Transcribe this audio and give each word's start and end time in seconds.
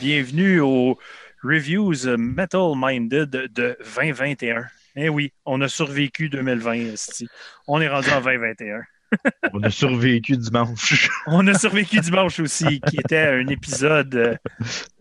Bienvenue 0.00 0.60
aux 0.60 0.98
Reviews 1.42 2.16
Metal 2.16 2.72
Minded 2.74 3.28
de 3.28 3.76
2021. 3.84 4.64
Eh 4.96 5.10
oui, 5.10 5.30
on 5.44 5.60
a 5.60 5.68
survécu 5.68 6.30
2020, 6.30 6.72
esti. 6.94 7.28
On 7.68 7.82
est 7.82 7.88
rendu 7.88 8.08
en 8.08 8.22
2021. 8.22 8.80
On 9.52 9.62
a 9.62 9.68
survécu 9.68 10.38
dimanche. 10.38 11.10
On 11.26 11.46
a 11.46 11.52
survécu 11.52 12.00
dimanche 12.00 12.40
aussi, 12.40 12.80
qui 12.80 12.96
était 12.96 13.18
un 13.18 13.46
épisode 13.48 14.14
euh, 14.14 14.36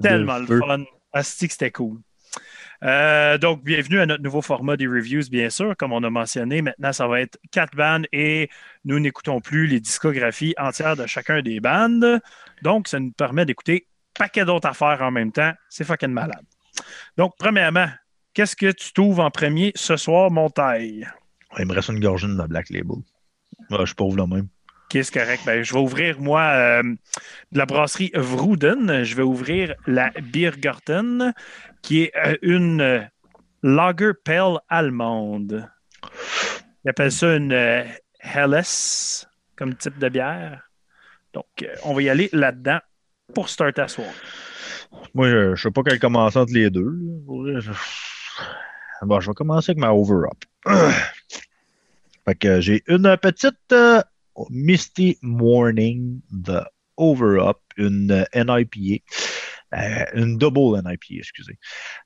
tellement 0.02 0.40
le 0.40 0.48
fun. 0.48 0.84
Asti 1.14 1.48
que 1.48 1.54
c'était 1.54 1.72
cool. 1.72 2.00
Euh, 2.84 3.38
donc, 3.38 3.64
bienvenue 3.64 4.02
à 4.02 4.06
notre 4.06 4.24
nouveau 4.24 4.42
format 4.42 4.76
des 4.76 4.88
reviews, 4.88 5.30
bien 5.32 5.50
sûr. 5.50 5.78
Comme 5.78 5.94
on 5.94 6.04
a 6.04 6.10
mentionné, 6.10 6.62
maintenant, 6.62 6.92
ça 6.92 7.08
va 7.08 7.22
être 7.22 7.38
quatre 7.52 7.74
bandes 7.74 8.06
et 8.12 8.50
nous 8.84 9.00
n'écoutons 9.00 9.40
plus 9.40 9.66
les 9.66 9.80
discographies 9.80 10.56
entières 10.58 10.98
de 10.98 11.06
chacun 11.06 11.42
des 11.42 11.62
bandes. 11.62 12.20
Donc, 12.64 12.90
ça 12.90 13.00
nous 13.00 13.12
permet 13.12 13.46
d'écouter 13.46 13.86
paquet 14.20 14.46
d'autres 14.46 14.68
affaires 14.68 15.02
en 15.02 15.10
même 15.10 15.32
temps. 15.32 15.54
C'est 15.70 15.86
fucking 15.86 16.12
malade. 16.12 16.46
Donc, 17.18 17.34
premièrement, 17.40 17.88
qu'est-ce 18.34 18.56
que 18.56 18.72
tu 18.72 18.94
trouves 18.94 19.20
en 19.20 19.32
premier 19.32 19.72
ce 19.76 19.96
soir, 19.96 20.30
mon 20.30 20.50
taille? 20.50 21.08
Il 21.58 21.66
me 21.66 21.74
reste 21.74 21.90
une 21.90 22.00
gorgée 22.00 22.28
de 22.28 22.48
Black 22.48 22.70
Label. 22.70 22.98
Ouais, 23.72 23.78
je 23.80 23.86
suis 23.86 23.96
pauvre 23.96 24.18
là 24.18 24.28
même. 24.28 24.50
Ok, 24.86 25.04
c'est 25.04 25.14
correct. 25.14 25.44
Ben, 25.46 25.64
je 25.64 25.74
vais 25.74 25.80
ouvrir, 25.80 26.20
moi, 26.20 26.42
euh, 26.42 26.84
de 26.84 27.58
la 27.58 27.66
brasserie 27.66 28.12
Vrouden. 28.14 29.04
Je 29.04 29.16
vais 29.16 29.24
ouvrir 29.24 29.74
la 29.88 30.10
Biergarten, 30.22 31.34
qui 31.82 32.04
est 32.04 32.12
euh, 32.18 32.36
une 32.42 32.82
euh, 32.82 33.02
lager 33.64 34.14
pale 34.24 34.60
allemande. 34.68 35.68
Ils 36.84 36.90
appellent 36.90 37.12
ça 37.12 37.36
une 37.36 37.54
Helles 37.54 38.64
comme 39.56 39.76
type 39.76 39.98
de 39.98 40.10
bière. 40.10 40.70
Donc, 41.34 41.46
on 41.84 41.94
va 41.94 42.02
y 42.02 42.10
aller 42.10 42.30
là-dedans 42.34 42.80
pour 43.34 43.50
start 43.50 43.78
à 43.80 43.88
soir. 43.88 44.10
Moi, 45.14 45.30
je, 45.30 45.56
je 45.56 45.62
sais 45.62 45.72
pas 45.72 45.84
quel 45.84 46.00
commencer 46.00 46.38
entre 46.38 46.54
les 46.54 46.70
deux. 46.70 46.92
Bon, 49.02 49.20
je 49.20 49.30
vais 49.30 49.34
commencer 49.34 49.72
avec 49.72 49.80
ma 49.80 49.92
Over-Up. 49.92 50.44
fait 52.26 52.36
que 52.36 52.62
j'ai 52.62 52.84
une 52.88 53.16
petite 53.18 53.56
euh, 53.72 54.02
Misty 54.50 55.18
Morning 55.22 56.22
de 56.32 56.62
Over-Up, 56.98 57.58
une 57.78 58.26
NIPA. 58.34 59.04
euh, 59.74 60.06
une 60.14 60.38
double 60.38 60.78
NIPA, 60.84 61.20
excusez. 61.20 61.58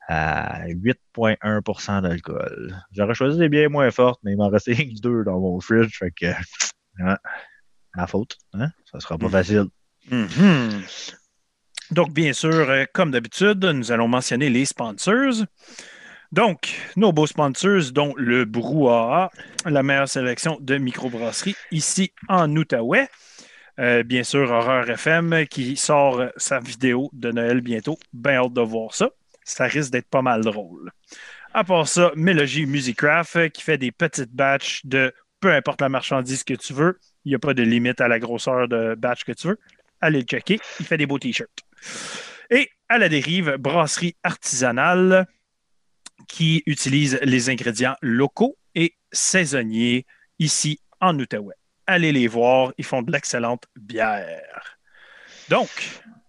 À 0.08 0.68
8,1% 0.68 2.02
d'alcool. 2.02 2.76
J'aurais 2.92 3.16
choisi 3.16 3.40
des 3.40 3.50
bières 3.50 3.70
moins 3.70 3.90
fortes, 3.92 4.20
mais 4.24 4.34
il 4.34 4.38
m'en 4.38 4.50
restait 4.50 4.76
que 4.76 4.94
deux 5.02 5.24
dans 5.24 5.40
mon 5.40 5.60
fridge. 5.60 5.98
Fait 5.98 6.12
que, 6.12 6.28
hein, 7.00 7.18
ma 7.96 8.08
faute. 8.08 8.38
Hein? 8.54 8.70
Ça 8.92 9.00
sera 9.00 9.18
pas 9.18 9.30
Mhm. 10.10 10.84
Donc, 11.92 12.12
bien 12.12 12.34
sûr, 12.34 12.70
euh, 12.70 12.86
comme 12.94 13.12
d'habitude, 13.12 13.64
nous 13.66 13.92
allons 13.92 14.08
mentionner 14.08 14.50
les 14.50 14.66
sponsors. 14.66 15.46
Donc, 16.32 16.76
nos 16.96 17.12
beaux 17.12 17.28
sponsors, 17.28 17.92
dont 17.92 18.14
le 18.18 18.46
Brouhaha, 18.46 19.30
la 19.66 19.84
meilleure 19.84 20.10
sélection 20.10 20.58
de 20.60 20.78
microbrasserie 20.78 21.56
ici 21.72 22.12
en 22.28 22.54
Outaouais. 22.56 23.08
Euh, 23.80 24.04
bien 24.04 24.24
sûr, 24.24 24.50
Horreur 24.50 24.90
FM 24.90 25.46
qui 25.48 25.76
sort 25.78 26.24
sa 26.38 26.60
vidéo 26.60 27.10
de 27.14 27.32
Noël 27.32 27.62
bientôt. 27.62 27.98
Bien 28.14 28.44
hâte 28.44 28.54
de 28.54 28.62
voir 28.62 28.96
ça. 28.96 29.12
Ça 29.44 29.66
risque 29.66 29.92
d'être 29.92 30.10
pas 30.10 30.22
mal 30.22 30.42
drôle. 30.42 30.92
À 31.54 31.64
part 31.64 31.88
ça, 31.88 32.12
Mélogie 32.16 32.66
Musicraft 32.66 33.36
euh, 33.36 33.50
qui 33.50 33.62
fait 33.62 33.78
des 33.78 33.92
petites 33.92 34.34
batches 34.34 34.82
de 34.86 35.14
peu 35.40 35.52
importe 35.52 35.82
la 35.82 35.90
marchandise 35.90 36.44
que 36.44 36.54
tu 36.54 36.74
veux. 36.74 37.00
Il 37.26 37.30
n'y 37.30 37.36
a 37.36 37.40
pas 37.40 37.54
de 37.54 37.62
limite 37.62 38.02
à 38.02 38.08
la 38.08 38.18
grosseur 38.18 38.68
de 38.68 38.96
batch 38.96 39.24
que 39.24 39.34
tu 39.34 39.48
veux 39.50 39.60
allez 40.04 40.20
le 40.20 40.26
checker. 40.26 40.60
Il 40.80 40.86
fait 40.86 40.98
des 40.98 41.06
beaux 41.06 41.20
t-shirts. 41.20 41.60
Et 42.50 42.70
à 42.90 42.98
la 42.98 43.10
dérive, 43.10 43.56
brasserie 43.58 44.16
artisanale 44.24 45.26
qui 46.28 46.62
utilise 46.66 47.20
les 47.24 47.50
ingrédients 47.50 47.96
locaux 48.02 48.58
et 48.76 48.96
saisonniers 49.12 50.06
ici 50.40 50.80
en 51.02 51.18
Outaouais. 51.18 51.56
Allez 51.88 52.12
les 52.12 52.28
voir, 52.28 52.74
ils 52.78 52.86
font 52.86 53.02
de 53.02 53.12
l'excellente 53.12 53.64
bière. 53.76 54.78
Donc, 55.50 55.70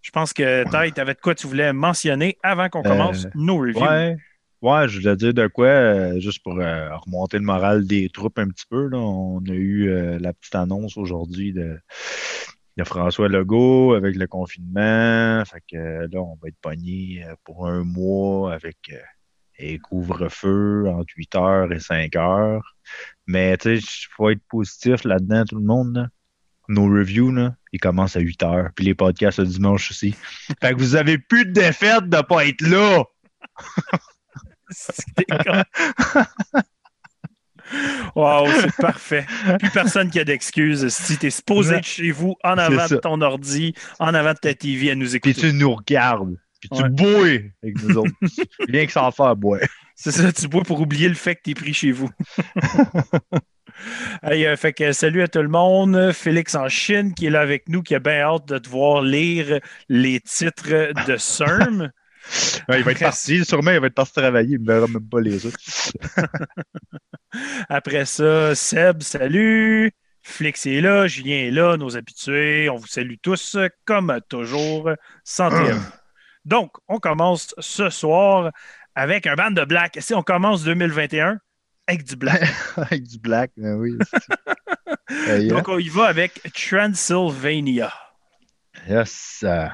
je 0.03 0.11
pense 0.11 0.33
que 0.33 0.65
Ty, 0.65 0.93
tu 0.93 1.01
avais 1.01 1.15
de 1.15 1.21
quoi 1.21 1.35
tu 1.35 1.47
voulais 1.47 1.73
mentionner 1.73 2.39
avant 2.43 2.69
qu'on 2.69 2.83
commence 2.83 3.27
Euh, 3.27 3.31
nos 3.35 3.59
reviews? 3.59 3.81
Ouais, 3.81 4.17
ouais, 4.63 4.89
je 4.89 5.01
voulais 5.01 5.17
dire 5.17 5.33
de 5.35 5.47
quoi, 5.47 5.67
euh, 5.67 6.21
juste 6.21 6.43
pour 6.43 6.59
euh, 6.59 6.89
remonter 6.97 7.39
le 7.39 7.45
moral 7.45 7.87
des 7.87 8.09
troupes 8.09 8.39
un 8.39 8.49
petit 8.49 8.67
peu. 8.69 8.89
Là. 8.89 8.99
On 8.99 9.41
a 9.49 9.53
eu 9.53 10.19
la 10.19 10.33
petite 10.33 10.55
annonce 10.55 10.97
aujourd'hui 10.97 11.53
de, 11.53 11.79
de 12.77 12.85
François 12.85 13.29
Legault 13.29 13.95
avec 13.95 14.17
le 14.17 14.27
confinement. 14.27 15.45
Fait 15.45 15.63
que 15.71 15.77
euh, 15.77 16.09
là, 16.11 16.21
on 16.21 16.37
va 16.43 16.49
être 16.49 16.61
pogné 16.61 17.25
euh, 17.25 17.35
pour 17.45 17.67
un 17.67 17.85
mois 17.85 18.53
avec 18.53 18.77
euh, 18.93 18.99
un 19.61 19.79
couvre-feu 19.79 20.89
entre 20.89 21.13
8 21.17 21.35
heures 21.37 21.73
et 21.73 21.81
5 21.81 22.17
heures. 22.17 22.77
Mais 23.27 23.57
tu 23.57 23.81
sais, 23.81 23.87
il 23.87 24.07
faut 24.17 24.31
être 24.31 24.43
positif 24.49 25.05
là-dedans, 25.05 25.45
tout 25.45 25.57
le 25.57 25.65
monde. 25.65 25.97
là. 25.97 26.09
Nos 26.69 26.87
reviews, 26.87 27.31
là, 27.31 27.55
ils 27.73 27.81
commencent 27.81 28.17
à 28.17 28.21
8 28.21 28.43
heures. 28.43 28.71
Puis 28.75 28.87
les 28.87 28.95
podcasts 28.95 29.39
le 29.39 29.47
dimanche 29.47 29.91
aussi. 29.91 30.13
Fait 30.61 30.73
que 30.73 30.79
vous 30.79 30.97
avez 30.97 31.19
plus 31.19 31.45
de 31.45 31.53
défaite 31.53 32.09
de 32.09 32.23
pas 32.23 32.47
être 32.47 32.63
là. 32.63 33.05
Wow, 38.15 38.47
c'est 38.61 38.77
parfait. 38.77 39.27
Plus 39.59 39.71
personne 39.71 40.11
qui 40.11 40.21
a 40.21 40.25
d'excuses. 40.25 40.89
Si 40.89 41.19
tu 41.19 41.27
es 41.27 41.31
supposé 41.31 41.77
être 41.77 41.85
chez 41.87 42.11
vous, 42.13 42.37
en 42.45 42.59
avant 42.59 42.87
de 42.87 42.97
ton 42.97 43.21
ordi, 43.23 43.75
en 43.99 44.15
avant 44.15 44.33
de 44.35 44.39
ta 44.39 44.55
TV, 44.55 44.91
à 44.91 44.95
nous 44.95 45.07
Puis 45.07 45.17
écouter. 45.17 45.35
tu 45.35 45.53
nous 45.53 45.75
regardes. 45.75 46.37
Puis 46.61 46.69
tu 46.71 46.83
Ouais. 46.83 46.89
bois 46.91 47.27
avec 47.63 47.83
nous 47.83 47.97
autres. 47.99 48.13
Rien 48.69 48.87
que 48.87 48.93
sans 48.93 49.11
faire 49.11 49.35
boire. 49.35 49.61
C'est 49.97 50.13
ça, 50.13 50.33
tu 50.33 50.47
bois 50.49 50.63
pour 50.63 50.81
oublier 50.81 51.09
le 51.09 51.15
fait 51.15 51.35
que 51.37 51.41
tu 51.45 51.51
es 51.51 51.55
pris 51.55 51.75
chez 51.75 51.91
vous. 51.93 52.11
Hey, 54.23 54.47
euh, 54.47 54.57
fait 54.57 54.73
que 54.73 54.93
salut 54.93 55.21
à 55.23 55.27
tout 55.29 55.43
le 55.43 55.49
monde. 55.49 56.13
Félix 56.13 56.55
en 56.55 56.69
Chine 56.69 57.13
qui 57.13 57.27
est 57.27 57.31
là 57.31 57.41
avec 57.41 57.69
nous, 57.69 57.83
qui 57.83 57.97
a 57.97 57.99
bien 57.99 58.21
hâte 58.21 58.47
de 58.47 58.59
te 58.59 58.69
voir 58.69 59.03
lire 59.03 59.59
les 59.89 60.21
titres 60.21 60.93
de 61.09 61.17
CERM. 61.17 61.91
Ouais, 62.69 62.79
il 62.79 62.85
va 62.85 62.93
être 62.93 63.01
parti. 63.01 63.45
Sûrement, 63.45 63.73
il 63.73 63.81
va 63.81 63.89
être 63.89 63.95
parti 63.95 64.13
travailler. 64.13 64.55
Il 64.55 64.63
ne 64.63 64.67
verra 64.73 64.87
même 64.87 65.07
pas 65.09 65.21
les 65.21 65.45
autres. 65.45 65.59
Après 67.69 68.05
ça, 68.05 68.55
Seb, 68.55 69.03
salut. 69.03 69.93
Flix 70.23 70.65
est 70.67 70.81
là, 70.81 71.07
Julien 71.07 71.37
est 71.37 71.51
là, 71.51 71.77
nos 71.77 71.97
habitués. 71.97 72.71
On 72.71 72.77
vous 72.77 72.87
salue 72.87 73.17
tous 73.21 73.57
comme 73.85 74.21
toujours. 74.29 74.91
Vous. 75.39 75.81
Donc, 76.47 76.73
on 76.89 76.99
commence 76.99 77.55
ce 77.59 77.91
soir 77.91 78.51
avec 78.95 79.27
un 79.27 79.35
band 79.35 79.51
de 79.51 79.65
black. 79.65 79.99
Si 80.01 80.15
on 80.15 80.23
commence 80.23 80.65
2021 80.65 81.39
avec 81.87 82.05
du 82.05 82.17
black. 82.17 82.43
avec 82.77 83.03
du 83.03 83.19
black. 83.19 83.51
Ben 83.59 83.75
oui. 83.75 83.99
Euh, 85.29 85.39
yeah. 85.41 85.55
Donc, 85.55 85.69
on 85.69 85.79
y 85.79 85.89
va 85.91 86.07
avec 86.07 86.41
Transylvania. 86.55 87.93
yes. 88.89 89.41
euh, 89.45 89.69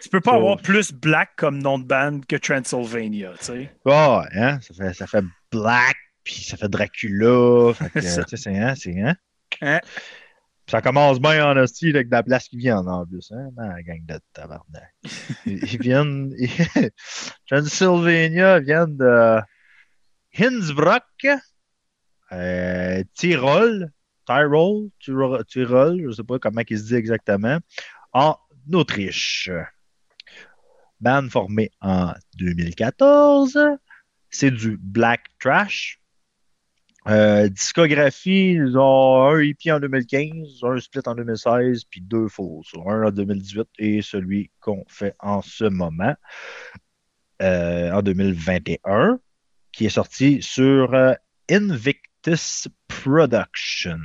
Tu 0.00 0.08
peux 0.08 0.20
pas 0.20 0.30
So- 0.32 0.36
avoir 0.36 0.58
plus 0.58 0.92
black 0.92 1.30
comme 1.36 1.58
nom 1.58 1.80
de 1.80 1.84
band 1.84 2.20
que 2.28 2.36
Transylvania, 2.36 3.32
tu 3.40 3.44
sais. 3.46 3.70
ah, 3.86 4.24
hein, 4.34 4.60
ça, 4.60 4.74
fait, 4.74 4.92
ça 4.94 5.06
fait 5.08 5.24
black. 5.50 5.96
Puis 6.24 6.42
ça 6.42 6.56
fait 6.56 6.68
Dracula. 6.68 7.74
Fait 7.74 7.90
que, 7.94 8.00
c'est 8.00 8.56
hein, 8.58 8.74
c'est 8.74 9.00
hein? 9.00 9.16
Hein? 9.60 9.80
Ça 10.68 10.80
commence 10.80 11.20
bien 11.20 11.46
en 11.46 11.56
hostie 11.56 11.90
avec 11.90 12.08
de 12.08 12.12
la 12.12 12.22
place 12.22 12.48
qui 12.48 12.56
vient 12.56 12.78
en 12.78 13.04
plus. 13.04 13.30
Hein, 13.32 13.48
dans 13.56 13.66
la 13.66 13.82
gang 13.82 14.04
de 14.06 14.18
tabarnak. 14.32 14.94
Ils, 15.46 15.64
ils 15.64 15.80
viennent. 15.80 16.34
Transylvania 17.46 18.60
viennent 18.60 18.96
de 18.96 19.40
Hinsbrook, 20.38 21.26
euh, 22.32 23.02
Tyrol, 23.14 23.90
Tyrol, 24.26 24.90
Tyrol, 24.98 25.44
Tyrol, 25.44 26.00
je 26.00 26.06
ne 26.06 26.12
sais 26.12 26.22
pas 26.22 26.38
comment 26.38 26.62
il 26.66 26.78
se 26.78 26.84
dit 26.84 26.94
exactement, 26.94 27.58
en 28.12 28.36
Autriche. 28.72 29.50
Band 31.00 31.28
formé 31.28 31.70
en 31.80 32.14
2014. 32.38 33.58
C'est 34.30 34.52
du 34.52 34.78
black 34.80 35.24
trash. 35.40 36.00
Euh, 37.08 37.48
discographie, 37.48 38.52
ils 38.52 38.78
ont 38.78 39.26
un 39.26 39.40
EP 39.40 39.72
en 39.72 39.80
2015, 39.80 40.60
un 40.62 40.78
split 40.78 41.02
en 41.06 41.16
2016, 41.16 41.84
puis 41.90 42.00
deux 42.00 42.28
faux, 42.28 42.62
un 42.86 43.06
en 43.06 43.10
2018 43.10 43.66
et 43.78 44.02
celui 44.02 44.50
qu'on 44.60 44.84
fait 44.86 45.16
en 45.18 45.42
ce 45.42 45.64
moment, 45.64 46.14
euh, 47.42 47.90
en 47.92 48.02
2021, 48.02 49.18
qui 49.72 49.86
est 49.86 49.90
sorti 49.90 50.42
sur 50.42 50.94
euh, 50.94 51.14
Invictus 51.50 52.68
Production. 52.86 53.98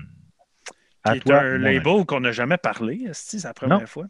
Qui 1.13 1.29
est 1.29 1.31
un 1.31 1.57
label 1.57 2.05
qu'on 2.05 2.19
n'a 2.19 2.31
jamais 2.31 2.57
parlé, 2.57 3.07
c'est 3.13 3.43
la 3.43 3.53
première 3.53 3.79
Non. 3.79 3.85
fois. 3.85 4.05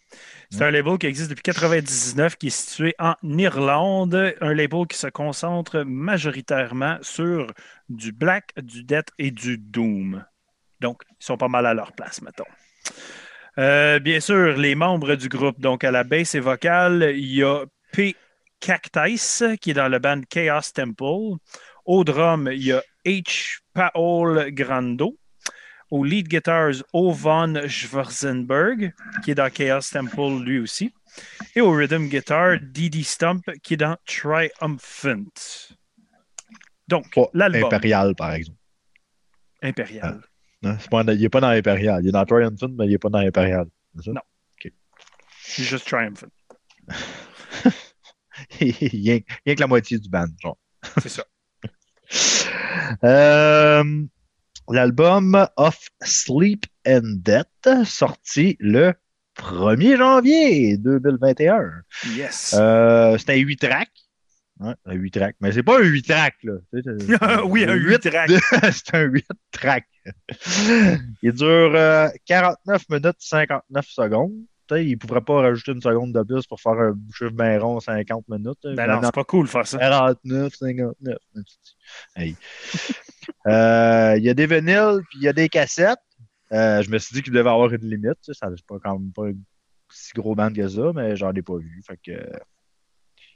C'est 0.49 0.63
un 0.63 0.71
label 0.71 0.97
qui 0.97 1.07
existe 1.07 1.29
depuis 1.29 1.43
1999, 1.45 2.37
qui 2.37 2.47
est 2.47 2.49
situé 2.49 2.95
en 2.99 3.15
Irlande. 3.23 4.35
Un 4.41 4.53
label 4.53 4.87
qui 4.87 4.97
se 4.97 5.07
concentre 5.07 5.83
majoritairement 5.85 6.97
sur 7.01 7.53
du 7.89 8.11
black, 8.11 8.53
du 8.61 8.83
death 8.83 9.09
et 9.17 9.31
du 9.31 9.57
doom. 9.57 10.25
Donc, 10.79 11.01
ils 11.19 11.25
sont 11.25 11.37
pas 11.37 11.47
mal 11.47 11.65
à 11.65 11.73
leur 11.73 11.91
place, 11.93 12.21
mettons. 12.21 12.45
Euh, 13.57 13.99
bien 13.99 14.19
sûr, 14.19 14.55
les 14.57 14.75
membres 14.75 15.15
du 15.15 15.29
groupe. 15.29 15.59
Donc, 15.59 15.83
à 15.83 15.91
la 15.91 16.03
basse 16.03 16.35
et 16.35 16.39
vocale, 16.39 17.13
il 17.15 17.35
y 17.35 17.43
a 17.43 17.65
P. 17.91 18.15
Cactus, 18.59 19.43
qui 19.61 19.71
est 19.71 19.73
dans 19.73 19.87
le 19.87 19.99
band 19.99 20.21
Chaos 20.29 20.71
Temple. 20.73 21.37
Au 21.85 22.03
drum, 22.03 22.49
il 22.51 22.63
y 22.63 22.71
a 22.73 22.81
H. 23.05 23.59
Paul 23.73 24.51
Grando. 24.51 25.15
Au 25.89 26.03
lead 26.03 26.27
guitars, 26.27 26.83
O. 26.93 27.11
Von 27.11 27.67
Schwarzenberg, 27.67 28.93
qui 29.23 29.31
est 29.31 29.35
dans 29.35 29.49
Chaos 29.49 29.81
Temple 29.91 30.43
lui 30.43 30.59
aussi. 30.59 30.93
Et 31.55 31.61
au 31.61 31.71
rhythm 31.71 32.07
guitar, 32.07 32.57
Didi 32.61 33.03
Stump, 33.03 33.43
qui 33.63 33.75
est 33.75 33.77
dans 33.77 33.97
Triumphant. 34.05 35.23
Donc, 36.87 37.05
l'album. 37.33 37.65
Impérial, 37.65 38.15
par 38.15 38.33
exemple. 38.33 38.59
Impérial. 39.61 40.21
Ah. 40.63 40.77
Pas, 40.89 41.03
il 41.03 41.21
n'est 41.21 41.29
pas 41.29 41.41
dans 41.41 41.49
Impérial. 41.49 42.03
Il 42.03 42.09
est 42.09 42.11
dans 42.11 42.25
Triumphant, 42.25 42.69
mais 42.77 42.85
il 42.85 42.91
n'est 42.91 42.97
pas 42.97 43.09
dans 43.09 43.19
Impérial. 43.19 43.67
Non. 44.07 44.21
C'est 45.41 45.63
juste 45.63 45.87
Triumphant. 45.87 46.27
il 48.59 49.01
n'y 49.01 49.11
a, 49.11 49.55
que 49.55 49.59
la 49.59 49.67
moitié 49.67 49.97
du 49.97 50.09
band, 50.09 50.27
genre. 50.41 50.57
C'est 50.97 51.09
ça. 51.09 51.23
euh, 53.03 54.05
L'album 54.69 55.47
Of 55.55 55.87
Sleep 56.01 56.65
and 56.85 57.21
Death, 57.23 57.85
sorti 57.85 58.57
le 58.59 58.93
1er 59.37 59.97
janvier 59.97 60.77
2021. 60.77 61.83
Yes. 62.15 62.53
Euh, 62.57 63.17
c'est 63.17 63.29
un 63.29 63.37
8 63.37 63.57
tracks. 63.57 63.89
Ouais, 64.59 64.73
un 64.85 64.93
8 64.93 65.11
tracks. 65.11 65.35
Mais 65.39 65.51
c'est 65.53 65.63
pas 65.63 65.79
un 65.79 65.83
8 65.83 66.03
tracks, 66.03 66.43
là. 66.43 66.53
oui, 67.45 67.63
un 67.63 67.75
8 67.75 67.99
tracks. 67.99 68.31
c'est 68.73 68.95
un 68.95 69.03
8 69.03 69.25
tracks. 69.51 69.87
Il 71.21 71.31
dure 71.31 71.75
euh, 71.75 72.09
49 72.25 72.89
minutes 72.89 73.15
59 73.19 73.85
secondes. 73.87 74.33
Il 74.71 74.91
ne 74.91 74.95
pourrait 74.95 75.21
pas 75.21 75.41
rajouter 75.41 75.71
une 75.71 75.81
seconde 75.81 76.13
de 76.13 76.23
plus 76.23 76.45
pour 76.45 76.59
faire 76.59 76.73
un 76.73 76.95
chiffre 77.13 77.31
bien 77.31 77.59
rond 77.59 77.79
50 77.79 78.27
minutes. 78.29 78.59
Ben 78.63 78.87
non, 78.87 79.01
c'est 79.03 79.13
pas 79.13 79.23
cool 79.23 79.45
de 79.45 79.49
faire 79.49 79.67
ça. 79.67 79.77
49, 79.77 80.53
59. 80.53 81.17
Hey. 82.15 82.35
euh, 83.47 84.15
il 84.17 84.23
y 84.23 84.29
a 84.29 84.33
des 84.33 84.47
vinyles, 84.47 85.01
puis 85.09 85.19
il 85.19 85.23
y 85.23 85.27
a 85.27 85.33
des 85.33 85.49
cassettes. 85.49 85.99
Euh, 86.53 86.81
je 86.81 86.89
me 86.89 86.97
suis 86.97 87.13
dit 87.13 87.23
qu'il 87.23 87.33
devait 87.33 87.49
avoir 87.49 87.73
une 87.73 87.89
limite. 87.89 88.17
Ça 88.21 88.49
n'est 88.49 88.55
pas 88.67 88.77
quand 88.79 88.97
même 88.97 89.11
pas 89.11 89.27
un 89.27 89.33
si 89.91 90.13
gros 90.13 90.35
band 90.35 90.51
que 90.51 90.67
ça, 90.67 90.91
mais 90.93 91.15
j'en 91.15 91.33
ai 91.33 91.41
pas 91.41 91.57
vu. 91.57 91.81
Fait 91.85 91.97
que, 91.97 92.29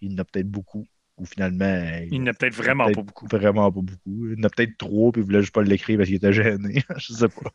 il 0.01 0.11
y 0.11 0.15
en 0.15 0.17
a 0.19 0.25
peut-être 0.25 0.49
beaucoup. 0.49 0.85
Finalement. 1.25 2.05
Il 2.11 2.23
n'a 2.23 2.33
peut-être 2.33 2.55
vraiment 2.55 2.91
pas 2.91 3.01
beaucoup. 3.01 3.27
Vraiment 3.27 3.71
pas 3.71 3.81
beaucoup. 3.81 4.27
Il 4.27 4.37
y 4.37 4.41
en 4.41 4.43
a 4.43 4.49
peut-être 4.49 4.77
trop, 4.77 5.11
puis 5.11 5.21
il 5.21 5.25
voulait 5.25 5.41
juste 5.41 5.53
pas 5.53 5.63
l'écrire 5.63 5.97
parce 5.97 6.07
qu'il 6.07 6.17
était 6.17 6.33
gêné. 6.33 6.83
je 6.97 7.13
sais 7.13 7.27
pas. 7.27 7.51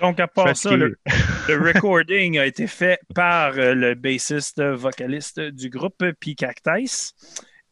Donc, 0.00 0.20
à 0.20 0.28
part 0.28 0.56
ça, 0.56 0.76
le, 0.76 0.96
recording 1.48 2.38
a 2.38 2.46
été 2.46 2.66
fait 2.66 3.00
par 3.14 3.58
euh, 3.58 3.74
le 3.74 3.94
bassiste 3.94 4.62
vocaliste 4.62 5.40
du 5.40 5.70
groupe 5.70 6.04
P. 6.20 6.34
Cactus 6.34 7.14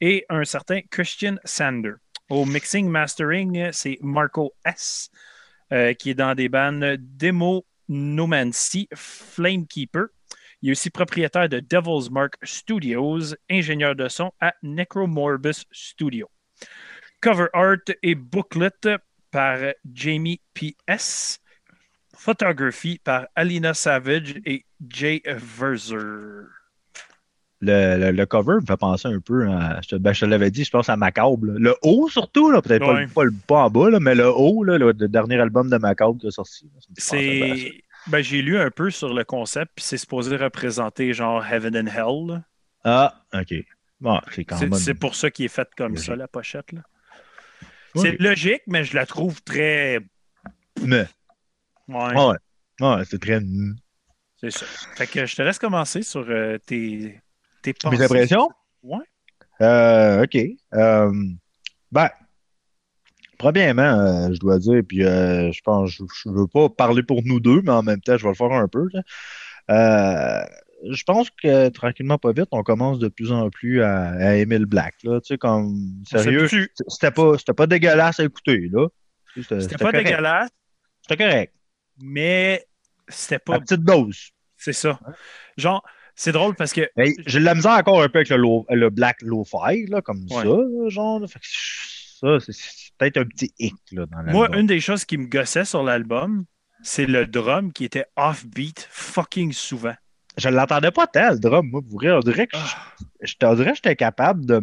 et 0.00 0.24
un 0.28 0.44
certain 0.44 0.80
Christian 0.90 1.36
Sander. 1.44 1.94
Au 2.28 2.44
mixing 2.44 2.88
mastering, 2.88 3.70
c'est 3.72 3.98
Marco 4.02 4.52
S. 4.64 5.10
Euh, 5.72 5.94
qui 5.94 6.10
est 6.10 6.14
dans 6.14 6.36
des 6.36 6.48
bandes 6.48 6.96
Demo 7.00 7.66
Nomancy, 7.88 8.88
Flamekeeper. 8.94 10.06
Il 10.66 10.70
est 10.70 10.72
aussi 10.72 10.90
propriétaire 10.90 11.48
de 11.48 11.60
Devil's 11.60 12.10
Mark 12.10 12.34
Studios, 12.42 13.36
ingénieur 13.48 13.94
de 13.94 14.08
son 14.08 14.32
à 14.40 14.52
Necromorbus 14.64 15.64
Studio. 15.70 16.28
Cover 17.20 17.46
art 17.52 17.76
et 18.02 18.16
booklet 18.16 18.98
par 19.30 19.58
Jamie 19.94 20.40
P.S. 20.54 21.38
Photographie 22.16 22.98
par 22.98 23.28
Alina 23.36 23.74
Savage 23.74 24.34
et 24.44 24.64
Jay 24.88 25.22
Verzer 25.24 26.48
le, 27.60 28.10
le, 28.10 28.26
cover 28.26 28.56
me 28.56 28.66
fait 28.66 28.76
penser 28.76 29.08
un 29.08 29.20
peu 29.20 29.48
à. 29.48 29.80
Je 29.82 29.88
te, 29.88 29.96
ben, 29.96 30.12
l'avais 30.22 30.50
dit, 30.50 30.64
je 30.64 30.70
pense 30.70 30.88
à 30.88 30.96
Macabre. 30.96 31.38
Le 31.42 31.74
haut 31.82 32.08
surtout, 32.08 32.50
peut-être 32.60 32.84
pas, 33.14 33.24
le, 33.24 33.32
pas 33.46 33.64
en 33.64 33.70
bas, 33.70 33.90
là, 33.90 33.98
mais 33.98 34.14
le 34.14 34.30
haut, 34.30 34.62
là, 34.62 34.76
le, 34.76 34.92
dernier 34.92 35.40
album 35.40 35.70
de 35.70 35.78
Macabre 35.78 36.18
qui 36.18 36.26
est 36.26 36.30
sorti. 36.30 36.68
C'est. 36.98 37.82
Ben, 38.08 38.22
j'ai 38.22 38.40
lu 38.42 38.58
un 38.58 38.70
peu 38.70 38.90
sur 38.90 39.12
le 39.12 39.24
concept, 39.24 39.72
puis 39.74 39.84
c'est 39.84 39.98
supposé 39.98 40.36
représenter 40.36 41.12
genre 41.12 41.44
Heaven 41.44 41.76
and 41.76 41.86
Hell. 41.86 42.42
Ah, 42.84 43.22
ok. 43.34 43.54
Bon, 44.00 44.20
c'est 44.32 44.44
quand 44.44 44.60
même. 44.60 44.74
C'est 44.74 44.94
pour 44.94 45.14
ça 45.14 45.30
qu'il 45.30 45.46
est 45.46 45.48
fait 45.48 45.68
comme 45.76 45.96
ça, 45.96 46.14
la 46.14 46.28
pochette. 46.28 46.72
Là. 46.72 46.82
C'est 47.94 48.20
logique, 48.20 48.62
mais 48.66 48.84
je 48.84 48.94
la 48.94 49.06
trouve 49.06 49.42
très. 49.42 50.00
Mais. 50.82 51.06
Ouais. 51.88 52.14
Ouais, 52.14 52.36
ouais 52.80 53.04
c'est 53.08 53.18
très. 53.18 53.40
C'est 54.40 54.50
ça. 54.50 54.66
Fait 54.96 55.06
que 55.06 55.26
je 55.26 55.34
te 55.34 55.42
laisse 55.42 55.58
commencer 55.58 56.02
sur 56.02 56.26
euh, 56.28 56.58
tes, 56.58 57.20
mes 57.90 58.02
impressions? 58.02 58.50
Ouais. 58.82 59.04
Euh, 59.62 60.24
OK. 60.24 60.36
Euh, 60.74 61.12
ben, 61.90 62.10
premièrement, 63.38 63.82
euh, 63.82 64.28
je 64.32 64.38
dois 64.38 64.58
dire, 64.58 64.82
puis 64.86 65.00
je 65.00 65.60
pense, 65.62 65.90
je, 65.90 66.02
veux 66.26 66.46
pas 66.46 66.68
parler 66.68 67.02
pour 67.02 67.22
nous 67.24 67.40
deux, 67.40 67.62
mais 67.62 67.72
en 67.72 67.82
même 67.82 68.00
temps, 68.00 68.16
je 68.16 68.22
vais 68.24 68.30
le 68.30 68.34
faire 68.34 68.52
un 68.52 68.68
peu. 68.68 68.88
je 69.68 71.02
pense 71.04 71.30
que 71.30 71.68
tranquillement, 71.68 72.18
pas 72.18 72.32
vite, 72.32 72.48
on 72.52 72.62
commence 72.62 72.98
de 72.98 73.08
plus 73.08 73.32
en 73.32 73.50
plus 73.50 73.82
à, 73.82 74.36
aimer 74.36 74.58
le 74.58 74.66
black. 74.66 74.94
Là. 75.04 75.20
Tu 75.20 75.28
sais, 75.28 75.38
comme 75.38 75.76
sérieux, 76.08 76.48
c'était 76.88 77.10
pas, 77.10 77.36
pas 77.56 77.66
dégueulasse 77.66 78.20
à 78.20 78.24
écouter. 78.24 78.68
là. 78.72 78.88
C'était 79.42 79.76
pas 79.76 79.92
dégueulasse. 79.92 80.50
C'était 81.02 81.24
correct. 81.24 81.52
Mais 82.00 82.66
c'était 83.08 83.38
pas. 83.38 83.56
À 83.56 83.60
petite 83.60 83.82
dose. 83.82 84.30
C'est 84.56 84.72
ça. 84.72 84.98
Genre, 85.56 85.84
c'est 86.14 86.32
drôle 86.32 86.54
parce 86.54 86.72
que. 86.72 86.88
j'ai 87.26 87.38
de 87.38 87.44
la 87.44 87.54
misère 87.54 87.72
encore 87.72 88.02
un 88.02 88.08
peu 88.08 88.18
avec 88.18 88.30
le, 88.30 88.74
le 88.74 88.90
black 88.90 89.20
lo-fi, 89.22 89.86
comme 90.04 90.28
ça, 90.28 90.44
genre. 90.88 91.22
ça, 91.28 92.40
c'est 92.40 92.85
peut-être 92.98 93.18
un 93.18 93.24
petit 93.24 93.52
hic 93.58 93.74
là, 93.92 94.06
dans 94.06 94.22
Moi, 94.32 94.56
une 94.56 94.66
des 94.66 94.80
choses 94.80 95.04
qui 95.04 95.18
me 95.18 95.26
gossait 95.26 95.64
sur 95.64 95.82
l'album, 95.82 96.44
c'est 96.82 97.06
le 97.06 97.26
drum 97.26 97.72
qui 97.72 97.84
était 97.84 98.06
off-beat 98.16 98.88
fucking 98.90 99.52
souvent. 99.52 99.94
Je 100.36 100.48
l'entendais 100.48 100.90
pas 100.90 101.06
tel, 101.06 101.34
le 101.34 101.38
drum, 101.38 101.66
moi, 101.68 101.80
pour 101.82 101.98
vrai. 101.98 102.12
On 102.12 102.20
dirait 102.20 102.46
que 102.46 102.56
ah. 102.56 102.94
je, 103.22 103.34
que 103.36 103.74
j'étais 103.74 103.96
capable 103.96 104.44
de. 104.44 104.60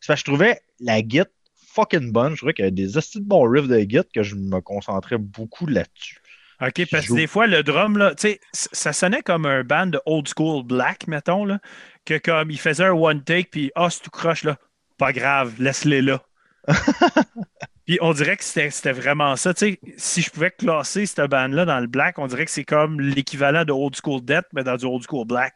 C'est 0.00 0.08
parce 0.08 0.22
que 0.22 0.26
je 0.26 0.32
trouvais 0.32 0.60
la 0.80 1.00
git 1.00 1.22
fucking 1.54 2.12
bonne. 2.12 2.32
Je 2.32 2.36
trouvais 2.38 2.52
qu'il 2.52 2.64
y 2.64 2.68
avait 2.68 2.74
des 2.74 2.98
astuces 2.98 3.22
de 3.22 3.26
bons 3.26 3.48
riffs 3.48 3.68
de 3.68 3.78
git 3.80 4.06
que 4.14 4.22
je 4.22 4.34
me 4.34 4.60
concentrais 4.60 5.18
beaucoup 5.18 5.66
là-dessus. 5.66 6.20
OK, 6.60 6.86
parce 6.90 7.06
que 7.06 7.14
des 7.14 7.26
fois, 7.26 7.46
le 7.46 7.62
drum, 7.62 7.98
là, 7.98 8.14
ça 8.52 8.92
sonnait 8.92 9.22
comme 9.22 9.44
un 9.44 9.62
band 9.62 9.88
de 9.88 10.00
old 10.06 10.26
school 10.26 10.64
black, 10.64 11.06
mettons, 11.06 11.44
là, 11.44 11.60
que 12.06 12.16
comme 12.16 12.50
il 12.50 12.58
faisait 12.58 12.84
un 12.84 12.92
one 12.92 13.22
take, 13.22 13.48
puis 13.50 13.70
ah, 13.74 13.84
oh, 13.84 13.90
c'est 13.90 14.02
tout 14.02 14.10
croche, 14.10 14.42
là, 14.42 14.56
pas 14.96 15.12
grave, 15.12 15.54
laisse-les 15.58 16.00
là. 16.00 16.22
puis 17.86 17.98
on 18.00 18.12
dirait 18.12 18.36
que 18.36 18.44
c'était 18.44 18.92
vraiment 18.92 19.36
ça. 19.36 19.52
sais, 19.54 19.78
si 19.96 20.22
je 20.22 20.30
pouvais 20.30 20.50
classer 20.50 21.06
cette 21.06 21.30
band-là 21.30 21.64
dans 21.64 21.80
le 21.80 21.86
black, 21.86 22.18
on 22.18 22.26
dirait 22.26 22.44
que 22.44 22.50
c'est 22.50 22.64
comme 22.64 23.00
l'équivalent 23.00 23.64
de 23.64 23.72
old 23.72 23.96
school 23.96 24.20
death, 24.24 24.46
mais 24.52 24.64
dans 24.64 24.76
du 24.76 24.84
old 24.84 25.04
school 25.08 25.26
black. 25.26 25.54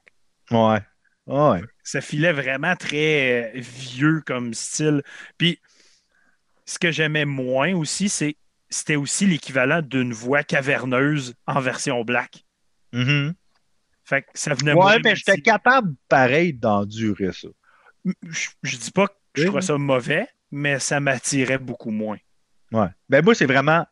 Ouais. 0.50 0.80
Ouais. 1.26 1.60
Ça 1.82 2.00
filait 2.00 2.32
vraiment 2.32 2.74
très 2.76 3.52
vieux 3.54 4.22
comme 4.24 4.54
style. 4.54 5.02
Puis 5.38 5.60
ce 6.64 6.78
que 6.78 6.90
j'aimais 6.90 7.24
moins 7.24 7.74
aussi, 7.74 8.08
c'est 8.08 8.36
c'était 8.70 8.96
aussi 8.96 9.26
l'équivalent 9.26 9.82
d'une 9.82 10.12
voix 10.12 10.44
caverneuse 10.44 11.34
en 11.46 11.60
version 11.60 12.04
black. 12.04 12.44
Mm-hmm. 12.92 13.34
Fait 14.04 14.22
que 14.22 14.28
ça 14.34 14.54
venait 14.54 14.72
Ouais, 14.72 14.98
mais 15.04 15.16
j'étais 15.16 15.40
capable, 15.40 15.94
pareil, 16.08 16.52
d'endurer 16.52 17.32
ça. 17.32 17.48
Je, 18.04 18.48
je, 18.62 18.76
dis 18.76 18.90
pas 18.92 19.08
que 19.08 19.14
je 19.34 19.46
trouve 19.46 19.60
ça 19.60 19.76
mauvais, 19.76 20.26
mais 20.50 20.78
ça 20.78 21.00
m'attirait 21.00 21.58
beaucoup 21.58 21.90
moins. 21.90 22.18
Ouais. 22.72 22.88
Ben 23.08 23.24
moi, 23.24 23.34
c'est 23.34 23.46
vraiment 23.46 23.84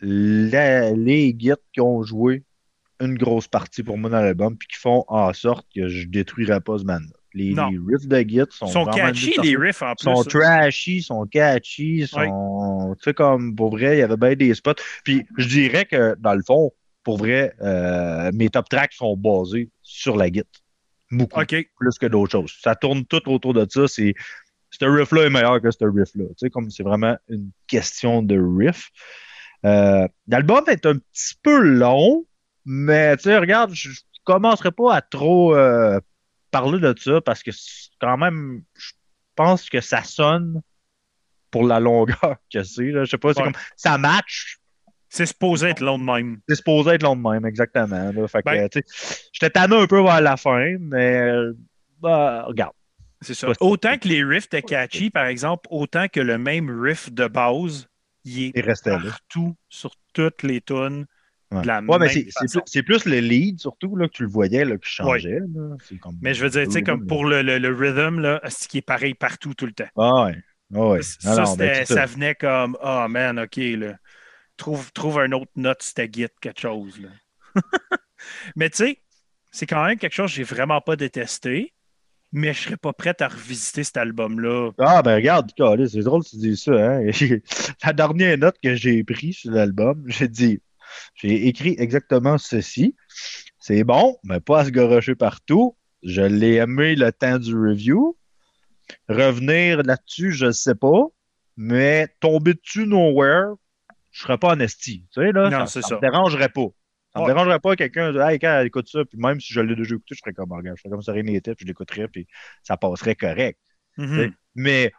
les 0.00 1.32
guides 1.34 1.56
qui 1.72 1.80
ont 1.80 2.02
joué 2.02 2.44
une 3.00 3.16
grosse 3.16 3.48
partie 3.48 3.82
pour 3.82 3.98
moi 3.98 4.10
dans 4.10 4.20
l'album, 4.20 4.56
puis 4.56 4.68
qui 4.68 4.78
font 4.78 5.04
en 5.08 5.32
sorte 5.32 5.66
que 5.74 5.88
je 5.88 6.06
détruirais 6.06 6.60
pas 6.60 6.78
ce 6.78 6.84
man-là. 6.84 7.16
Les, 7.34 7.54
riffs 7.54 8.08
de 8.08 8.18
Git 8.26 8.46
sont, 8.50 8.66
sont 8.66 8.86
catchy, 8.86 9.34
les 9.42 9.56
riffs 9.58 9.82
en 9.82 9.94
plus. 9.94 10.04
sont 10.04 10.24
trashy, 10.24 11.02
sont 11.02 11.26
catchy, 11.26 12.06
sont. 12.06 12.94
Tu 12.98 13.04
sais, 13.04 13.14
comme 13.14 13.54
pour 13.54 13.72
vrai, 13.72 13.98
il 13.98 14.00
y 14.00 14.02
avait 14.02 14.16
bien 14.16 14.34
des 14.34 14.54
spots. 14.54 14.72
Puis 15.04 15.26
je 15.36 15.46
dirais 15.46 15.84
que 15.84 16.16
dans 16.18 16.34
le 16.34 16.42
fond, 16.42 16.72
pour 17.04 17.18
vrai, 17.18 17.54
euh, 17.60 18.30
mes 18.32 18.48
top 18.48 18.70
tracks 18.70 18.94
sont 18.94 19.18
basés 19.18 19.68
sur 19.82 20.16
la 20.16 20.28
Git. 20.32 20.44
Beaucoup. 21.10 21.40
Plus 21.78 21.98
que 22.00 22.06
d'autres 22.06 22.32
choses. 22.32 22.56
Ça 22.62 22.74
tourne 22.74 23.04
tout 23.04 23.28
autour 23.28 23.52
de 23.52 23.66
ça. 23.68 23.86
C'est. 23.86 24.14
Ce 24.70 24.84
riff-là 24.84 25.26
est 25.26 25.30
meilleur 25.30 25.60
que 25.60 25.70
ce 25.70 25.84
riff-là. 25.84 26.24
Tu 26.28 26.34
sais, 26.38 26.50
comme 26.50 26.70
c'est 26.70 26.82
vraiment 26.82 27.16
une 27.28 27.50
question 27.66 28.22
de 28.22 28.38
riff. 28.38 28.90
Euh, 29.64 30.06
L'album 30.28 30.64
est 30.68 30.84
un 30.86 30.98
petit 30.98 31.34
peu 31.42 31.58
long, 31.58 32.26
mais 32.64 33.16
tu 33.16 33.24
sais, 33.24 33.38
regarde, 33.38 33.72
je, 33.72 33.90
ne 33.90 33.94
commencerai 34.24 34.72
pas 34.72 34.94
à 34.94 35.00
trop 35.00 35.54
euh, 35.54 36.00
parler 36.50 36.80
de 36.80 36.94
ça 36.98 37.20
parce 37.20 37.42
que 37.42 37.50
quand 38.00 38.16
même, 38.16 38.62
je 38.74 38.92
pense 39.34 39.68
que 39.70 39.80
ça 39.80 40.02
sonne 40.02 40.60
pour 41.50 41.64
la 41.64 41.80
longueur 41.80 42.36
que 42.52 42.62
c'est. 42.62 42.92
Je 42.92 43.04
sais 43.04 43.18
pas, 43.18 43.34
c'est 43.34 43.42
comme 43.42 43.52
ça 43.76 43.98
match 43.98 44.58
C'est 45.08 45.26
supposé 45.26 45.68
être 45.68 45.80
long 45.80 45.98
de 45.98 46.04
même. 46.04 46.40
C'est 46.48 46.56
supposé 46.56 46.90
être 46.90 47.02
long 47.02 47.16
de 47.16 47.28
même, 47.28 47.46
exactement. 47.46 48.12
Là. 48.12 48.28
Fait 48.28 48.42
Ben- 48.44 48.68
j'étais 49.32 49.50
tanné 49.50 49.76
un 49.76 49.86
peu 49.86 50.02
vers 50.02 50.20
la 50.20 50.36
fin, 50.36 50.76
mais 50.78 51.32
bah, 52.00 52.44
regarde. 52.46 52.74
C'est 53.22 53.34
ça. 53.34 53.48
Autant 53.60 53.98
que 53.98 54.08
les 54.08 54.22
riffs 54.22 54.46
étaient 54.46 54.62
catchy, 54.62 55.10
par 55.10 55.26
exemple, 55.26 55.66
autant 55.70 56.08
que 56.08 56.20
le 56.20 56.38
même 56.38 56.70
riff 56.82 57.12
de 57.12 57.26
base, 57.26 57.88
il 58.24 58.44
est 58.44 58.52
Il 58.54 58.60
restait 58.62 58.90
là. 58.90 59.00
partout 59.00 59.56
sur 59.68 59.92
toutes 60.12 60.42
les 60.42 60.60
tunes. 60.60 61.06
Ouais, 61.52 61.62
de 61.62 61.66
la 61.68 61.80
Ouais, 61.80 61.98
mais 61.98 62.06
même 62.06 62.08
c'est 62.08 62.24
plus, 62.24 62.60
c'est 62.66 62.82
plus 62.82 63.04
le 63.04 63.20
lead, 63.20 63.60
surtout, 63.60 63.94
là, 63.94 64.08
que 64.08 64.12
tu 64.12 64.24
le 64.24 64.28
voyais, 64.28 64.64
là, 64.64 64.76
qui 64.78 64.88
changeait. 64.90 65.38
là. 65.38 65.76
C'est 65.88 65.96
comme- 65.96 66.18
Mais 66.20 66.34
je 66.34 66.42
veux 66.42 66.50
dire, 66.50 66.64
tu 66.64 66.72
sais, 66.72 66.82
comme 66.82 67.06
pour 67.06 67.24
le, 67.24 67.42
le, 67.42 67.58
le 67.58 67.72
rhythm, 67.72 68.18
là, 68.18 68.40
c'est 68.48 68.68
qui 68.68 68.78
est 68.78 68.82
pareil 68.82 69.14
partout 69.14 69.54
tout 69.54 69.66
le 69.66 69.72
temps. 69.72 69.88
Ah 69.96 70.24
ouais. 70.24 70.36
Ah 70.74 70.88
ouais. 70.88 71.02
ça, 71.02 71.36
Non, 71.36 71.54
ben, 71.54 71.84
venait 71.84 72.34
comme 72.34 72.76
Oh 72.82 73.06
man, 73.08 73.38
ok, 73.38 73.56
là. 73.56 73.96
Trouve, 74.56 74.90
trouve 74.92 75.20
un 75.20 75.30
autre 75.32 75.52
note, 75.54 75.82
c'était 75.82 76.10
git, 76.12 76.26
quelque 76.40 76.60
chose. 76.60 76.98
Là. 77.00 77.10
mais 78.56 78.70
tu 78.70 78.78
sais, 78.78 78.98
c'est 79.52 79.66
quand 79.66 79.84
même 79.84 79.98
quelque 79.98 80.14
chose 80.14 80.30
que 80.30 80.36
j'ai 80.36 80.42
vraiment 80.42 80.80
pas 80.80 80.96
détesté, 80.96 81.74
mais 82.32 82.52
je 82.52 82.62
serais 82.62 82.76
pas 82.76 82.92
prête 82.92 83.22
à 83.22 83.28
revisiter 83.28 83.84
cet 83.84 83.96
album-là. 83.96 84.70
Ah, 84.78 85.02
ben 85.02 85.14
regarde, 85.14 85.50
c'est 85.88 86.00
drôle 86.00 86.22
que 86.24 86.30
tu 86.30 86.36
dis 86.36 86.56
ça. 86.56 86.72
Hein? 86.72 87.10
La 87.84 87.92
dernière 87.92 88.38
note 88.38 88.56
que 88.62 88.74
j'ai 88.74 89.02
prise 89.04 89.36
sur 89.36 89.52
l'album, 89.52 90.02
j'ai 90.06 90.28
dit, 90.28 90.60
j'ai 91.14 91.46
écrit 91.48 91.74
exactement 91.78 92.38
ceci. 92.38 92.94
C'est 93.58 93.84
bon, 93.84 94.16
mais 94.24 94.40
pas 94.40 94.60
à 94.60 94.64
se 94.64 94.70
gorocher 94.70 95.14
partout. 95.14 95.76
Je 96.02 96.22
l'ai 96.22 96.54
aimé 96.54 96.94
le 96.94 97.10
temps 97.10 97.38
du 97.38 97.54
review. 97.56 98.16
Revenir 99.08 99.82
là-dessus, 99.82 100.32
je 100.32 100.46
ne 100.46 100.52
sais 100.52 100.74
pas. 100.74 101.04
Mais 101.56 102.08
tomber 102.20 102.54
dessus 102.54 102.86
nowhere, 102.86 103.54
je 104.12 104.20
ne 104.20 104.26
serais 104.26 104.38
pas 104.38 104.54
en 104.54 104.60
esti. 104.60 105.04
Tu 105.12 105.20
sais, 105.20 105.32
là, 105.32 105.48
Non, 105.50 105.66
ça, 105.66 105.66
c'est 105.66 105.82
ça 105.82 105.88
ça. 105.88 105.94
me 105.96 106.00
dérangerait 106.00 106.50
pas. 106.50 106.66
Ça 107.16 107.22
Ouais. 107.22 107.28
me 107.28 107.32
dérangerait 107.34 107.60
pas 107.60 107.76
quelqu'un 107.76 108.12
de 108.12 108.20
Hey, 108.20 108.38
quand 108.38 108.58
elle 108.60 108.66
écoute 108.66 108.88
ça, 108.88 109.04
puis 109.04 109.18
même 109.18 109.40
si 109.40 109.52
je 109.54 109.60
l'ai 109.60 109.74
déjà 109.74 109.94
écouté, 109.94 110.14
je 110.14 110.20
ferais 110.22 110.34
comme 110.34 110.52
regarde, 110.52 110.76
je 110.76 110.82
ferais 110.82 110.90
comme 110.90 111.02
ça 111.02 111.12
rien 111.12 111.22
n'était, 111.22 111.54
puis 111.54 111.64
je 111.64 111.68
l'écouterais, 111.68 112.08
puis 112.08 112.26
ça 112.62 112.76
passerait 112.76 113.14
correct. 113.14 113.58
Mhm. 113.96 114.34
Mais 114.54 114.92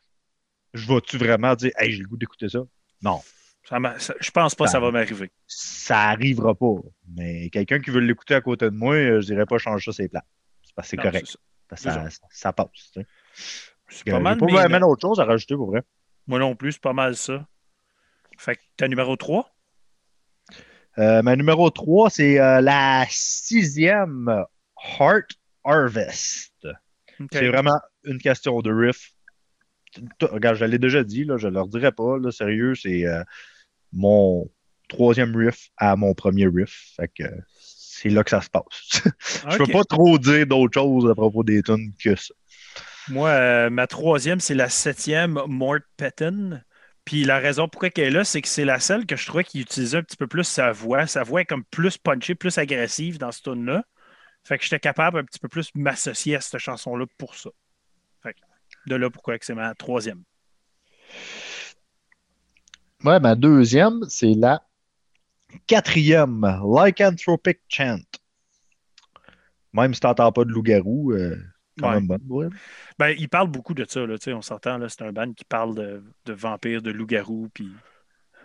je 0.73 0.87
vais-tu 0.91 1.17
vraiment 1.17 1.53
dire, 1.55 1.71
hey, 1.77 1.91
j'ai 1.91 2.01
le 2.01 2.07
goût 2.07 2.17
d'écouter 2.17 2.49
ça? 2.49 2.59
Non, 3.03 3.21
Ça 3.63 3.77
ça- 3.99 4.15
je 4.19 4.31
pense 4.31 4.55
pas 4.55 4.65
que 4.65 4.71
ça 4.71 4.79
va 4.79 4.89
m'arriver. 4.91 5.31
ça 5.45 6.09
arrivera 6.09 6.55
pas. 6.55 6.75
Mais 7.15 7.49
quelqu'un 7.51 7.79
qui 7.79 7.91
veut 7.91 7.99
l'écouter 7.99 8.33
à 8.33 8.41
côté 8.41 8.65
de 8.65 8.75
moi, 8.75 8.95
euh, 8.95 9.21
je 9.21 9.27
dirais 9.27 9.45
pas 9.45 9.57
change 9.59 9.85
ça, 9.85 9.91
c'est 9.91 10.07
plat. 10.09 10.23
C'est 10.63 10.73
parce 10.75 10.87
que 10.87 10.91
c'est 10.91 10.97
correct. 11.03 11.37
Parce 11.67 11.83
que 11.83 11.89
ça, 12.31 12.53
passe. 12.53 12.69
tu 12.73 13.01
sais. 13.01 13.05
C'est 13.89 14.07
Euh, 14.07 14.11
pas 14.13 14.17
j'ai 14.17 14.23
mal. 14.23 14.37
pas 14.39 14.79
notes. 14.79 14.83
autre 14.89 15.01
chose 15.07 15.19
à 15.19 15.25
rajouter 15.25 15.55
pour 15.55 15.67
vrai. 15.71 15.81
Moi 16.27 16.39
non 16.39 16.55
plus, 16.55 16.73
c'est 16.73 16.81
pas 16.81 16.93
mal 16.93 17.15
ça. 17.15 17.45
Fait 18.37 18.55
que 18.55 18.61
t'as 18.77 18.87
numéro 18.87 19.15
3? 19.15 19.53
Euh, 20.99 21.21
ma 21.21 21.35
numéro 21.35 21.69
3, 21.69 22.09
c'est 22.09 22.39
euh, 22.39 22.61
la 22.61 23.05
sixième 23.09 24.43
Heart 24.99 25.31
Harvest. 25.63 26.67
C'est 27.31 27.47
vraiment 27.47 27.79
une 28.03 28.19
question 28.19 28.61
de 28.61 28.71
riff. 28.71 29.11
Regarde, 30.21 30.57
je 30.57 30.65
l'ai 30.65 30.79
déjà 30.79 31.03
dit, 31.03 31.23
là, 31.23 31.37
je 31.37 31.47
ne 31.47 31.53
leur 31.53 31.67
dirai 31.67 31.91
pas. 31.91 32.17
Là, 32.17 32.31
sérieux, 32.31 32.73
c'est 32.75 33.05
euh, 33.05 33.23
mon 33.93 34.49
troisième 34.89 35.35
riff 35.35 35.69
à 35.77 35.95
mon 35.95 36.13
premier 36.13 36.47
riff. 36.47 36.93
Fait 36.95 37.09
que 37.09 37.23
c'est 37.59 38.09
là 38.09 38.23
que 38.23 38.29
ça 38.29 38.41
se 38.41 38.49
passe. 38.49 39.01
Je 39.49 39.57
peux 39.57 39.71
pas 39.71 39.83
trop 39.83 40.17
dire 40.19 40.45
d'autres 40.45 40.73
choses 40.73 41.09
à 41.09 41.15
propos 41.15 41.43
des 41.43 41.63
tunes 41.63 41.93
que 41.99 42.15
ça. 42.15 42.33
Moi, 43.09 43.69
ma 43.69 43.87
troisième, 43.87 44.39
c'est 44.39 44.53
la 44.53 44.69
septième, 44.69 45.39
Mort 45.47 45.79
Patton. 45.95 46.59
Puis 47.07 47.23
la 47.23 47.39
raison 47.39 47.69
pourquoi 47.69 47.87
elle 47.95 48.03
est 48.03 48.09
là, 48.09 48.25
c'est 48.25 48.41
que 48.41 48.49
c'est 48.49 48.65
la 48.65 48.81
seule 48.81 49.05
que 49.05 49.15
je 49.15 49.25
trouvais 49.25 49.45
qui 49.45 49.61
utilisait 49.61 49.99
un 49.99 50.03
petit 50.03 50.17
peu 50.17 50.27
plus 50.27 50.43
sa 50.43 50.73
voix. 50.73 51.07
Sa 51.07 51.23
voix 51.23 51.39
est 51.39 51.45
comme 51.45 51.63
plus 51.63 51.97
punchée, 51.97 52.35
plus 52.35 52.57
agressive 52.57 53.17
dans 53.17 53.31
ce 53.31 53.43
tune-là. 53.43 53.85
Fait 54.43 54.57
que 54.57 54.65
j'étais 54.65 54.81
capable 54.81 55.19
un 55.19 55.23
petit 55.23 55.39
peu 55.39 55.47
plus 55.47 55.71
m'associer 55.73 56.35
à 56.35 56.41
cette 56.41 56.59
chanson-là 56.59 57.05
pour 57.17 57.35
ça. 57.35 57.49
Fait 58.23 58.33
que 58.33 58.39
de 58.87 58.95
là 58.97 59.09
pourquoi 59.09 59.37
c'est 59.39 59.55
ma 59.55 59.73
troisième. 59.73 60.21
Ouais, 63.05 63.21
ma 63.21 63.35
deuxième, 63.35 64.03
c'est 64.09 64.33
la 64.33 64.61
quatrième, 65.65 66.41
Lycanthropic 66.61 67.61
Chant. 67.69 68.01
Même 69.71 69.93
si 69.93 70.01
t'entends 70.01 70.33
pas 70.33 70.43
de 70.43 70.51
loup-garou, 70.51 71.13
euh, 71.13 71.41
quand 71.79 71.89
Ouais. 71.89 71.95
même 71.95 72.07
bonne. 72.07 72.21
ouais. 72.29 72.47
Ben, 72.99 73.15
il 73.17 73.29
parle 73.29 73.47
beaucoup 73.49 73.73
de 73.73 73.85
ça, 73.87 74.05
là, 74.05 74.15
on 74.27 74.41
s'entend, 74.41 74.79
c'est 74.89 75.01
un 75.03 75.11
band 75.11 75.31
qui 75.33 75.45
parle 75.45 75.75
de, 75.75 76.03
de 76.25 76.33
vampires, 76.33 76.81
de 76.81 76.91
loups-garous, 76.91 77.49
puis 77.53 77.69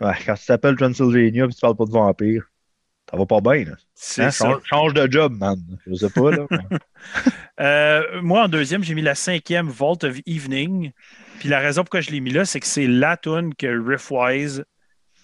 Ouais, 0.01 0.13
quand 0.25 0.33
tu 0.35 0.45
t'appelles 0.45 0.75
Transylvania 0.75 1.45
et 1.45 1.49
tu 1.49 1.59
parles 1.61 1.75
pas 1.75 1.85
de 1.85 1.91
vampire, 1.91 2.43
ça 3.09 3.15
va 3.17 3.25
pas 3.25 3.41
bien. 3.41 3.65
Là. 3.65 3.71
Hein, 3.73 3.75
ça. 3.95 4.31
change, 4.31 4.61
change 4.63 4.93
de 4.95 5.11
job, 5.11 5.33
man. 5.37 5.57
Je 5.85 5.93
sais 5.95 6.09
pas. 6.09 6.31
Là. 6.31 6.47
Euh, 7.59 8.21
moi, 8.23 8.43
en 8.45 8.47
deuxième, 8.47 8.83
j'ai 8.83 8.95
mis 8.95 9.03
la 9.03 9.13
cinquième 9.13 9.67
Vault 9.67 10.03
of 10.03 10.17
Evening. 10.25 10.91
Puis 11.39 11.49
la 11.49 11.59
raison 11.59 11.83
pourquoi 11.83 12.01
je 12.01 12.09
l'ai 12.09 12.19
mis 12.19 12.31
là, 12.31 12.45
c'est 12.45 12.59
que 12.59 12.65
c'est 12.65 12.87
la 12.87 13.15
tune 13.17 13.53
que 13.53 13.67
riff-wise, 13.67 14.63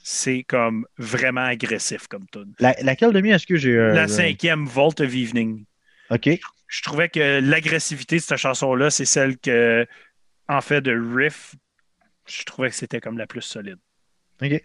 c'est 0.04 0.44
comme 0.44 0.86
vraiment 1.00 1.42
agressif 1.46 2.08
comme 2.08 2.28
tune. 2.32 2.54
La- 2.60 2.76
laquelle 2.84 3.14
de 3.14 3.22
mieux 3.22 3.34
est-ce 3.34 3.48
que 3.48 3.56
j'ai. 3.56 3.76
euh, 3.76 3.94
La 3.94 4.04
euh, 4.04 4.08
cinquième 4.08 4.66
Vault 4.66 4.94
of 5.02 5.14
Evening. 5.16 5.66
OK. 6.12 6.30
Je 6.70 6.84
trouvais 6.84 7.10
que 7.10 7.42
l'agressivité 7.42 8.18
de 8.18 8.22
cette 8.22 8.38
chanson-là, 8.38 8.92
c'est 8.92 9.06
celle 9.06 9.40
que, 9.40 9.88
en 10.50 10.62
fait, 10.62 10.82
de 10.82 10.94
riff, 10.94 11.56
je 12.28 12.44
trouvais 12.46 12.70
que 12.70 12.76
c'était 12.76 13.02
comme 13.02 13.18
la 13.18 13.28
plus 13.28 13.42
solide. 13.42 13.80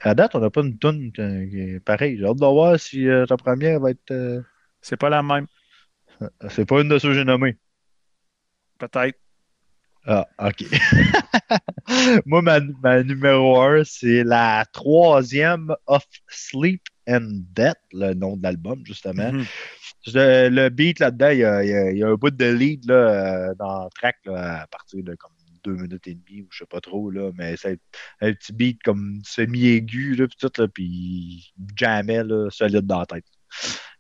À 0.02 0.14
date, 0.14 0.34
on 0.37 0.40
n'a 0.40 0.50
pas 0.50 0.62
une 0.62 0.78
tune 0.78 1.12
euh, 1.18 1.49
qui 1.49 1.61
est 1.61 1.80
pareille. 1.80 2.16
J'ai 2.18 2.25
hâte 2.26 2.37
de 2.38 2.46
voir 2.46 2.78
si 2.78 3.08
euh, 3.08 3.26
ta 3.26 3.37
première 3.37 3.80
va 3.80 3.90
être. 3.90 4.11
euh, 4.12 4.40
C'est 4.82 4.96
pas 4.96 5.08
la 5.11 5.23
même, 5.23 5.46
C'est 6.50 6.66
pas 6.66 6.80
une 6.82 6.88
de 6.88 6.99
ceux 6.99 7.08
que 7.08 7.14
j'ai 7.14 7.25
nommées. 7.25 7.56
peut-être. 8.78 9.18
Ah, 10.06 10.26
OK. 10.38 10.64
Moi, 12.26 12.42
ma, 12.42 12.61
ma 12.82 13.02
numéro 13.02 13.61
un, 13.61 13.84
c'est 13.84 14.23
la 14.25 14.64
troisième 14.73 15.75
Of 15.87 16.04
Sleep 16.28 16.82
and 17.08 17.42
Death, 17.54 17.78
le 17.92 18.14
nom 18.14 18.37
de 18.37 18.42
l'album, 18.42 18.82
justement. 18.84 19.32
Mhm. 19.32 19.44
Le 20.06 20.68
beat 20.68 20.99
là-dedans, 20.99 21.30
il 21.30 21.38
y, 21.38 21.44
a, 21.44 21.64
il 21.90 21.99
y 21.99 22.02
un 22.02 22.14
bout 22.14 22.30
de 22.30 22.44
lead 22.44 22.84
là, 22.87 22.94
euh, 22.94 23.54
dans 23.54 23.84
le 23.84 23.90
track 23.94 24.16
là, 24.26 24.62
à 24.62 24.66
partir 24.66 25.02
de 25.02 25.14
comme 25.14 25.32
deux 25.64 25.76
minutes 25.76 26.06
et 26.06 26.14
demie 26.14 26.42
ou 26.42 26.49
je 26.50 26.58
sais 26.58 26.66
pas 26.66 26.80
trop, 26.80 27.11
là, 27.11 27.30
mais 27.37 27.56
c'est 27.56 27.80
un 28.20 28.32
petit 28.32 28.52
beat 28.52 28.82
comme 28.82 29.20
semi-aigu, 29.25 30.14
puis 30.16 30.37
tout, 30.38 30.52
là, 30.61 30.68
puis 30.68 31.52
jamais 31.76 32.20
solide 32.50 32.87
dans 32.87 33.00
la 33.00 33.06
tête. 33.06 33.25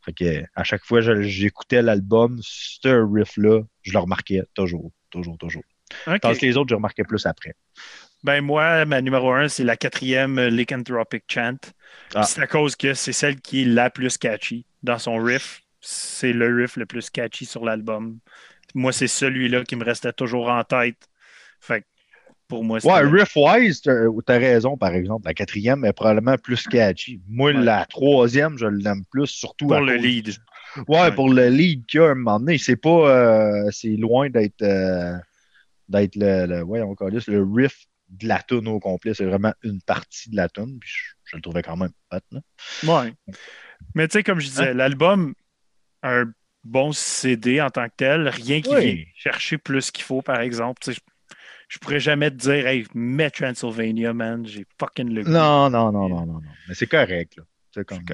Fait 0.04 0.12
que 0.12 0.42
à 0.54 0.64
chaque 0.64 0.84
fois 0.84 1.00
que 1.00 1.22
j'écoutais 1.22 1.80
l'album, 1.80 2.38
ce 2.42 2.88
riff-là, 2.88 3.62
je 3.82 3.92
le 3.92 3.98
remarquais 3.98 4.42
toujours, 4.52 4.92
toujours, 5.10 5.38
toujours. 5.38 5.62
OK. 6.06 6.20
Tandis 6.20 6.40
que 6.40 6.46
les 6.46 6.56
autres, 6.56 6.70
je 6.70 6.74
remarquais 6.74 7.04
plus 7.04 7.24
après. 7.26 7.54
Ben 8.24 8.40
moi, 8.42 8.84
ma 8.86 9.02
numéro 9.02 9.32
un, 9.32 9.48
c'est 9.48 9.64
la 9.64 9.76
quatrième 9.76 10.38
euh, 10.38 10.48
Lycanthropic 10.50 11.24
Chant. 11.28 11.58
Ah. 12.14 12.22
C'est 12.22 12.40
à 12.40 12.46
cause 12.46 12.74
que 12.74 12.94
c'est 12.94 13.12
celle 13.12 13.40
qui 13.40 13.62
est 13.62 13.66
la 13.66 13.90
plus 13.90 14.16
catchy 14.16 14.64
dans 14.82 14.98
son 14.98 15.18
riff. 15.18 15.62
C'est 15.80 16.32
le 16.32 16.54
riff 16.56 16.76
le 16.76 16.86
plus 16.86 17.10
catchy 17.10 17.44
sur 17.44 17.64
l'album. 17.66 18.18
Moi, 18.74 18.92
c'est 18.92 19.08
celui-là 19.08 19.62
qui 19.64 19.76
me 19.76 19.84
restait 19.84 20.12
toujours 20.12 20.48
en 20.48 20.64
tête. 20.64 20.96
Fait 21.60 21.82
que 21.82 21.86
pour 22.48 22.64
moi, 22.64 22.80
c'était 22.80 22.92
Ouais, 22.94 23.00
riff-wise, 23.02 23.82
t'as 23.82 24.06
t'as 24.24 24.38
raison, 24.38 24.76
par 24.78 24.94
exemple. 24.94 25.26
La 25.26 25.34
quatrième 25.34 25.84
est 25.84 25.92
probablement 25.92 26.38
plus 26.38 26.66
catchy. 26.66 27.20
Moi, 27.28 27.52
Ouais. 27.52 27.62
la 27.62 27.84
troisième, 27.84 28.56
je 28.56 28.66
l'aime 28.66 29.04
plus, 29.10 29.26
surtout 29.26 29.66
pour 29.66 29.76
à 29.76 29.80
le 29.80 29.96
cause 29.96 30.02
lead. 30.02 30.34
Ouais, 30.88 30.98
Ouais. 31.02 31.12
pour 31.12 31.28
le 31.32 31.48
lead 31.50 31.84
qu'il 31.86 32.00
y 32.00 32.02
a 32.02 32.06
à 32.08 32.10
un 32.12 32.14
moment 32.14 32.40
donné, 32.40 32.56
c'est 32.56 32.76
pas. 32.76 32.88
euh, 33.10 33.68
c'est 33.70 33.96
loin 33.96 34.30
d'être. 34.30 34.62
euh, 34.62 35.14
d'être 35.90 36.16
le. 36.16 36.46
le 36.46 36.62
ouais, 36.62 36.80
on 36.80 36.94
calisse, 36.94 37.26
le 37.28 37.42
riff 37.44 37.84
de 38.20 38.28
la 38.28 38.42
tune 38.42 38.68
au 38.68 38.80
complet. 38.80 39.14
C'est 39.14 39.24
vraiment 39.24 39.52
une 39.62 39.80
partie 39.82 40.30
de 40.30 40.36
la 40.36 40.48
tune. 40.48 40.78
Puis 40.80 40.90
je, 40.90 41.12
je 41.24 41.36
le 41.36 41.42
trouvais 41.42 41.62
quand 41.62 41.76
même 41.76 41.92
hot. 42.12 42.18
Là. 42.30 42.40
Ouais. 42.84 43.12
Mais 43.94 44.08
tu 44.08 44.12
sais, 44.14 44.22
comme 44.22 44.40
je 44.40 44.46
disais, 44.46 44.68
Hein? 44.70 44.74
l'album, 44.74 45.34
un 46.02 46.24
bon 46.64 46.92
CD 46.92 47.60
en 47.60 47.70
tant 47.70 47.86
que 47.88 47.94
tel, 47.96 48.28
rien 48.28 48.60
qui 48.60 48.74
Oui. 48.74 48.94
vient 48.94 49.04
chercher 49.16 49.58
plus 49.58 49.90
qu'il 49.90 50.04
faut, 50.04 50.22
par 50.22 50.40
exemple. 50.40 50.80
Tu 50.82 50.92
sais, 50.92 51.00
je, 51.00 51.34
je 51.68 51.78
pourrais 51.78 52.00
jamais 52.00 52.30
te 52.30 52.36
dire, 52.36 52.66
hey, 52.66 52.86
mets 52.94 53.30
Transylvania, 53.30 54.12
man, 54.12 54.46
j'ai 54.46 54.64
fucking 54.78 55.10
le 55.12 55.22
goût. 55.24 55.30
Non, 55.30 55.68
non, 55.70 55.92
non, 55.92 56.08
non, 56.08 56.26
non, 56.26 56.32
non. 56.34 56.40
Mais 56.68 56.74
c'est 56.74 56.86
correct. 56.86 57.36
Là. 57.36 57.42
C'est 57.72 57.84
comme. 57.86 58.04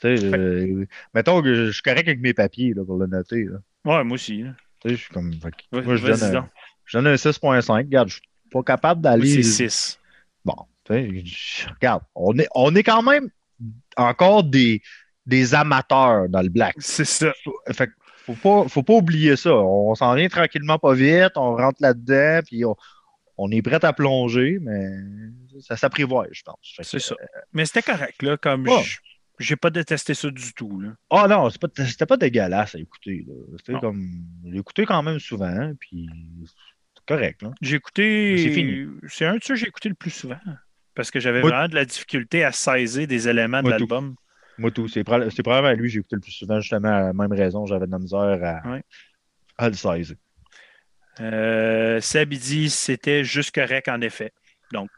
Tu 0.00 0.16
sais, 0.16 0.24
euh, 0.24 0.86
mettons 1.12 1.42
que 1.42 1.54
je 1.66 1.70
suis 1.72 1.82
correct 1.82 2.06
avec 2.06 2.20
mes 2.20 2.32
papiers 2.34 2.72
là, 2.72 2.84
pour 2.84 2.98
le 2.98 3.06
noter. 3.06 3.44
Là. 3.44 3.58
Ouais, 3.84 4.04
moi 4.04 4.14
aussi. 4.14 4.42
là. 4.42 4.54
Tu 4.80 4.90
sais, 4.90 4.94
je 4.96 5.00
suis 5.02 5.12
comme. 5.12 5.34
moi, 5.72 5.96
je 5.96 6.06
donne, 6.06 6.36
un, 6.36 6.48
je 6.84 6.98
donne 6.98 7.06
un 7.08 7.14
6.5. 7.14 7.72
Regarde, 7.78 8.08
je 8.08 8.14
suis 8.14 8.22
pas 8.50 8.62
capable 8.62 9.00
d'aller. 9.00 9.42
c'est 9.42 9.68
6. 9.68 9.98
Bon, 10.44 10.54
regarde, 10.88 12.02
on 12.14 12.38
est, 12.38 12.48
on 12.54 12.74
est 12.74 12.82
quand 12.82 13.02
même 13.02 13.28
encore 13.96 14.44
des, 14.44 14.80
des 15.26 15.54
amateurs 15.54 16.28
dans 16.28 16.42
le 16.42 16.48
black. 16.48 16.74
C'est 16.78 17.04
ça. 17.04 17.32
Fait 17.72 17.90
faut 18.26 18.34
pas, 18.34 18.68
faut 18.68 18.82
pas 18.82 18.94
oublier 18.94 19.36
ça. 19.36 19.54
On 19.54 19.94
s'en 19.94 20.14
vient 20.14 20.28
tranquillement 20.28 20.78
pas 20.78 20.94
vite, 20.94 21.32
on 21.36 21.56
rentre 21.56 21.80
là-dedans, 21.80 22.40
puis 22.46 22.64
on, 22.64 22.76
on 23.38 23.50
est 23.50 23.62
prêt 23.62 23.82
à 23.84 23.92
plonger, 23.92 24.58
mais 24.60 24.86
ça 25.60 25.76
s'apprivoise, 25.76 26.28
je 26.32 26.42
pense. 26.42 26.76
C'est 26.82 26.98
ça. 26.98 27.14
Mais 27.52 27.64
c'était 27.64 27.82
correct, 27.82 28.22
là. 28.22 28.36
Comme 28.36 28.68
Ouais. 28.68 28.82
j'ai 29.38 29.56
pas 29.56 29.70
détesté 29.70 30.12
ça 30.14 30.30
du 30.30 30.52
tout, 30.52 30.80
là. 30.80 30.90
Ah 31.10 31.26
non, 31.28 31.48
c'est 31.48 31.60
pas- 31.60 31.68
c'était 31.86 32.04
pas 32.06 32.16
dégueulasse 32.18 32.74
à 32.74 32.78
écouter. 32.78 33.26
C'était 33.58 33.78
comme. 33.80 34.08
Écouté 34.52 34.84
quand 34.84 35.02
même 35.02 35.18
souvent, 35.20 35.72
puis 35.80 36.08
correct. 37.08 37.42
Là. 37.42 37.50
J'ai 37.60 37.76
écouté. 37.76 38.36
C'est 38.38 38.52
fini. 38.52 38.86
C'est 39.08 39.24
un 39.26 39.36
de 39.36 39.42
ceux 39.42 39.54
que 39.54 39.60
j'ai 39.60 39.66
écouté 39.68 39.88
le 39.88 39.94
plus 39.96 40.10
souvent. 40.10 40.38
Parce 40.94 41.10
que 41.10 41.18
j'avais 41.20 41.40
Moi- 41.40 41.50
vraiment 41.50 41.68
de 41.68 41.74
la 41.74 41.84
difficulté 41.84 42.44
à 42.44 42.52
saisir 42.52 43.06
des 43.06 43.28
éléments 43.28 43.58
de 43.62 43.68
Moi, 43.68 43.72
tout. 43.72 43.86
l'album. 43.88 44.14
Moi, 44.58 44.70
tout. 44.70 44.88
C'est 44.88 45.04
c'est 45.30 45.42
probablement 45.42 45.68
à 45.72 45.74
lui 45.74 45.88
que 45.88 45.92
j'ai 45.94 45.98
écouté 46.00 46.16
le 46.16 46.20
plus 46.22 46.32
souvent, 46.32 46.60
justement, 46.60 46.88
à 46.88 47.00
la 47.02 47.12
même 47.12 47.32
raison. 47.32 47.64
J'avais 47.66 47.86
de 47.86 47.92
la 47.92 47.98
misère 47.98 48.18
à, 48.20 48.68
Ouais. 48.70 48.82
à 49.56 49.68
le 49.68 49.74
saisir. 49.74 50.16
Euh, 51.20 52.00
Seb, 52.00 52.32
il 52.32 52.38
dit 52.38 52.70
c'était 52.70 53.24
juste 53.24 53.54
correct, 53.54 53.88
en 53.88 54.00
effet. 54.00 54.32
Donc, 54.72 54.88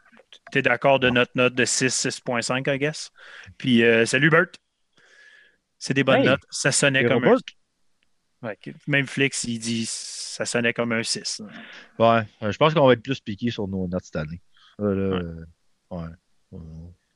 tu 0.51 0.59
es 0.59 0.61
d'accord 0.61 0.99
de 0.99 1.09
notre 1.09 1.31
note 1.35 1.55
de 1.55 1.65
6, 1.65 1.89
6.5, 1.93 2.67
I 2.67 2.77
guess? 2.77 3.09
Puis, 3.57 3.83
euh, 3.83 4.05
salut 4.05 4.29
Bert. 4.29 4.47
C'est 5.77 5.93
des 5.95 6.03
bonnes 6.03 6.21
Hey, 6.21 6.25
notes. 6.27 6.43
Ça 6.51 6.71
sonnait 6.71 7.03
comme 7.05 7.23
un. 7.25 7.35
Ouais, 8.43 8.57
même 8.87 9.07
Flix, 9.07 9.43
il 9.45 9.59
dit 9.59 9.85
ça 10.31 10.45
sonnait 10.45 10.73
comme 10.73 10.91
un 10.91 11.03
6. 11.03 11.41
Ouais, 11.99 12.21
euh, 12.43 12.51
je 12.51 12.57
pense 12.57 12.73
qu'on 12.73 12.87
va 12.87 12.93
être 12.93 13.03
plus 13.03 13.19
piqué 13.19 13.51
sur 13.51 13.67
nos 13.67 13.87
notes 13.87 14.05
cette 14.05 14.15
année. 14.15 14.41
Euh, 14.79 15.19
là, 15.19 15.97
ouais. 15.97 16.09
Euh, 16.53 16.57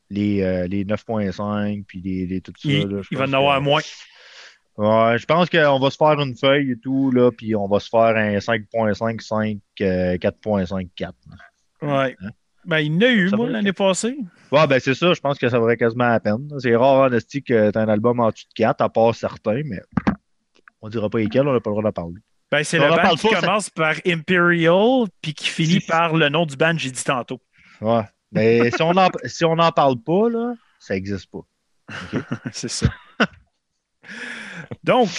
Les, 0.09 0.41
euh, 0.43 0.67
les 0.67 0.85
9.5, 0.85 1.83
puis 1.85 2.01
les, 2.01 2.25
les 2.27 2.41
tout 2.41 2.53
ça. 2.57 2.69
Il, 2.69 2.87
là, 2.87 3.01
je 3.01 3.07
il 3.11 3.17
va 3.17 3.25
en 3.25 3.33
avoir 3.33 3.61
moins. 3.61 3.81
Ouais, 4.77 5.17
je 5.17 5.25
pense 5.25 5.49
qu'on 5.49 5.79
va 5.79 5.89
se 5.89 5.95
faire 5.95 6.19
une 6.19 6.35
feuille 6.35 6.71
et 6.71 6.77
tout, 6.77 7.09
là, 7.11 7.31
puis 7.31 7.55
on 7.55 7.67
va 7.67 7.79
se 7.79 7.87
faire 7.87 8.15
un 8.17 8.37
5.5, 8.37 9.21
5, 9.21 9.57
euh, 9.81 10.17
4.5, 10.17 10.89
4. 10.95 11.15
Ouais. 11.81 12.15
Ben, 12.65 12.79
il 12.79 12.93
y 12.93 12.97
en 12.97 13.01
a 13.01 13.11
eu, 13.11 13.29
Ça 13.29 13.37
moi, 13.37 13.49
l'année 13.49 13.73
passée. 13.73 14.17
Ouais, 14.51 14.67
ben 14.67 14.79
c'est 14.79 14.95
ça, 14.95 15.13
je 15.13 15.21
pense 15.21 15.37
que 15.37 15.47
ça 15.47 15.59
vaudrait 15.59 15.77
quasiment 15.77 16.07
la 16.07 16.19
peine. 16.19 16.49
C'est 16.59 16.75
rare, 16.75 17.09
en 17.09 17.09
que 17.09 17.71
t'as 17.71 17.81
un 17.81 17.87
album 17.87 18.19
en 18.19 18.31
dessous 18.31 18.47
de 18.47 18.53
4, 18.55 18.81
à 18.81 18.89
part 18.89 19.13
certains, 19.15 19.61
mais 19.65 19.81
on 20.81 20.89
dira 20.89 21.09
pas 21.09 21.19
lesquels, 21.19 21.47
on 21.47 21.53
n'a 21.53 21.59
pas 21.59 21.69
le 21.69 21.75
droit 21.75 21.83
d'en 21.83 21.91
parler. 21.91 22.21
Ben, 22.51 22.63
c'est 22.63 22.77
le 22.77 22.87
band 22.87 23.15
qui 23.15 23.27
pas, 23.29 23.41
commence 23.41 23.69
par 23.69 23.95
Imperial, 24.05 25.07
puis 25.21 25.33
qui 25.33 25.49
finit 25.49 25.79
par 25.79 26.15
le 26.15 26.29
nom 26.29 26.45
du 26.45 26.55
band 26.55 26.77
j'ai 26.77 26.91
dit 26.91 27.03
tantôt. 27.03 27.41
Ouais. 27.81 28.03
Mais 28.31 28.71
si 28.75 28.81
on 28.81 28.93
si 29.25 29.43
n'en 29.45 29.71
parle 29.71 30.01
pas, 30.01 30.29
là, 30.29 30.53
ça 30.79 30.95
existe 30.95 31.29
pas. 31.31 31.45
c'est 32.51 32.69
ça. 32.69 32.87
Donc, 34.83 35.09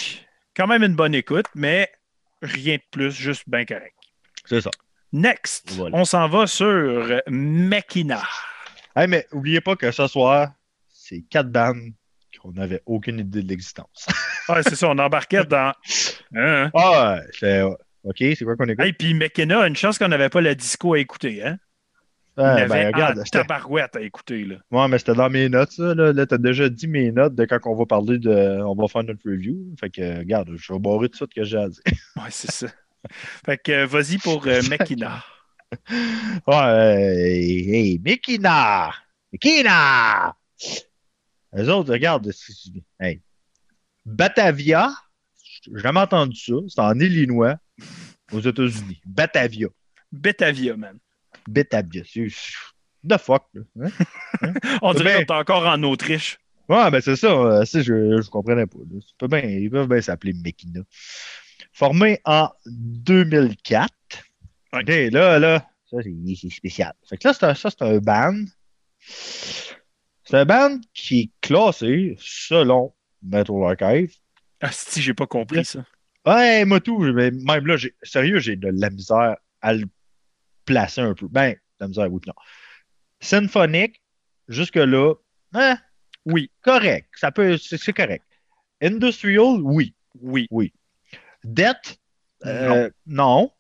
quand 0.55 0.67
même 0.67 0.83
une 0.83 0.95
bonne 0.95 1.15
écoute, 1.15 1.47
mais 1.55 1.91
rien 2.43 2.77
de 2.77 2.83
plus, 2.91 3.13
juste 3.13 3.45
bien 3.47 3.65
correct. 3.65 3.97
C'est 4.45 4.61
ça. 4.61 4.71
Next, 5.13 5.73
Voilà. 5.73 5.97
on 5.97 6.05
s'en 6.05 6.29
va 6.29 6.47
sur 6.47 7.21
Mekina. 7.29 8.23
Hey, 8.95 9.09
mais 9.09 9.27
oubliez 9.33 9.61
pas 9.61 9.77
que 9.77 9.91
ce 9.91 10.07
soir, 10.07 10.53
c'est 10.89 11.23
quatre 11.23 11.51
bandes 11.51 11.93
qu'on 12.47 12.53
n'avait 12.53 12.83
aucune 12.87 13.19
idée 13.19 13.43
de 13.43 13.49
l'existence. 13.49 14.07
Ah, 14.49 14.63
c'est 14.63 14.77
ça, 14.77 14.89
on 14.89 14.99
embarquait 14.99 15.45
dans. 15.45 15.73
Hein? 16.37 16.71
ah, 16.73 17.17
ouais, 17.17 17.27
c'est. 17.33 17.63
OK, 17.63 18.17
c'est 18.19 18.45
quoi 18.45 18.55
qu'on 18.55 18.67
écoute? 18.67 18.85
Hey, 18.85 18.93
puis 18.93 19.13
Mekina, 19.13 19.67
une 19.67 19.75
chance 19.75 19.99
qu'on 19.99 20.07
n'avait 20.07 20.29
pas 20.29 20.41
la 20.41 20.55
disco 20.55 20.95
à 20.95 21.01
écouter. 21.01 21.45
Hein? 21.45 21.59
Ah, 22.37 22.65
ben, 22.67 22.87
regarde, 22.87 23.25
tabarouette 23.29 23.97
à 23.97 24.03
écouter. 24.03 24.45
Là. 24.45 24.57
Ouais, 24.71 24.87
mais 24.87 24.99
c'était 24.99 25.15
dans 25.15 25.31
mes 25.31 25.49
notes, 25.49 25.73
ça. 25.73 25.95
Là, 25.95 26.13
là 26.13 26.27
t'as 26.27 26.39
déjà 26.39 26.69
dit 26.69 26.87
mes 26.87 27.11
notes 27.11 27.35
de 27.35 27.45
quand 27.45 27.59
on 27.65 27.75
va 27.75 27.87
parler 27.87 28.19
de. 28.19 28.61
On 28.63 28.77
va 28.77 28.87
faire 28.87 29.03
notre 29.03 29.29
review. 29.29 29.57
Fait 29.81 29.91
que, 29.91 30.19
regarde, 30.19 30.51
je 30.55 30.73
vais 30.73 30.79
barrer 30.79 31.09
tout 31.09 31.19
ça 31.19 31.27
que 31.27 31.43
j'ai 31.43 31.59
à 31.59 31.69
dire. 31.69 31.83
Ouais, 32.17 32.31
c'est 32.31 32.53
ça. 32.53 32.69
Fait 33.45 33.59
que 33.59 33.73
euh, 33.73 33.87
vas-y 33.87 34.19
pour 34.19 34.47
euh, 34.47 34.63
Mekina. 34.71 35.25
Ouais, 36.47 37.17
hey, 37.17 37.75
hey, 37.75 37.99
Mikina! 37.99 38.93
Mikina! 39.33 40.37
Les 41.57 41.69
autres, 41.71 41.91
regarde. 41.93 42.31
Hey. 43.01 43.23
Batavia, 44.05 44.91
j'ai 45.65 45.73
jamais 45.79 46.01
entendu 46.01 46.39
ça. 46.39 46.53
C'est 46.69 46.81
en 46.81 46.99
Illinois, 47.01 47.57
aux 48.31 48.41
États-Unis. 48.41 49.01
Batavia. 49.07 49.69
Betavia, 50.13 50.77
man. 50.77 50.99
Batavia. 51.49 52.03
C'est. 52.07 52.29
The 53.09 53.19
fuck, 53.19 53.47
là. 53.55 53.63
Hein? 54.43 54.51
On 54.83 54.93
dirait 54.93 55.25
qu'on 55.25 55.35
est 55.35 55.39
encore 55.39 55.67
en 55.67 55.83
Autriche. 55.85 56.39
Ouais, 56.69 56.91
ben 56.91 57.01
c'est 57.01 57.17
ça. 57.17 57.29
euh, 57.29 57.65
je, 57.65 57.83
je 58.21 58.29
comprenais 58.29 58.67
pas. 58.67 58.79
là. 58.79 59.29
Bien- 59.29 59.49
ils 59.49 59.71
peuvent 59.71 59.89
bien 59.89 60.01
s'appeler 60.01 60.33
Mekina. 60.35 60.81
Formé 61.73 62.21
en 62.25 62.51
2004. 62.67 63.89
Ouais. 64.73 64.81
OK, 64.81 65.13
là, 65.13 65.39
là, 65.39 65.67
ça, 65.91 65.99
c'est 66.03 66.51
spécial. 66.51 66.93
Fait 67.09 67.17
que 67.17 67.29
là, 67.29 67.35
ça, 67.35 67.55
c'est 67.55 67.83
un 67.83 67.99
band. 67.99 68.45
C'est 70.27 70.39
un 70.39 70.45
band 70.45 70.81
qui 70.93 71.21
est 71.21 71.31
classé 71.41 72.17
selon 72.19 72.93
Metal 73.23 73.57
Archive. 73.63 74.13
Ah, 74.61 74.73
si, 74.73 75.01
j'ai 75.01 75.15
pas 75.15 75.27
compris 75.27 75.65
ça. 75.65 75.85
Ouais, 76.27 76.65
moi 76.65 76.81
tout, 76.81 76.99
mais 76.99 77.31
même 77.31 77.67
là, 77.67 77.77
j'ai, 77.77 77.95
sérieux, 78.03 78.41
j'ai 78.41 78.57
de 78.57 78.69
la 78.69 78.91
misère 78.91 79.37
à 79.61 79.75
le 79.75 79.87
placer 80.65 81.01
un 81.01 81.15
peu. 81.15 81.29
Ben, 81.29 81.53
de 81.53 81.59
la 81.79 81.89
misère, 81.89 82.13
oui, 82.13 82.21
non. 82.27 82.35
Symphonique, 83.21 84.03
jusque-là, 84.49 85.15
hein, 85.53 85.79
Oui, 86.25 86.51
correct. 86.61 87.09
Ça 87.15 87.31
peut, 87.31 87.57
c'est, 87.59 87.93
correct. 87.93 88.25
Industrial, 88.83 89.61
oui. 89.63 89.95
oui. 90.21 90.73
Dette, 91.45 91.99
euh, 92.45 92.91
non. 93.07 93.53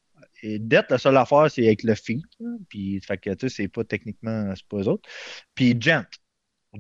Et 0.43 0.59
dette, 0.59 0.91
la 0.91 0.99
seule 0.99 1.17
affaire, 1.17 1.49
c'est 1.49 1.65
avec 1.65 1.85
le 1.85 1.95
feat. 1.95 2.25
Puis, 2.69 3.01
fait 3.01 3.19
que, 3.19 3.31
tu 3.31 3.49
sais, 3.49 3.55
c'est 3.55 3.69
pas 3.69 3.85
techniquement, 3.85 4.53
c'est 4.57 4.67
pas 4.67 4.79
eux 4.79 4.89
autres. 4.89 5.09
Puis, 5.55 5.81
Gent. 5.81 6.05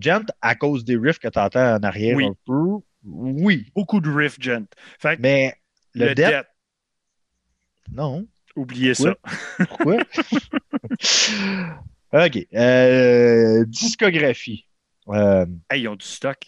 Gent, 0.00 0.24
à 0.40 0.54
cause 0.54 0.84
des 0.84 0.96
riffs 0.96 1.18
que 1.18 1.28
tu 1.28 1.38
entends 1.38 1.74
en 1.76 1.82
arrière 1.82 2.16
Oui. 2.16 2.26
un 2.26 2.34
peu, 2.46 2.82
oui. 3.04 3.66
Beaucoup 3.74 4.00
de 4.00 4.10
riff, 4.10 4.36
gent. 4.40 4.66
Fait 4.98 5.18
Mais 5.20 5.54
le, 5.94 6.06
le 6.08 6.14
death, 6.14 6.46
non. 7.92 8.26
oubliez 8.56 8.94
ça. 8.94 9.14
Pourquoi? 9.68 9.98
OK. 12.12 12.46
Euh, 12.54 13.64
discographie. 13.66 14.66
Euh, 15.08 15.46
Hey, 15.70 15.82
ils 15.82 15.88
ont 15.88 15.96
du 15.96 16.06
stock. 16.06 16.38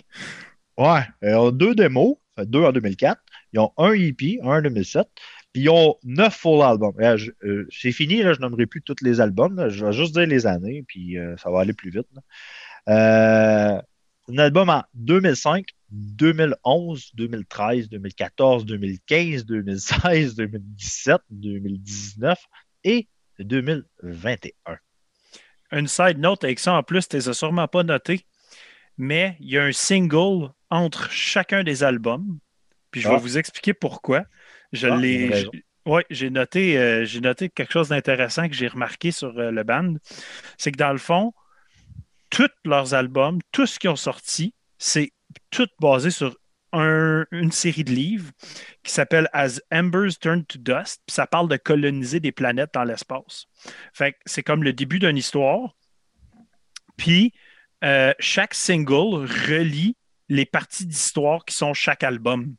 ouais. 0.76 1.00
Ils 1.22 1.34
ont 1.34 1.50
deux 1.50 1.74
démos, 1.74 2.16
deux 2.38 2.62
en 2.64 2.72
2004. 2.72 3.20
Ils 3.52 3.60
ont 3.60 3.72
un 3.76 3.92
EP, 3.92 4.38
un 4.42 4.58
en 4.58 4.62
2007. 4.62 5.06
Puis 5.52 5.62
ils 5.62 5.70
ont 5.70 5.96
neuf 6.04 6.36
full 6.36 6.62
albums. 6.62 6.94
Euh, 7.00 7.16
euh, 7.44 7.66
c'est 7.70 7.92
fini, 7.92 8.22
là, 8.22 8.34
je 8.34 8.40
nommerai 8.40 8.66
plus 8.66 8.82
tous 8.82 8.96
les 9.02 9.20
albums. 9.20 9.56
là. 9.56 9.68
Je 9.68 9.86
vais 9.86 9.92
juste 9.92 10.14
dire 10.14 10.26
les 10.26 10.46
années, 10.46 10.84
puis 10.86 11.18
euh, 11.18 11.36
ça 11.38 11.50
va 11.50 11.60
aller 11.60 11.72
plus 11.72 11.90
vite. 11.90 12.06
là. 12.14 12.20
Euh, 12.88 13.80
un 14.30 14.38
album 14.38 14.68
en 14.70 14.82
2005, 14.94 15.64
2011, 15.90 17.10
2013, 17.14 17.88
2014, 17.88 18.64
2015, 18.66 19.44
2016, 19.46 20.34
2017, 20.36 21.16
2019 21.30 22.38
et 22.84 23.08
2021. 23.38 24.76
Une 25.72 25.86
side 25.86 26.18
note 26.18 26.44
avec 26.44 26.58
ça 26.58 26.74
en 26.74 26.82
plus, 26.82 27.08
tu 27.08 27.16
les 27.16 27.28
as 27.28 27.34
sûrement 27.34 27.68
pas 27.68 27.82
noté, 27.82 28.26
mais 28.96 29.36
il 29.40 29.50
y 29.50 29.58
a 29.58 29.64
un 29.64 29.72
single 29.72 30.50
entre 30.70 31.10
chacun 31.10 31.62
des 31.62 31.84
albums. 31.84 32.38
Puis 32.90 33.00
je 33.02 33.08
Ah. 33.08 33.12
vais 33.12 33.18
vous 33.18 33.38
expliquer 33.38 33.74
pourquoi. 33.74 34.24
Je 34.72 34.88
Ah, 34.88 34.96
l'ai. 34.96 35.46
Oui, 35.86 36.02
j'ai 36.10 36.28
noté, 36.28 36.76
euh, 36.78 37.04
j'ai 37.06 37.20
noté 37.20 37.48
quelque 37.48 37.72
chose 37.72 37.88
d'intéressant 37.88 38.46
que 38.48 38.54
j'ai 38.54 38.68
remarqué 38.68 39.10
sur 39.10 39.38
euh, 39.38 39.50
le 39.50 39.62
band. 39.62 39.94
C'est 40.58 40.70
que 40.72 40.76
dans 40.76 40.92
le 40.92 40.98
fond, 40.98 41.32
tous 42.30 42.50
leurs 42.64 42.94
albums, 42.94 43.38
tout 43.52 43.66
ce 43.66 43.78
qu'ils 43.78 43.90
ont 43.90 43.96
sorti, 43.96 44.54
c'est 44.78 45.12
tout 45.50 45.68
basé 45.80 46.10
sur 46.10 46.36
un- 46.72 47.24
une 47.30 47.50
série 47.50 47.84
de 47.84 47.92
livres 47.92 48.30
qui 48.82 48.92
s'appelle 48.92 49.28
As 49.32 49.60
Embers 49.72 50.18
Turn 50.20 50.44
to 50.44 50.58
Dust. 50.58 51.00
Puis 51.06 51.14
ça 51.14 51.26
parle 51.26 51.48
de 51.48 51.56
coloniser 51.56 52.20
des 52.20 52.32
planètes 52.32 52.74
dans 52.74 52.84
l'espace. 52.84 53.46
Fait 53.94 54.16
c'est 54.26 54.42
comme 54.42 54.62
le 54.62 54.72
début 54.72 54.98
d'une 54.98 55.16
histoire. 55.16 55.74
Puis 56.96 57.32
euh, 57.84 58.12
chaque 58.18 58.54
single 58.54 59.24
relie 59.46 59.96
les 60.28 60.44
parties 60.44 60.84
d'histoire 60.86 61.44
qui 61.44 61.54
sont 61.54 61.72
chaque 61.72 62.02
album. 62.02 62.54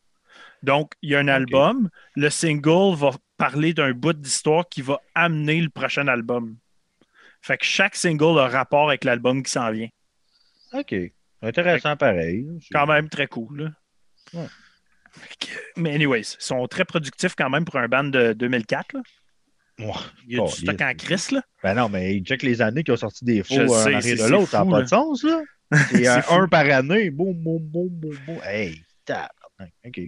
Donc, 0.64 0.94
il 1.02 1.12
y 1.12 1.16
a 1.16 1.20
un 1.20 1.28
album, 1.28 1.90
le 2.16 2.30
single 2.30 2.96
va 2.96 3.12
parler 3.38 3.74
d'un 3.74 3.92
bout 3.92 4.14
d'histoire 4.14 4.68
qui 4.68 4.82
va 4.82 5.00
amener 5.14 5.62
le 5.62 5.70
prochain 5.70 6.08
album. 6.08 6.58
Fait 7.42 7.58
que 7.58 7.66
chaque 7.66 7.96
single 7.96 8.38
a 8.40 8.48
rapport 8.48 8.90
avec 8.90 9.04
l'album 9.04 9.44
qui 9.44 9.52
s'en 9.52 9.72
vient. 9.72 9.88
OK. 10.74 10.94
Intéressant 11.42 11.96
pareil. 11.96 12.46
Quand 12.72 12.86
même 12.86 13.08
très 13.10 13.28
cool. 13.28 13.64
là. 13.64 14.40
Ouais. 14.42 14.48
Mais 15.78 15.94
anyways, 15.96 16.22
ils 16.22 16.36
sont 16.40 16.68
très 16.68 16.86
productifs 16.86 17.34
quand 17.36 17.50
même 17.50 17.66
pour 17.66 17.78
un 17.78 17.88
band 17.88 18.04
de 18.06 18.34
2004. 18.34 18.94
là. 18.94 19.02
Ouais. 19.80 19.94
Il 20.28 20.36
y 20.36 20.40
a 20.40 20.44
Oh, 20.44 20.48
du 20.48 20.52
stock 20.54 20.80
yes. 20.80 20.90
en 20.90 20.94
crise, 20.96 21.32
là. 21.32 21.42
Ben 21.64 21.74
non, 21.74 21.88
mais 21.90 22.20
check 22.20 22.44
les 22.44 22.62
années 22.62 22.84
qui 22.84 22.92
ont 22.92 22.98
sorti 22.98 23.24
des 23.24 23.42
faux 23.44 23.56
un 23.56 23.66
en 23.66 23.70
sais, 23.70 23.94
arrière 23.96 24.02
c'est- 24.02 24.16
de 24.26 24.30
l'autre. 24.30 24.50
Ça 24.50 24.64
n'a 24.66 24.70
pas 24.72 24.82
de 24.82 24.88
sens, 24.88 25.24
là. 25.24 25.42
C'est 25.92 25.98
C'est 26.04 26.08
un, 26.08 26.22
fou. 26.22 26.48
par 26.50 26.66
année. 26.66 27.10
Boum, 27.12 27.34
boum, 27.34 27.60
boum, 27.62 27.88
boum, 27.90 28.18
boum. 28.26 28.40
Hey, 28.44 28.84
tabarnak. 29.06 29.74
OK. 29.86 30.02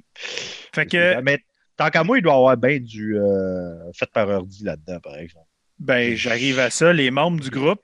Fait 0.74 0.86
que, 0.88 1.22
Mais 1.22 1.40
tant 1.78 1.90
qu'à 1.90 2.04
moi, 2.04 2.18
il 2.18 2.22
doit 2.22 2.34
y 2.34 2.36
avoir 2.36 2.58
bien 2.58 2.80
du 2.80 3.18
euh, 3.18 3.92
fait 3.94 4.10
par 4.12 4.28
ordi 4.28 4.64
là-dedans, 4.64 5.00
par 5.00 5.16
exemple. 5.18 5.46
Ben, 5.82 6.16
j'arrive 6.16 6.60
à 6.60 6.70
ça. 6.70 6.94
Les 6.94 7.10
membres 7.10 7.40
du 7.40 7.50
groupe, 7.50 7.82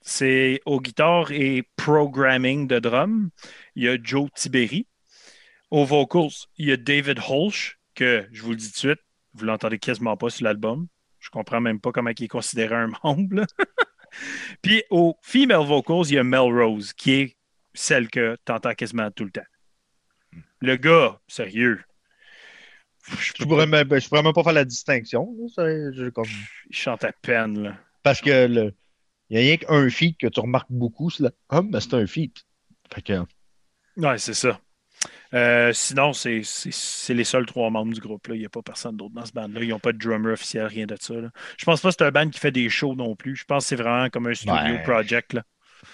c'est 0.00 0.60
au 0.64 0.80
guitare 0.80 1.32
et 1.32 1.64
programming 1.74 2.68
de 2.68 2.78
drum. 2.78 3.30
Il 3.74 3.82
y 3.82 3.88
a 3.88 3.98
Joe 4.00 4.30
Tiberi. 4.32 4.86
Aux 5.72 5.84
vocals, 5.84 6.30
il 6.56 6.68
y 6.68 6.72
a 6.72 6.76
David 6.76 7.18
Holsch, 7.28 7.80
que 7.96 8.28
je 8.30 8.42
vous 8.42 8.50
le 8.50 8.56
dis 8.56 8.66
tout 8.66 8.74
de 8.74 8.76
suite, 8.76 9.00
vous 9.34 9.44
l'entendez 9.44 9.80
quasiment 9.80 10.16
pas 10.16 10.30
sur 10.30 10.44
l'album. 10.44 10.86
Je 11.18 11.30
comprends 11.30 11.60
même 11.60 11.80
pas 11.80 11.90
comment 11.90 12.12
il 12.16 12.24
est 12.24 12.28
considéré 12.28 12.76
un 12.76 12.92
membre. 13.02 13.44
Puis 14.62 14.84
aux 14.90 15.16
female 15.20 15.66
vocals, 15.66 16.10
il 16.10 16.14
y 16.14 16.18
a 16.18 16.24
Melrose, 16.24 16.92
qui 16.92 17.10
est 17.10 17.36
celle 17.74 18.08
que 18.08 18.36
tu 18.46 18.52
entends 18.52 18.74
quasiment 18.74 19.10
tout 19.10 19.24
le 19.24 19.32
temps. 19.32 19.40
Le 20.60 20.76
gars, 20.76 21.20
sérieux. 21.26 21.82
Je 23.08 23.32
Je 23.38 23.44
pourrais, 23.44 23.66
même, 23.66 23.86
ben, 23.88 24.00
je 24.00 24.08
pourrais 24.08 24.22
même 24.22 24.32
pas 24.32 24.44
faire 24.44 24.52
la 24.52 24.64
distinction. 24.64 25.28
ça, 25.54 25.64
je- 25.66 26.08
comme- 26.10 26.24
Il 26.70 26.76
chante 26.76 27.04
à 27.04 27.12
peine. 27.12 27.62
Là. 27.62 27.76
Parce 28.02 28.20
que 28.20 28.46
le... 28.46 28.74
il 29.30 29.36
y 29.36 29.38
a 29.38 29.40
rien 29.42 29.56
qu'un 29.56 29.88
feat 29.90 30.16
que 30.18 30.26
tu 30.28 30.40
remarques 30.40 30.70
beaucoup 30.70 31.10
sur 31.10 31.24
l'album, 31.24 31.70
mais 31.72 31.80
c'est 31.80 31.94
un 31.94 32.06
feat. 32.06 32.44
Fait 32.94 33.02
que, 33.02 33.12
Ouais, 33.96 34.18
c'est 34.18 34.34
ça. 34.34 34.58
Euh, 35.34 35.72
sinon, 35.72 36.12
c'est 36.12 36.42
c'est- 36.44 36.72
c'est 36.72 37.14
les 37.14 37.24
seuls 37.24 37.46
trois 37.46 37.70
membres 37.70 37.92
du 37.92 38.00
groupe. 38.00 38.26
là. 38.28 38.34
Il 38.36 38.38
n'y 38.40 38.44
a 38.46 38.48
pas 38.50 38.62
personne 38.62 38.96
d'autre 38.96 39.14
dans 39.14 39.24
ce 39.26 39.32
band-là. 39.32 39.60
Ils 39.62 39.68
n'ont 39.70 39.78
pas 39.80 39.92
de 39.92 39.98
drummer 39.98 40.32
officiel, 40.34 40.66
rien 40.66 40.86
de 40.86 40.96
ça. 41.00 41.14
là. 41.14 41.30
Je 41.58 41.64
pense 41.64 41.80
pas 41.80 41.88
que 41.88 41.96
c'est 41.98 42.04
un 42.04 42.10
band 42.10 42.28
qui 42.30 42.38
fait 42.38 42.52
des 42.52 42.68
shows 42.68 42.94
non 42.94 43.16
plus. 43.16 43.34
Je 43.36 43.44
pense 43.44 43.64
que 43.64 43.68
c'est 43.70 43.76
vraiment 43.76 44.08
comme 44.10 44.26
un 44.28 44.34
studio 44.34 44.54
Ouais. 44.54 44.82
project. 44.82 45.32
Là. 45.32 45.42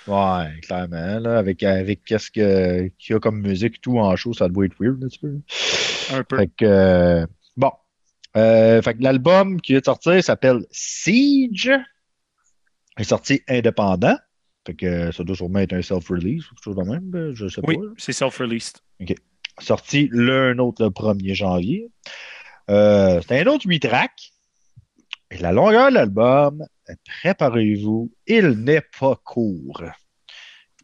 Ouais, 0.06 0.60
clairement, 0.62 1.18
là, 1.20 1.38
avec, 1.38 1.62
avec 1.62 2.04
qu'est-ce 2.04 2.30
que- 2.30 2.88
qu'il 2.98 3.12
y 3.12 3.16
a 3.16 3.20
comme 3.20 3.40
musique 3.40 3.80
tout 3.80 3.98
en 3.98 4.14
show, 4.16 4.32
ça 4.34 4.48
doit 4.48 4.66
être 4.66 4.76
weird 4.80 5.02
un 5.02 5.08
petit 5.08 5.18
peu. 5.18 5.34
Un 6.12 6.24
peu. 6.24 6.36
Fait 6.38 6.48
que, 6.56 6.64
euh, 6.64 7.26
bon. 7.56 7.70
Euh, 8.36 8.80
fait 8.82 8.94
que 8.94 9.02
l'album 9.02 9.60
qui 9.60 9.74
est 9.74 9.84
sorti 9.84 10.22
s'appelle 10.22 10.64
Siege. 10.70 11.70
Il 12.98 13.02
est 13.02 13.04
sorti 13.04 13.42
indépendant. 13.48 14.16
Fait 14.66 14.74
que 14.74 15.10
ça 15.12 15.24
doit 15.24 15.34
sûrement 15.36 15.60
être 15.60 15.72
un 15.72 15.82
self-release 15.82 16.44
ou 16.50 16.54
quelque 16.54 16.64
chose 16.64 16.76
de 16.76 16.82
même, 16.82 17.04
ben, 17.10 17.34
je 17.34 17.48
sais 17.48 17.60
Oui, 17.64 17.76
pas. 17.76 17.82
là. 17.84 17.90
c'est 17.96 18.12
self-released. 18.12 18.76
Sorti 19.60 20.08
l'un 20.12 20.58
autre 20.58 20.84
le 20.84 20.90
1er 20.90 21.34
janvier. 21.34 21.90
Euh, 22.70 23.20
c'est 23.26 23.40
un 23.40 23.46
autre 23.46 23.64
8 23.66 23.80
tracks. 23.80 24.32
Et 25.30 25.38
la 25.38 25.52
longueur 25.52 25.90
de 25.90 25.94
l'album, 25.94 26.64
préparez-vous, 27.22 28.10
il 28.26 28.48
n'est 28.50 28.82
pas 28.98 29.16
court. 29.22 29.82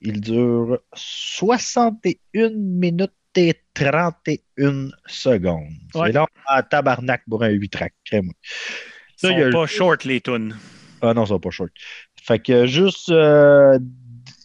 Il 0.00 0.20
dure 0.20 0.80
61 0.94 2.50
minutes 2.50 3.12
et 3.36 3.54
31 3.72 4.90
secondes. 5.06 5.64
Ouais. 5.94 6.06
C'est 6.08 6.12
là 6.12 6.26
en 6.48 6.62
tabarnak 6.62 7.22
pour 7.28 7.42
un 7.42 7.48
8 7.48 7.68
tracks, 7.70 7.94
crème. 8.04 8.30
Ils 8.30 8.32
Ça, 9.16 9.28
sont 9.28 9.50
pas 9.50 9.66
short, 9.66 10.04
les 10.04 10.20
tunes. 10.20 10.54
Ah 11.00 11.14
non, 11.14 11.24
ça 11.26 11.34
va 11.34 11.40
pas 11.40 11.50
short. 11.50 11.70
Fait 12.22 12.38
que 12.38 12.66
juste, 12.66 13.08
euh, 13.10 13.78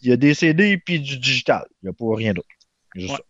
il 0.02 0.08
y 0.08 0.12
a 0.12 0.16
des 0.16 0.34
CD 0.34 0.78
puis 0.78 1.00
du 1.00 1.18
digital. 1.18 1.66
Il 1.82 1.86
n'y 1.86 1.90
a 1.90 1.92
pas 1.92 2.16
rien 2.16 2.32
d'autre. 2.32 2.48
Juste 2.94 3.10
Ouais. 3.12 3.16
ça. 3.16 3.24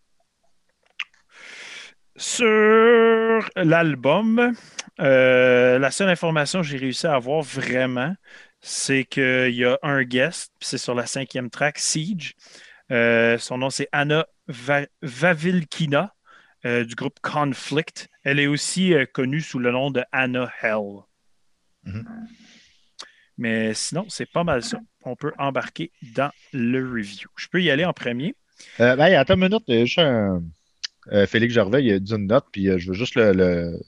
Sur 2.20 3.48
l'album, 3.56 4.52
euh, 5.00 5.78
la 5.78 5.90
seule 5.90 6.10
information 6.10 6.60
que 6.60 6.66
j'ai 6.66 6.76
réussi 6.76 7.06
à 7.06 7.14
avoir 7.14 7.40
vraiment, 7.40 8.14
c'est 8.60 9.04
qu'il 9.04 9.54
y 9.54 9.64
a 9.64 9.78
un 9.82 10.02
guest, 10.02 10.52
c'est 10.60 10.76
sur 10.76 10.94
la 10.94 11.06
cinquième 11.06 11.48
track, 11.48 11.78
Siege. 11.78 12.34
Euh, 12.90 13.38
son 13.38 13.56
nom, 13.56 13.70
c'est 13.70 13.88
Anna 13.90 14.26
Va- 14.48 14.86
Vavilkina 15.00 16.14
euh, 16.66 16.84
du 16.84 16.94
groupe 16.94 17.18
Conflict. 17.22 18.08
Elle 18.22 18.38
est 18.38 18.48
aussi 18.48 18.92
connue 19.14 19.40
sous 19.40 19.58
le 19.58 19.70
nom 19.70 19.90
de 19.90 20.04
Anna 20.12 20.52
Hell. 20.60 20.98
Mhm. 21.84 22.04
Mais 23.38 23.72
sinon, 23.72 24.04
c'est 24.10 24.30
pas 24.30 24.44
mal 24.44 24.62
ça. 24.62 24.78
On 25.04 25.16
peut 25.16 25.32
embarquer 25.38 25.90
dans 26.14 26.30
le 26.52 26.86
review. 26.86 27.30
Je 27.36 27.46
peux 27.48 27.62
y 27.62 27.70
aller 27.70 27.86
en 27.86 27.94
premier? 27.94 28.34
Ben, 28.78 29.00
attends 29.00 29.36
une 29.36 29.40
minute, 29.48 29.64
juste 29.66 29.98
un- 30.00 30.42
euh, 31.12 31.26
Félix 31.26 31.54
Gervais, 31.54 31.84
il 31.84 31.92
a 31.92 31.98
dit 31.98 32.12
une 32.12 32.26
note, 32.26 32.46
puis 32.52 32.68
euh, 32.68 32.78
je 32.78 32.88
veux 32.88 32.94
juste 32.94 33.14
le, 33.14 33.32
le- 33.32 33.80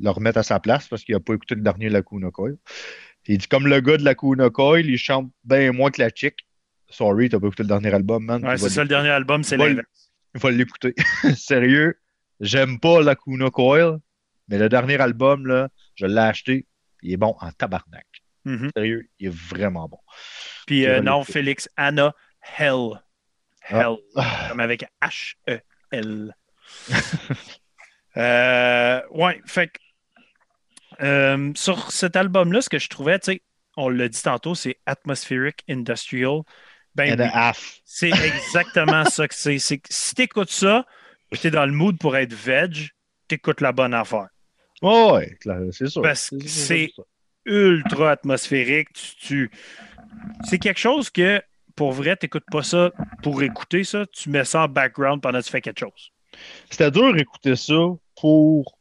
le 0.00 0.10
remettre 0.10 0.38
à 0.38 0.42
sa 0.42 0.60
place 0.60 0.88
parce 0.88 1.04
qu'il 1.04 1.14
n'a 1.14 1.20
pas 1.20 1.34
écouté 1.34 1.54
le 1.54 1.60
dernier 1.62 1.88
Lacuna 1.90 2.30
Coil. 2.30 2.56
Il 3.26 3.38
dit 3.38 3.48
comme 3.48 3.66
le 3.66 3.80
gars 3.80 3.96
de 3.98 4.04
Lacuna 4.04 4.48
Coil, 4.48 4.86
il 4.86 4.96
chante 4.96 5.30
bien 5.44 5.72
moins 5.72 5.90
que 5.90 6.00
la 6.00 6.08
chick. 6.10 6.36
Sorry, 6.88 7.28
t'as 7.28 7.38
pas 7.38 7.46
écouté 7.48 7.64
le 7.64 7.68
dernier 7.68 7.92
album, 7.92 8.24
man. 8.24 8.44
Ouais, 8.44 8.56
c'est 8.56 8.70
ça, 8.70 8.82
le 8.82 8.88
dernier 8.88 9.10
album, 9.10 9.42
c'est 9.44 9.56
Va 9.56 9.68
l'inverse. 9.68 10.10
Il 10.34 10.40
faut 10.40 10.48
l'écouter. 10.50 10.94
Sérieux, 11.36 11.98
j'aime 12.40 12.80
pas 12.80 13.02
Lacuna 13.02 13.50
Coil, 13.50 13.98
mais 14.48 14.58
le 14.58 14.68
dernier 14.68 14.98
album, 15.00 15.46
là, 15.46 15.68
je 15.96 16.06
l'ai 16.06 16.18
acheté. 16.18 16.66
Il 17.02 17.12
est 17.12 17.16
bon 17.16 17.34
en 17.40 17.50
tabarnak. 17.52 18.06
Mhm. 18.44 18.70
Sérieux, 18.74 19.06
il 19.18 19.26
est 19.26 19.34
vraiment 19.34 19.88
bon. 19.88 19.98
Puis 20.66 20.86
euh, 20.86 21.00
non. 21.02 21.24
Félix, 21.24 21.68
Anna 21.76 22.14
Hell. 22.58 22.90
Hell. 23.68 23.96
Ah. 24.16 24.46
Comme 24.48 24.60
avec 24.60 24.84
H-E-L. 25.02 26.34
euh, 28.16 29.00
ouais, 29.10 29.40
fait 29.46 29.68
que 29.68 29.78
euh, 31.02 31.52
sur 31.54 31.90
cet 31.92 32.16
album-là, 32.16 32.60
ce 32.60 32.68
que 32.68 32.78
je 32.78 32.88
trouvais, 32.88 33.18
tu 33.18 33.32
sais, 33.32 33.42
on 33.76 33.88
l'a 33.88 34.08
dit 34.08 34.22
tantôt, 34.22 34.54
c'est 34.54 34.78
Atmospheric 34.86 35.62
Industrial. 35.68 36.40
Ben, 36.94 37.12
oui, 37.20 37.30
c'est 37.84 38.10
exactement 38.10 39.04
ça 39.04 39.28
que 39.28 39.34
c'est. 39.34 39.58
Si 39.58 40.14
t'écoutes 40.14 40.50
ça, 40.50 40.84
puis 41.30 41.40
t'es 41.40 41.50
dans 41.50 41.64
le 41.64 41.72
mood 41.72 41.96
pour 41.98 42.16
être 42.16 42.34
veg, 42.34 42.88
t'écoutes 43.28 43.60
la 43.60 43.72
bonne 43.72 43.94
affaire. 43.94 44.26
Oh, 44.82 45.12
ouais, 45.14 45.36
c'est 45.72 45.86
sûr. 45.88 46.02
Parce 46.02 46.30
que 46.30 46.48
C'est- 46.48 46.90
c'est- 46.96 47.02
ultra 47.46 48.10
atmosphérique. 48.10 48.88
Tu, 48.92 49.16
tu- 49.16 49.50
C'est 50.44 50.58
quelque 50.58 50.80
chose 50.80 51.08
que, 51.08 51.40
pour 51.76 51.92
vrai, 51.92 52.16
tu 52.16 52.24
n'écoutes 52.26 52.44
pas 52.50 52.62
ça 52.62 52.90
pour 53.22 53.42
écouter 53.42 53.84
ça. 53.84 54.04
Tu 54.12 54.28
mets 54.28 54.44
ça 54.44 54.62
en 54.64 54.68
background 54.68 55.22
pendant 55.22 55.38
que 55.38 55.44
tu 55.44 55.50
fais 55.50 55.60
quelque 55.60 55.78
chose. 55.80 56.10
C'était 56.70 56.90
dur 56.90 57.12
d'écouter 57.14 57.56
ça 57.56 57.74
pour 58.20 58.78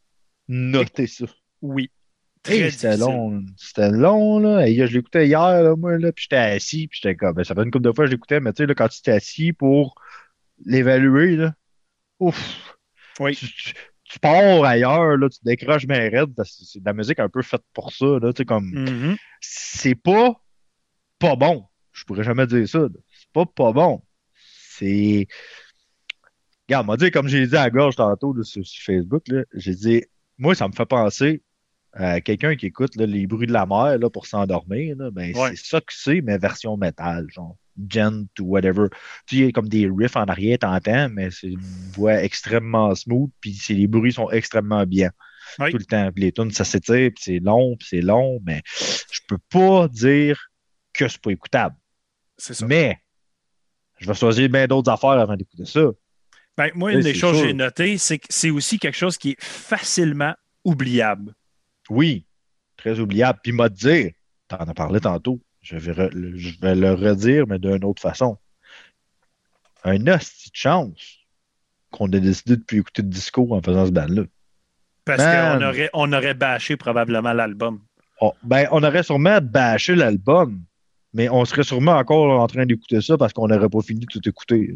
noter 0.47 1.07
ça. 1.07 1.25
Oui. 1.61 1.91
Hey, 2.47 2.71
c'était 2.71 2.97
long. 2.97 3.43
C'était 3.57 3.91
long, 3.91 4.39
là. 4.39 4.65
Hey, 4.67 4.77
je 4.87 4.93
l'écoutais 4.93 5.27
hier, 5.27 5.61
là, 5.63 5.75
moi, 5.75 5.97
là, 5.97 6.11
puis 6.11 6.23
j'étais 6.23 6.37
assis, 6.37 6.87
puis 6.87 6.99
j'étais 7.01 7.15
comme, 7.15 7.33
ben, 7.33 7.43
ça 7.43 7.53
fait 7.53 7.63
une 7.63 7.71
couple 7.71 7.83
de 7.85 7.91
fois 7.91 8.05
que 8.05 8.11
je 8.11 8.15
l'écoutais, 8.15 8.39
mais 8.39 8.53
tu 8.53 8.63
sais, 8.63 8.67
là, 8.67 8.73
quand 8.75 8.87
tu 8.87 9.01
t'es 9.01 9.11
assis 9.11 9.51
pour 9.53 9.95
l'évaluer, 10.65 11.35
là, 11.35 11.53
ouf. 12.19 12.75
Oui. 13.19 13.35
Tu, 13.35 13.47
tu- 13.47 13.73
tu 14.05 14.19
pars 14.19 14.63
ailleurs, 14.63 15.17
là, 15.17 15.29
tu 15.29 15.39
décroches 15.43 15.85
bien 15.85 16.09
raide, 16.09 16.33
c'est 16.45 16.79
de 16.79 16.85
la 16.85 16.93
musique 16.93 17.19
un 17.19 17.29
peu 17.29 17.41
faite 17.43 17.61
pour 17.73 17.91
ça, 17.93 18.05
là, 18.21 18.33
tu 18.33 18.37
sais, 18.41 18.45
comme, 18.45 18.71
Mhm. 18.71 19.17
c'est 19.41 19.95
pas 19.95 20.41
pas 21.19 21.35
bon. 21.35 21.65
Je 21.91 22.05
pourrais 22.05 22.23
jamais 22.23 22.47
dire 22.47 22.67
ça. 22.67 22.79
là. 22.79 22.87
C'est 23.13 23.29
pas 23.33 23.45
pas 23.45 23.73
bon. 23.73 24.01
C'est. 24.77 25.27
Regarde, 26.69 26.99
dit, 26.99 27.09
comme 27.09 27.27
j'ai 27.27 27.47
dit 27.47 27.55
à 27.55 27.63
la 27.63 27.69
gorge 27.71 27.95
tantôt 27.95 28.31
là, 28.31 28.43
sur, 28.43 28.65
sur 28.65 28.83
Facebook, 28.83 29.23
j'ai 29.55 29.73
dit, 29.73 30.05
moi, 30.37 30.53
ça 30.53 30.67
me 30.67 30.73
fait 30.73 30.85
penser 30.85 31.41
à 31.93 32.21
quelqu'un 32.21 32.55
qui 32.55 32.67
écoute 32.67 32.95
là, 32.95 33.07
les 33.07 33.25
bruits 33.25 33.47
de 33.47 33.53
la 33.53 33.65
mer 33.65 33.97
là, 33.97 34.09
pour 34.09 34.27
s'endormir. 34.27 34.95
Ben, 35.11 35.35
Ouais. 35.35 35.55
C'est 35.55 35.65
ça 35.65 35.81
que 35.81 35.91
c'est, 35.91 36.21
mais 36.21 36.37
version 36.37 36.77
métal, 36.77 37.25
genre 37.33 37.57
gent 37.89 38.27
ou 38.39 38.43
whatever. 38.43 38.87
Tu 39.25 39.37
sais, 39.37 39.41
il 39.41 39.45
y 39.45 39.47
a 39.47 39.51
comme 39.51 39.67
des 39.67 39.89
riffs 39.89 40.15
en 40.15 40.25
arrière, 40.25 40.59
t'entends, 40.59 41.09
mais 41.09 41.31
c'est 41.31 41.47
une 41.47 41.59
voix 41.93 42.21
extrêmement 42.23 42.93
smooth, 42.93 43.31
puis 43.41 43.57
les 43.69 43.87
bruits 43.87 44.13
sont 44.13 44.29
extrêmement 44.29 44.85
bien. 44.85 45.09
Oui. 45.57 45.71
Tout 45.71 45.77
le 45.77 45.85
temps. 45.85 46.11
Puis 46.11 46.25
les 46.25 46.31
tunes, 46.31 46.51
ça 46.51 46.65
s'étire, 46.65 47.09
puis 47.15 47.23
c'est 47.23 47.39
long, 47.39 47.75
puis 47.77 47.87
c'est 47.89 48.01
long, 48.01 48.39
mais 48.45 48.61
je 49.11 49.21
peux 49.27 49.39
pas 49.49 49.87
dire 49.87 50.39
que 50.93 51.07
c'est 51.07 51.21
pas 51.21 51.31
écoutable. 51.31 51.75
C'est 52.37 52.53
ça. 52.53 52.65
Mais 52.67 52.99
je 53.97 54.07
vais 54.07 54.13
choisir 54.13 54.47
bien 54.49 54.67
d'autres 54.67 54.91
affaires 54.91 55.09
avant 55.11 55.35
d'écouter 55.35 55.65
ça. 55.65 55.89
Ben, 56.59 56.71
moi, 56.75 56.91
une 56.91 56.99
des 56.99 57.13
choses 57.13 57.39
que 57.39 57.47
j'ai 57.47 57.53
notées, 57.53 57.97
c'est 57.97 58.19
que 58.19 58.25
c'est 58.29 58.49
aussi 58.49 58.79
quelque 58.79 58.97
chose 58.97 59.17
qui 59.17 59.29
est 59.29 59.41
facilement 59.41 60.35
oubliable. 60.65 61.33
Oui, 61.89 62.25
très 62.75 62.99
oubliable. 62.99 63.39
Puis 63.41 63.53
m'a 63.53 63.69
dire, 63.69 64.11
t'en 64.49 64.57
as 64.57 64.73
parlé 64.73 64.99
tantôt, 64.99 65.39
je 65.61 65.77
vais, 65.77 65.93
re- 65.93 66.35
je 66.35 66.59
vais 66.59 66.75
le 66.75 66.91
redire, 66.95 67.47
mais 67.47 67.59
d'une 67.59 67.85
autre 67.85 68.01
façon. 68.01 68.37
Un 69.85 70.05
hostie 70.07 70.49
de 70.49 70.55
chance 70.57 71.19
qu'on 71.91 72.11
ait 72.11 72.19
décidé 72.19 72.57
de 72.57 72.61
plus 72.61 72.79
écouter 72.79 73.03
de 73.03 73.07
disco 73.07 73.47
en 73.55 73.61
faisant 73.61 73.85
ce 73.85 73.91
band-là. 73.91 74.23
Parce 75.05 75.23
qu'on 75.23 75.65
aurait, 75.65 75.89
on 75.93 76.11
aurait 76.11 76.33
bâché 76.33 76.75
probablement 76.75 77.31
l'album. 77.31 77.79
Oh, 78.19 78.33
ben, 78.43 78.67
on 78.71 78.83
aurait 78.83 79.03
sûrement 79.03 79.39
bâché 79.41 79.95
l'album, 79.95 80.61
mais 81.13 81.29
on 81.29 81.43
serait 81.45 81.63
sûrement 81.63 81.93
encore 81.93 82.39
en 82.39 82.47
train 82.47 82.65
d'écouter 82.65 83.01
ça 83.01 83.17
parce 83.17 83.33
qu'on 83.33 83.47
n'aurait 83.47 83.69
pas 83.69 83.81
fini 83.81 84.01
de 84.01 84.05
tout 84.05 84.27
écouter. 84.27 84.73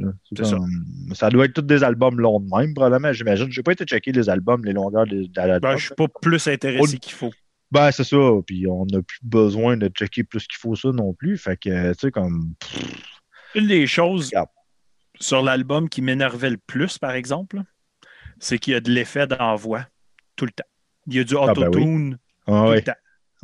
ça. 1.13 1.29
doit 1.29 1.45
être 1.45 1.53
tous 1.53 1.61
des 1.61 1.83
albums 1.83 2.19
longs 2.19 2.39
de 2.39 2.49
même, 2.55 2.73
probablement, 2.73 3.13
j'imagine. 3.13 3.51
Je 3.51 3.59
n'ai 3.59 3.63
pas 3.63 3.73
été 3.73 3.85
checker 3.85 4.11
les 4.11 4.29
albums, 4.29 4.65
les 4.65 4.73
longueurs 4.73 5.05
de, 5.05 5.27
l'album. 5.35 5.71
Ben, 5.71 5.77
je 5.77 5.85
suis 5.85 5.95
pas 5.95 6.07
plus 6.21 6.47
intéressé 6.47 6.97
qu'il 6.97 7.13
faut. 7.13 7.31
Ben, 7.71 7.91
c'est 7.91 8.03
ça. 8.03 8.17
Puis 8.45 8.67
on 8.67 8.85
n'a 8.85 9.01
plus 9.01 9.19
besoin 9.23 9.77
de 9.77 9.87
checker 9.89 10.23
plus 10.23 10.47
qu'il 10.47 10.57
faut 10.57 10.75
ça 10.75 10.91
non 10.91 11.13
plus. 11.13 11.37
Fait 11.37 11.57
que, 11.57 11.93
tu 11.93 11.99
sais, 11.99 12.11
comme. 12.11 12.53
Une 13.55 13.67
des 13.67 13.85
choses 13.85 14.31
sur 15.19 15.43
l'album 15.43 15.87
qui 15.89 16.01
m'énervait 16.01 16.49
le 16.49 16.57
plus, 16.57 16.97
par 16.97 17.11
exemple, 17.11 17.61
c'est 18.39 18.57
qu'il 18.57 18.73
y 18.73 18.75
a 18.75 18.79
de 18.79 18.91
l'effet 18.91 19.27
d'envoi 19.27 19.85
tout 20.35 20.45
le 20.45 20.51
temps. 20.51 20.65
Il 21.07 21.15
y 21.15 21.19
a 21.19 21.23
du 21.23 21.35
ben 21.35 21.41
oui. 21.45 21.51
autotune 21.51 22.17
Ah 22.47 22.63
tout 22.65 22.73
le 22.73 22.81
temps. 22.81 22.93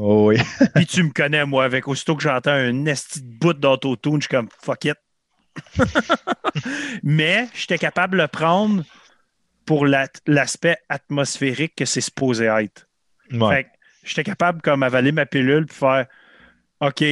Oh 0.01 0.29
oui. 0.29 0.37
Puis 0.75 0.85
tu 0.85 1.03
me 1.03 1.11
connais, 1.11 1.45
moi, 1.45 1.65
avec 1.65 1.87
aussitôt 1.87 2.15
que 2.15 2.23
j'entends 2.23 2.51
un 2.51 2.85
esti 2.85 3.21
de 3.21 3.37
bout 3.37 3.53
d'autotune, 3.53 4.15
je 4.15 4.21
suis 4.21 4.29
comme 4.29 4.47
fuck 4.61 4.85
it. 4.85 4.95
Mais 7.03 7.47
j'étais 7.53 7.77
capable 7.77 8.17
de 8.17 8.21
le 8.23 8.27
prendre 8.27 8.83
pour 9.65 9.85
la- 9.85 10.07
l'aspect 10.25 10.77
atmosphérique 10.89 11.75
que 11.75 11.85
c'est 11.85 12.01
supposé 12.01 12.45
être. 12.45 12.87
Ouais. 13.31 13.55
Fait 13.55 13.63
que 13.65 13.69
j'étais 14.03 14.23
capable 14.23 14.61
comme 14.61 14.83
avaler 14.83 15.11
ma 15.11 15.25
pilule 15.25 15.65
puis 15.65 15.77
faire 15.77 16.07
OK, 16.81 17.03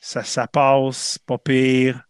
ça, 0.00 0.22
ça 0.22 0.46
passe, 0.46 1.18
pas 1.18 1.38
pire. 1.38 2.00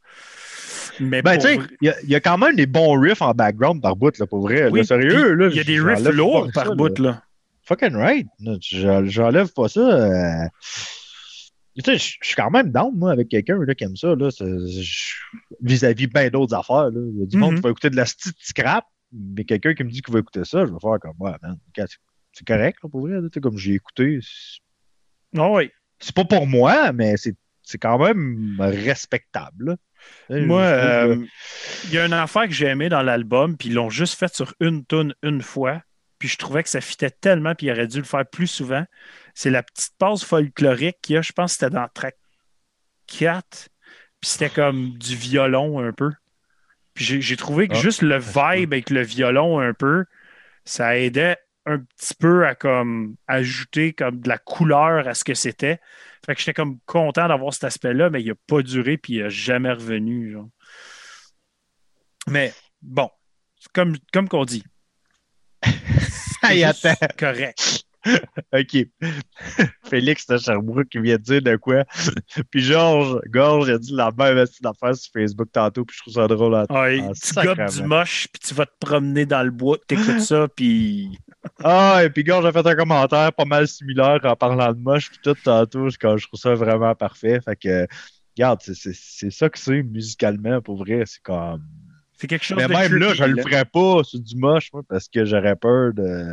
Mais 1.00 1.22
Ben, 1.22 1.36
tu 1.38 1.46
sais, 1.48 1.58
il 1.80 1.86
y, 1.86 1.90
a- 1.90 2.00
il 2.02 2.10
y 2.10 2.14
a 2.14 2.20
quand 2.20 2.38
même 2.38 2.54
des 2.54 2.66
bons 2.66 3.00
riffs 3.00 3.22
en 3.22 3.32
background 3.32 3.82
par 3.82 3.96
bout, 3.96 4.16
là, 4.18 4.26
pour 4.26 4.42
vrai. 4.42 4.68
Oui, 4.70 4.80
là, 4.80 4.84
sérieux, 4.84 5.32
là. 5.34 5.48
il 5.50 5.56
y 5.56 5.60
a 5.60 5.64
des 5.64 5.80
riffs 5.80 6.04
lourds 6.10 6.48
par 6.54 6.66
ça, 6.66 6.74
bout, 6.74 6.96
là. 6.98 7.22
Fucking 7.66 7.94
right. 7.94 8.26
J'enlève 8.60 9.52
pas 9.52 9.68
ça. 9.68 9.80
euh. 9.80 10.48
Tu 11.76 11.82
sais, 11.84 11.98
je 11.98 12.16
suis 12.26 12.34
quand 12.36 12.50
même 12.50 12.70
down, 12.70 12.92
moi, 12.94 13.10
avec 13.10 13.28
quelqu'un 13.28 13.58
qui 13.76 13.84
aime 13.84 13.96
ça, 13.96 14.14
Vis-à-vis 15.60 16.06
bien 16.06 16.28
d'autres 16.30 16.54
affaires, 16.54 16.90
là. 16.90 17.00
Il 17.12 17.18
y 17.20 17.22
a 17.22 17.26
du 17.26 17.36
monde 17.36 17.52
Mhm. 17.52 17.56
qui 17.56 17.62
va 17.62 17.70
écouter 17.70 17.90
de 17.90 17.96
la 17.96 18.04
petite 18.04 18.36
scrap, 18.40 18.84
mais 19.12 19.44
quelqu'un 19.44 19.74
qui 19.74 19.82
me 19.84 19.90
dit 19.90 20.00
qu'il 20.02 20.12
va 20.12 20.20
écouter 20.20 20.44
ça, 20.44 20.66
je 20.66 20.72
vais 20.72 20.78
faire 20.80 20.98
comme, 21.00 21.14
ouais, 21.18 21.32
man, 21.42 21.56
c'est- 21.76 22.44
correct, 22.46 22.78
là, 22.82 22.88
pour 22.88 23.00
vrai, 23.06 23.20
là, 23.20 23.28
comme 23.42 23.56
j'ai 23.58 23.74
écouté. 23.74 24.18
c'est- 24.22 24.60
Ah 25.36 25.50
oui. 25.50 25.70
C'est 25.98 26.14
pas 26.14 26.24
pour 26.24 26.46
moi, 26.46 26.92
mais 26.92 27.16
c'est 27.16 27.34
c'est 27.66 27.78
quand 27.78 27.98
même 27.98 28.56
respectable, 28.60 29.76
là. 30.28 30.38
Moi, 30.44 30.60
que- 30.60 30.66
euh, 31.22 31.26
il 31.84 31.92
y 31.94 31.98
a 31.98 32.04
une 32.04 32.12
affaire 32.12 32.46
que 32.46 32.52
j'ai 32.52 32.66
aimé 32.66 32.90
dans 32.90 33.00
l'album, 33.02 33.56
puis 33.56 33.70
ils 33.70 33.74
l'ont 33.74 33.88
juste 33.88 34.18
fait 34.18 34.32
sur 34.34 34.52
une 34.60 34.84
tune 34.84 35.14
une 35.22 35.40
fois, 35.40 35.80
puis 36.24 36.30
je 36.30 36.38
trouvais 36.38 36.62
que 36.62 36.70
ça 36.70 36.80
fitait 36.80 37.10
tellement, 37.10 37.54
puis 37.54 37.66
ils 37.66 37.70
auraient 37.70 37.86
dû 37.86 37.98
le 37.98 38.04
faire 38.04 38.24
plus 38.24 38.46
souvent. 38.46 38.82
C'est 39.34 39.50
la 39.50 39.62
petite 39.62 39.92
pause 39.98 40.24
folklorique 40.24 40.96
qu'il 41.02 41.16
y 41.16 41.18
a, 41.18 41.20
je 41.20 41.32
pense 41.32 41.52
que 41.52 41.58
c'était 41.58 41.74
dans 41.74 41.86
track 41.92 42.16
4, 43.08 43.68
puis 44.22 44.30
c'était 44.30 44.48
comme 44.48 44.96
du 44.96 45.16
violon 45.16 45.80
un 45.86 45.92
peu. 45.92 46.10
Puis 46.94 47.20
j'ai 47.20 47.36
trouvé 47.36 47.68
que 47.68 47.74
Ah, 47.74 47.78
juste 47.78 48.00
le 48.00 48.16
vibe 48.16 48.72
avec 48.72 48.88
le 48.88 49.02
violon 49.02 49.60
un 49.60 49.74
peu, 49.74 50.06
ça 50.64 50.96
aidait 50.96 51.36
un 51.66 51.80
petit 51.80 52.14
peu 52.14 52.46
à 52.46 52.54
comme 52.54 53.16
ajouter 53.26 53.92
comme 53.92 54.20
de 54.20 54.28
la 54.30 54.38
couleur 54.38 55.06
à 55.06 55.12
ce 55.12 55.24
que 55.24 55.34
c'était. 55.34 55.78
Fait 56.24 56.34
que 56.34 56.40
j'étais 56.40 56.54
comme 56.54 56.78
content 56.86 57.28
d'avoir 57.28 57.52
cet 57.52 57.64
aspect-là, 57.64 58.08
mais 58.08 58.22
il 58.22 58.28
n'a 58.28 58.34
pas 58.46 58.62
duré 58.62 58.96
puis 58.96 59.16
il 59.16 59.24
n'a 59.24 59.28
jamais 59.28 59.72
revenu. 59.72 60.32
genre. 60.32 60.48
Mais 62.26 62.54
bon, 62.80 63.10
comme, 63.74 63.98
comme 64.10 64.30
qu'on 64.30 64.46
dit. 64.46 64.64
Hey, 66.50 66.64
attends. 66.64 66.94
Correct. 67.18 67.84
OK. 68.52 68.86
Félix 69.84 70.26
de 70.26 70.36
Sherbrooke 70.36 70.88
qui 70.90 70.98
vient 70.98 71.16
de 71.16 71.22
dire 71.22 71.40
de 71.42 71.56
quoi? 71.56 71.84
puis 72.50 72.60
Georges, 72.62 73.18
Georges 73.32 73.70
a 73.70 73.78
dit 73.78 73.92
la 73.94 74.10
même 74.16 74.38
affaire 74.64 74.94
sur 74.94 75.10
Facebook 75.12 75.48
tantôt, 75.52 75.84
puis 75.86 75.96
je 75.96 76.02
trouve 76.02 76.14
ça 76.14 76.28
drôle. 76.28 76.54
à- 76.54 76.66
Ouais, 76.70 77.00
tu 77.14 77.34
gobes 77.34 77.66
du 77.70 77.82
moche, 77.84 78.28
puis 78.30 78.40
tu 78.46 78.54
vas 78.54 78.66
te 78.66 78.76
promener 78.78 79.24
dans 79.24 79.42
le 79.42 79.50
bois, 79.50 79.78
t'écoutes 79.86 80.20
ça, 80.20 80.46
puis 80.54 81.18
Ah, 81.62 82.02
et 82.04 82.10
puis 82.10 82.24
Georges 82.26 82.44
a 82.46 82.52
fait 82.52 82.66
un 82.66 82.74
commentaire 82.74 83.32
pas 83.32 83.44
mal 83.46 83.66
similaire 83.68 84.20
en 84.24 84.36
parlant 84.36 84.72
de 84.72 84.78
moche, 84.80 85.08
puis 85.10 85.20
tout 85.22 85.34
tantôt, 85.42 85.88
je, 85.88 85.96
je 85.98 86.26
trouve 86.26 86.40
ça 86.40 86.54
vraiment 86.54 86.94
parfait. 86.94 87.40
Fait 87.42 87.56
que, 87.56 87.86
regarde, 88.36 88.60
c'est 88.62 89.30
ça 89.30 89.48
que 89.48 89.58
c'est 89.58 89.82
musicalement, 89.82 90.60
pour 90.60 90.76
vrai. 90.76 91.04
C'est 91.06 91.22
comme. 91.22 91.62
C'est 92.16 92.26
quelque 92.26 92.44
chose 92.44 92.56
Mais 92.56 92.66
de 92.66 92.72
même 92.72 92.94
là, 92.96 93.14
je 93.14 93.24
le 93.24 93.42
ferais 93.42 93.64
pas 93.64 94.02
sur 94.04 94.20
du 94.20 94.36
moche, 94.36 94.70
moi, 94.72 94.82
parce 94.88 95.08
que 95.08 95.24
j'aurais 95.24 95.56
peur 95.56 95.92
de. 95.94 96.32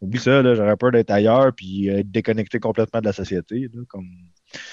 Oublie 0.00 0.18
ça, 0.18 0.42
là, 0.42 0.54
j'aurais 0.56 0.76
peur 0.76 0.90
d'être 0.90 1.10
ailleurs 1.10 1.52
puis 1.54 1.86
être 1.88 2.10
déconnecté 2.10 2.58
complètement 2.58 3.00
de 3.00 3.06
la 3.06 3.12
société. 3.12 3.68
Là, 3.72 3.82
comme... 3.86 4.08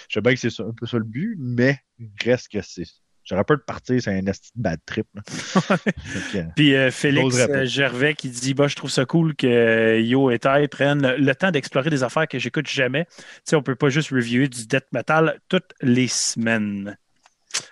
Je 0.08 0.16
sais 0.16 0.22
bien 0.22 0.34
que 0.34 0.40
c'est 0.40 0.62
un 0.62 0.74
peu 0.76 0.88
ça 0.88 0.98
le 0.98 1.04
but, 1.04 1.36
mais 1.40 1.78
reste 2.24 2.52
que 2.52 2.62
c'est. 2.62 2.86
J'aurais 3.30 3.44
peur 3.44 3.58
de 3.58 3.62
partir, 3.62 4.02
c'est 4.02 4.12
un 4.12 4.26
esti 4.26 4.50
de 4.56 4.62
bad 4.64 4.80
trip. 4.88 5.06
Puis 6.56 6.74
euh, 6.74 6.90
Félix 6.90 7.38
euh, 7.38 7.64
Gervais 7.66 8.16
qui 8.16 8.30
dit 8.30 8.56
bah, 8.56 8.68
Je 8.68 8.76
trouve 8.76 8.90
ça 8.90 9.06
cool 9.06 9.36
que 9.36 9.46
euh, 9.46 10.00
Yo 10.00 10.32
et 10.32 10.40
Tai 10.40 10.68
prennent 10.68 11.06
le, 11.06 11.18
le 11.18 11.36
temps 11.36 11.52
d'explorer 11.52 11.92
des 11.92 12.02
affaires 12.02 12.28
que 12.28 12.40
j'écoute 12.40 12.68
jamais. 12.68 13.06
Tu 13.06 13.22
sais, 13.46 13.56
on 13.56 13.62
peut 13.62 13.76
pas 13.76 13.90
juste 13.90 14.10
reviewer 14.10 14.48
du 14.48 14.66
death 14.66 14.88
metal 14.92 15.40
toutes 15.48 15.74
les 15.82 16.08
semaines. 16.08 16.98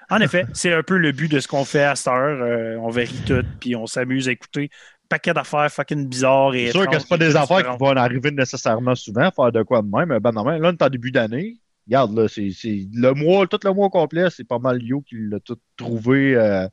En 0.10 0.20
effet, 0.20 0.46
c'est 0.54 0.74
un 0.74 0.84
peu 0.84 0.98
le 0.98 1.12
but 1.12 1.30
de 1.30 1.40
ce 1.40 1.48
qu'on 1.48 1.66
fait 1.66 1.84
à 1.84 1.96
cette 1.96 2.08
heure. 2.08 2.42
Euh, 2.42 2.78
on 2.78 2.90
varie 2.90 3.22
tout, 3.26 3.44
puis 3.60 3.76
on 3.76 3.88
s'amuse 3.88 4.30
à 4.30 4.32
écouter 4.32 4.70
paquet 5.08 5.34
d'affaires 5.34 5.72
fucking 5.72 6.08
bizarres 6.08 6.56
et 6.56 6.68
C'est 6.68 6.72
sûr 6.74 6.90
que 6.90 7.00
c'est 7.00 7.08
pas 7.08 7.18
des 7.18 7.36
affaires 7.36 7.72
qui 7.72 7.78
vont 7.78 7.96
arriver 7.96 8.32
nécessairement 8.32 8.96
souvent, 8.96 9.30
faire 9.32 9.52
de 9.52 9.64
quoi 9.64 9.82
de 9.82 9.88
même. 9.88 10.10
Mais 10.10 10.20
ben 10.20 10.32
non, 10.32 10.44
là, 10.44 10.60
on 10.62 10.72
est 10.72 10.82
en 10.82 10.90
début 10.90 11.12
d'année. 11.12 11.58
Regarde, 11.88 12.18
là, 12.18 12.28
c'est 12.28 12.52
le 12.94 13.14
mois, 13.14 13.48
tout 13.48 13.60
le 13.64 13.72
mois 13.72 13.90
complet, 13.90 14.28
c'est 14.30 14.44
pas 14.44 14.60
mal 14.60 14.84
Yo 14.84 15.02
qui 15.02 15.16
l'a 15.18 15.40
tout 15.40 15.58
trouvé 15.78 16.36
euh, 16.36 16.68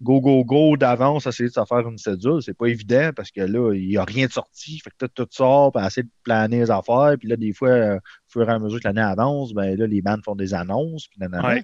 go, 0.00 0.20
go, 0.20 0.44
go 0.44 0.76
d'avance, 0.78 1.26
essayer 1.26 1.50
de 1.50 1.54
se 1.54 1.64
faire 1.66 1.86
une 1.86 1.98
cédule. 1.98 2.40
C'est 2.40 2.56
pas 2.56 2.66
évident 2.66 3.10
parce 3.14 3.30
que 3.30 3.42
là, 3.42 3.74
il 3.74 3.88
n'y 3.88 3.98
a 3.98 4.04
rien 4.04 4.26
de 4.26 4.32
sorti. 4.32 4.80
Fait 4.82 4.90
que 4.90 5.06
tout, 5.06 5.24
tout 5.24 5.28
sort, 5.30 5.72
puis 5.72 5.84
essayer 5.84 6.04
de 6.04 6.10
planer 6.22 6.60
les 6.60 6.70
affaires. 6.70 7.16
Puis 7.18 7.28
là, 7.28 7.36
des 7.36 7.52
fois, 7.52 7.68
euh, 7.68 7.96
au 7.96 8.30
fur 8.30 8.48
et 8.48 8.52
à 8.52 8.58
mesure 8.58 8.80
que 8.80 8.88
l'année 8.88 9.02
avance, 9.02 9.52
ben 9.52 9.76
là, 9.76 9.86
les 9.86 10.00
bandes 10.00 10.22
font 10.24 10.34
des 10.36 10.54
annonces. 10.54 11.06
Puis. 11.08 11.20
Ouais. 11.20 11.62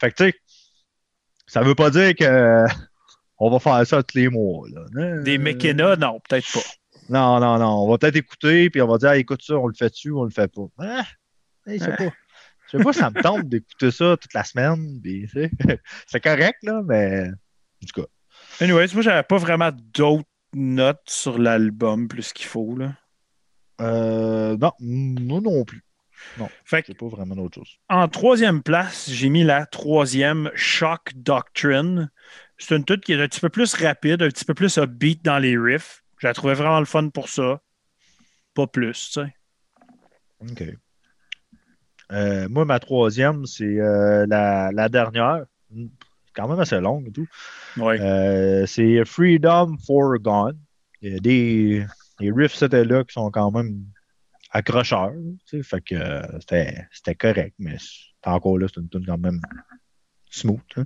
Fait 0.00 0.10
que 0.10 0.16
tu 0.16 0.24
sais, 0.24 0.34
ça 1.46 1.62
veut 1.62 1.74
pas 1.74 1.90
dire 1.90 2.14
que 2.14 2.64
on 3.38 3.50
va 3.50 3.58
faire 3.58 3.86
ça 3.86 4.02
tous 4.02 4.16
les 4.16 4.28
mois. 4.28 4.66
Là. 4.68 5.22
Des 5.22 5.38
mécénas, 5.38 5.96
non, 5.96 6.20
peut-être 6.28 6.52
pas. 6.52 6.60
non, 7.08 7.40
non, 7.40 7.58
non. 7.58 7.84
On 7.84 7.90
va 7.90 7.98
peut-être 7.98 8.16
écouter, 8.16 8.70
puis 8.70 8.80
on 8.82 8.86
va 8.88 8.98
dire, 8.98 9.10
Ah, 9.10 9.16
écoute 9.16 9.42
ça, 9.42 9.54
on 9.54 9.66
le 9.66 9.74
fait 9.74 9.90
dessus 9.90 10.10
ou 10.10 10.20
on 10.20 10.24
le 10.24 10.30
fait 10.30 10.50
pas? 10.52 10.66
Ah, 10.78 11.04
je 11.66 11.78
sais 11.78 11.96
pas. 11.96 12.10
Je 12.66 12.78
sais 12.78 12.84
pas 12.84 12.92
si 12.92 12.98
ça 12.98 13.10
me 13.10 13.22
tente 13.22 13.48
d'écouter 13.48 13.90
ça 13.90 14.16
toute 14.16 14.34
la 14.34 14.44
semaine. 14.44 15.00
puis, 15.02 15.28
tu 15.28 15.28
sais. 15.28 15.50
C'est 16.06 16.20
correct, 16.20 16.58
là, 16.62 16.82
mais 16.84 17.28
en 17.28 17.86
tout 17.86 18.02
cas. 18.02 18.08
Anyways, 18.60 18.88
moi, 18.94 19.02
j'avais 19.02 19.22
pas 19.22 19.36
vraiment 19.36 19.70
d'autres 19.72 20.28
notes 20.54 21.02
sur 21.06 21.38
l'album 21.38 22.08
plus 22.08 22.32
qu'il 22.32 22.46
faut. 22.46 22.76
Là. 22.76 22.94
Euh, 23.80 24.56
non, 24.56 24.72
moi 24.80 25.40
non 25.40 25.64
plus. 25.64 25.82
Fait 26.64 26.82
que 26.82 26.88
C'est 26.88 26.98
pas 26.98 27.08
vraiment 27.08 27.36
autre 27.42 27.56
chose. 27.56 27.78
En 27.88 28.08
troisième 28.08 28.62
place, 28.62 29.10
j'ai 29.10 29.28
mis 29.28 29.44
la 29.44 29.66
troisième 29.66 30.50
Shock 30.54 31.12
Doctrine. 31.16 32.10
C'est 32.58 32.76
une 32.76 32.84
toute 32.84 33.04
qui 33.04 33.12
est 33.12 33.22
un 33.22 33.28
petit 33.28 33.40
peu 33.40 33.48
plus 33.48 33.74
rapide, 33.74 34.22
un 34.22 34.28
petit 34.28 34.44
peu 34.44 34.54
plus 34.54 34.78
upbeat 34.78 35.24
dans 35.24 35.38
les 35.38 35.56
riffs. 35.56 36.02
Je 36.18 36.26
la 36.26 36.34
trouvais 36.34 36.54
vraiment 36.54 36.78
le 36.78 36.86
fun 36.86 37.08
pour 37.08 37.28
ça. 37.28 37.60
Pas 38.54 38.66
plus, 38.66 39.10
tu 39.12 39.20
sais. 39.20 39.34
OK. 40.40 40.64
Euh, 42.12 42.48
moi, 42.48 42.64
ma 42.64 42.78
troisième, 42.78 43.46
c'est 43.46 43.80
euh, 43.80 44.26
la, 44.28 44.70
la 44.72 44.88
dernière. 44.88 45.44
C'est 45.74 45.88
quand 46.34 46.48
même 46.48 46.60
assez 46.60 46.80
longue 46.80 47.08
et 47.08 47.12
tout. 47.12 47.26
Ouais. 47.76 48.00
Euh, 48.00 48.66
c'est 48.66 49.04
Freedom 49.04 49.76
for 49.84 50.18
Gone. 50.18 50.58
Il 51.00 51.12
y 51.12 51.16
a 51.16 51.20
des, 51.20 51.86
des 52.20 52.32
riffs 52.32 52.54
c'était 52.54 52.84
là 52.84 53.04
qui 53.04 53.12
sont 53.12 53.30
quand 53.30 53.50
même 53.50 53.84
sais, 55.46 55.62
Fait 55.62 55.80
que 55.80 55.94
euh, 55.94 56.22
c'était 56.40 56.86
c'était 56.92 57.14
correct, 57.14 57.54
mais 57.58 57.76
c'est- 57.78 58.28
encore 58.28 58.58
là, 58.58 58.66
c'est 58.72 58.80
une 58.80 58.88
tune 58.88 59.04
quand 59.06 59.18
même 59.18 59.40
smooth. 60.30 60.60
hein. 60.76 60.84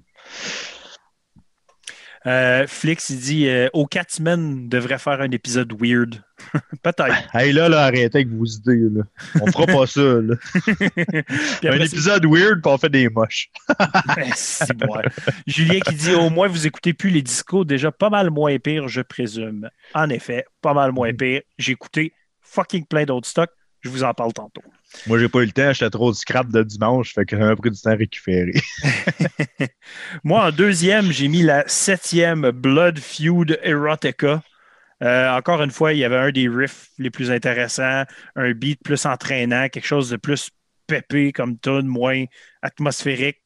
Euh, 2.26 2.66
Flix, 2.66 3.10
il 3.10 3.20
dit 3.20 3.48
euh, 3.48 3.68
Au 3.72 3.86
Catman 3.86 4.68
devrait 4.68 4.98
faire 4.98 5.20
un 5.20 5.30
épisode 5.30 5.72
weird. 5.80 6.20
Peut-être. 6.82 7.14
Hey 7.34 7.52
là, 7.52 7.68
là, 7.68 7.84
arrêtez 7.84 8.18
avec 8.18 8.28
vos 8.28 8.44
idées. 8.44 8.88
Là. 8.90 9.04
On 9.40 9.46
fera 9.52 9.66
pas 9.66 9.86
ça. 9.86 10.00
Là. 10.00 10.34
Un 11.72 11.80
épisode 11.80 12.26
weird, 12.26 12.60
puis 12.60 12.72
on 12.72 12.76
fait 12.76 12.88
des 12.90 13.08
moches. 13.08 13.50
C'est 14.34 14.74
bon. 14.76 14.94
Julien 15.46 15.78
qui 15.80 15.94
dit 15.94 16.14
Au 16.14 16.28
moins, 16.28 16.48
vous 16.48 16.66
écoutez 16.66 16.92
plus 16.92 17.10
les 17.10 17.22
discos, 17.22 17.64
déjà 17.64 17.92
pas 17.92 18.10
mal 18.10 18.30
moins 18.30 18.58
pire, 18.58 18.88
je 18.88 19.00
présume. 19.00 19.70
En 19.94 20.10
effet, 20.10 20.44
pas 20.60 20.74
mal 20.74 20.90
moins 20.90 21.14
pire. 21.14 21.42
J'ai 21.56 21.72
écouté 21.72 22.12
fucking 22.40 22.84
plein 22.86 23.04
d'autres 23.04 23.28
stocks. 23.28 23.50
Je 23.80 23.88
vous 23.90 24.02
en 24.02 24.12
parle 24.12 24.32
tantôt. 24.32 24.62
Moi, 25.06 25.18
j'ai 25.18 25.28
pas 25.28 25.40
eu 25.40 25.46
le 25.46 25.52
temps, 25.52 25.72
j'étais 25.72 25.90
trop 25.90 26.10
de 26.10 26.16
scrap 26.16 26.48
de 26.48 26.62
dimanche, 26.62 27.14
fait 27.14 27.24
que 27.24 27.36
j'ai 27.36 27.56
pris 27.56 27.70
du 27.70 27.80
temps 27.80 27.90
à 27.90 27.94
récupérer. 27.94 28.52
Moi, 30.24 30.46
en 30.46 30.50
deuxième, 30.50 31.12
j'ai 31.12 31.28
mis 31.28 31.42
la 31.42 31.66
septième 31.68 32.50
Blood 32.50 32.98
Feud 32.98 33.58
Erotica. 33.62 34.42
Euh, 35.02 35.30
encore 35.30 35.62
une 35.62 35.70
fois, 35.70 35.92
il 35.92 35.98
y 36.00 36.04
avait 36.04 36.16
un 36.16 36.32
des 36.32 36.48
riffs 36.48 36.88
les 36.98 37.10
plus 37.10 37.30
intéressants, 37.30 38.04
un 38.34 38.52
beat 38.52 38.82
plus 38.82 39.06
entraînant, 39.06 39.68
quelque 39.68 39.86
chose 39.86 40.10
de 40.10 40.16
plus 40.16 40.50
pépé 40.86 41.32
comme 41.32 41.58
tune, 41.58 41.86
moins 41.86 42.24
atmosphérique. 42.62 43.40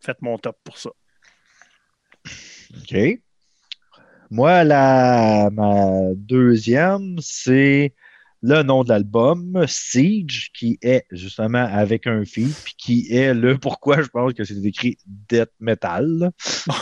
Faites 0.00 0.20
mon 0.20 0.36
top 0.36 0.58
pour 0.64 0.76
ça. 0.76 0.90
OK. 2.76 2.96
Moi, 4.30 4.64
la, 4.64 5.48
ma 5.50 6.14
deuxième, 6.14 7.16
c'est 7.20 7.94
le 8.42 8.62
nom 8.62 8.84
de 8.84 8.88
l'album, 8.88 9.64
Siege, 9.66 10.50
qui 10.54 10.78
est 10.80 11.04
justement 11.10 11.64
avec 11.70 12.06
un 12.06 12.24
feed, 12.24 12.52
puis 12.64 12.74
qui 12.78 13.12
est 13.14 13.34
le 13.34 13.58
pourquoi 13.60 14.00
je 14.02 14.08
pense 14.08 14.32
que 14.32 14.44
c'est 14.44 14.62
écrit 14.64 14.96
Death 15.06 15.50
Metal. 15.60 16.06
là. 16.06 16.30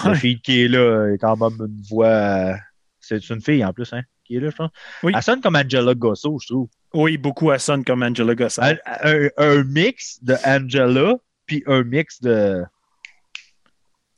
Le 0.06 0.14
feed 0.14 0.40
qui 0.42 0.62
est 0.62 0.68
là, 0.68 1.08
est 1.12 1.18
quand 1.18 1.36
même 1.36 1.58
une 1.68 1.82
voix. 1.90 2.54
C'est 3.00 3.28
une 3.30 3.40
fille 3.40 3.64
en 3.64 3.72
plus, 3.72 3.92
hein, 3.92 4.02
qui 4.24 4.36
est 4.36 4.40
là, 4.40 4.50
je 4.50 4.56
pense. 4.56 4.70
Oui. 5.02 5.12
Elle 5.16 5.22
sonne 5.22 5.40
comme 5.40 5.56
Angela 5.56 5.94
Gosso, 5.94 6.38
je 6.40 6.46
trouve. 6.46 6.68
Oui, 6.94 7.16
beaucoup 7.18 7.50
elle 7.50 7.60
sonne 7.60 7.84
comme 7.84 8.02
Angela 8.02 8.34
Gossard. 8.34 8.74
Un, 8.86 9.24
un- 9.24 9.28
un 9.38 9.64
mix 9.64 10.22
de 10.22 10.34
Angela, 10.44 11.16
puis 11.46 11.62
un 11.66 11.82
mix 11.82 12.20
de 12.20 12.62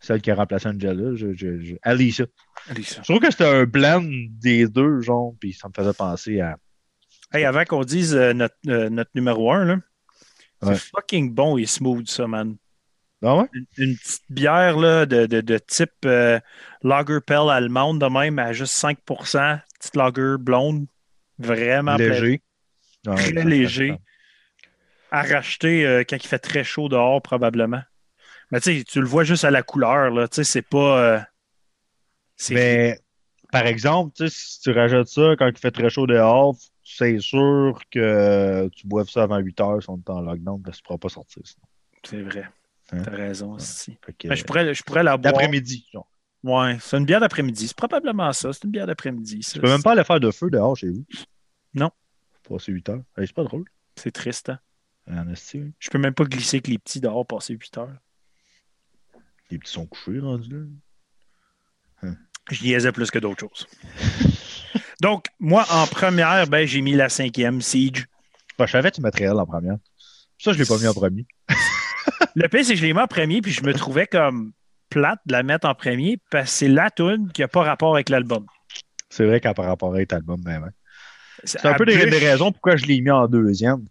celle 0.00 0.20
qui 0.22 0.31
a 0.31 0.35
remplacé 0.35 0.68
Angela, 0.68 1.14
je, 1.14 1.33
je. 1.35 1.74
Je 2.74 3.03
trouve 3.03 3.20
que 3.20 3.31
c'était 3.31 3.44
un 3.46 3.64
blend 3.64 4.03
des 4.40 4.66
deux, 4.66 5.00
genre, 5.00 5.35
puis 5.40 5.53
ça 5.53 5.68
me 5.68 5.72
faisait 5.74 5.92
penser 5.94 6.40
à. 6.40 6.57
Hey, 7.32 7.44
avant 7.44 7.64
qu'on 7.64 7.84
dise 7.84 8.14
euh, 8.14 8.32
notre, 8.32 8.56
euh, 8.68 8.88
notre 8.90 9.10
numéro 9.14 9.52
1, 9.52 9.64
là, 9.64 9.76
Ouais. 10.62 10.74
c'est 10.74 10.90
fucking 10.94 11.32
bon 11.32 11.56
et 11.56 11.64
smooth, 11.64 12.06
ça, 12.08 12.26
man. 12.26 12.56
Ah 13.22 13.36
ouais? 13.36 13.46
Une, 13.52 13.66
une 13.78 13.96
petite 13.96 14.22
bière 14.30 14.76
là, 14.78 15.06
de, 15.06 15.26
de, 15.26 15.40
de 15.40 15.58
type 15.58 15.92
euh, 16.04 16.38
Lagerpell 16.82 17.48
allemande, 17.50 18.00
de 18.00 18.06
même, 18.06 18.38
à 18.38 18.52
juste 18.52 18.74
5% 18.74 19.58
petite 19.78 19.96
lager 19.96 20.36
blonde, 20.38 20.86
vraiment 21.38 21.96
Léger. 21.96 22.42
Ouais, 23.06 23.14
Très 23.14 23.44
léger. 23.44 23.96
à 25.10 25.22
racheter 25.22 25.86
euh, 25.86 26.04
quand 26.08 26.16
il 26.16 26.26
fait 26.26 26.38
très 26.38 26.64
chaud 26.64 26.88
dehors, 26.90 27.22
probablement. 27.22 27.82
Mais 28.50 28.60
tu 28.60 28.84
tu 28.84 29.00
le 29.00 29.06
vois 29.06 29.24
juste 29.24 29.44
à 29.44 29.50
la 29.50 29.62
couleur, 29.62 30.10
là. 30.10 30.28
Tu 30.28 30.36
sais, 30.36 30.44
c'est 30.44 30.62
pas. 30.62 31.24
Mais, 32.50 32.98
par 33.52 33.66
exemple, 33.66 34.28
si 34.28 34.60
tu 34.60 34.70
rajoutes 34.72 35.08
ça 35.08 35.34
quand 35.38 35.46
il 35.48 35.58
fait 35.58 35.70
très 35.70 35.88
chaud 35.90 36.06
dehors, 36.06 36.56
c'est 36.96 37.18
sûr 37.18 37.81
que 37.90 38.68
tu 38.68 38.87
boives 38.87 39.09
ça 39.09 39.22
avant 39.24 39.38
8 39.38 39.61
heures 39.61 39.83
si 39.83 39.90
on 39.90 39.98
est 39.98 40.11
en 40.11 40.20
lockdown, 40.20 40.61
parce 40.62 40.79
que 40.79 40.83
tu 40.83 40.85
ne 40.85 40.87
pourras 40.88 40.98
pas 40.98 41.09
sortir. 41.09 41.42
sinon. 41.44 41.66
c'est 42.05 42.22
vrai. 42.22 42.48
Hein? 42.92 43.03
T'as 43.03 43.11
raison, 43.11 43.53
aussi. 43.53 43.96
Que, 44.00 44.29
Ben, 44.29 44.35
je, 44.35 44.44
pourrais, 44.44 44.74
je 44.74 44.83
pourrais 44.83 45.03
la 45.03 45.16
boire. 45.16 45.33
D'après-midi. 45.33 45.87
genre. 45.92 46.11
Ouais, 46.42 46.79
c'est 46.81 46.96
une 46.96 47.05
bière 47.05 47.20
d'après-midi. 47.20 47.68
C'est 47.68 47.76
probablement 47.76 48.33
ça. 48.33 48.53
C'est 48.53 48.64
une 48.64 48.70
bière 48.70 48.87
d'après-midi. 48.87 49.40
Tu 49.40 49.61
peux 49.61 49.68
même 49.68 49.83
pas 49.83 49.92
aller 49.92 50.05
faire 50.05 50.20
de 50.20 50.31
feu 50.31 50.50
dehors 50.50 50.76
chez 50.76 50.88
vous. 50.88 51.05
Non. 51.74 51.90
Passer 52.48 52.72
8 52.72 52.88
heures. 52.88 53.03
C'est 53.16 53.33
pas 53.33 53.44
drôle. 53.44 53.64
C'est 53.96 54.11
triste, 54.11 54.48
hein? 54.48 54.59
En 55.09 55.29
esti, 55.29 55.61
oui. 55.61 55.72
Je 55.79 55.90
peux 55.90 55.98
même 55.98 56.14
pas 56.14 56.24
glisser 56.24 56.57
avec 56.57 56.68
les 56.68 56.79
petits 56.79 57.00
dehors 57.00 57.26
passer 57.26 57.55
8 57.55 57.79
heures. 57.79 57.96
Les 59.50 59.59
petits 59.59 59.72
sont 59.72 59.87
couchés 59.87 60.18
rendus 60.20 60.50
là. 60.50 62.11
Je 62.50 62.64
niaisais 62.64 62.90
plus 62.90 63.11
que 63.11 63.18
d'autres 63.18 63.40
choses. 63.40 63.66
Donc, 65.00 65.26
moi, 65.38 65.64
en 65.70 65.86
première, 65.86 66.46
ben, 66.46 66.66
j'ai 66.66 66.80
mis 66.80 66.92
la 66.92 67.08
cinquième, 67.08 67.60
Siege. 67.62 68.06
Bah, 68.58 68.66
je 68.66 68.72
savais 68.72 68.90
que 68.90 68.96
tu 68.96 69.02
mettrais 69.02 69.24
elle 69.24 69.38
en 69.38 69.46
première. 69.46 69.76
Ça, 70.38 70.52
je 70.52 70.58
l'ai 70.58 70.64
pas 70.66 70.78
mis 70.78 70.86
en 70.86 70.94
premier. 70.94 71.26
Le 72.34 72.48
pire, 72.48 72.64
c'est 72.64 72.74
que 72.74 72.78
je 72.80 72.84
l'ai 72.86 72.92
mis 72.92 73.00
en 73.00 73.06
premier, 73.06 73.40
puis 73.40 73.52
je 73.52 73.62
me 73.62 73.72
trouvais 73.74 74.06
comme 74.06 74.52
plate 74.90 75.18
de 75.26 75.32
la 75.32 75.42
mettre 75.42 75.68
en 75.68 75.74
premier, 75.74 76.18
parce 76.30 76.50
que 76.50 76.56
c'est 76.58 76.68
la 76.68 76.90
tune 76.90 77.30
qui 77.32 77.40
n'a 77.40 77.48
pas 77.48 77.62
rapport 77.62 77.94
avec 77.94 78.08
l'album. 78.08 78.44
C'est 79.08 79.24
vrai 79.24 79.40
qu'à 79.40 79.54
par 79.54 79.66
rapport 79.66 79.94
à 79.94 79.98
cet 79.98 80.12
album, 80.12 80.40
ben 80.42 80.62
ouais. 80.62 80.68
C'est 81.44 81.64
un 81.66 81.74
peu 81.74 81.86
des, 81.86 81.96
des 82.06 82.18
raisons 82.18 82.52
pourquoi 82.52 82.76
je 82.76 82.84
l'ai 82.86 83.00
mis 83.00 83.10
en 83.10 83.26
deuxième. 83.26 83.84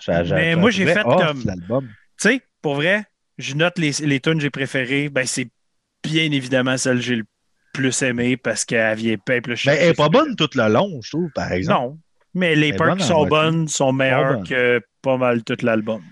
J'ai- 0.00 0.12
Mais 0.34 0.54
moi, 0.56 0.70
j'ai 0.70 0.86
fait 0.86 1.02
comme- 1.02 1.42
l'album. 1.44 1.86
Tu 2.20 2.28
sais, 2.28 2.40
pour 2.62 2.76
vrai, 2.76 3.04
je 3.38 3.54
note 3.54 3.78
les, 3.78 3.90
les 4.00 4.20
tunes 4.20 4.34
que 4.34 4.40
j'ai 4.40 4.50
préférées. 4.50 5.08
Ben, 5.08 5.26
c'est 5.26 5.48
bien 6.02 6.30
évidemment 6.30 6.76
celle 6.76 6.96
que 6.98 7.02
j'ai 7.02 7.16
le 7.16 7.24
plus 7.74 8.00
aimée 8.02 8.36
parce 8.38 8.64
qu'elle 8.64 8.96
vient 8.96 9.18
pas 9.18 9.40
plus 9.42 9.66
Mais 9.66 9.76
elle 9.76 9.90
est 9.90 9.94
pas 9.94 10.08
bonne 10.08 10.34
tout 10.36 10.48
le 10.54 10.72
long, 10.72 11.00
je 11.02 11.10
trouve, 11.10 11.30
par 11.34 11.52
exemple. 11.52 11.80
Non. 11.80 11.98
Mais 12.32 12.56
les 12.56 12.72
parts 12.72 12.96
qui 12.96 13.04
sont 13.04 13.26
bonnes 13.26 13.68
sont 13.68 13.92
meilleures 13.92 14.36
bonne. 14.38 14.46
que 14.48 14.80
pas 15.02 15.18
mal 15.18 15.44
tout 15.44 15.56
l'album. 15.62 16.02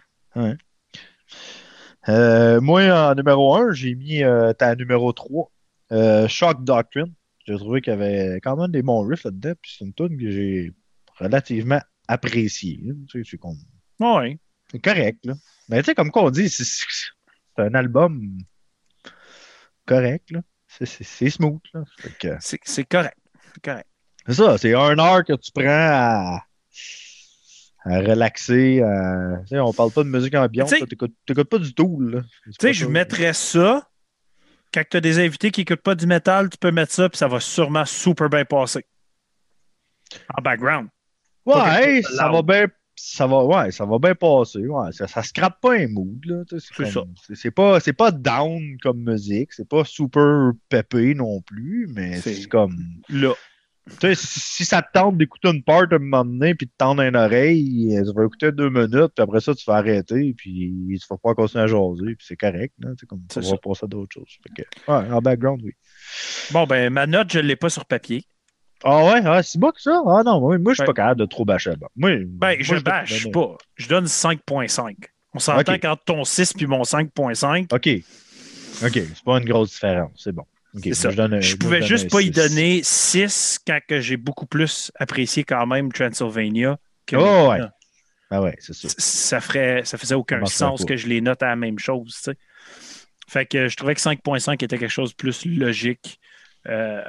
Euh, 2.08 2.60
moi, 2.60 2.82
en 3.10 3.14
numéro 3.14 3.54
1, 3.56 3.72
j'ai 3.72 3.94
mis 3.94 4.22
euh, 4.22 4.52
ta 4.52 4.74
numéro 4.74 5.12
3, 5.12 5.50
euh, 5.92 6.28
Shock 6.28 6.64
Doctrine. 6.64 7.12
J'ai 7.46 7.56
trouvé 7.56 7.80
qu'il 7.80 7.92
y 7.92 7.96
avait 7.96 8.40
quand 8.42 8.56
même 8.56 8.70
des 8.70 8.82
bons 8.82 9.06
riffs 9.06 9.24
là-dedans, 9.24 9.52
puis 9.60 9.74
c'est 9.78 9.84
une 9.84 9.94
tune 9.94 10.16
que 10.18 10.30
j'ai 10.30 10.72
relativement 11.18 11.80
appréciée. 12.08 12.80
Tu 13.08 13.24
sais, 13.24 13.28
c'est 13.30 13.38
comme- 13.38 13.56
Ouais. 14.00 14.38
c'est 14.70 14.80
correct, 14.80 15.24
là. 15.24 15.34
Mais 15.68 15.80
tu 15.82 15.86
sais, 15.86 15.94
comme 15.94 16.10
qu'on 16.10 16.30
dit, 16.30 16.48
c'est 16.48 16.64
c'est 16.64 17.62
un 17.62 17.74
album 17.74 18.38
correct, 19.86 20.30
là. 20.30 20.40
C'est- 20.78 21.30
smooth, 21.30 21.60
C'est 22.66 22.84
correct. 22.84 23.16
C'est 23.54 23.62
correct. 23.62 23.86
C'est 24.26 24.34
ça, 24.34 24.56
c'est 24.58 24.74
un 24.74 24.98
heure 24.98 25.24
que 25.24 25.32
tu 25.34 25.50
prends 25.52 25.64
à, 25.66 26.44
à 27.84 27.98
relaxer. 27.98 28.80
à- 28.82 29.38
tu 29.42 29.48
sais, 29.48 29.58
on 29.60 29.72
parle 29.72 29.90
pas 29.90 30.04
de 30.04 30.08
musique 30.08 30.34
ambiante, 30.34 30.68
Tu 30.78 30.86
t'écoutes 31.26 31.48
pas 31.50 31.58
du 31.58 31.74
tout. 31.74 31.98
Tu 32.10 32.52
sais, 32.60 32.72
je 32.72 32.84
mettrais 32.92 33.32
ça. 33.32 33.88
Quand 34.72 34.82
tu 34.90 34.96
as 34.96 35.00
des 35.00 35.18
invités 35.18 35.50
qui 35.50 35.60
n'écoutent 35.60 35.82
pas 35.82 35.94
du 35.94 36.06
métal, 36.06 36.48
tu 36.48 36.56
peux 36.56 36.70
mettre 36.70 36.92
ça, 36.92 37.08
puis 37.08 37.18
ça 37.18 37.28
va 37.28 37.40
sûrement 37.40 37.84
super 37.84 38.30
bien 38.30 38.44
passer. 38.44 38.86
En 40.36 40.40
background. 40.42 40.88
Ouais, 41.44 42.02
ça 42.02 42.28
va 42.30 42.42
bien. 42.42 42.66
Ça 43.04 43.26
va, 43.26 43.44
ouais, 43.44 43.72
ça 43.72 43.84
va 43.84 43.98
bien 43.98 44.14
passer. 44.14 44.60
Ouais, 44.60 44.92
ça, 44.92 45.08
ça 45.08 45.24
scrape 45.24 45.60
pas 45.60 45.74
un 45.74 45.88
mood. 45.88 46.24
Tu 46.48 46.60
C'est 47.34 47.50
pas, 47.50 47.80
pas 47.80 48.10
down 48.12 48.76
comme 48.80 49.02
musique. 49.02 49.52
C'est 49.52 49.68
pas 49.68 49.84
super 49.84 50.52
pépé 50.68 51.12
non 51.12 51.40
plus, 51.40 51.88
mais 51.92 52.20
C'est- 52.20 52.46
comme. 52.46 52.76
Là. 53.08 53.34
Tu 53.90 53.96
sais, 54.00 54.14
si 54.14 54.64
ça 54.64 54.82
te 54.82 54.92
tente 54.94 55.18
d'écouter 55.18 55.48
une 55.48 55.64
part 55.64 55.86
à 55.90 55.96
un 55.96 55.98
moment 55.98 56.24
donné, 56.24 56.54
puis 56.54 56.66
de 56.68 56.72
tendre 56.78 57.02
une 57.02 57.16
oreille, 57.16 57.92
ça 58.06 58.12
va 58.14 58.24
écouter 58.24 58.52
deux 58.52 58.70
minutes, 58.70 59.10
puis 59.16 59.22
après 59.22 59.40
ça, 59.40 59.52
tu 59.52 59.64
vas 59.66 59.74
arrêter, 59.78 60.32
puis 60.38 60.72
tu 60.88 61.06
vas 61.10 61.16
pas 61.16 61.34
continuer 61.34 61.64
à 61.64 61.66
jaser, 61.66 62.14
puis 62.14 62.24
c'est 62.24 62.36
correct. 62.36 62.72
Là, 62.78 62.90
tu 62.90 63.00
sais, 63.00 63.06
comme, 63.06 63.24
on 63.34 63.40
va 63.40 63.56
passer 63.56 63.84
à 63.84 63.88
d'autres 63.88 64.14
choses. 64.14 64.38
Fait 64.44 64.62
que, 64.62 64.92
ouais, 64.92 65.10
en 65.10 65.20
background, 65.20 65.60
oui. 65.64 65.72
Bon, 66.52 66.66
ben, 66.68 66.92
ma 66.92 67.08
note, 67.08 67.32
je 67.32 67.40
ne 67.40 67.46
l'ai 67.46 67.56
pas 67.56 67.68
sur 67.68 67.84
papier. 67.84 68.24
Ah 68.84 69.04
ouais, 69.04 69.20
ah, 69.24 69.42
c'est 69.42 69.58
bon 69.58 69.70
que 69.70 69.80
ça? 69.80 70.02
Ah 70.06 70.22
non, 70.24 70.40
moi, 70.40 70.58
moi 70.58 70.72
je 70.72 70.76
suis 70.78 70.86
pas 70.86 70.92
capable 70.92 71.20
de 71.20 71.26
trop 71.26 71.44
bâcher 71.44 71.70
là-bas. 71.70 71.88
Moi, 71.96 72.10
Ben, 72.26 72.26
moi, 72.26 72.56
je 72.60 72.74
bâche 72.76 73.30
pas. 73.30 73.56
Je 73.76 73.88
donne 73.88 74.06
5.5. 74.06 74.96
On 75.34 75.38
s'entend 75.38 75.72
Ok. 75.74 75.80
qu'entre 75.80 76.04
ton 76.04 76.24
6 76.24 76.52
puis 76.52 76.66
mon 76.66 76.82
5.5, 76.82 77.66
OK. 77.72 77.88
OK, 78.84 78.92
c'est 78.94 79.24
pas 79.24 79.38
une 79.38 79.44
grosse 79.44 79.70
différence. 79.70 80.10
C'est 80.16 80.32
bon. 80.32 80.44
Ça. 80.92 81.10
Je, 81.10 81.16
donne 81.16 81.34
un- 81.34 81.40
Je 81.40 81.50
moi, 81.52 81.58
pouvais 81.60 81.82
juste 81.82 82.10
pas 82.10 82.22
y 82.22 82.30
donner 82.30 82.80
6 82.82 83.58
quand 83.66 83.78
j'ai 84.00 84.16
beaucoup 84.16 84.46
plus 84.46 84.90
apprécié 84.96 85.44
quand 85.44 85.66
même 85.66 85.92
Transylvania. 85.92 86.78
que 87.06 87.16
Oh, 87.16 87.50
ouais. 87.50 87.58
Ah 88.30 88.40
ouais, 88.40 88.56
c'est 88.58 88.72
ça. 88.72 88.88
C- 88.88 88.94
Ça, 88.98 89.40
ferait, 89.40 89.82
ça 89.84 89.98
faisait 89.98 90.14
aucun 90.14 90.44
sens 90.46 90.84
que 90.86 90.96
je 90.96 91.06
les 91.06 91.20
note 91.20 91.42
à 91.42 91.48
la 91.48 91.56
même 91.56 91.78
chose. 91.78 92.18
Fait 93.28 93.44
que 93.46 93.68
je 93.68 93.76
trouvais 93.76 93.94
que 93.94 94.00
5.5 94.00 94.62
était 94.64 94.78
quelque 94.78 94.88
chose 94.90 95.10
de 95.10 95.16
plus 95.16 95.44
logique 95.46 96.18
euh, 96.68 97.02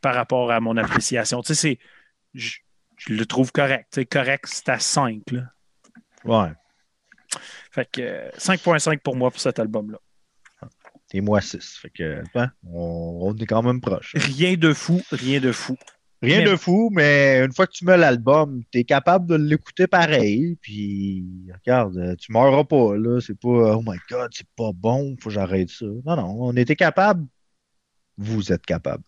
par 0.00 0.14
rapport 0.14 0.50
à 0.50 0.60
mon 0.60 0.76
appréciation. 0.76 1.42
Tu 1.42 1.54
sais, 1.54 1.60
c'est- 1.60 1.78
je, 2.34 2.58
je 2.96 3.12
le 3.14 3.26
trouve 3.26 3.50
correct. 3.52 3.86
tu 3.92 4.00
sais, 4.00 4.06
correct, 4.06 4.44
c'est 4.46 4.68
à 4.68 4.78
5. 4.78 5.22
là. 5.32 5.42
Ouais. 6.24 6.52
Fait 7.70 7.88
que 7.90 8.00
euh, 8.00 8.30
5.5 8.36 8.98
pour 9.00 9.16
moi 9.16 9.30
pour 9.30 9.40
cet 9.40 9.58
album-là. 9.58 9.98
Et 11.12 11.20
moi 11.20 11.40
6. 11.40 11.78
Fait 11.82 11.90
que, 11.90 12.22
hein, 12.36 12.50
on, 12.64 13.18
on 13.22 13.36
est 13.36 13.46
quand 13.46 13.62
même 13.62 13.80
proche. 13.80 14.14
Rien 14.14 14.54
de 14.56 14.72
fou, 14.72 15.00
rien 15.10 15.40
de 15.40 15.50
fou. 15.50 15.76
Rien 16.22 16.38
Mais- 16.40 16.50
de 16.50 16.56
fou, 16.56 16.90
mais 16.92 17.40
une 17.44 17.52
fois 17.52 17.66
que 17.66 17.72
tu 17.72 17.84
mets 17.86 17.96
l'album, 17.96 18.62
t'es 18.70 18.84
capable 18.84 19.26
de 19.26 19.36
l'écouter 19.36 19.86
pareil. 19.86 20.56
Puis, 20.60 21.24
regarde, 21.64 22.14
tu 22.18 22.30
meurs 22.30 22.66
pas, 22.68 22.94
là. 22.96 23.20
C'est 23.20 23.40
pas, 23.40 23.48
oh 23.74 23.82
my 23.84 23.96
god, 24.10 24.30
c'est 24.32 24.46
pas 24.54 24.70
bon, 24.74 25.16
faut 25.18 25.30
que 25.30 25.34
j'arrête 25.34 25.70
ça. 25.70 25.86
Non, 25.86 26.16
non, 26.16 26.36
on 26.40 26.56
était 26.56 26.76
capable. 26.76 27.26
Vous 28.20 28.52
êtes 28.52 28.66
capable. 28.66 29.02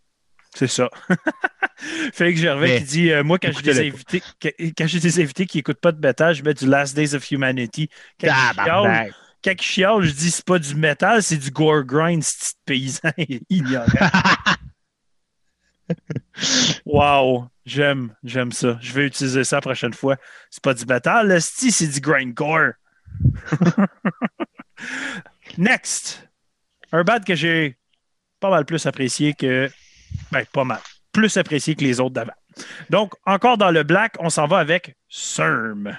C'est 0.55 0.67
ça. 0.67 0.89
Félix 2.13 2.41
Gervais 2.41 2.67
Mais 2.67 2.79
qui 2.79 2.85
dit 2.85 3.13
euh, 3.13 3.23
Moi, 3.23 3.39
quand 3.39 3.51
j'ai 3.53 3.63
des 3.63 3.89
invités, 3.89 4.23
quand 4.41 4.87
j'ai 4.87 5.01
des 5.01 5.21
invités 5.21 5.47
qui 5.47 5.59
n'écoutent 5.59 5.81
pas 5.81 5.93
de 5.93 6.01
métal, 6.01 6.35
je 6.35 6.43
mets 6.43 6.55
du 6.55 6.67
Last 6.67 6.97
Days 6.97 7.15
of 7.15 7.31
Humanity. 7.31 7.91
Quand 8.19 8.27
ils 8.27 9.13
quand 9.45 9.61
chialent, 9.61 10.03
je 10.03 10.13
dis 10.13 10.31
c'est 10.31 10.45
pas 10.45 10.59
du 10.59 10.75
métal, 10.77 11.23
c'est 11.23 11.37
du 11.37 11.51
gore 11.51 11.83
grind, 11.85 12.23
ce 12.23 12.53
petit 12.65 13.01
paysan 13.01 13.13
ignorant. 13.51 13.87
wow, 16.87 17.49
j'aime, 17.67 18.15
j'aime 18.23 18.53
ça. 18.53 18.79
Je 18.81 18.93
vais 18.93 19.07
utiliser 19.07 19.45
ça 19.45 19.57
la 19.57 19.63
prochaine 19.63 19.95
fois. 19.95 20.17
C'est 20.49 20.63
pas 20.63 20.75
du 20.75 20.87
métal, 20.87 21.29
le 21.29 21.41
c'est 21.41 21.89
du 21.89 22.01
grind 22.01 22.33
gore. 22.33 22.73
Next, 25.59 26.29
un 26.93 27.03
bad 27.03 27.25
que 27.25 27.35
j'ai 27.35 27.77
pas 28.43 28.51
mal 28.51 28.65
plus 28.67 28.85
apprécié 28.87 29.33
que. 29.33 29.71
Ben, 30.31 30.45
pas 30.53 30.65
mal. 30.65 30.81
Plus 31.13 31.35
apprécié 31.39 31.75
que 31.75 31.83
les 31.85 32.01
autres 32.01 32.15
d'avant. 32.15 32.33
Donc, 32.91 33.15
encore 33.25 33.57
dans 33.57 33.71
le 33.71 33.83
black, 33.83 34.17
on 34.19 34.29
s'en 34.29 34.47
va 34.47 34.59
avec 34.59 34.97
CERM. 35.09 35.97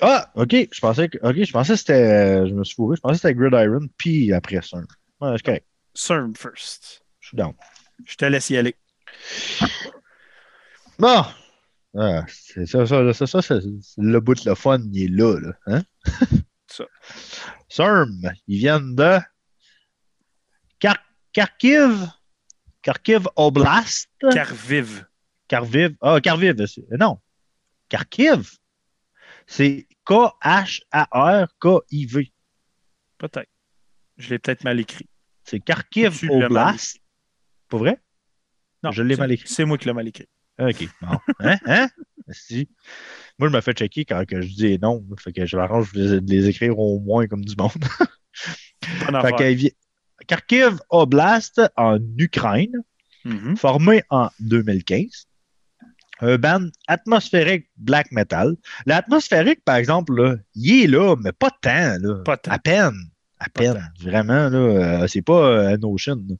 Ah, 0.00 0.30
ok, 0.34 0.52
je 0.72 0.80
pensais 0.80 1.08
que, 1.08 1.18
ok, 1.22 1.44
je 1.44 1.52
pensais 1.52 1.72
que 1.74 1.78
c'était, 1.78 2.46
je 2.48 2.54
me 2.54 2.64
suis 2.64 2.74
fourré, 2.74 2.96
je 2.96 3.00
pensais 3.00 3.14
que 3.14 3.20
c'était 3.28 3.34
Gridiron, 3.34 3.86
puis 3.96 4.32
après 4.32 4.60
ça. 4.62 4.78
Ouais, 5.20 5.34
c'est 5.36 5.42
correct. 5.44 5.66
CERM 5.94 6.34
first. 6.36 7.02
Je 7.20 7.28
suis 7.28 7.36
down. 7.36 7.52
Je 8.04 8.14
te 8.16 8.24
laisse 8.24 8.48
y 8.50 8.56
aller. 8.56 8.74
Bon. 10.98 11.24
Ah, 11.96 12.24
c'est 12.28 12.66
ça, 12.66 12.86
ça, 12.86 13.12
ça, 13.12 13.26
ça, 13.26 13.42
c'est- 13.42 13.60
le 13.96 14.20
bout 14.20 14.34
de 14.34 14.48
le 14.48 14.54
fun, 14.54 14.78
il 14.92 15.04
est 15.04 15.08
là, 15.16 15.38
là. 15.40 15.52
Hein? 15.66 15.82
Ça. 16.68 16.84
CERM, 17.68 18.20
ils 18.46 18.58
viennent 18.58 18.94
de 18.94 19.18
Kar- 20.78 21.02
Kharkiv, 21.38 22.10
Kharkiv 22.82 23.28
Oblast, 23.36 24.10
Carviv. 24.32 25.06
Kharviv, 25.46 25.96
ah, 26.00 26.20
Kharviv, 26.20 26.66
c'est- 26.66 26.84
non, 26.98 27.20
Kharkiv, 27.88 28.58
C'est 29.46 29.86
K-H-A-R-K-I-V. 30.04 30.72
Peut-être. 33.18 33.48
Je 34.16 34.30
l'ai 34.30 34.38
peut-être 34.38 34.64
mal 34.64 34.80
écrit. 34.80 35.08
C'est 35.44 35.60
Kharkiv 35.60 36.20
Oblast? 36.28 36.98
Pas 37.68 37.78
vrai? 37.78 38.00
Non, 38.82 38.90
Je 38.90 39.02
l'ai 39.02 39.16
mal 39.16 39.32
écrit. 39.32 39.48
C'est 39.48 39.64
moi 39.64 39.78
qui 39.78 39.86
l'ai 39.86 39.94
mal 39.94 40.08
écrit. 40.08 40.28
OK. 40.58 40.88
Bon. 41.00 41.18
Hein? 41.38 41.56
Hein? 41.66 41.88
Si. 42.30 42.68
Moi, 43.38 43.48
je 43.48 43.54
me 43.54 43.60
fais 43.60 43.72
checker 43.72 44.04
quand 44.04 44.26
que 44.26 44.42
je 44.42 44.48
dis 44.48 44.78
noms. 44.78 45.06
Fait 45.18 45.32
que 45.32 45.46
je 45.46 45.56
m'arrange 45.56 45.92
de 45.92 46.20
les, 46.26 46.48
écrire 46.48 46.78
au 46.78 46.98
moins 47.00 47.26
comme 47.26 47.44
du 47.44 47.54
monde. 47.56 47.72
Fait 48.32 49.32
que, 49.32 49.70
Kharkiv 50.28 50.78
Oblast 50.90 51.60
en 51.76 51.98
Ukraine, 52.16 52.72
Mhm. 53.24 53.56
formé 53.56 54.02
en 54.10 54.28
2015. 54.40 55.26
Un 56.20 56.36
band 56.36 56.66
atmosphérique 56.88 57.68
black 57.76 58.10
metal. 58.12 58.54
L'atmosphérique, 58.86 59.64
par 59.64 59.76
exemple, 59.76 60.38
il 60.54 60.84
est 60.84 60.86
là, 60.86 61.14
mais 61.22 61.32
pas 61.32 61.50
tant. 61.60 61.96
Là. 62.00 62.22
Pas 62.24 62.36
tant. 62.36 62.50
À 62.52 62.58
peine. 62.58 62.94
À 63.40 63.44
Pas 63.48 63.60
peine. 63.62 63.92
Vraiment, 64.00 64.48
là. 64.48 64.58
euh, 64.58 65.06
c'est 65.06 65.22
pas 65.22 65.40
euh, 65.48 65.76
un 65.76 65.82
ocean. 65.82 66.16
là. 66.28 66.34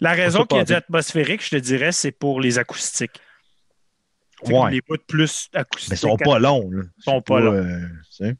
La 0.00 0.12
raison 0.12 0.44
qu'il 0.44 0.58
y 0.58 0.60
a 0.60 0.64
du 0.64 0.72
atmosphérique, 0.74 1.42
je 1.44 1.50
te 1.50 1.56
dirais, 1.56 1.92
c'est 1.92 2.10
pour 2.12 2.40
les 2.40 2.58
acoustiques. 2.58 3.20
Ouais. 4.46 4.72
les 4.72 4.80
bouts 4.82 4.96
plus 5.06 5.48
acoustiques. 5.54 5.90
Mais 5.90 5.96
ils 5.96 5.98
sont 6.00 6.16
pas 6.18 6.38
longs. 6.38 6.70
Là. 6.70 6.82
Ils 6.98 7.02
sont 7.02 7.22
pas 7.22 7.40
longs. 7.40 7.54
euh. 7.54 8.32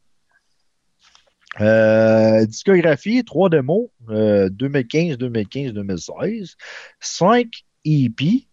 Euh, 1.61 2.47
discographie, 2.47 3.25
3 3.25 3.49
démos, 3.49 3.89
euh, 4.09 4.49
2015, 4.51 5.19
2015, 5.19 5.73
2016. 5.73 6.57
5 7.01 7.49
EP, 7.85 8.49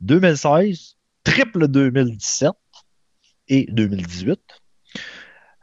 2016, 0.00 0.96
triple 1.24 1.68
2017 1.68 2.50
et 3.48 3.66
2018. 3.70 4.40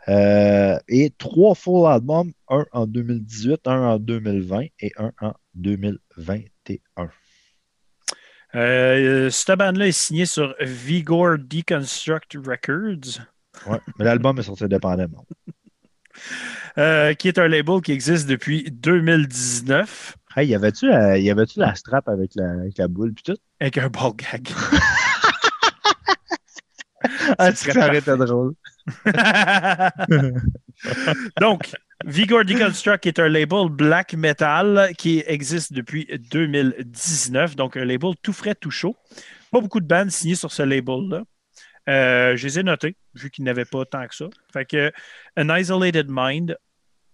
Euh, 0.07 0.79
et 0.87 1.11
trois 1.17 1.53
full 1.53 1.87
albums, 1.87 2.31
un 2.47 2.65
en 2.71 2.87
2018, 2.87 3.67
un 3.67 3.89
en 3.89 3.99
2020 3.99 4.65
et 4.79 4.91
un 4.97 5.11
en 5.21 5.33
2021. 5.53 7.09
Euh, 8.55 9.29
cette 9.29 9.57
bande-là 9.59 9.87
est 9.87 9.91
signée 9.91 10.25
sur 10.25 10.55
Vigor 10.59 11.37
Deconstruct 11.37 12.33
Records, 12.35 13.19
Ouais, 13.67 13.79
mais 13.97 14.05
l'album 14.05 14.39
est 14.39 14.43
sorti 14.43 14.63
indépendamment. 14.63 15.25
euh, 16.77 17.13
qui 17.13 17.27
est 17.27 17.37
un 17.37 17.47
label 17.47 17.81
qui 17.81 17.91
existe 17.91 18.27
depuis 18.27 18.69
2019 18.71 20.15
Hey, 20.35 20.47
y 20.47 20.55
avait-tu 20.55 20.87
la, 20.87 21.17
y 21.17 21.31
avait-tu 21.31 21.59
la 21.59 21.73
strap 21.73 22.07
avec 22.07 22.31
la, 22.35 22.51
avec 22.51 22.77
la 22.77 22.87
boule 22.87 23.13
pis 23.13 23.23
tout? 23.23 23.37
avec 23.59 23.77
un 23.79 23.89
ball 23.89 24.11
gag. 24.15 24.47
Ah, 27.37 27.53
serait 27.55 27.77
aurait 27.77 27.99
été 27.99 28.15
drôle. 28.17 28.53
Donc, 31.39 31.71
Vigor 32.05 32.43
Deconstruct 32.43 33.05
est 33.05 33.19
un 33.19 33.29
label 33.29 33.69
black 33.69 34.13
metal 34.13 34.91
qui 34.97 35.23
existe 35.25 35.71
depuis 35.73 36.07
2019. 36.31 37.55
Donc, 37.55 37.77
un 37.77 37.85
label 37.85 38.11
tout 38.21 38.33
frais, 38.33 38.55
tout 38.55 38.71
chaud. 38.71 38.95
Pas 39.51 39.61
beaucoup 39.61 39.79
de 39.79 39.87
bandes 39.87 40.11
signées 40.11 40.35
sur 40.35 40.51
ce 40.51 40.63
label-là. 40.63 41.23
Euh, 41.89 42.35
je 42.35 42.45
les 42.45 42.59
ai 42.59 42.63
notés, 42.63 42.95
vu 43.15 43.29
qu'il 43.31 43.43
n'y 43.43 43.49
en 43.49 43.51
avait 43.51 43.65
pas 43.65 43.83
tant 43.85 44.07
que 44.07 44.15
ça. 44.15 44.25
Fait 44.53 44.65
que 44.65 44.91
An 45.37 45.53
Isolated 45.55 46.07
Mind, 46.09 46.55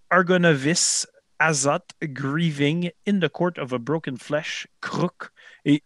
Argonovis, 0.10 1.08
Azot, 1.40 1.80
Grieving, 2.04 2.92
In 3.08 3.20
the 3.20 3.30
Court 3.30 3.54
of 3.58 3.74
a 3.74 3.78
Broken 3.78 4.18
Flesh, 4.18 4.68
Crook 4.82 5.30
et 5.64 5.82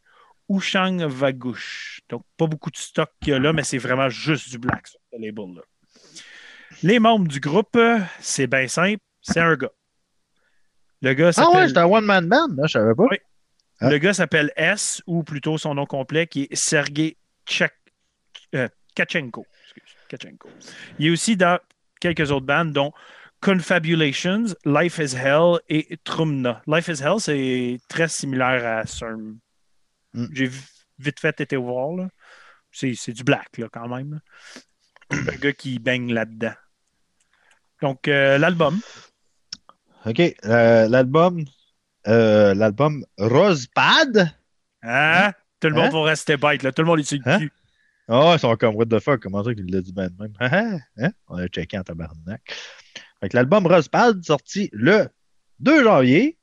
Ushang 0.49 1.03
Vagush. 1.05 2.01
Donc, 2.09 2.23
pas 2.37 2.47
beaucoup 2.47 2.71
de 2.71 2.77
stock 2.77 3.09
qu'il 3.21 3.33
y 3.33 3.35
a 3.35 3.39
là, 3.39 3.53
mais 3.53 3.63
c'est 3.63 3.77
vraiment 3.77 4.09
juste 4.09 4.49
du 4.49 4.57
black, 4.57 4.87
sur 4.87 4.99
ce 5.11 5.21
label-là. 5.21 5.61
Les 6.83 6.99
membres 6.99 7.27
du 7.27 7.39
groupe, 7.39 7.77
c'est 8.19 8.47
bien 8.47 8.67
simple, 8.67 9.01
c'est 9.21 9.39
un 9.39 9.55
gars. 9.55 9.71
Le 11.01 11.13
gars 11.13 11.27
Ah 11.29 11.33
s'appelle 11.33 11.55
ouais, 11.57 11.67
c'est 11.69 11.77
un 11.77 11.85
one-man 11.85 12.27
band, 12.27 12.47
là, 12.55 12.67
je 12.67 12.73
savais 12.73 12.95
pas. 12.95 13.05
Oui. 13.09 13.17
Ah. 13.81 13.89
le 13.89 13.97
gars 13.97 14.13
s'appelle 14.13 14.51
S, 14.57 15.01
ou 15.07 15.23
plutôt 15.23 15.57
son 15.57 15.75
nom 15.75 15.85
complet, 15.85 16.27
qui 16.27 16.43
est 16.49 16.55
Sergei 16.55 17.17
Tchek- 17.47 17.71
euh, 18.55 18.67
Kachenko. 18.95 19.45
Excuse, 19.63 19.95
Kachenko. 20.07 20.49
Il 20.97 21.07
est 21.07 21.09
aussi 21.09 21.35
dans 21.37 21.59
quelques 21.99 22.31
autres 22.31 22.45
bandes, 22.45 22.73
dont 22.73 22.91
Confabulations, 23.41 24.45
Life 24.65 24.97
is 24.97 25.15
Hell 25.15 25.59
et 25.69 25.97
Trumna. 26.03 26.61
Life 26.67 26.87
is 26.89 27.01
Hell, 27.01 27.19
c'est 27.19 27.79
très 27.87 28.07
similaire 28.09 28.65
à 28.79 28.85
CERN. 28.85 29.37
Mm. 30.13 30.25
J'ai 30.33 30.51
vite 30.97 31.19
fait 31.19 31.39
été 31.39 31.55
voir. 31.55 31.95
là. 31.95 32.09
C'est 32.71 32.93
c'est 32.95 33.13
du 33.13 33.23
black, 33.23 33.57
là, 33.57 33.67
quand 33.71 33.87
même. 33.87 34.19
Un 35.11 35.35
gars 35.37 35.53
qui 35.53 35.79
baigne 35.79 36.13
là-dedans. 36.13 36.53
Donc, 37.81 38.07
euh, 38.07 38.37
l'album. 38.37 38.79
OK, 40.05 40.19
euh, 40.45 40.87
l'album, 40.89 41.45
euh, 42.07 42.53
l'album 42.53 43.05
Rosepad. 43.17 44.33
Hein? 44.83 45.31
Tout 45.59 45.69
le 45.69 45.75
monde 45.75 45.85
Hein? 45.87 45.89
va 45.91 46.03
rester 46.03 46.37
bête, 46.37 46.63
là. 46.63 46.71
Tout 46.71 46.81
le 46.83 46.87
monde 46.87 46.99
est 46.99 47.03
sur 47.03 47.17
le 47.25 47.31
Hein? 47.31 47.39
cul. 47.39 47.51
Ah, 48.11 48.33
ils 48.35 48.39
sont 48.39 48.55
comme, 48.55 48.75
what 48.75 48.87
the 48.87 48.99
fuck, 48.99 49.21
comment 49.21 49.43
ça 49.43 49.53
qu'il 49.53 49.71
l'a 49.71 49.81
dit 49.81 49.93
ben 49.93 50.09
même? 50.19 50.33
Ah, 50.39 50.49
ah, 50.51 50.77
hein? 50.97 51.11
On 51.27 51.37
a 51.37 51.47
checké 51.47 51.77
en 51.77 51.83
tabarnak. 51.83 52.41
Fait 53.19 53.29
que 53.29 53.37
l'album 53.37 53.67
Rosepad, 53.67 54.23
sorti 54.23 54.69
le 54.73 55.09
2 55.59 55.83
janvier, 55.83 56.39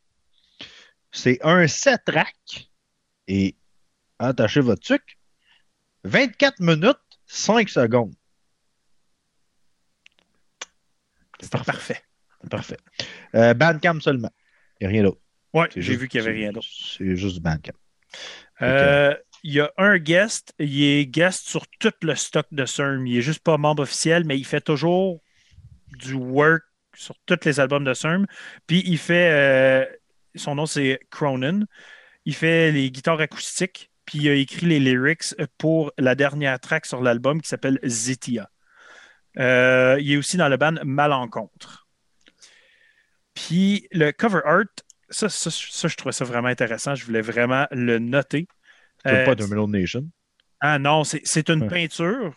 c'est 1.10 1.40
un 1.42 1.66
7 1.66 2.04
track 2.06 2.70
et 3.26 3.56
attachez 4.20 4.60
votre 4.60 4.82
truc, 4.82 5.18
24 6.04 6.60
minutes, 6.60 6.96
5 7.26 7.68
secondes. 7.68 8.14
C'est 11.40 11.50
parfait. 11.50 12.00
Parfait. 12.48 12.78
Euh, 13.34 13.54
Bandcamp 13.54 14.00
seulement. 14.00 14.30
Il 14.80 14.86
n'y 14.86 14.86
a 14.86 14.90
rien 14.90 15.02
d'autre. 15.02 15.20
C'est 15.72 15.80
j'ai 15.82 15.96
vu 15.96 16.06
qu'il 16.06 16.20
n'y 16.20 16.28
avait 16.28 16.36
rien 16.36 16.52
d'autre. 16.52 16.68
C'est 16.70 17.16
juste 17.16 17.34
du 17.34 17.40
Bandcamp. 17.40 17.72
Euh, 18.62 19.14
Il 19.46 19.54
y 19.54 19.60
a 19.60 19.70
un 19.76 19.98
guest, 19.98 20.54
il 20.58 20.82
est 20.82 21.06
guest 21.06 21.46
sur 21.46 21.68
tout 21.78 21.92
le 22.02 22.16
stock 22.16 22.46
de 22.50 22.66
CERN. 22.66 23.06
Il 23.06 23.16
est 23.16 23.22
juste 23.22 23.44
pas 23.44 23.56
membre 23.56 23.84
officiel, 23.84 24.24
mais 24.24 24.36
il 24.36 24.44
fait 24.44 24.60
toujours 24.60 25.22
du 26.00 26.14
work 26.14 26.64
sur 26.96 27.14
tous 27.26 27.38
les 27.44 27.60
albums 27.60 27.84
de 27.84 27.94
CERN. 27.94 28.26
Puis 28.66 28.82
il 28.84 28.98
fait, 28.98 29.30
euh, 29.30 29.86
son 30.34 30.56
nom 30.56 30.66
c'est 30.66 30.98
Cronin. 31.12 31.60
Il 32.24 32.34
fait 32.34 32.72
les 32.72 32.90
guitares 32.90 33.20
acoustiques, 33.20 33.92
puis 34.04 34.18
il 34.18 34.28
a 34.28 34.34
écrit 34.34 34.66
les 34.66 34.80
lyrics 34.80 35.36
pour 35.58 35.92
la 35.96 36.16
dernière 36.16 36.58
track 36.58 36.84
sur 36.84 37.00
l'album 37.00 37.40
qui 37.40 37.48
s'appelle 37.48 37.78
Zitia. 37.84 38.50
Euh, 39.38 39.96
il 40.00 40.10
est 40.10 40.16
aussi 40.16 40.36
dans 40.36 40.48
le 40.48 40.56
band 40.56 40.74
Malencontre. 40.82 41.86
Puis 43.34 43.86
le 43.92 44.10
cover 44.10 44.40
art, 44.44 44.64
ça, 45.08 45.28
ça, 45.28 45.52
ça, 45.52 45.86
je 45.86 45.94
trouvais 45.94 46.10
ça 46.10 46.24
vraiment 46.24 46.48
intéressant. 46.48 46.96
Je 46.96 47.04
voulais 47.04 47.20
vraiment 47.20 47.68
le 47.70 48.00
noter. 48.00 48.48
C'est 49.06 49.28
Euh, 49.28 49.34
pas 49.34 49.46
Mellow 49.46 49.66
Nation? 49.68 50.08
ah 50.60 50.78
non, 50.78 51.04
c'est 51.04 51.48
une 51.50 51.62
Ouais. 51.62 51.68
peinture 51.68 52.34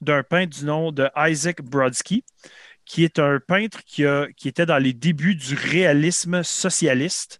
d'un 0.00 0.22
peintre 0.22 0.58
du 0.58 0.64
nom 0.64 0.92
de 0.92 1.08
Isaac 1.16 1.62
Brodsky, 1.62 2.24
qui 2.84 3.04
est 3.04 3.18
un 3.18 3.38
peintre 3.40 3.82
qui, 3.84 4.04
a, 4.04 4.26
qui 4.36 4.48
était 4.48 4.66
dans 4.66 4.78
les 4.78 4.92
débuts 4.92 5.34
du 5.36 5.54
réalisme 5.54 6.42
socialiste. 6.42 7.38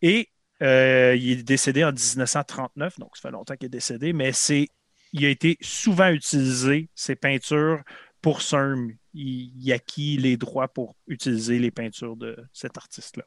Et 0.00 0.30
euh, 0.62 1.14
il 1.16 1.40
est 1.40 1.42
décédé 1.42 1.84
en 1.84 1.92
1939, 1.92 2.98
donc 2.98 3.16
ça 3.16 3.28
fait 3.28 3.32
longtemps 3.32 3.54
qu'il 3.56 3.66
est 3.66 3.70
décédé, 3.70 4.12
mais 4.12 4.32
c'est 4.32 4.68
il 5.12 5.24
a 5.24 5.28
été 5.28 5.56
souvent 5.60 6.08
utilisé, 6.10 6.90
ces 6.94 7.16
peintures, 7.16 7.82
pour 8.20 8.42
CERN. 8.42 8.90
Il, 9.14 9.52
il 9.64 9.72
acquis 9.72 10.16
les 10.18 10.36
droits 10.36 10.68
pour 10.68 10.96
utiliser 11.06 11.58
les 11.58 11.70
peintures 11.70 12.16
de 12.16 12.36
cet 12.52 12.76
artiste-là. 12.76 13.24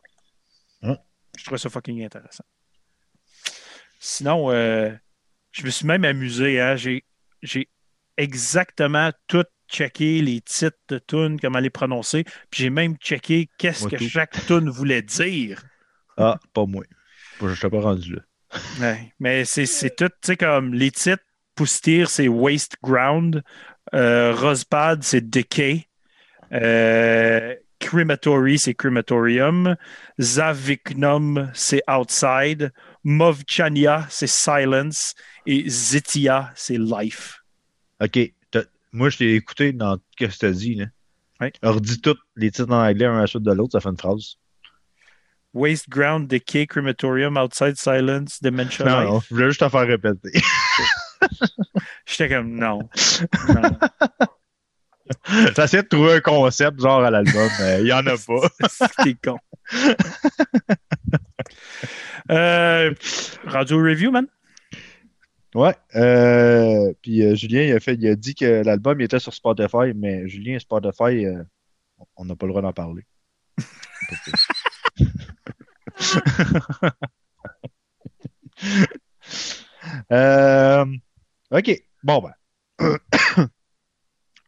Ah. 0.83 0.97
Je 1.37 1.43
trouve 1.45 1.57
ça 1.57 1.69
fucking 1.69 2.03
intéressant. 2.03 2.43
Sinon, 4.03 4.51
euh, 4.51 4.89
je 5.51 5.63
me 5.63 5.69
suis 5.69 5.85
même 5.85 6.03
amusé. 6.05 6.59
Hein? 6.59 6.75
J'ai, 6.75 7.05
j'ai 7.43 7.69
exactement 8.17 9.11
tout 9.27 9.45
checké, 9.69 10.21
les 10.21 10.41
titres 10.41 10.77
de 10.89 10.97
tunes, 10.97 11.39
comment 11.39 11.59
les 11.59 11.69
prononcer. 11.69 12.23
Puis 12.49 12.63
j'ai 12.63 12.69
même 12.71 12.95
checké 12.97 13.47
qu'est-ce 13.59 13.83
Moi 13.83 13.91
que 13.91 13.97
tout. 13.97 14.09
chaque 14.09 14.43
tune 14.47 14.69
voulait 14.71 15.03
dire. 15.03 15.61
Ah, 16.17 16.39
pas 16.51 16.65
moi. 16.65 16.83
Je 17.39 17.45
ne 17.45 17.53
suis 17.55 17.69
pas 17.69 17.79
rendu 17.79 18.15
là. 18.15 18.21
Ouais, 18.79 19.13
mais 19.19 19.45
c'est, 19.45 19.67
c'est 19.67 19.95
tout, 19.95 20.09
tu 20.09 20.15
sais, 20.23 20.35
comme 20.35 20.73
les 20.73 20.91
titres, 20.91 21.23
Poustir, 21.55 22.09
c'est 22.09 22.27
Waste 22.27 22.77
Ground. 22.83 23.43
Euh, 23.93 24.33
Rosepad, 24.33 25.03
c'est 25.03 25.29
Decay. 25.29 25.87
Euh, 26.51 27.55
Crematory, 27.79 28.57
c'est 28.57 28.73
Crematorium. 28.73 29.75
Zaviknum, 30.19 31.51
c'est 31.53 31.83
Outside. 31.89 32.71
Movchania, 33.03 34.05
c'est 34.09 34.27
Silence. 34.29 35.15
Et 35.45 35.67
Zitia, 35.69 36.51
c'est 36.55 36.77
Life. 36.77 37.41
OK. 38.01 38.19
Moi, 38.93 39.09
je 39.09 39.17
t'ai 39.19 39.35
écouté 39.35 39.71
dans 39.71 39.95
ce 39.95 40.25
que 40.25 40.31
tu 40.31 40.45
as 40.45 40.51
dit. 40.51 40.75
Là. 40.75 40.85
Ouais. 41.39 41.53
Alors, 41.61 41.79
dis 41.79 42.01
tout 42.01 42.17
les 42.35 42.51
titres 42.51 42.69
en 42.71 42.85
anglais 42.85 43.05
un 43.05 43.17
à 43.17 43.21
la 43.21 43.27
suite 43.27 43.43
de 43.43 43.53
l'autre, 43.53 43.71
ça 43.71 43.79
fait 43.79 43.87
une 43.89 43.97
phrase. 43.97 44.35
Waste 45.53 45.89
Ground, 45.89 46.27
Decay, 46.27 46.67
Crematorium, 46.67 47.37
Outside, 47.37 47.77
Silence, 47.77 48.41
Dementia, 48.41 48.85
Non, 48.85 48.99
Life. 48.99 49.09
non, 49.09 49.19
je 49.21 49.33
voulais 49.33 49.47
juste 49.47 49.61
te 49.61 49.69
faire 49.69 49.87
répéter. 49.87 50.31
J'étais 52.05 52.29
comme 52.29 52.53
non. 52.55 52.89
Non. 53.49 53.77
J'essaie 55.55 55.83
de 55.83 55.87
trouver 55.87 56.15
un 56.15 56.21
concept 56.21 56.81
genre 56.81 57.03
à 57.03 57.11
l'album, 57.11 57.49
mais 57.59 57.79
il 57.79 57.85
n'y 57.85 57.93
en 57.93 58.05
a 58.05 58.17
pas. 58.17 58.49
C'est 59.03 59.15
con. 59.21 59.37
euh, 62.31 62.93
radio 63.45 63.77
review, 63.77 64.11
man? 64.11 64.27
Ouais. 65.53 65.75
Euh, 65.95 66.93
puis 67.01 67.23
euh, 67.23 67.35
Julien, 67.35 67.63
il 67.63 67.73
a, 67.73 67.79
fait, 67.79 67.95
il 67.95 68.07
a 68.07 68.15
dit 68.15 68.35
que 68.35 68.63
l'album 68.63 69.01
était 69.01 69.19
sur 69.19 69.33
Spotify, 69.33 69.93
mais 69.95 70.27
Julien, 70.27 70.59
Spotify, 70.59 71.25
on 72.15 72.25
n'a 72.25 72.35
pas 72.35 72.45
le 72.45 72.51
droit 72.51 72.61
d'en 72.61 72.73
parler. 72.73 73.03
OK. 81.51 81.83
Bon, 82.03 82.21
ben. 82.21 82.33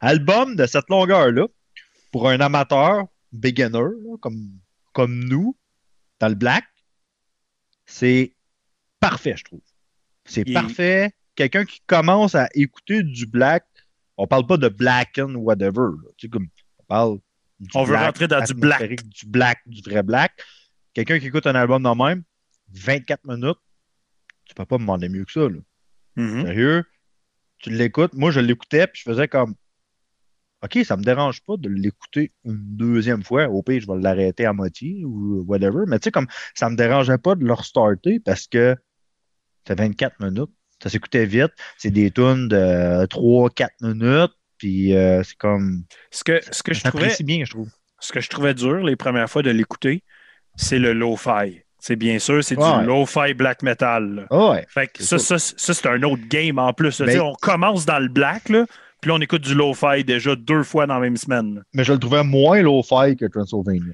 Album 0.04 0.58
de 0.58 0.66
cette 0.66 0.90
longueur-là, 0.90 1.48
pour 2.12 2.28
un 2.28 2.42
amateur, 2.42 3.06
beginner, 3.32 3.80
là, 3.80 4.18
comme, 4.20 4.60
comme 4.92 5.24
nous, 5.24 5.58
dans 6.20 6.28
le 6.28 6.36
black, 6.36 6.66
c'est 7.86 8.36
parfait, 9.00 9.36
je 9.38 9.46
trouve. 9.46 9.62
C'est 10.26 10.44
parfait. 10.44 11.14
Quelqu'un 11.36 11.64
qui 11.64 11.80
commence 11.88 12.36
à 12.36 12.50
écouter 12.54 13.02
du 13.02 13.26
black, 13.26 13.66
on 14.18 14.28
parle 14.28 14.46
pas 14.46 14.58
de 14.58 14.68
black 14.68 15.18
and 15.20 15.36
whatever. 15.36 15.96
là. 16.04 16.10
Tu 16.18 16.28
sais, 16.28 16.30
comme, 16.30 16.50
on 16.80 16.84
parle 16.84 17.20
du 17.62 17.70
On 17.74 17.86
veut 17.86 17.94
black 17.94 18.06
rentrer 18.06 18.28
dans 18.28 18.44
du 18.44 18.54
black. 18.56 19.04
Du 19.06 19.26
black, 19.26 19.60
du 19.66 19.82
vrai 19.90 20.04
black. 20.04 20.34
Quelqu'un 20.94 21.18
qui 21.18 21.28
écoute 21.28 21.48
un 21.48 21.56
album 21.56 21.82
de 21.82 22.04
même, 22.04 22.24
24 22.74 23.26
minutes, 23.26 23.58
tu 24.44 24.54
peux 24.54 24.66
pas 24.66 24.76
me 24.76 24.82
demander 24.84 25.08
mieux 25.08 25.24
que 25.24 25.32
ça. 25.32 25.48
Là. 25.48 25.60
Mhm. 26.18 26.46
Sérieux, 26.46 26.84
tu 27.60 27.70
l'écoutes. 27.70 28.14
Moi, 28.14 28.32
je 28.32 28.42
l'écoutais, 28.42 28.86
puis 28.88 29.02
je 29.06 29.10
faisais 29.10 29.30
comme 29.30 29.56
OK, 30.64 30.80
ça 30.86 30.96
me 30.98 31.04
dérange 31.04 31.42
pas 31.42 31.56
de 31.58 31.68
l'écouter 31.70 32.32
une 32.46 32.58
deuxième 32.78 33.22
fois. 33.24 33.48
Au 33.50 33.62
pire, 33.64 33.82
je 33.82 33.88
vais 33.88 34.00
l'arrêter 34.00 34.46
à 34.46 34.54
moitié 34.54 35.04
ou 35.06 35.44
whatever. 35.48 35.84
Mais 35.88 36.00
tu 36.00 36.06
sais, 36.06 36.12
comme 36.12 36.28
ça 36.56 36.70
me 36.70 36.76
dérangeait 36.76 37.18
pas 37.18 37.36
de 37.36 37.44
le 37.44 37.54
restarter 37.54 38.20
parce 38.20 38.48
que 38.48 38.76
c'est 39.68 39.78
24 39.78 40.20
minutes. 40.22 40.50
Ça 40.82 40.90
s'écoutait 40.90 41.26
vite. 41.26 41.52
C'est 41.78 41.92
des 41.92 42.12
tunes 42.12 42.48
de 42.48 43.06
3-4 43.08 43.68
minutes. 43.82 44.32
Puis 44.58 44.96
euh, 44.96 45.22
c'est 45.24 45.36
comme. 45.38 45.84
Ce 46.12 46.24
que, 46.24 46.40
ce, 46.52 46.64
que 46.64 46.74
je 46.74 46.84
trouvais, 46.84 47.14
bien, 47.22 47.44
je 47.46 47.52
trouve. 47.52 47.70
ce 48.00 48.14
que 48.14 48.22
je 48.22 48.30
trouvais 48.30 48.54
dur 48.54 48.78
les 48.84 48.96
premières 48.96 49.30
fois 49.30 49.42
de 49.42 49.50
l'écouter, 49.50 50.04
c'est 50.56 50.80
le 50.80 50.94
lo-fi. 50.94 51.62
C'est 51.80 51.98
bien 51.98 52.18
sûr, 52.20 52.42
c'est 52.42 52.58
Ouais. 52.58 52.80
du 52.80 52.86
lo-fi 52.86 53.34
black 53.34 53.62
metal. 53.64 54.26
ouais. 54.32 54.66
Fait 54.70 54.88
que 54.88 55.04
ça, 55.04 55.20
ça, 55.20 55.38
ça, 55.38 55.74
c'est 55.74 55.88
un 55.88 56.02
autre 56.04 56.24
game 56.30 56.58
en 56.58 56.72
plus. 56.72 57.02
Ben- 57.02 57.20
on 57.20 57.34
commence 57.34 57.86
dans 57.86 58.00
le 58.00 58.08
black, 58.08 58.48
là, 58.48 58.66
puis 59.04 59.10
là, 59.10 59.16
on 59.16 59.20
écoute 59.20 59.42
du 59.42 59.54
lo-fi 59.54 60.06
déjà 60.06 60.34
deux 60.34 60.64
fois 60.64 60.88
dans 60.88 60.94
la 60.94 61.02
même 61.02 61.18
semaine. 61.18 61.62
Mais 61.74 61.84
je 61.84 61.92
le 61.92 62.00
trouvais 62.00 62.24
moins 62.24 62.62
low-fi 62.62 63.18
que 63.18 63.26
Transylvania. 63.26 63.92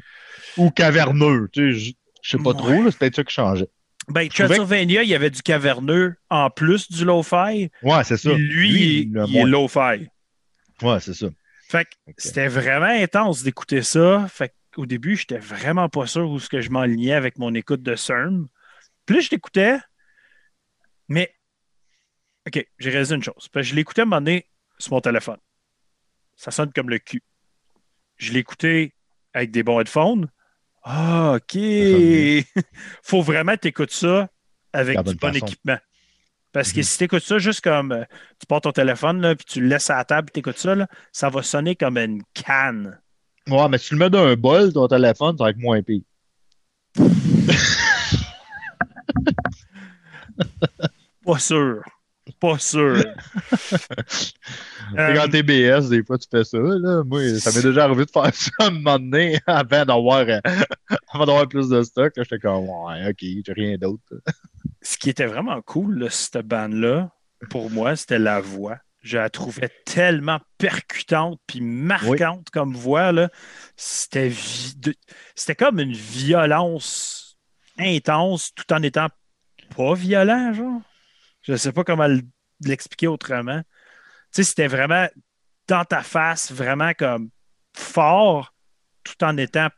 Ou 0.56 0.70
caverneux. 0.70 1.50
Tu 1.52 1.74
sais, 1.74 1.96
je, 2.22 2.30
sais 2.30 2.38
pas 2.38 2.52
Ouais. 2.52 2.58
trop. 2.58 2.92
C'est 2.92 3.00
peut-être 3.00 3.16
ça 3.16 3.24
qui 3.24 3.34
changeait. 3.34 3.70
Ben, 4.10 4.30
que- 4.30 4.44
Transylvania, 4.44 5.02
il 5.02 5.10
y 5.10 5.16
avait 5.16 5.32
du 5.32 5.42
caverneux 5.42 6.14
en 6.30 6.52
plus 6.52 6.92
du 6.92 7.06
lo-fi. 7.06 7.72
Ouais, 7.82 8.04
c'est 8.04 8.18
ça. 8.18 8.30
Puis 8.30 8.38
Lui, 8.38 9.12
il, 9.12 9.18
est 9.36 9.46
lo-fi. 9.46 10.10
Ouais, 10.84 11.00
c'est 11.00 11.16
ça. 11.16 11.26
Fait 11.68 11.86
que 11.86 11.90
c'était 12.20 12.48
vraiment 12.48 12.86
intense 12.86 13.42
d'écouter 13.42 13.82
ça. 13.82 14.28
Fait 14.30 14.54
qu'au 14.76 14.86
début, 14.86 15.16
j'étais 15.16 15.40
vraiment 15.40 15.90
pas 15.90 16.06
sûr 16.06 16.30
où 16.30 16.40
ce 16.40 16.50
que 16.50 16.62
je 16.62 16.70
m'enlignais 16.70 17.14
avec 17.14 17.40
mon 17.40 17.56
écoute 17.56 17.82
de 17.82 17.96
CERN. 17.96 18.46
Plus 19.08 19.24
je 19.24 19.32
l'écoutais, 19.32 19.80
mais 21.08 21.34
OK, 22.46 22.64
j'ai 22.78 22.90
réalisé 22.92 23.16
une 23.16 23.24
chose. 23.24 23.48
Parce 23.52 23.66
que 23.66 23.72
je 23.72 23.76
l'écoutais 23.76 24.02
à 24.02 24.04
un 24.04 24.06
moment 24.06 24.22
donné 24.22 24.46
sur 24.80 24.94
mon 24.94 25.02
téléphone. 25.02 25.38
Ça 26.36 26.52
sonne 26.52 26.72
comme 26.74 26.90
le 26.90 27.00
cul. 27.00 27.22
Je 28.18 28.34
l'écoutais 28.34 28.94
avec 29.34 29.52
des 29.52 29.64
bons 29.64 29.80
headphones. 29.80 30.28
Ah, 30.84 31.36
OK. 31.36 31.58
Faut 33.04 33.22
vraiment 33.22 33.56
t'écouter 33.58 33.94
ça 33.94 34.30
avec 34.74 34.98
du 35.04 35.16
bon 35.16 35.32
façon. 35.34 35.46
équipement. 35.46 35.78
Parce 36.52 36.72
que 36.72 36.78
Mhm. 36.80 36.84
si 36.84 36.98
tu 36.98 37.04
écoutes 37.04 37.24
ça 37.24 37.38
juste 37.38 37.62
comme 37.62 37.92
euh, 37.92 38.04
tu 38.40 38.48
portes 38.48 38.64
ton 38.64 38.72
téléphone 38.72 39.22
là, 39.22 39.36
puis 39.36 39.46
tu 39.46 39.62
le 39.62 39.68
laisses 39.68 39.90
à 39.92 39.98
la 39.98 40.06
table 40.06 40.30
et 40.30 40.34
tu 40.34 40.40
écoutes 40.40 40.58
ça, 40.58 40.74
là, 40.76 40.88
ça 41.12 41.30
va 41.30 41.44
sonner 41.44 41.76
comme 41.76 41.98
une 41.98 42.24
canne. 42.34 43.00
Ouais, 43.48 43.68
mais 43.70 43.78
si 43.78 43.90
tu 43.90 43.94
le 43.96 44.00
mets 44.00 44.10
dans 44.10 44.26
un 44.26 44.36
bol, 44.36 44.74
ton 44.74 44.88
téléphone, 44.88 45.38
ça 45.38 45.44
va 45.44 45.50
être 45.52 45.58
moins 45.58 45.82
pire. 45.84 46.02
Pas 51.26 51.40
sûr. 51.40 51.82
Pas 52.40 52.58
sûr. 52.58 53.04
C'est 54.96 55.14
quand 55.16 55.28
t'es 55.30 55.44
BS, 55.44 55.90
des 55.90 56.04
fois, 56.04 56.18
tu 56.18 56.28
fais 56.32 56.44
ça. 56.44 56.58
Là. 56.58 57.04
Moi, 57.04 57.38
ça 57.40 57.52
m'est 57.52 57.62
déjà 57.62 57.84
arrivé 57.84 58.06
de 58.06 58.12
faire 58.12 58.30
ça 58.34 58.52
un 58.60 58.70
moment 58.72 58.98
donné 58.98 59.40
avant 59.46 59.86
d'avoir, 59.86 60.22
euh, 60.22 60.40
avant 61.14 61.26
d'avoir 61.26 61.48
plus 61.48 61.68
de 61.70 61.84
stock. 61.84 62.14
J'étais 62.16 62.40
comme, 62.40 62.70
ouais, 62.70 63.10
ok, 63.10 63.18
j'ai 63.20 63.54
rien 63.54 63.78
d'autre. 63.78 64.04
Ce 64.82 64.98
qui 64.98 65.10
était 65.10 65.26
vraiment 65.26 65.62
cool, 65.62 66.00
là, 66.00 66.10
cette 66.10 66.48
bande-là, 66.48 67.12
pour 67.50 67.70
moi, 67.70 67.96
c'était 67.96 68.20
la 68.20 68.40
voix. 68.40 68.78
Je 69.02 69.18
la 69.18 69.30
trouvais 69.30 69.70
tellement 69.86 70.40
percutante 70.58 71.40
puis 71.48 71.62
marquante 71.62 72.50
comme 72.50 72.76
voix. 72.76 73.14
C'était 73.78 74.32
c'était 75.36 75.56
comme 75.56 75.80
une 75.80 75.94
violence 75.94 77.38
intense 77.78 78.52
tout 78.56 78.74
en 78.74 78.82
étant 78.84 79.08
pas 79.76 79.94
violent, 79.94 80.54
genre. 80.54 80.82
Je 81.42 81.56
sais 81.56 81.72
pas 81.72 81.84
comment 81.84 82.08
l'expliquer 82.62 83.08
autrement. 83.08 83.62
Tu 83.62 83.68
sais, 84.32 84.44
c'était 84.44 84.68
vraiment 84.68 85.08
dans 85.68 85.86
ta 85.86 86.04
face, 86.04 86.52
vraiment 86.52 86.94
comme 86.94 87.30
fort, 87.76 88.54
tout 89.04 89.24
en 89.24 89.38
étant 89.38 89.70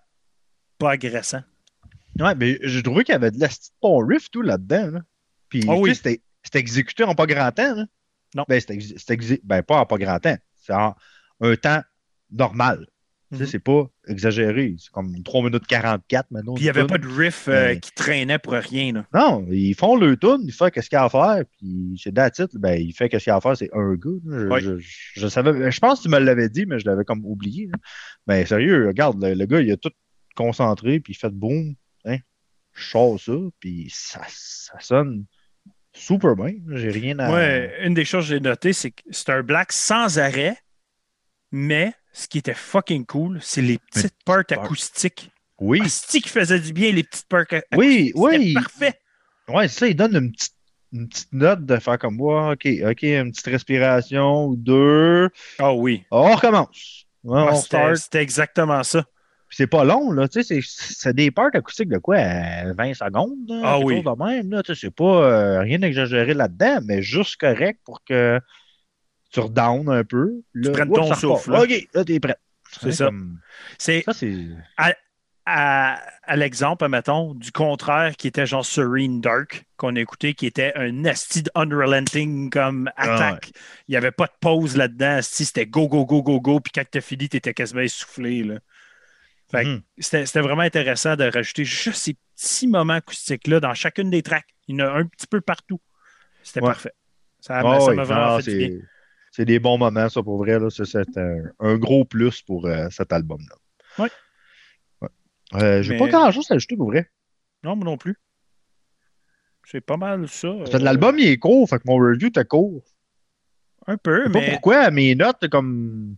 pas 0.77 0.91
agressant. 0.91 1.43
Ouais, 2.19 2.35
mais 2.35 2.59
j'ai 2.63 2.83
trouvé 2.83 3.03
qu'il 3.03 3.13
y 3.13 3.15
avait 3.15 3.31
de 3.31 3.39
la 3.39 3.47
bon 3.81 4.05
riff 4.05 4.29
tout 4.31 4.41
là-dedans. 4.41 4.91
Là. 4.91 4.99
Puis, 5.49 5.63
Ah 5.67 5.75
oui. 5.75 5.95
c'était 5.95 6.21
exécuté 6.53 7.03
en 7.03 7.15
pas 7.15 7.25
grand 7.25 7.51
temps. 7.51 7.75
Là. 7.75 7.85
Non. 8.35 8.45
Ben, 8.47 8.59
c'était 8.59 9.39
ben, 9.43 9.61
pas 9.63 9.79
en 9.79 9.85
pas 9.85 9.97
grand 9.97 10.19
temps. 10.19 10.37
C'est 10.55 10.73
en 10.73 10.95
un 11.41 11.55
temps 11.55 11.81
normal. 12.31 12.87
Mhm. 13.31 13.45
c'est 13.45 13.59
pas 13.59 13.87
exagéré. 14.07 14.75
C'est 14.77 14.91
comme 14.91 15.23
3 15.23 15.43
minutes 15.43 15.65
44 15.67 16.31
maintenant. 16.31 16.53
Puis 16.55 16.63
il 16.63 16.65
n'y 16.65 16.69
avait 16.69 16.85
pas 16.85 16.97
de 16.97 17.07
riff 17.07 17.47
euh, 17.47 17.67
Ouais. 17.67 17.79
qui 17.79 17.91
traînait 17.93 18.39
pour 18.39 18.53
rien. 18.53 18.91
Là. 18.93 19.05
Non, 19.13 19.45
ils 19.49 19.73
font 19.73 19.95
le 19.95 20.17
tune, 20.17 20.39
ils 20.43 20.51
font 20.51 20.69
qu'est-ce 20.69 20.89
qu'il 20.89 20.97
y 20.97 20.99
a 20.99 21.05
à 21.05 21.09
faire, 21.09 21.43
puis 21.57 21.99
c'est 22.01 22.09
it. 22.17 22.57
Ben, 22.57 22.73
il 22.79 22.91
fait 22.93 23.07
qu'est-ce 23.09 23.23
qu'il 23.25 23.31
y 23.31 23.33
a 23.33 23.37
à 23.37 23.41
faire, 23.41 23.55
c'est 23.55 23.69
un 23.73 23.93
gars. 23.95 24.77
Je, 25.15 25.27
savais, 25.27 25.71
je 25.71 25.79
pense 25.79 25.99
que 25.99 26.03
tu 26.03 26.09
me 26.09 26.19
l'avais 26.19 26.49
dit, 26.49 26.65
mais 26.65 26.79
je 26.79 26.85
l'avais 26.85 27.05
comme 27.05 27.25
oublié. 27.25 27.67
là. 27.67 27.77
Ben, 28.27 28.45
sérieux, 28.45 28.87
regarde, 28.87 29.23
le, 29.23 29.33
le 29.33 29.45
gars, 29.45 29.61
il 29.61 29.71
a 29.71 29.77
tout 29.77 29.91
concentré, 30.35 30.99
puis 30.99 31.13
il 31.13 31.15
fait 31.17 31.29
boum, 31.33 31.73
hein, 32.05 32.17
je 32.73 32.83
sors 32.89 33.19
ça, 33.19 33.33
puis 33.59 33.87
ça, 33.93 34.21
ça 34.27 34.73
sonne 34.79 35.25
super 35.93 36.35
bien. 36.35 36.53
J'ai 36.73 36.89
rien 36.89 37.19
à. 37.19 37.31
Ouais, 37.33 37.73
une 37.85 37.93
des 37.93 38.05
choses 38.05 38.25
que 38.25 38.29
j'ai 38.35 38.39
notées, 38.39 38.73
c'est 38.73 38.91
que 38.91 39.01
c'est 39.11 39.29
un 39.29 39.43
black 39.43 39.71
sans 39.73 40.19
arrêt, 40.19 40.55
mais 41.51 41.93
ce 42.13 42.27
qui 42.27 42.37
était 42.39 42.53
fucking 42.53 43.05
cool, 43.05 43.39
c'est 43.41 43.61
les 43.61 43.77
petites 43.77 44.15
parts 44.25 44.43
acoustiques. 44.49 45.31
Oui, 45.59 45.81
Asti 45.83 46.21
qui 46.21 46.29
faisait 46.29 46.59
du 46.59 46.73
bien, 46.73 46.91
les 46.91 47.03
petites 47.03 47.27
parts 47.27 47.41
acoustiques. 47.51 47.77
oui, 47.77 48.11
oui. 48.15 48.53
parfait. 48.53 48.93
Ouais, 49.47 49.67
ça, 49.67 49.87
il 49.87 49.95
donne 49.95 50.15
une 50.15 50.31
petite, 50.31 50.53
une 50.93 51.07
petite 51.07 51.31
note 51.33 51.65
de 51.65 51.77
faire 51.77 51.99
comme 51.99 52.15
moi, 52.15 52.51
ok, 52.53 52.67
ok, 52.89 53.03
une 53.03 53.31
petite 53.31 53.45
respiration 53.47 54.45
ou 54.47 54.55
deux. 54.55 55.29
Ah 55.59 55.73
oui. 55.73 56.03
On 56.11 56.33
recommence. 56.35 57.05
Ouais, 57.23 57.39
Ah, 57.47 57.49
on 57.51 57.55
start. 57.55 57.95
c'était 57.97 58.21
exactement 58.23 58.81
ça. 58.83 59.03
Puis 59.47 59.57
c'est 59.57 59.67
pas 59.67 59.83
long, 59.83 60.11
là. 60.11 60.27
Tu 60.29 60.41
sais, 60.43 60.59
c'est- 60.63 61.13
des 61.13 61.29
parts 61.29 61.49
acoustiques 61.53 61.89
de 61.89 61.97
quoi? 61.97 62.15
euh, 62.17 62.73
20 62.75 62.93
secondes, 62.93 63.35
là, 63.49 63.61
Ah 63.65 63.79
oui. 63.79 64.01
de 64.01 64.23
même, 64.25 64.49
là. 64.49 64.63
Tu 64.63 64.73
sais, 64.73 64.81
c'est 64.87 64.95
pas 64.95 65.03
euh, 65.25 65.59
rien 65.59 65.77
d'exagéré 65.79 66.33
là-dedans, 66.33 66.79
mais 66.85 67.01
juste 67.03 67.35
correct 67.35 67.79
pour 67.85 68.01
que 68.03 68.39
tu 69.31 69.39
redowns 69.39 69.89
un 69.89 70.03
peu. 70.03 70.41
Là, 70.53 70.71
prennes 70.71 70.89
oups, 70.89 70.99
ton 70.99 71.13
souffle, 71.15 71.51
là. 71.51 71.61
OK, 71.63 71.87
là, 71.93 72.03
t'es 72.05 72.19
prêt. 72.19 72.35
C'est 72.71 72.87
Hein, 72.87 72.91
ça. 72.91 73.05
comme- 73.05 73.39
C'est 73.77 74.03
c'est... 74.13 74.35
à, 75.45 75.99
à 76.23 76.35
l'exemple, 76.35 76.87
mettons, 76.87 77.33
du 77.33 77.51
contraire 77.51 78.15
qui 78.15 78.27
était 78.27 78.45
genre 78.45 78.65
Serene 78.65 79.19
Dark, 79.21 79.65
qu'on 79.75 79.95
a 79.95 79.99
écouté, 79.99 80.33
qui 80.35 80.45
était 80.45 80.71
un 80.75 81.03
asti 81.05 81.43
unrelenting 81.55 82.49
comme 82.49 82.89
Ah 82.95 83.15
attaque. 83.15 83.51
Il 83.87 83.91
n'y 83.91 83.97
avait 83.97 84.11
pas 84.11 84.27
de 84.27 84.31
pause 84.39 84.77
là-dedans. 84.77 85.17
asti, 85.17 85.45
C'était 85.45 85.65
go, 85.65 85.87
go, 85.87 86.05
go, 86.05 86.21
go, 86.21 86.39
go. 86.39 86.59
Puis 86.59 86.71
quand 86.73 86.83
t'as 86.89 87.01
fini, 87.01 87.27
t'étais 87.27 87.53
quasiment 87.53 87.81
essoufflé. 87.81 88.43
Là. 88.43 88.59
Fait 89.49 89.65
Mhm. 89.65 89.81
c'était 89.97 90.39
vraiment 90.41 90.61
intéressant 90.61 91.15
de 91.17 91.25
rajouter 91.25 91.65
juste 91.65 91.97
ces 91.97 92.15
petits 92.37 92.67
moments 92.67 92.93
acoustiques-là 92.93 93.59
dans 93.59 93.73
chacune 93.73 94.09
des 94.09 94.21
tracks. 94.21 94.45
Il 94.67 94.77
y 94.79 94.81
en 94.81 94.85
a 94.87 94.91
un 94.91 95.05
petit 95.05 95.27
peu 95.27 95.41
partout. 95.41 95.81
C'était 96.43 96.61
Ouais. 96.61 96.67
parfait. 96.67 96.93
Ça 97.41 97.57
Ah 97.59 97.63
m'a 97.63 97.79
oui, 97.83 97.95
vraiment 97.95 98.39
fait 98.39 98.51
du 98.51 98.57
bien. 98.57 98.79
C'est... 99.31 99.45
des 99.45 99.59
bons 99.59 99.77
moments, 99.77 100.09
ça, 100.09 100.21
pour 100.21 100.37
vrai. 100.37 100.59
Là. 100.59 100.69
C'est, 100.69 101.17
un, 101.17 101.43
un 101.59 101.77
gros 101.77 102.05
plus 102.05 102.41
pour 102.41 102.65
euh, 102.67 102.87
cet 102.91 103.11
album-là. 103.11 103.55
Ouais. 104.03 104.09
Ouais. 105.01 105.09
Euh, 105.55 105.81
j'ai 105.81 105.93
Mais- 105.93 105.99
pas 105.99 106.07
grand-chose 106.07 106.51
à 106.51 106.55
ajouter, 106.55 106.77
pour 106.77 106.87
vrai. 106.87 107.09
Non, 107.63 107.75
moi 107.75 107.85
non 107.85 107.97
plus. 107.97 108.15
C'est 109.65 109.81
pas 109.81 109.97
mal 109.97 110.27
ça. 110.27 110.47
Euh, 110.47 110.79
l'album, 110.79 111.17
il 111.19 111.27
est 111.27 111.37
court, 111.37 111.69
fait 111.69 111.77
que 111.77 111.83
mon 111.85 111.95
review 111.95 112.27
était 112.27 112.45
court. 112.45 112.83
Un 113.87 113.97
peu, 113.97 114.21
Je 114.21 114.27
sais 114.27 114.31
pas 114.31 114.39
mais 114.39 114.51
pourquoi, 114.51 114.91
mes 114.91 115.15
notes, 115.15 115.47
comme. 115.49 116.15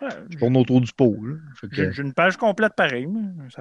Je 0.00 0.36
tourne 0.38 0.56
autour 0.56 0.80
du 0.80 0.92
pot. 0.92 1.16
Que... 1.72 1.90
J'ai 1.92 2.02
une 2.02 2.12
page 2.12 2.36
complète 2.36 2.74
pareil. 2.76 3.08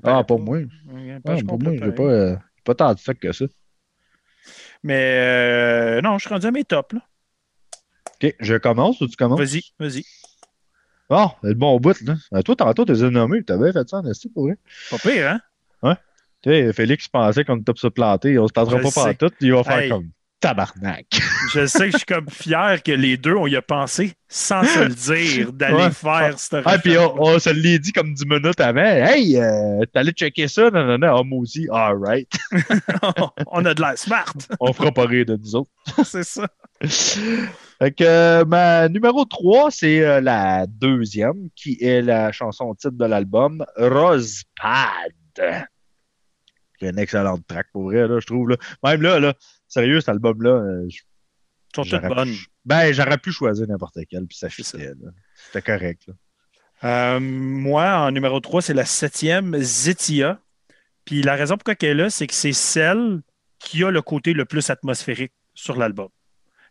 ah, 0.03 0.23
pas 0.23 0.37
moi. 0.37 0.59
Ah, 0.89 1.19
pas 1.23 1.57
moi, 1.57 1.73
j'ai 1.81 1.91
pas, 1.91 2.03
euh, 2.03 2.35
pas 2.65 2.75
tant 2.75 2.93
de 2.93 2.99
fait 2.99 3.15
que 3.15 3.31
ça. 3.31 3.45
Mais 4.83 5.17
euh, 5.19 6.01
non, 6.01 6.17
je 6.17 6.25
suis 6.25 6.33
rendu 6.33 6.47
à 6.47 6.51
mes 6.51 6.65
tops. 6.65 6.93
Là. 6.93 7.01
OK, 8.23 8.35
je 8.39 8.55
commence 8.55 9.01
ou 9.01 9.07
tu 9.07 9.15
commences? 9.15 9.39
Vas-y, 9.39 9.61
vas-y. 9.79 10.05
Bon, 11.09 11.29
c'est 11.41 11.49
le 11.49 11.55
bon 11.55 11.79
bout, 11.79 11.99
là. 12.01 12.15
Ben, 12.31 12.41
toi, 12.41 12.55
tantôt, 12.55 12.85
t'es 12.85 12.93
nommé, 12.93 13.43
t'avais 13.43 13.71
fait 13.71 13.87
ça 13.87 13.97
en 13.97 14.09
esti 14.09 14.29
pour 14.29 14.45
vrai. 14.45 14.57
Pas 14.89 14.97
pire, 14.97 15.29
hein? 15.29 15.39
Ouais. 15.81 15.95
Tu 16.41 16.49
sais, 16.49 16.73
Félix 16.73 17.07
pensait 17.07 17.43
qu'on 17.43 17.57
était 17.57 17.73
se 17.75 17.87
planter, 17.87 18.39
on 18.39 18.47
se 18.47 18.53
tentera 18.53 18.79
pas 18.79 18.91
par 18.91 19.17
tout, 19.17 19.31
il 19.41 19.53
va 19.53 19.63
faire 19.63 19.89
comme 19.89 20.09
tabarnak. 20.39 21.05
je 21.53 21.65
sais 21.65 21.85
que 21.85 21.91
je 21.91 21.97
suis 21.97 22.05
comme 22.05 22.29
fier 22.29 22.81
que 22.83 22.91
les 22.91 23.17
deux, 23.17 23.35
on 23.35 23.47
y 23.47 23.55
a 23.55 23.61
pensé 23.61 24.13
sans 24.27 24.63
se 24.63 24.79
le 24.79 24.89
dire, 24.89 25.53
d'aller 25.53 25.91
faire 25.91 26.37
cette 26.37 26.63
Ah, 26.65 26.77
puis 26.77 26.97
on, 26.97 27.39
se 27.39 27.49
l'est 27.49 27.79
dit 27.79 27.93
comme 27.93 28.13
10 28.13 28.25
minutes 28.25 28.59
avant. 28.59 28.81
Hey, 28.81 29.37
euh, 29.37 29.85
t'allais 29.93 30.11
checker 30.11 30.47
ça? 30.47 30.69
Non, 30.71 30.85
non, 30.85 30.97
non. 30.97 31.15
Ah, 31.17 31.23
moi 31.23 31.39
aussi. 31.39 31.67
All 31.71 31.97
right. 31.97 32.29
on 33.47 33.65
a 33.65 33.73
de 33.73 33.81
la 33.81 33.95
smart. 33.95 34.33
on 34.59 34.73
fera 34.73 34.91
pas 34.91 35.05
rire 35.05 35.25
de 35.25 35.37
nous 35.37 35.55
autres. 35.55 35.71
c'est 36.03 36.23
ça. 36.23 36.47
Fait 37.83 37.91
que 37.91 38.03
euh, 38.05 38.45
ma 38.45 38.87
numéro 38.87 39.25
3, 39.25 39.69
c'est 39.69 40.05
euh, 40.05 40.21
la 40.21 40.67
deuxième, 40.67 41.49
qui 41.53 41.77
est 41.81 42.01
la 42.01 42.31
chanson 42.31 42.73
titre 42.75 42.95
de 42.95 43.03
l'album, 43.03 43.65
Rosepad. 43.75 45.11
C'est 45.35 46.87
une 46.87 46.97
excellente 46.97 47.45
track 47.45 47.67
pour 47.73 47.83
vrai, 47.83 48.07
là, 48.07 48.21
je 48.21 48.25
trouve. 48.25 48.51
Là. 48.51 48.55
Même 48.85 49.01
là, 49.01 49.19
là, 49.19 49.33
sérieux, 49.67 49.99
cet 49.99 50.07
album-là. 50.07 50.51
Euh, 50.51 50.87
sont 51.75 51.83
toutes 51.83 52.07
bonnes. 52.07 52.33
Ben, 52.63 52.93
j'aurais 52.93 53.17
pu 53.17 53.33
choisir 53.33 53.67
n'importe 53.67 53.97
quel, 54.09 54.27
puis 54.27 54.37
ça 54.37 54.47
fitait. 54.47 54.93
C'était 55.35 55.61
correct. 55.61 56.07
Euh, 56.85 57.19
moi, 57.19 57.97
en 57.97 58.11
numéro 58.11 58.39
3, 58.39 58.61
c'est 58.61 58.73
la 58.73 58.85
septième, 58.85 59.57
Zetia. 59.57 60.39
Puis 61.03 61.21
la 61.21 61.35
raison 61.35 61.57
pourquoi 61.57 61.75
elle 61.81 61.89
est 61.89 61.93
là, 61.95 62.09
c'est 62.09 62.27
que 62.27 62.33
c'est 62.33 62.53
celle 62.53 63.23
qui 63.59 63.83
a 63.83 63.91
le 63.91 64.01
côté 64.01 64.31
le 64.31 64.45
plus 64.45 64.69
atmosphérique 64.69 65.33
sur 65.53 65.75
l'album. 65.75 66.07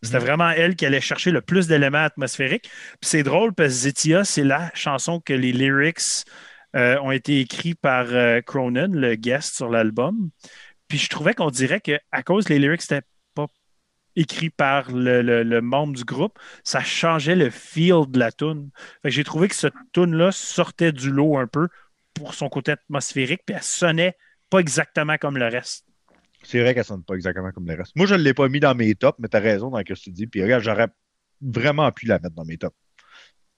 C'était 0.02 0.18
mhm. 0.18 0.24
vraiment 0.24 0.50
elle 0.50 0.76
qui 0.76 0.86
allait 0.86 1.00
chercher 1.00 1.30
le 1.30 1.40
plus 1.40 1.66
d'éléments 1.66 2.04
atmosphériques. 2.04 2.68
Puis 3.00 3.10
c'est 3.10 3.22
drôle 3.22 3.54
parce 3.54 3.68
que 3.68 3.74
Zetia, 3.74 4.24
c'est 4.24 4.44
la 4.44 4.70
chanson 4.74 5.20
que 5.20 5.32
les 5.32 5.52
lyrics 5.52 6.24
euh, 6.74 6.98
ont 7.00 7.10
été 7.10 7.40
écrits 7.40 7.74
par 7.74 8.06
Cronin, 8.46 8.88
le 8.88 9.14
guest 9.14 9.54
sur 9.54 9.68
l'album. 9.68 10.30
Puis 10.88 10.98
je 10.98 11.08
trouvais 11.08 11.34
qu'on 11.34 11.50
dirait 11.50 11.80
qu'à 11.80 12.22
cause 12.22 12.48
les 12.48 12.58
lyrics 12.58 12.82
n'étaient 12.82 13.06
pas 13.34 13.46
écrits 14.16 14.50
par 14.50 14.90
le, 14.92 15.60
membre 15.60 15.94
du 15.94 16.04
groupe, 16.04 16.38
ça 16.64 16.80
changeait 16.80 17.34
le 17.34 17.48
feel 17.48 18.04
de 18.08 18.18
la 18.18 18.30
tune. 18.30 18.70
j'ai 19.04 19.24
trouvé 19.24 19.48
que 19.48 19.54
cette 19.54 19.74
tune-là 19.92 20.32
sortait 20.32 20.92
du 20.92 21.10
lot 21.10 21.38
un 21.38 21.46
peu 21.46 21.68
pour 22.12 22.34
son 22.34 22.48
côté 22.48 22.72
atmosphérique, 22.72 23.40
puis 23.46 23.56
elle 23.56 23.62
sonnait 23.62 24.16
pas 24.50 24.58
exactement 24.58 25.16
comme 25.16 25.38
le 25.38 25.46
reste. 25.46 25.86
C'est 26.44 26.60
vrai 26.60 26.74
qu'elle 26.74 26.84
sonne 26.84 27.04
pas 27.04 27.14
exactement 27.14 27.52
comme 27.52 27.66
le 27.66 27.74
reste. 27.74 27.94
Moi, 27.96 28.06
je 28.06 28.14
ne 28.14 28.22
l'ai 28.22 28.34
pas 28.34 28.48
mis 28.48 28.60
dans 28.60 28.74
mes 28.74 28.94
tops, 28.94 29.18
mais 29.18 29.28
tu 29.28 29.36
as 29.36 29.40
raison 29.40 29.70
dans 29.70 29.78
ce 29.78 29.84
que 29.84 29.94
tu 29.94 30.10
dis. 30.10 30.26
Puis 30.26 30.42
regarde, 30.42 30.62
j'aurais 30.62 30.88
vraiment 31.40 31.90
pu 31.92 32.06
la 32.06 32.18
mettre 32.18 32.34
dans 32.34 32.44
mes 32.44 32.58
tops. 32.58 32.76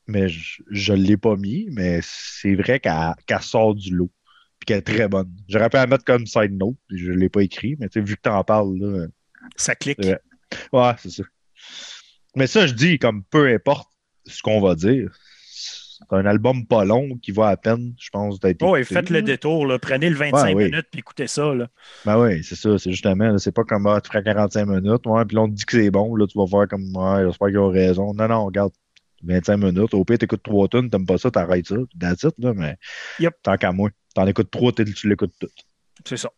Mais 0.06 0.28
je 0.28 0.92
ne 0.92 0.98
l'ai 0.98 1.16
pas 1.16 1.36
mis, 1.36 1.68
mais 1.72 2.00
c'est 2.02 2.54
vrai 2.54 2.78
qu'elle 2.78 3.40
sort 3.40 3.74
du 3.74 3.94
lot 3.94 4.10
qu'elle 4.64 4.78
est 4.78 4.82
très 4.82 5.08
bonne. 5.08 5.30
J'aurais 5.48 5.68
pu 5.68 5.76
la 5.76 5.86
mettre 5.86 6.04
comme 6.04 6.26
side 6.26 6.52
note, 6.52 6.76
je 6.90 7.10
ne 7.10 7.16
l'ai 7.16 7.28
pas 7.28 7.42
écrit, 7.42 7.76
mais 7.78 7.88
vu 7.94 8.16
que 8.16 8.22
tu 8.22 8.28
en 8.28 8.42
parles, 8.44 8.76
là, 8.78 9.06
ça 9.56 9.74
clique. 9.74 9.98
ouais, 10.72 10.92
c'est 10.98 11.10
ça. 11.10 11.22
Mais 12.36 12.46
ça, 12.46 12.66
je 12.66 12.74
dis, 12.74 12.98
comme 12.98 13.22
peu 13.24 13.52
importe 13.52 13.88
ce 14.26 14.42
qu'on 14.42 14.60
va 14.60 14.74
dire, 14.74 15.16
un 16.10 16.26
album 16.26 16.66
pas 16.66 16.84
long 16.84 17.16
qui 17.18 17.32
va 17.32 17.48
à 17.48 17.56
peine, 17.56 17.94
je 17.98 18.10
pense, 18.10 18.40
d'être. 18.40 18.62
Oh, 18.62 18.76
et 18.76 18.84
faites 18.84 19.10
le 19.10 19.22
détour, 19.22 19.66
là. 19.66 19.78
prenez 19.78 20.10
le 20.10 20.16
25 20.16 20.56
minutes 20.56 20.86
puis 20.90 21.00
écoutez 21.00 21.26
ça. 21.26 21.54
Là. 21.54 21.68
Ben 22.04 22.18
oui, 22.18 22.44
c'est 22.44 22.56
ça, 22.56 22.78
c'est 22.78 22.90
justement, 22.90 23.38
c'est 23.38 23.52
pas 23.52 23.64
comme 23.64 23.86
ah, 23.86 24.00
tu 24.00 24.08
feras 24.08 24.22
45 24.22 24.66
minutes, 24.66 25.06
ouais, 25.06 25.24
puis 25.24 25.36
là 25.36 25.42
on 25.42 25.48
te 25.48 25.54
dit 25.54 25.64
que 25.64 25.80
c'est 25.80 25.90
bon, 25.90 26.14
là, 26.16 26.26
tu 26.26 26.38
vas 26.38 26.44
voir 26.44 26.68
comme 26.68 26.94
ouais, 26.94 27.24
j'espère 27.26 27.48
qu'ils 27.48 27.58
ont 27.58 27.70
raison. 27.70 28.14
Non, 28.14 28.28
non, 28.28 28.46
regarde, 28.46 28.72
25 29.24 29.56
minutes. 29.56 29.94
Au 29.94 30.04
pire, 30.04 30.18
t'écoutes 30.18 30.42
3 30.42 30.68
tonnes, 30.68 30.90
t'aimes 30.90 31.06
pas 31.06 31.18
ça, 31.18 31.30
t'arrêtes 31.30 31.68
ça. 31.68 31.76
That's 31.98 32.22
it, 32.22 32.34
là, 32.38 32.52
mais 32.54 32.76
tant 33.42 33.56
qu'à 33.56 33.72
moi. 33.72 33.90
T'en 34.14 34.26
écoutes 34.26 34.50
3, 34.50 34.72
tu 34.72 35.08
l'écoutes 35.08 35.34
tout. 35.40 35.48
C'est 36.04 36.16
ça. 36.16 36.30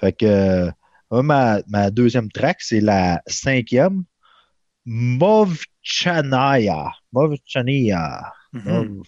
Fait 0.00 0.12
que 0.12 0.26
euh, 0.26 1.22
ma, 1.22 1.60
ma, 1.68 1.90
deuxième 1.90 2.30
track, 2.30 2.58
c'est 2.60 2.80
la 2.80 3.20
cinquième. 3.26 4.04
Movchanaya. 4.86 6.90
Movchanaya. 7.12 8.32
Mm 8.52 9.02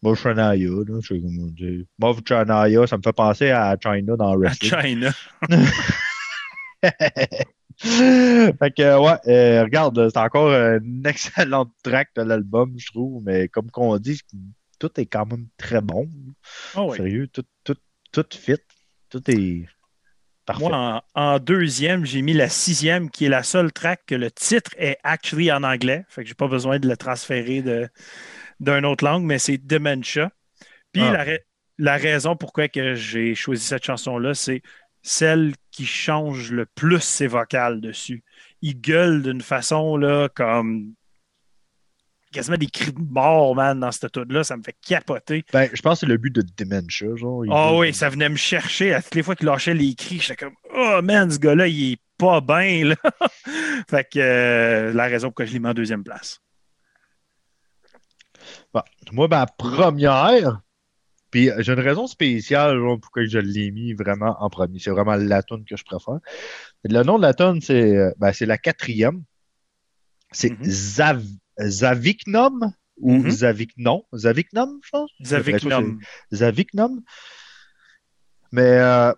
Movchanaya, 0.00 0.70
je 0.86 1.00
sais 1.00 1.20
comment 1.20 1.48
dire. 1.48 1.82
Movchanaya, 1.98 2.86
ça 2.86 2.96
me 2.96 3.02
fait 3.02 3.12
penser 3.12 3.50
à 3.50 3.76
China 3.82 4.16
dans 4.16 4.36
wrestling. 4.36 4.72
À 4.72 4.82
China. 4.82 5.10
fait 7.80 8.70
que, 8.76 9.00
ouais, 9.00 9.18
euh, 9.26 9.64
regarde, 9.64 10.08
c'est 10.08 10.18
encore 10.18 10.52
une 10.52 11.04
excellente 11.04 11.72
track 11.82 12.10
de 12.14 12.22
l'album, 12.22 12.74
je 12.76 12.86
trouve, 12.86 13.24
mais 13.24 13.48
comme 13.48 13.72
qu'on 13.72 13.98
dit, 13.98 14.20
tout 14.78 15.00
est 15.00 15.06
quand 15.06 15.26
même 15.26 15.48
très 15.56 15.80
bon. 15.80 16.08
Oh 16.76 16.94
Sérieux, 16.94 17.26
tout, 17.26 17.42
tout, 17.64 17.74
tout 18.12 18.26
fit. 18.30 18.54
Tout 19.10 19.28
est 19.30 19.66
parfait. 20.48 20.68
Moi, 20.68 21.04
en, 21.14 21.38
deuxième, 21.38 22.04
j'ai 22.04 22.22
mis 22.22 22.32
la 22.32 22.48
sixième, 22.48 23.10
qui 23.10 23.26
est 23.26 23.28
la 23.28 23.42
seule 23.42 23.72
track 23.72 24.00
que 24.06 24.14
le 24.14 24.30
titre 24.30 24.70
est 24.78 24.96
actually 25.04 25.52
en 25.52 25.62
anglais. 25.62 26.04
Fait 26.08 26.22
que 26.22 26.28
j'ai 26.28 26.34
pas 26.34 26.48
besoin 26.48 26.78
de 26.78 26.88
le 26.88 26.96
transférer 26.96 27.62
d'une 28.60 28.86
autre 28.86 29.04
langue, 29.04 29.24
mais 29.24 29.38
c'est 29.38 29.58
Dementia. 29.58 30.32
Puis 30.92 31.02
ah. 31.02 31.24
la, 31.24 31.38
la, 31.78 31.96
raison 31.96 32.34
pourquoi 32.34 32.68
que 32.68 32.94
j'ai 32.94 33.34
choisi 33.34 33.64
cette 33.64 33.84
chanson-là, 33.84 34.34
c'est 34.34 34.62
celle 35.02 35.54
qui 35.70 35.86
change 35.86 36.50
le 36.50 36.66
plus 36.66 37.00
ses 37.00 37.26
vocales 37.26 37.80
dessus. 37.80 38.24
Il 38.62 38.80
gueule 38.80 39.22
d'une 39.22 39.42
façon 39.42 39.96
là, 39.96 40.28
comme 40.34 40.94
quasiment 42.32 42.56
des 42.56 42.66
cris 42.66 42.92
de 42.92 43.00
mort, 43.00 43.54
man, 43.54 43.80
dans 43.80 43.92
cette 43.92 44.12
toute 44.12 44.32
là 44.32 44.44
Ça 44.44 44.56
me 44.56 44.62
fait 44.62 44.76
capoter. 44.86 45.44
Ben, 45.52 45.68
je 45.72 45.80
pense 45.82 45.94
que 45.94 46.00
c'est 46.00 46.06
le 46.06 46.16
but 46.16 46.34
de 46.34 46.42
Dementia, 46.56 47.14
genre. 47.16 47.44
Ah 47.50 47.72
oh, 47.72 47.80
oui, 47.80 47.94
ça 47.94 48.08
venait 48.08 48.28
me 48.28 48.36
chercher. 48.36 48.94
À 48.94 49.02
toutes 49.02 49.14
les 49.14 49.22
fois 49.22 49.34
qu'il 49.34 49.46
lâchait 49.46 49.74
les 49.74 49.94
cris, 49.94 50.20
j'étais 50.20 50.36
comme, 50.36 50.54
oh 50.74 51.00
man, 51.02 51.30
ce 51.30 51.38
gars-là, 51.38 51.68
il 51.68 51.92
est 51.92 52.00
pas 52.16 52.40
bien, 52.40 52.84
là. 52.84 52.96
fait 53.88 54.04
que 54.04 54.18
euh, 54.18 54.92
la 54.92 55.04
raison 55.04 55.28
pourquoi 55.28 55.46
je 55.46 55.52
l'ai 55.52 55.58
mis 55.58 55.68
en 55.68 55.74
deuxième 55.74 56.04
place. 56.04 56.40
Bon, 58.72 58.82
moi, 59.12 59.28
ma 59.28 59.46
première, 59.46 60.60
puis 61.30 61.50
j'ai 61.58 61.72
une 61.72 61.80
raison 61.80 62.06
spéciale 62.06 62.78
pourquoi 63.00 63.24
je 63.26 63.38
l'ai 63.38 63.70
mis 63.70 63.92
vraiment 63.92 64.36
en 64.40 64.48
premier. 64.48 64.78
C'est 64.78 64.90
vraiment 64.90 65.16
la 65.16 65.42
tune 65.42 65.64
que 65.64 65.76
je 65.76 65.84
préfère. 65.84 66.18
Le 66.84 67.02
nom 67.02 67.18
de 67.18 67.22
la 67.22 67.34
tune, 67.34 67.60
c'est 67.60 67.96
euh, 67.96 68.12
ben, 68.18 68.32
la 68.40 68.58
quatrième. 68.58 69.22
C'est 70.32 70.50
mm-hmm. 70.50 70.64
Zav 70.64 71.22
Zaviknom 71.58 72.72
ou 73.00 73.12
mm 73.12 73.26
-hmm. 73.26 73.30
Zaviknon? 73.30 74.04
Zaviknom, 74.12 74.80
je 74.82 74.90
pense? 74.90 75.10
Zaviknom. 75.22 75.98
Zaviknom. 76.32 77.02
Mais 78.52 78.78
euh, 78.78 79.12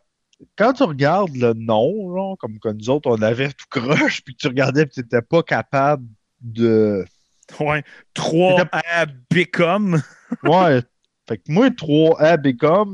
quand 0.57 0.72
tu 0.74 0.82
regardes 0.82 1.34
le 1.36 1.53
nom, 1.55 2.14
genre, 2.14 2.36
comme 2.38 2.59
que 2.59 2.68
nous 2.68 2.91
autres, 2.91 3.11
on 3.11 3.22
avait 3.22 3.51
tout 3.53 3.66
croche, 3.70 4.22
puis 4.22 4.34
tu 4.34 4.49
regardais 4.49 4.82
et 4.82 4.88
tu 4.88 5.01
n'étais 5.01 5.22
pas 5.22 5.43
capable 5.43 6.07
de. 6.41 7.05
Ouais, 7.59 7.82
3 8.14 8.68
à 8.72 9.07
Become. 9.07 10.03
ouais, 10.45 10.82
fait 11.28 11.38
que 11.38 11.51
moi, 11.51 11.70
3 11.70 12.22
à 12.22 12.36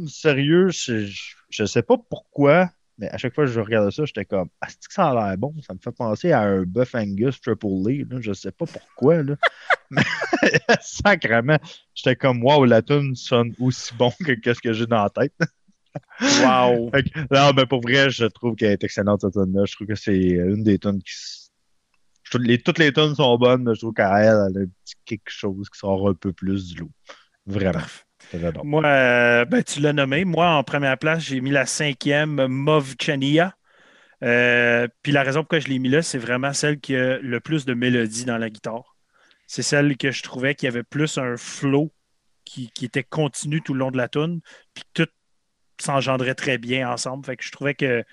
sérieux, 0.08 0.70
je 0.70 1.62
ne 1.62 1.66
sais 1.66 1.82
pas 1.82 1.96
pourquoi, 2.08 2.70
mais 2.98 3.08
à 3.10 3.18
chaque 3.18 3.34
fois 3.34 3.44
que 3.44 3.50
je 3.50 3.60
regardais 3.60 3.90
ça, 3.90 4.04
j'étais 4.04 4.24
comme 4.24 4.48
Ah, 4.60 4.68
c'est 4.68 4.86
que 4.86 4.94
ça 4.94 5.10
a 5.10 5.14
l'air 5.14 5.38
bon? 5.38 5.54
Ça 5.62 5.74
me 5.74 5.78
fait 5.78 5.92
penser 5.92 6.32
à 6.32 6.40
un 6.40 6.62
Buff 6.62 6.94
Angus 6.94 7.40
Triple 7.40 7.66
Lee. 7.86 8.06
Je 8.20 8.30
ne 8.30 8.34
sais 8.34 8.52
pas 8.52 8.64
pourquoi. 8.66 9.22
Là. 9.22 9.36
mais 9.90 10.02
sacrément, 10.80 11.58
j'étais 11.94 12.16
comme 12.16 12.42
Waouh, 12.42 12.64
la 12.64 12.82
tune 12.82 13.14
sonne 13.14 13.54
aussi 13.60 13.94
bon 13.94 14.12
que 14.24 14.32
qu'est-ce 14.32 14.60
que 14.60 14.72
j'ai 14.72 14.86
dans 14.86 15.02
la 15.02 15.10
tête. 15.10 15.34
wow! 16.42 16.90
non, 17.30 17.52
mais 17.54 17.66
pour 17.66 17.80
vrai, 17.82 18.08
je 18.10 18.24
trouve 18.26 18.56
qu'elle 18.56 18.72
est 18.72 18.84
excellente 18.84 19.20
cette 19.20 19.34
tune-là. 19.34 19.64
Je 19.66 19.74
trouve 19.74 19.86
que 19.86 19.94
c'est 19.94 20.16
une 20.16 20.62
des 20.62 20.78
tunes 20.78 21.02
qui. 21.02 21.12
les, 22.38 22.58
toutes 22.58 22.78
les 22.78 22.92
tunes 22.92 23.14
sont 23.14 23.36
bonnes, 23.36 23.64
mais 23.64 23.74
je 23.74 23.80
trouve 23.80 23.94
qu'elle 23.94 24.06
elle 24.06 24.62
a 24.62 24.66
quelque 25.04 25.30
chose 25.30 25.68
qui 25.68 25.78
sort 25.78 26.08
un 26.08 26.14
peu 26.14 26.32
plus 26.32 26.68
du 26.68 26.80
lot. 26.80 26.90
Vraiment. 27.46 27.80
Moi, 28.64 28.84
euh, 28.84 29.44
ben, 29.44 29.62
tu 29.62 29.80
l'as 29.80 29.92
nommé. 29.92 30.24
Moi, 30.24 30.48
en 30.48 30.64
première 30.64 30.98
place, 30.98 31.22
j'ai 31.22 31.40
mis 31.40 31.50
la 31.50 31.66
cinquième 31.66 32.46
Movchania. 32.46 33.56
Euh, 34.22 34.88
puis 35.02 35.12
la 35.12 35.22
raison 35.22 35.40
pourquoi 35.40 35.58
je 35.60 35.68
l'ai 35.68 35.78
mis 35.78 35.88
là, 35.88 36.02
c'est 36.02 36.18
vraiment 36.18 36.52
celle 36.52 36.80
qui 36.80 36.96
a 36.96 37.18
le 37.18 37.40
plus 37.40 37.66
de 37.66 37.74
mélodie 37.74 38.24
dans 38.24 38.38
la 38.38 38.50
guitare. 38.50 38.96
C'est 39.46 39.62
celle 39.62 39.96
que 39.96 40.10
je 40.10 40.22
trouvais 40.22 40.54
qui 40.54 40.66
avait 40.66 40.82
plus 40.82 41.18
un 41.18 41.36
flow 41.36 41.92
qui, 42.44 42.70
était 42.82 43.04
continu 43.04 43.60
tout 43.60 43.74
le 43.74 43.80
long 43.80 43.90
de 43.90 43.96
la 43.96 44.08
tune, 44.08 44.40
puis 44.72 44.84
tout 44.94 45.08
s'engendrait 45.78 46.34
très 46.34 46.58
bien 46.58 46.88
ensemble. 46.88 47.26
Fait 47.26 47.36
que 47.36 47.44
je 47.44 47.50
trouvais 47.52 47.74
que, 47.74 48.04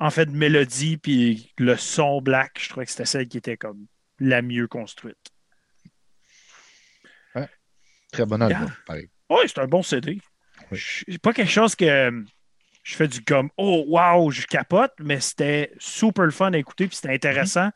en 0.00 0.10
fait, 0.10 0.28
mélodie 0.28 0.98
puis 0.98 1.52
le 1.58 1.76
son 1.76 2.20
black, 2.20 2.58
je 2.60 2.68
trouvais 2.68 2.84
que 2.84 2.90
c'était 2.90 3.06
celle 3.06 3.28
qui 3.28 3.38
était 3.38 3.56
comme 3.56 3.86
la 4.18 4.42
mieux 4.42 4.68
construite. 4.68 5.32
Très 8.12 8.24
bon 8.24 8.40
album, 8.40 8.72
pareil. 8.86 9.10
Oui, 9.30 9.40
c'est 9.46 9.58
un 9.58 9.66
bon 9.66 9.82
CD. 9.82 10.20
Oui. 10.70 10.78
C'est 11.08 11.18
pas 11.20 11.32
quelque 11.32 11.50
chose 11.50 11.74
que 11.74 12.24
je 12.82 12.94
fais 12.94 13.08
du 13.08 13.22
comme 13.24 13.50
Oh 13.56 13.84
wow, 13.88 14.30
je 14.30 14.46
capote, 14.46 14.92
mais 15.00 15.20
c'était 15.20 15.72
super 15.78 16.24
le 16.24 16.30
fun 16.30 16.52
à 16.52 16.58
écouter, 16.58 16.86
puis 16.86 16.96
c'était 16.96 17.14
intéressant. 17.14 17.70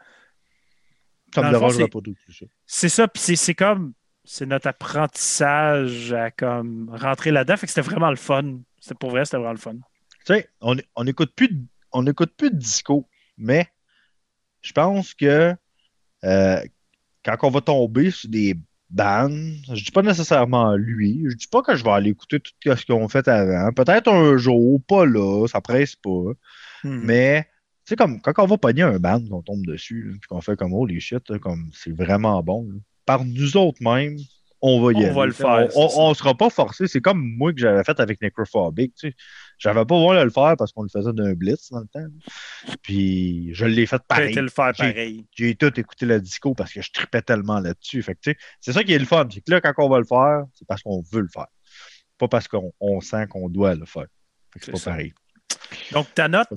Ça 1.35 1.43
me 1.43 1.71
c'est- 1.71 1.89
pas 1.89 2.01
tout 2.01 2.15
ça. 2.29 2.47
C'est 2.67 2.89
ça, 2.89 3.09
puis 3.09 3.23
c'est- 3.23 3.37
c'est 3.37 3.55
comme 3.55 3.93
c'est 4.25 4.47
notre 4.47 4.69
apprentissage 4.69 6.13
à 6.13 6.31
comme 6.31 6.91
rentrer 6.95 7.31
là-dedans. 7.31 7.57
Fait 7.57 7.67
que 7.67 7.73
c'était 7.73 7.89
vraiment 7.89 8.11
le 8.11 8.17
fun. 8.17 8.59
C'était 8.81 8.95
pour 8.95 9.11
vrai, 9.11 9.25
c'était 9.25 9.37
vraiment 9.39 9.53
le 9.53 9.59
fun. 9.59 9.75
Tu 9.75 10.35
sais, 10.35 10.49
on 10.61 10.77
on 10.97 11.05
n'écoute 11.05 11.33
plus, 11.35 11.49
de- 11.49 11.65
on 11.93 12.03
n'écoute 12.03 12.33
plus 12.37 12.51
de 12.51 12.57
disco, 12.57 13.09
mais 13.39 13.67
je 14.61 14.73
pense 14.73 15.15
que 15.15 15.55
euh, 16.25 16.63
quand 17.25 17.37
on 17.43 17.51
va 17.51 17.61
tomber 17.61 18.11
sur 18.11 18.29
des 18.29 18.55
bandes, 18.91 19.55
je 19.73 19.85
dis 19.85 19.91
pas 19.91 20.03
nécessairement 20.03 20.75
lui, 20.77 21.25
je 21.29 21.37
dis 21.37 21.47
pas 21.49 21.63
que 21.63 21.75
je 21.77 21.85
vais 21.85 21.91
aller 21.91 22.11
écouter 22.11 22.41
tout 22.41 22.53
ce 22.65 22.85
qu'ils 22.85 22.95
ont 22.95 23.09
fait 23.09 23.27
avant. 23.29 23.73
Peut-être 23.73 24.09
un 24.09 24.37
jour, 24.37 24.81
pas 24.87 25.07
là, 25.07 25.47
ça 25.47 25.61
presse 25.61 25.97
pas. 25.97 26.33
Hmm. 26.85 27.01
Mais 27.05 27.45
tu 27.87 27.91
sais, 27.91 27.97
comme 27.97 28.21
quand 28.21 28.33
on 28.39 28.47
va 28.47 28.59
pogner 28.59 28.83
un 28.83 28.99
band, 28.99 29.21
qu'on 29.29 29.43
tombe 29.43 29.65
dessus, 29.67 30.17
puis 30.21 30.29
qu'on 30.29 30.41
fait 30.41 30.57
comme 30.57 30.73
oh 30.75 30.87
les 30.87 31.01
shit, 31.01 31.29
là, 31.31 31.39
comme 31.39 31.71
c'est 31.73 31.93
vraiment 31.97 32.43
bon. 32.43 32.69
là. 32.71 32.79
Par 33.07 33.25
nous 33.25 33.57
autres 33.57 33.83
mêmes, 33.83 34.19
on 34.63 34.83
va 34.83 34.93
y 34.93 34.97
On 34.97 34.99
aller. 34.99 35.11
va 35.11 35.27
le 35.27 35.33
faire, 35.33 35.69
On, 35.75 35.89
c'est 35.89 35.99
on, 35.99 36.11
on 36.11 36.15
sera 36.15 36.35
pas 36.37 36.51
forcé. 36.51 36.87
C'est 36.87 37.01
comme 37.01 37.21
moi 37.37 37.53
que 37.53 37.59
j'avais 37.61 37.83
fait 37.85 37.99
avec 37.99 38.21
Necrophobic. 38.21 38.95
Tu 38.95 39.09
sais. 39.11 39.17
J'avais 39.61 39.85
pas 39.85 39.97
voulu 39.99 40.19
le 40.25 40.31
faire 40.31 40.55
parce 40.59 40.73
qu'on 40.73 40.83
le 40.83 40.89
faisait 40.89 41.13
d'un 41.13 41.35
blitz 41.35 41.71
dans 41.71 41.81
le 41.81 41.87
temps. 41.87 42.07
Puis 42.83 43.51
je 43.55 43.67
l'ai 43.67 43.85
fait 43.87 43.97
J'ai 43.97 44.07
pareil. 44.09 44.31
été 44.33 44.41
le 44.41 44.49
faire 44.49 44.73
J'ai- 44.75 44.91
pareil. 44.93 45.27
J'ai 45.37 45.55
tout 45.55 45.79
écouté 45.79 46.07
le 46.07 46.19
disco 46.21 46.55
parce 46.55 46.73
que 46.73 46.81
je 46.81 46.91
tripais 46.91 47.21
tellement 47.23 47.61
là-dessus. 47.61 48.03
Fait 48.03 48.15
que, 48.15 48.21
tu 48.23 48.31
sais, 48.33 48.39
c'est 48.61 48.73
ça 48.73 48.83
qui 48.83 48.93
est 48.95 48.99
le 48.99 49.05
fun. 49.05 49.29
C'est 49.31 49.43
que 49.43 49.51
là, 49.51 49.61
quand 49.61 49.75
on 49.79 49.89
va 49.91 49.99
le 49.99 50.05
faire, 50.07 50.45
c'est 50.55 50.67
parce 50.67 50.83
qu'on 50.83 51.03
veut 51.13 51.21
le 51.21 51.29
faire. 51.29 51.47
Pas 52.19 52.27
parce 52.29 52.49
qu'on 52.49 52.73
on 52.81 53.01
sent 53.01 53.27
qu'on 53.29 53.49
doit 53.51 53.75
le 53.75 53.85
faire. 53.85 54.07
Fait 54.53 54.61
que 54.61 54.65
c'est 54.65 54.73
pas 54.73 54.79
ça. 54.79 54.91
pareil. 54.93 55.13
Donc, 55.93 56.07
ta 56.15 56.27
note? 56.27 56.49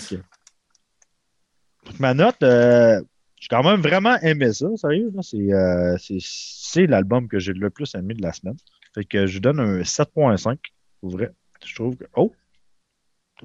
Ma 1.99 2.13
note, 2.13 2.41
euh, 2.43 3.01
j'ai 3.39 3.47
quand 3.49 3.63
même 3.63 3.81
vraiment 3.81 4.17
aimé 4.21 4.53
ça, 4.53 4.67
sérieux. 4.77 5.11
là. 5.13 5.21
C'est 5.21 5.51
euh, 5.53 5.97
c'est- 5.97 6.17
c'est 6.21 6.87
l'album 6.87 7.27
que 7.27 7.39
j'ai 7.39 7.51
le 7.53 7.69
plus 7.69 7.93
aimé 7.95 8.13
de 8.13 8.21
la 8.21 8.31
semaine. 8.31 8.55
Fait 8.95 9.03
que 9.03 9.25
je 9.27 9.39
donne 9.39 9.59
un 9.59 9.83
7.5, 9.83 10.57
pour 11.01 11.11
vrai. 11.11 11.31
Je 11.65 11.75
trouve 11.75 11.97
que. 11.97 12.05
Oh! 12.15 12.33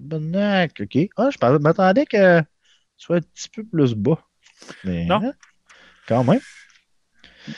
Tabarnak, 0.01 0.80
OK. 0.80 1.09
Ah, 1.16 1.30
je 1.30 1.59
m'attendais 1.59 2.07
que 2.07 2.38
ce 2.40 2.44
soit 2.96 3.16
un 3.16 3.20
petit 3.20 3.49
peu 3.49 3.64
plus 3.64 3.94
bas. 3.94 4.18
Mais 4.84 5.05
Non. 5.07 5.20
hein, 5.22 5.32
quand 6.07 6.24
même. 6.24 6.40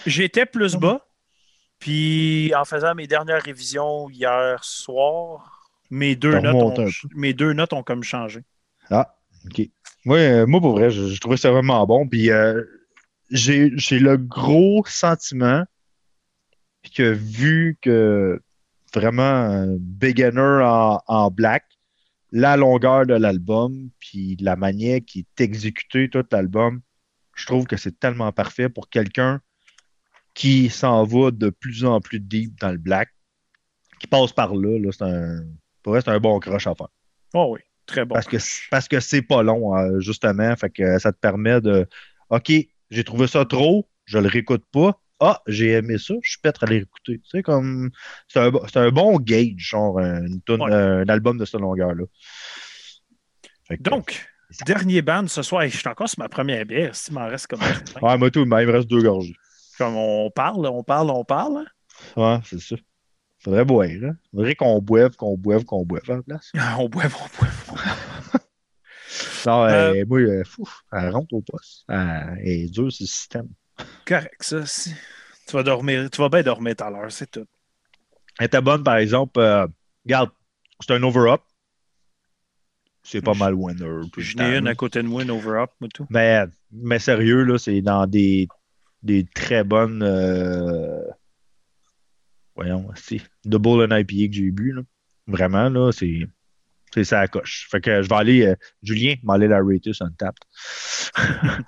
j'étais 0.07 0.47
plus 0.47 0.77
bas. 0.77 1.07
Puis, 1.79 2.53
en 2.55 2.65
faisant 2.67 2.95
mes 2.95 3.07
dernières 3.07 3.43
révisions 3.43 4.11
hier 4.11 4.63
soir, 4.63 5.71
mes 5.91 6.15
deux, 6.15 6.39
notes 6.41 6.55
ont, 6.57 6.85
mes 7.15 7.33
deux 7.33 7.53
notes 7.55 7.73
ont 7.73 7.83
comme 7.83 8.03
changé. 8.03 8.45
Ah, 8.91 9.17
OK. 9.47 9.63
Moi, 10.05 10.19
euh, 10.19 10.47
moi 10.47 10.61
pour 10.61 10.73
vrai, 10.73 10.91
je, 10.91 11.09
je 11.09 11.21
trouvais 11.21 11.37
ça 11.39 11.51
vraiment 11.51 11.87
bon. 11.87 12.07
Puis 12.07 12.31
euh, 12.31 12.63
j'ai 13.31 13.71
j'ai 13.77 13.99
le 13.99 14.17
gros 14.17 14.85
sentiment 14.87 15.65
que 16.95 17.03
vu 17.03 17.79
que 17.81 18.41
vraiment 18.95 19.23
euh, 19.23 19.77
beginner 19.79 20.61
en, 20.63 21.01
en 21.07 21.31
black, 21.31 21.65
la 22.33 22.57
longueur 22.57 23.07
de 23.07 23.15
l'album, 23.15 23.91
puis 23.99 24.37
la 24.41 24.57
manière 24.57 25.01
qui 25.07 25.21
est 25.21 25.41
exécuté 25.41 26.09
tout 26.09 26.25
l'album, 26.31 26.81
je 27.35 27.47
trouve 27.47 27.67
que 27.67 27.77
c'est 27.77 27.99
tellement 27.99 28.33
parfait 28.33 28.69
pour 28.69 28.89
quelqu'un 28.89 29.41
qui 30.35 30.71
s'en 30.71 31.05
va 31.05 31.31
de 31.31 31.51
plus 31.51 31.85
en 31.85 32.01
plus 32.01 32.21
deep 32.21 32.59
dans 32.61 32.71
le 32.71 32.79
black, 32.79 33.11
qui 33.99 34.07
passe 34.07 34.33
par 34.33 34.55
là. 34.55 34.79
là 34.79 34.91
c'est 34.93 35.03
un, 35.03 35.45
pour 35.83 35.93
vrai, 35.93 36.03
c'est 36.03 36.11
un 36.11 36.21
bon 36.21 36.39
crush 36.39 36.67
à 36.67 36.75
faire. 36.75 36.89
Oh 37.35 37.55
oui, 37.55 37.61
très 37.87 38.05
bon. 38.05 38.15
Parce 38.15 38.27
que, 38.27 38.37
parce 38.71 38.89
que 38.89 39.01
c'est 39.01 39.23
pas 39.23 39.43
long, 39.43 39.77
euh, 39.77 40.01
justement. 40.01 40.55
Fait 40.57 40.71
que 40.71 40.99
ça 40.99 41.13
te 41.13 41.19
permet 41.19 41.61
de 41.61 41.87
OK, 42.31 42.53
j'ai 42.91 43.05
trouvé 43.05 43.27
ça 43.27 43.45
trop, 43.45 43.89
je 44.05 44.19
le 44.19 44.29
réécoute 44.29 44.65
pas. 44.73 45.01
Ah, 45.21 45.41
j'ai 45.47 45.73
aimé 45.73 45.99
ça, 45.99 46.15
je 46.23 46.31
suis 46.31 46.41
peut-être 46.41 46.65
à 46.65 46.67
l'écouter. 46.67 47.21
Sais, 47.31 47.43
comme 47.43 47.91
c'est 48.27 48.41
un, 48.41 48.51
c'est 48.73 48.79
un 48.79 48.91
bon 48.91 49.19
gauge, 49.19 49.55
genre 49.59 49.99
une 50.01 50.41
toune- 50.43 50.63
Ouais. 50.63 50.73
euh, 50.73 51.03
un 51.05 51.09
album 51.09 51.37
de 51.39 51.45
cette 51.45 51.61
longueur-là. 51.61 52.05
Donc, 53.81 54.27
dernier 54.67 55.03
band 55.03 55.27
ce 55.29 55.43
soir. 55.43 55.63
Je 55.65 55.77
suis 55.77 55.89
encore 55.89 56.09
sur 56.09 56.19
ma 56.19 56.29
première 56.29 56.65
bière. 56.65 56.93
Il 57.09 57.15
m'en 57.15 57.27
reste 57.29 57.47
comme. 57.47 57.61
Ouais, 58.03 58.19
moi 58.19 58.31
tout, 58.31 58.45
mais 58.47 58.63
il 58.63 58.67
me 58.67 58.73
reste 58.73 58.89
deux 58.89 59.03
gorgées. 59.03 59.37
Comme 59.79 59.95
on 59.97 60.31
parle, 60.31 60.67
on 60.67 60.83
parle, 60.83 61.11
on 61.11 61.25
parle. 61.25 61.65
Ouais, 62.17 62.39
c'est 62.45 62.61
ça. 62.61 62.77
Faudrait 63.43 63.65
boire, 63.65 63.89
là. 64.01 64.11
Faudrait 64.33 64.55
qu'on 64.55 64.81
boive, 64.81 65.17
qu'on 65.17 65.37
boive, 65.37 65.65
qu'on 65.65 65.85
boive 65.85 66.03
à 66.11 66.17
la 66.17 66.23
place. 66.23 66.51
On 66.79 66.89
boit, 66.89 67.05
on 67.05 67.09
boit. 67.73 67.81
Non, 69.47 69.65
Euh, 69.65 69.95
euh, 69.95 70.05
moi, 70.07 70.19
euh, 70.21 70.45
fou, 70.45 70.69
elle 70.93 71.09
rentre 71.11 71.33
au 71.33 71.41
poste. 71.41 71.85
Elle 71.89 72.39
est 72.45 72.71
dure, 72.71 72.93
c'est 72.93 73.05
le 73.05 73.09
système. 73.09 73.49
Correct, 74.07 74.35
ça. 74.43 74.67
si- 74.67 74.95
Tu 75.47 75.57
vas 75.57 75.63
dormir, 75.63 76.09
tu 76.11 76.21
vas 76.21 76.29
bien 76.29 76.43
dormir 76.43 76.77
tout 76.77 76.85
à 76.85 76.91
l'heure, 76.91 77.11
c'est 77.11 77.31
tout. 77.31 77.47
Elle 78.39 78.47
était 78.47 78.61
bonne, 78.61 78.83
par 78.85 78.97
exemple. 78.97 79.41
euh, 79.41 79.67
regarde, 80.05 80.31
c'est 80.81 80.93
un 80.95 81.03
over-up. 81.03 81.41
C'est 83.03 83.23
pas 83.23 83.33
Je- 83.33 83.39
mal 83.39 83.55
winner. 83.55 83.79
tout 84.13 84.21
le 84.21 84.23
J'en 84.25 84.39
temps, 84.39 84.45
ai 84.53 84.59
une 84.59 84.67
à 84.69 84.75
côté 84.75 85.03
de 85.03 85.09
une 85.09 85.31
over-up, 85.31 85.71
moi, 85.81 85.89
tout. 85.93 86.07
Mais, 86.11 86.45
mais 86.71 86.99
sérieux, 86.99 87.43
là, 87.45 87.59
c'est 87.59 87.81
dans 87.83 88.07
des, 88.07 88.47
des 89.03 89.25
très 89.25 89.65
bonnes. 89.65 90.03
euh, 90.03 91.03
Voyons, 92.55 92.89
c'est 92.95 93.21
Double 93.45 93.85
IPA 93.91 94.29
que 94.29 94.33
j'ai 94.35 94.51
bu. 94.51 94.73
Là. 94.73 94.83
Vraiment, 95.27 95.69
là, 95.69 95.91
c'est. 95.93 96.21
C'est 96.93 97.05
ça 97.05 97.21
à 97.21 97.29
coche. 97.29 97.69
Fait 97.71 97.81
que 97.81 98.03
je 98.03 98.09
vais 98.09 98.15
aller. 98.17 98.47
euh, 98.47 98.55
Julien, 98.83 99.15
m'aller 99.23 99.47
la 99.49 99.63
rater 99.63 99.93
sur 99.93 100.07
une 100.07 100.17
table. 100.17 100.37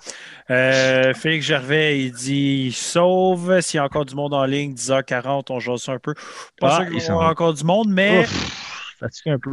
Euh, 0.49 1.13
Félix 1.13 1.45
Gervais, 1.45 2.01
il 2.01 2.11
dit 2.11 2.71
Sauve, 2.73 3.61
s'il 3.61 3.77
y 3.77 3.79
a 3.79 3.85
encore 3.85 4.03
du 4.05 4.13
monde 4.13 4.33
en 4.33 4.43
ligne, 4.43 4.73
10h40, 4.73 5.45
on 5.51 5.59
jase 5.61 5.83
ça 5.83 5.93
un 5.93 5.99
peu. 5.99 6.13
Pas 6.59 6.67
Ah, 6.69 6.75
sûr 6.81 6.89
qu'il 6.91 7.01
y 7.01 7.07
va. 7.07 7.15
encore 7.29 7.53
du 7.53 7.63
monde, 7.63 7.87
mais. 7.89 8.19
Ouf, 8.19 8.95
fatigué 8.99 9.31
un 9.31 9.39
peu. 9.39 9.51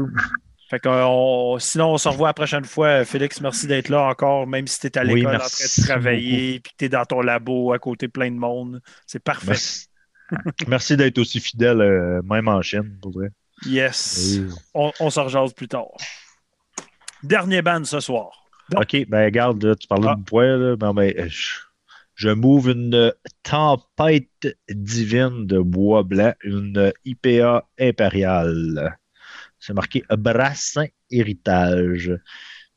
Fait 0.69 0.81
que, 0.81 0.89
on- 0.89 1.59
sinon, 1.61 1.93
on 1.93 1.99
se 1.99 2.09
revoit 2.09 2.29
la 2.31 2.35
prochaine 2.35 2.65
fois. 2.65 3.05
Félix, 3.05 3.41
merci 3.41 3.69
d'être 3.69 3.89
là 3.89 4.03
encore, 4.03 4.49
même 4.49 4.67
si 4.67 4.81
tu 4.81 4.87
es 4.89 4.99
à 4.99 5.05
Oui, 5.05 5.15
l'école 5.21 5.37
en 5.37 5.39
train 5.39 5.47
de 5.47 5.83
travailler, 5.87 6.59
puis 6.61 6.73
que 6.73 6.77
tu 6.79 6.85
es 6.87 6.89
dans 6.89 7.05
ton 7.05 7.21
labo 7.21 7.73
à 7.73 7.79
côté 7.79 8.09
plein 8.09 8.31
de 8.31 8.37
monde. 8.37 8.81
C'est 9.07 9.23
parfait. 9.23 9.47
Merci, 9.51 9.87
Merci 10.69 10.97
d'être 10.97 11.19
aussi 11.19 11.39
fidèle, 11.41 11.81
euh, 11.81 12.21
même 12.23 12.49
en 12.49 12.63
Chine, 12.63 12.99
pour 13.03 13.13
vrai. 13.13 13.29
Yes. 13.67 14.39
Oui. 14.41 14.49
On, 14.75 14.93
on 15.01 15.11
se 15.11 15.21
rejase 15.21 15.53
plus 15.53 15.69
tard. 15.69 15.97
Dernier 17.23 17.63
band 17.63 17.85
ce 17.85 18.01
soir. 18.01 18.31
Donc, 18.71 18.83
OK, 18.83 19.07
ben 19.09 19.25
regarde, 19.25 19.63
là, 19.63 19.75
tu 19.75 19.87
parlais 19.87 20.09
Ah. 20.11 20.15
de 20.17 20.23
poids, 20.25 20.57
là. 20.57 20.77
Ben, 20.77 20.95
ben, 20.95 21.13
euh, 21.19 21.27
je, 21.29 21.59
je 22.15 22.29
m'ouvre 22.31 22.71
une 22.71 23.13
tempête 23.43 24.49
divine 24.71 25.47
de 25.47 25.59
bois 25.59 26.03
blanc, 26.03 26.33
une 26.45 26.93
IPA 27.05 27.65
impériale. 27.79 28.97
C'est 29.59 29.75
marqué 29.75 30.05
Brassin 30.11 30.87
Héritage. 31.11 32.13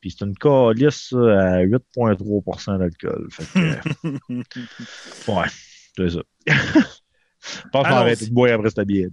Puis 0.01 0.11
c'est 0.17 0.25
une 0.25 0.35
calice 0.35 1.09
ça, 1.11 1.17
à 1.17 1.63
8,3% 1.63 2.77
d'alcool. 2.79 3.29
Ouais, 5.27 5.45
c'est 5.95 6.09
ça. 6.09 6.19
Je 6.45 7.61
pense 7.71 7.87
qu'on 7.87 7.93
arrêter 7.93 8.25
de 8.25 8.33
boire 8.33 8.53
après 8.53 8.69
cette 8.69 8.87
bière. 8.87 9.09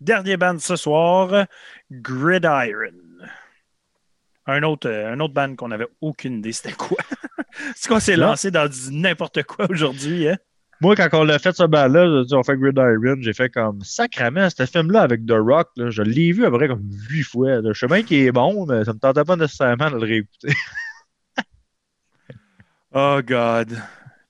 Dernier 0.00 0.36
band 0.38 0.58
ce 0.58 0.76
soir, 0.76 1.46
Gridiron. 1.90 2.94
Un 4.46 4.62
autre, 4.62 4.88
euh, 4.88 5.12
un 5.12 5.20
autre 5.20 5.34
band 5.34 5.54
qu'on 5.54 5.68
n'avait 5.68 5.88
aucune 6.00 6.38
idée 6.38 6.52
c'était 6.52 6.72
quoi. 6.72 6.96
C'est 7.76 7.88
qu'on 7.88 8.00
s'est 8.00 8.16
lancé 8.16 8.50
dans 8.50 8.68
du 8.68 8.96
n'importe 8.96 9.42
quoi 9.42 9.66
aujourd'hui. 9.70 10.28
Hein? 10.28 10.36
Moi, 10.80 10.96
quand 10.96 11.08
on 11.12 11.24
l'a 11.24 11.38
fait 11.38 11.54
ce 11.54 11.64
bal-là, 11.64 12.24
on 12.32 12.42
fait 12.42 12.56
Gridiron, 12.56 13.16
j'ai 13.20 13.34
fait 13.34 13.50
comme 13.50 13.82
sacrament, 13.82 14.48
ce 14.48 14.64
film-là 14.64 15.02
avec 15.02 15.26
The 15.26 15.32
Rock, 15.32 15.68
là, 15.76 15.90
je 15.90 16.02
l'ai 16.02 16.32
vu 16.32 16.46
à 16.46 16.50
peu 16.50 16.56
près 16.56 16.68
comme 16.68 16.88
huit 17.10 17.22
fois. 17.22 17.60
sais 17.74 17.86
bien 17.86 18.02
qu'il 18.02 18.18
est 18.18 18.32
bon, 18.32 18.64
mais 18.66 18.84
ça 18.84 18.94
me 18.94 18.98
tentait 18.98 19.24
pas 19.24 19.36
nécessairement 19.36 19.90
de 19.90 19.96
le 19.96 20.06
réécouter. 20.06 20.54
Oh 22.92 23.20
God. 23.24 23.80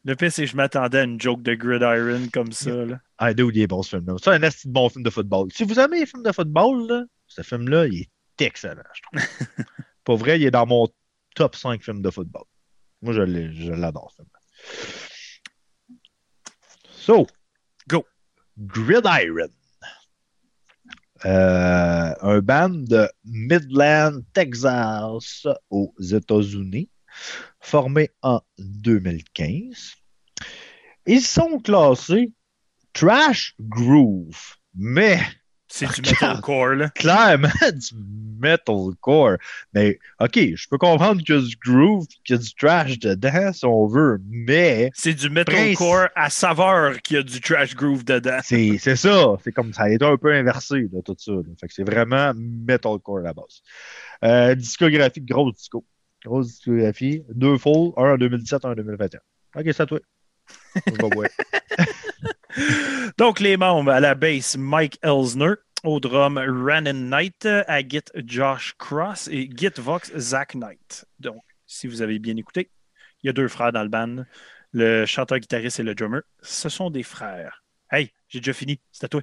Le 0.04 0.16
pire, 0.16 0.32
c'est 0.32 0.44
que 0.44 0.50
je 0.50 0.56
m'attendais 0.56 0.98
à 0.98 1.02
une 1.04 1.20
joke 1.20 1.42
de 1.42 1.54
Gridiron 1.54 2.26
comme 2.32 2.52
ça. 2.52 2.70
là. 2.70 2.98
Ah, 3.18 3.32
il 3.32 3.58
est 3.58 3.66
bon 3.66 3.82
ce 3.82 3.96
film-là. 3.96 4.14
C'est 4.22 4.30
un 4.30 4.38
de 4.38 4.50
bon 4.66 4.88
film 4.88 5.02
de 5.02 5.10
football. 5.10 5.48
Si 5.52 5.64
vous 5.64 5.78
aimez 5.78 6.00
les 6.00 6.06
films 6.06 6.22
de 6.22 6.32
football, 6.32 6.88
là, 6.88 7.04
ce 7.26 7.42
film-là, 7.42 7.86
il 7.86 8.00
est 8.00 8.44
excellent, 8.44 8.82
je 8.94 9.02
trouve. 9.02 9.66
Pas 10.04 10.14
vrai, 10.14 10.40
il 10.40 10.46
est 10.46 10.50
dans 10.50 10.66
mon 10.66 10.88
top 11.34 11.54
5 11.54 11.82
films 11.82 12.00
de 12.00 12.10
football. 12.10 12.44
Moi, 13.02 13.12
je 13.12 13.72
l'adore, 13.72 14.12
ce 14.16 14.22
film. 14.22 15.98
So, 16.90 17.26
Go. 17.88 18.06
Gridiron. 18.58 19.50
Euh, 21.26 22.14
un 22.22 22.40
band 22.40 22.70
de 22.70 23.06
Midland, 23.24 24.20
Texas, 24.32 25.46
aux 25.68 25.94
États-Unis, 26.00 26.88
formé 27.60 28.10
en 28.22 28.40
2015. 28.58 29.94
Ils 31.06 31.20
sont 31.22 31.58
classés 31.60 32.32
trash 32.92 33.54
groove, 33.60 34.36
mais 34.74 35.18
C'est 35.68 35.86
du 36.00 36.02
metalcore, 36.10 36.74
là. 36.74 36.88
clairement 36.90 37.48
du 37.72 37.94
metalcore. 38.40 39.36
Mais 39.72 39.98
OK, 40.20 40.38
je 40.54 40.68
peux 40.68 40.78
comprendre 40.78 41.22
qu'il 41.22 41.34
y 41.34 41.38
a 41.38 41.40
du 41.40 41.56
groove, 41.64 42.06
qu'il 42.24 42.36
y 42.36 42.38
a 42.38 42.42
du 42.42 42.54
trash 42.54 42.98
dedans, 42.98 43.52
si 43.52 43.64
on 43.64 43.86
veut, 43.86 44.20
mais 44.28 44.90
C'est 44.94 45.14
du 45.14 45.30
metalcore 45.30 46.08
à 46.16 46.28
saveur 46.30 47.00
qui 47.02 47.16
a 47.16 47.22
du 47.22 47.40
trash 47.40 47.74
groove 47.74 48.04
dedans. 48.04 48.40
c'est 48.42 48.76
c'est 48.78 48.96
ça. 48.96 49.36
C'est 49.44 49.52
comme 49.52 49.72
ça 49.72 49.84
a 49.84 49.90
été 49.90 50.04
un 50.04 50.16
peu 50.16 50.32
inversé, 50.32 50.88
tout 51.04 51.16
ça. 51.18 51.32
là. 51.32 51.42
Fait 51.60 51.68
que 51.68 51.74
c'est 51.74 51.84
vraiment 51.88 52.32
metalcore 52.36 53.18
à 53.18 53.22
la 53.22 53.32
base. 53.34 53.62
Euh, 54.24 54.54
discographie, 54.54 55.20
grosse 55.22 55.54
disco. 55.54 55.84
Grosse 56.24 56.48
discographie. 56.48 57.24
Deux 57.30 57.58
full, 57.58 57.92
un 57.96 58.14
en 58.14 58.18
2017, 58.18 58.64
un 58.64 58.72
en 58.72 58.74
2021. 58.74 59.20
OK, 59.56 59.64
c'est 59.64 59.80
à 59.80 59.86
toi. 59.86 60.00
Donc, 63.18 63.40
les 63.40 63.56
membres 63.56 63.90
à 63.90 64.00
la 64.00 64.14
basse, 64.14 64.56
Mike 64.56 64.98
Elsner. 65.02 65.54
Au 65.82 65.98
drum, 65.98 66.38
Rannon 66.38 66.92
Knight. 66.92 67.46
À 67.46 67.80
Git, 67.80 68.04
Josh 68.14 68.74
Cross. 68.78 69.28
Et 69.28 69.50
Git 69.54 69.72
Vox, 69.78 70.12
Zach 70.16 70.54
Knight. 70.54 71.06
Donc, 71.18 71.42
si 71.66 71.86
vous 71.86 72.02
avez 72.02 72.18
bien 72.18 72.36
écouté, 72.36 72.70
il 73.22 73.28
y 73.28 73.30
a 73.30 73.32
deux 73.32 73.48
frères 73.48 73.72
dans 73.72 73.82
le 73.82 73.88
band. 73.88 74.24
Le 74.72 75.06
chanteur-guitariste 75.06 75.80
et 75.80 75.82
le 75.82 75.94
drummer. 75.94 76.20
Ce 76.42 76.68
sont 76.68 76.90
des 76.90 77.02
frères. 77.02 77.64
Hey, 77.90 78.12
j'ai 78.28 78.40
déjà 78.40 78.52
fini. 78.52 78.78
C'est 78.92 79.06
à 79.06 79.08
toi. 79.08 79.22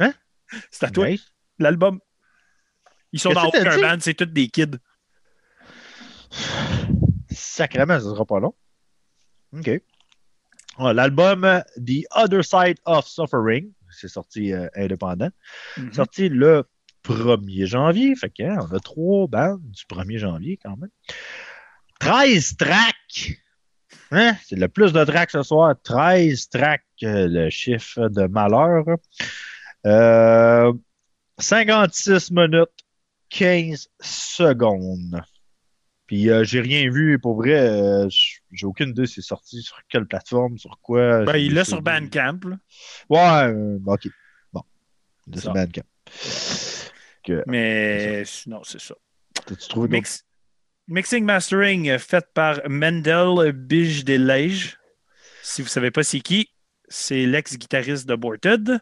Hein? 0.00 0.14
C'est 0.70 0.86
à 0.86 0.90
toi. 0.90 1.08
L'album. 1.58 1.98
Ils 3.12 3.20
sont 3.20 3.32
dans 3.32 3.46
aucun 3.46 3.76
dit? 3.76 3.82
band, 3.82 3.96
c'est 4.00 4.14
tous 4.14 4.26
des 4.26 4.48
kids. 4.48 4.76
Sacrément, 7.30 7.94
ça 7.98 8.04
sera 8.04 8.24
pas 8.24 8.40
long. 8.40 8.54
OK. 9.56 9.70
Ah, 10.78 10.92
L'album 10.92 11.44
euh, 11.44 11.60
The 11.76 12.04
Other 12.14 12.44
Side 12.44 12.78
of 12.84 13.06
Suffering, 13.06 13.72
c'est 13.90 14.08
sorti 14.08 14.52
euh, 14.52 14.68
indépendant, 14.76 15.30
Mhm. 15.76 15.92
sorti 15.92 16.28
le 16.28 16.64
1er 17.02 17.66
janvier. 17.66 18.14
Fait 18.14 18.30
que, 18.30 18.42
hein, 18.44 18.58
on 18.70 18.74
a 18.74 18.80
trois 18.80 19.26
bandes 19.26 19.62
du 19.70 19.84
1er 19.88 20.18
janvier 20.18 20.58
quand 20.62 20.76
même. 20.76 20.90
13 22.00 22.56
tracks. 22.56 23.38
Hein? 24.10 24.36
C'est 24.44 24.56
le 24.56 24.68
plus 24.68 24.92
de 24.92 25.04
tracks 25.04 25.30
ce 25.30 25.42
soir. 25.42 25.74
13 25.82 26.48
tracks, 26.48 26.82
euh, 27.02 27.26
le 27.28 27.50
chiffre 27.50 28.08
de 28.08 28.26
malheur. 28.26 28.84
Euh, 29.86 30.72
56 31.38 32.30
minutes, 32.30 32.68
15 33.30 33.88
secondes. 34.00 35.20
Puis 36.06 36.30
euh, 36.30 36.42
j'ai 36.42 36.60
rien 36.60 36.90
vu, 36.90 37.18
pour 37.18 37.36
vrai, 37.36 37.58
euh, 37.58 38.08
j'ai 38.50 38.66
aucune 38.66 38.90
idée 38.90 39.06
c'est 39.06 39.20
sorti 39.20 39.60
sur 39.62 39.78
quelle 39.90 40.06
plateforme, 40.06 40.56
sur 40.56 40.78
quoi. 40.80 41.24
Ben, 41.24 41.36
il 41.36 41.52
l'a 41.54 41.64
sur 41.64 41.82
Bandcamp. 41.82 42.40
là. 42.48 42.56
Ouais, 43.10 43.52
euh, 43.52 43.78
ok. 43.86 44.08
Bon. 44.52 44.62
Il 45.26 45.34
est 45.34 45.36
Ça. 45.36 45.42
sur 45.42 45.52
Bandcamp. 45.52 45.82
Que, 47.24 47.44
Mais 47.46 48.22
non, 48.46 48.62
c'est 48.64 48.80
ça. 48.80 48.94
t'as-tu 49.46 49.68
trouvé 49.68 49.88
Mix- 49.88 50.24
Mixing 50.86 51.24
Mastering 51.24 51.98
fait 51.98 52.24
par 52.32 52.60
Mendel 52.66 53.52
Bijdelej. 53.52 54.76
Si 55.42 55.60
vous 55.60 55.66
ne 55.66 55.70
savez 55.70 55.90
pas 55.90 56.02
c'est 56.02 56.20
qui, 56.20 56.48
c'est 56.88 57.26
l'ex-guitariste 57.26 58.06
de 58.06 58.14
Aborted. 58.14 58.78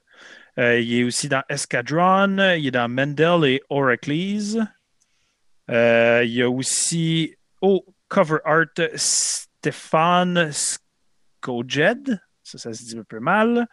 Euh, 0.59 0.81
il 0.81 0.95
est 1.01 1.05
aussi 1.05 1.29
dans 1.29 1.43
Escadron, 1.49 2.55
il 2.57 2.67
est 2.67 2.71
dans 2.71 2.89
Mendel 2.89 3.45
et 3.45 3.63
Oracles. 3.69 4.63
Euh, 5.71 6.23
il 6.25 6.33
y 6.33 6.43
a 6.43 6.49
aussi 6.49 7.35
au 7.61 7.85
cover 8.09 8.39
art 8.45 8.67
Stéphane 8.95 10.51
Skojed. 10.53 12.21
Ça, 12.43 12.59
ça 12.59 12.73
se 12.73 12.85
dit 12.85 12.97
un 12.99 13.05
peu 13.05 13.21
mal. 13.21 13.67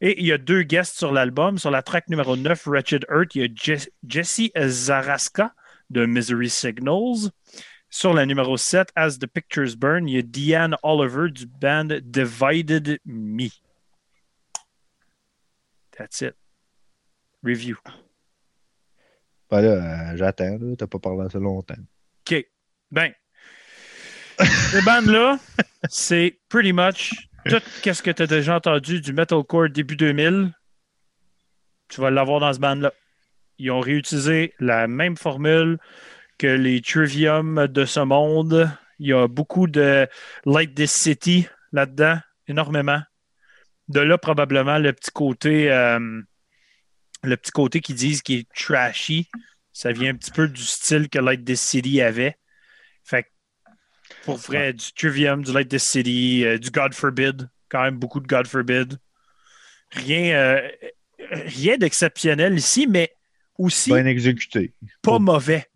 Et 0.00 0.20
il 0.20 0.26
y 0.26 0.32
a 0.32 0.38
deux 0.38 0.62
guests 0.62 0.98
sur 0.98 1.12
l'album. 1.12 1.56
Sur 1.58 1.70
la 1.70 1.82
track 1.82 2.08
numéro 2.08 2.36
9, 2.36 2.66
Wretched 2.66 3.06
Earth, 3.10 3.34
il 3.34 3.42
y 3.42 3.44
a 3.44 3.48
Je- 3.54 3.88
Jesse 4.06 4.50
Zaraska 4.66 5.54
de 5.88 6.04
Misery 6.04 6.50
Signals. 6.50 7.30
Sur 7.88 8.12
la 8.12 8.26
numéro 8.26 8.56
7, 8.58 8.88
As 8.96 9.18
the 9.18 9.26
Pictures 9.26 9.76
Burn, 9.78 10.06
il 10.08 10.16
y 10.16 10.18
a 10.18 10.22
Diane 10.22 10.76
Oliver 10.82 11.30
du 11.30 11.46
band 11.46 11.88
Divided 12.02 12.98
Me. 13.06 13.48
That's 15.96 16.20
it. 16.20 16.34
Review. 17.42 17.76
Ben 19.50 19.60
là, 19.60 19.68
euh, 19.68 20.16
j'attends, 20.16 20.58
là. 20.60 20.76
T'as 20.76 20.86
pas 20.86 20.98
parlé 20.98 21.24
assez 21.26 21.38
longtemps. 21.38 21.74
OK. 22.26 22.46
Ben, 22.90 23.12
ces 24.38 24.82
bandes-là, 24.82 25.38
c'est 25.88 26.38
pretty 26.48 26.72
much 26.72 27.12
tout 27.48 27.62
ce 27.84 28.02
que 28.02 28.10
tu 28.10 28.22
as 28.22 28.26
déjà 28.26 28.56
entendu 28.56 29.00
du 29.00 29.12
metalcore 29.12 29.68
début 29.68 29.96
2000. 29.96 30.52
Tu 31.88 32.00
vas 32.00 32.10
l'avoir 32.10 32.40
dans 32.40 32.52
ce 32.52 32.58
band-là. 32.58 32.92
Ils 33.58 33.70
ont 33.70 33.80
réutilisé 33.80 34.54
la 34.58 34.86
même 34.88 35.16
formule 35.16 35.78
que 36.38 36.46
les 36.46 36.80
Trivium 36.82 37.66
de 37.68 37.84
ce 37.84 38.00
monde. 38.00 38.70
Il 38.98 39.08
y 39.08 39.12
a 39.12 39.28
beaucoup 39.28 39.66
de 39.66 40.08
Light 40.44 40.74
This 40.74 40.92
City 40.92 41.46
là-dedans, 41.72 42.18
énormément. 42.48 43.00
De 43.88 44.00
là, 44.00 44.18
probablement, 44.18 44.78
le 44.78 44.92
petit 44.92 45.10
côté, 45.12 45.70
euh, 45.70 46.20
le 47.22 47.36
petit 47.36 47.52
côté 47.52 47.80
qu'ils 47.80 47.94
disent 47.96 48.22
qui 48.22 48.34
est 48.34 48.48
trashy. 48.52 49.28
Ça 49.72 49.92
vient 49.92 50.10
un 50.10 50.16
petit 50.16 50.30
peu 50.30 50.48
du 50.48 50.62
style 50.62 51.08
que 51.08 51.18
Light 51.18 51.44
This 51.44 51.60
City 51.60 52.00
avait. 52.00 52.36
Fait 53.04 53.24
que, 53.24 53.28
pour 54.24 54.36
vrai, 54.36 54.72
du 54.72 54.92
Trivium, 54.92 55.44
du 55.44 55.52
Light 55.52 55.68
This 55.68 55.84
City, 55.84 56.44
euh, 56.44 56.58
du 56.58 56.70
God 56.70 56.94
Forbid, 56.94 57.48
quand 57.68 57.82
même 57.82 57.96
beaucoup 57.96 58.20
de 58.20 58.26
God 58.26 58.46
Forbid. 58.46 58.98
Rien, 59.92 60.36
euh, 60.36 60.68
rien 61.30 61.76
d'exceptionnel 61.76 62.54
ici, 62.54 62.86
mais 62.86 63.12
aussi 63.58 63.92
Bien 63.92 64.06
exécuté. 64.06 64.72
pas 65.02 65.18
mauvais. 65.18 65.66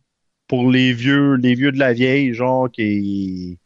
Pour 0.49 0.71
les 0.71 0.93
vieux, 0.93 1.35
les 1.35 1.55
vieux 1.55 1.71
de 1.71 1.79
la 1.79 1.93
vieille, 1.93 2.35
genre, 2.35 2.71
qui. 2.71 3.59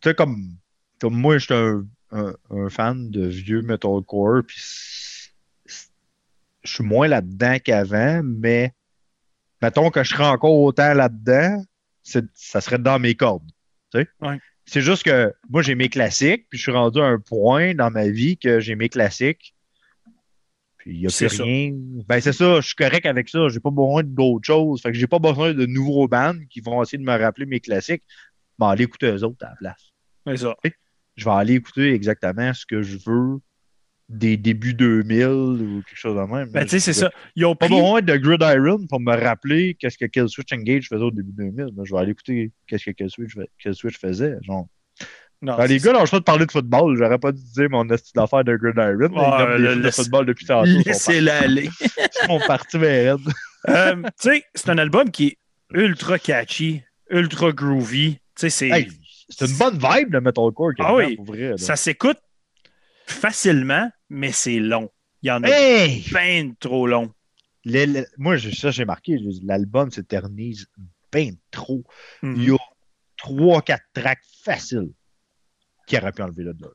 Tu 0.00 0.08
sais, 0.08 0.14
comme, 0.14 0.56
comme 1.00 1.16
moi, 1.16 1.38
je 1.38 1.44
suis 1.46 1.54
un, 1.54 1.84
un, 2.12 2.34
un 2.50 2.68
fan 2.68 3.10
de 3.10 3.26
vieux 3.26 3.62
metalcore, 3.62 4.42
puis 4.46 4.60
je 6.62 6.72
suis 6.72 6.84
moins 6.84 7.08
là-dedans 7.08 7.56
qu'avant, 7.62 8.22
mais 8.22 8.72
mettons 9.60 9.90
que 9.90 10.02
je 10.02 10.10
serais 10.10 10.26
encore 10.26 10.58
autant 10.58 10.94
là-dedans, 10.94 11.64
ça 12.02 12.60
serait 12.60 12.78
dans 12.78 12.98
mes 12.98 13.14
cordes. 13.14 13.50
Ouais. 13.94 14.38
C'est 14.64 14.80
juste 14.80 15.02
que 15.02 15.34
moi, 15.50 15.62
j'ai 15.62 15.74
mes 15.74 15.88
classiques, 15.88 16.46
puis 16.48 16.58
je 16.58 16.62
suis 16.62 16.72
rendu 16.72 17.00
à 17.00 17.04
un 17.04 17.18
point 17.18 17.74
dans 17.74 17.90
ma 17.90 18.08
vie 18.08 18.36
que 18.36 18.60
j'ai 18.60 18.74
mes 18.74 18.88
classiques. 18.88 19.54
Puis 20.78 20.94
il 20.94 21.00
n'y 21.00 21.06
a 21.06 21.08
plus 21.08 21.28
ça. 21.28 21.42
rien. 21.42 21.72
Ben, 22.08 22.20
c'est 22.20 22.32
ça, 22.32 22.60
je 22.60 22.66
suis 22.66 22.74
correct 22.74 23.06
avec 23.06 23.28
ça. 23.28 23.48
J'ai 23.48 23.60
pas 23.60 23.70
besoin 23.70 24.02
d'autres 24.02 24.46
choses. 24.46 24.82
Fait 24.82 24.90
que 24.90 24.98
j'ai 24.98 25.06
pas 25.06 25.18
besoin 25.18 25.52
de 25.54 25.66
nouveaux 25.66 26.08
bands 26.08 26.34
qui 26.50 26.60
vont 26.60 26.82
essayer 26.82 26.98
de 26.98 27.04
me 27.04 27.16
rappeler 27.16 27.46
mes 27.46 27.60
classiques. 27.60 28.02
Vais 28.58 28.66
aller 28.66 28.84
écouter 28.84 29.06
eux 29.06 29.24
autres 29.24 29.44
à 29.44 29.50
la 29.50 29.56
place. 29.56 29.92
C'est 30.26 30.36
ça. 30.38 30.56
Je 31.16 31.24
vais 31.24 31.30
aller 31.30 31.54
écouter 31.54 31.92
exactement 31.92 32.52
ce 32.54 32.64
que 32.66 32.82
je 32.82 32.96
veux 33.06 33.38
des 34.08 34.36
débuts 34.36 34.74
2000 34.74 35.26
ou 35.26 35.82
quelque 35.86 35.96
chose 35.98 36.16
de 36.16 36.20
même. 36.32 36.48
Ben, 36.50 36.64
tu 36.64 36.70
sais, 36.70 36.80
c'est 36.80 36.92
ça. 36.92 37.10
Ils 37.34 37.46
ont 37.46 37.54
Pas 37.54 37.66
pris. 37.66 37.74
besoin 37.76 38.02
de 38.02 38.16
Gridiron 38.16 38.86
pour 38.86 39.00
me 39.00 39.14
rappeler 39.16 39.74
qu'est-ce 39.78 39.96
que 39.96 40.04
Killswitch 40.04 40.52
Engage 40.52 40.88
faisait 40.88 41.02
au 41.02 41.10
début 41.10 41.32
2000. 41.32 41.68
Mais 41.76 41.84
je 41.84 41.92
vais 41.94 42.00
aller 42.00 42.12
écouter 42.12 42.50
qu'est-ce 42.66 42.84
que 42.86 42.90
Killswitch, 42.90 43.34
Killswitch 43.62 43.98
faisait. 43.98 44.36
Genre. 44.42 44.66
Non, 45.40 45.56
Ben, 45.56 45.66
les 45.66 45.78
gars, 45.78 45.92
lâche 45.92 46.10
pas 46.10 46.18
de 46.20 46.24
parler 46.24 46.46
de 46.46 46.52
football. 46.52 46.96
J'aurais 46.96 47.18
pas 47.18 47.32
dû 47.32 47.40
dire 47.42 47.68
mon 47.70 47.84
style 47.96 48.12
d'affaires 48.14 48.44
de 48.44 48.54
Gridiron. 48.56 48.96
mais 48.98 49.08
Ah, 49.16 49.38
ils 49.40 49.46
donnent 49.46 49.56
des 49.62 49.68
le- 49.68 49.76
de 49.76 49.82
laisse- 49.82 49.96
football 49.96 50.26
depuis 50.26 50.46
tantôt. 50.46 50.66
Ils 50.68 50.82
Laissez-la 50.84 51.38
aller. 51.40 51.68
ils 51.80 52.26
sont 52.26 52.40
partis 52.46 52.78
vers 52.78 53.16
elle. 53.66 53.74
Euh, 53.74 53.96
tu 54.20 54.30
sais, 54.30 54.44
c'est 54.54 54.68
un 54.70 54.78
album 54.78 55.10
qui 55.10 55.26
est 55.28 55.36
ultra 55.72 56.18
catchy, 56.18 56.82
ultra 57.10 57.50
groovy. 57.52 58.14
Tu 58.14 58.20
sais, 58.36 58.50
c'est. 58.50 58.68
Hey, 58.68 58.88
c'est 59.36 59.46
une 59.50 59.56
bonne 59.58 59.78
vibe 59.78 60.12
de 60.12 60.18
metalcore. 60.18 60.72
Ah 60.78 60.94
oui. 60.94 61.16
pour 61.16 61.26
vrai. 61.26 61.50
là. 61.50 61.56
Ça 61.58 61.76
s'écoute 61.76 62.18
facilement, 63.06 63.90
mais 64.08 64.32
c'est 64.32 64.58
long. 64.58 64.90
Il 65.22 65.28
y 65.28 65.30
en 65.30 65.42
a 65.44 65.48
Hey! 65.48 66.04
bien 66.12 66.52
trop 66.58 66.86
long. 66.86 67.12
Le- 67.64 67.84
le- 67.86 68.06
moi, 68.18 68.36
ça, 68.38 68.70
j'ai 68.70 68.84
marqué. 68.84 69.18
L'album 69.44 69.90
s'éternise 69.90 70.66
bien 71.12 71.30
trop. 71.50 71.84
Mhm. 72.22 72.34
Il 72.36 72.44
y 72.48 72.50
a 72.52 72.56
3-4 73.18 73.78
tracks 73.92 74.22
faciles 74.42 74.90
qui 75.86 75.96
auraient 75.96 76.12
pu 76.12 76.22
enlever 76.22 76.44
là 76.44 76.52
dedans. 76.52 76.70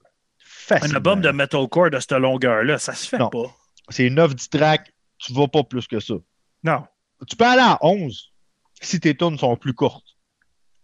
Un 0.70 0.91
album 0.95 1.22
de 1.22 1.30
metalcore 1.30 1.89
de 1.89 1.99
cette 1.99 2.12
longueur-là, 2.12 2.78
ça 2.78 2.93
se 2.93 3.08
fait 3.08 3.18
Non. 3.18 3.30
pas. 3.30 3.53
C'est 3.89 4.10
9-10 4.10 4.49
tracks, 4.49 4.93
tu 5.18 5.34
vas 5.34 5.47
pas 5.47 5.64
plus 5.64 5.88
que 5.88 5.99
ça. 5.99 6.16
Non. 6.64 6.84
Tu 7.28 7.36
peux 7.36 7.45
aller 7.45 7.62
à 7.62 7.78
11 7.82 8.34
si 8.82 8.99
tes 8.99 9.16
tunes 9.16 9.38
sont 9.38 9.55
plus 9.58 9.74
courtes. 9.74 10.07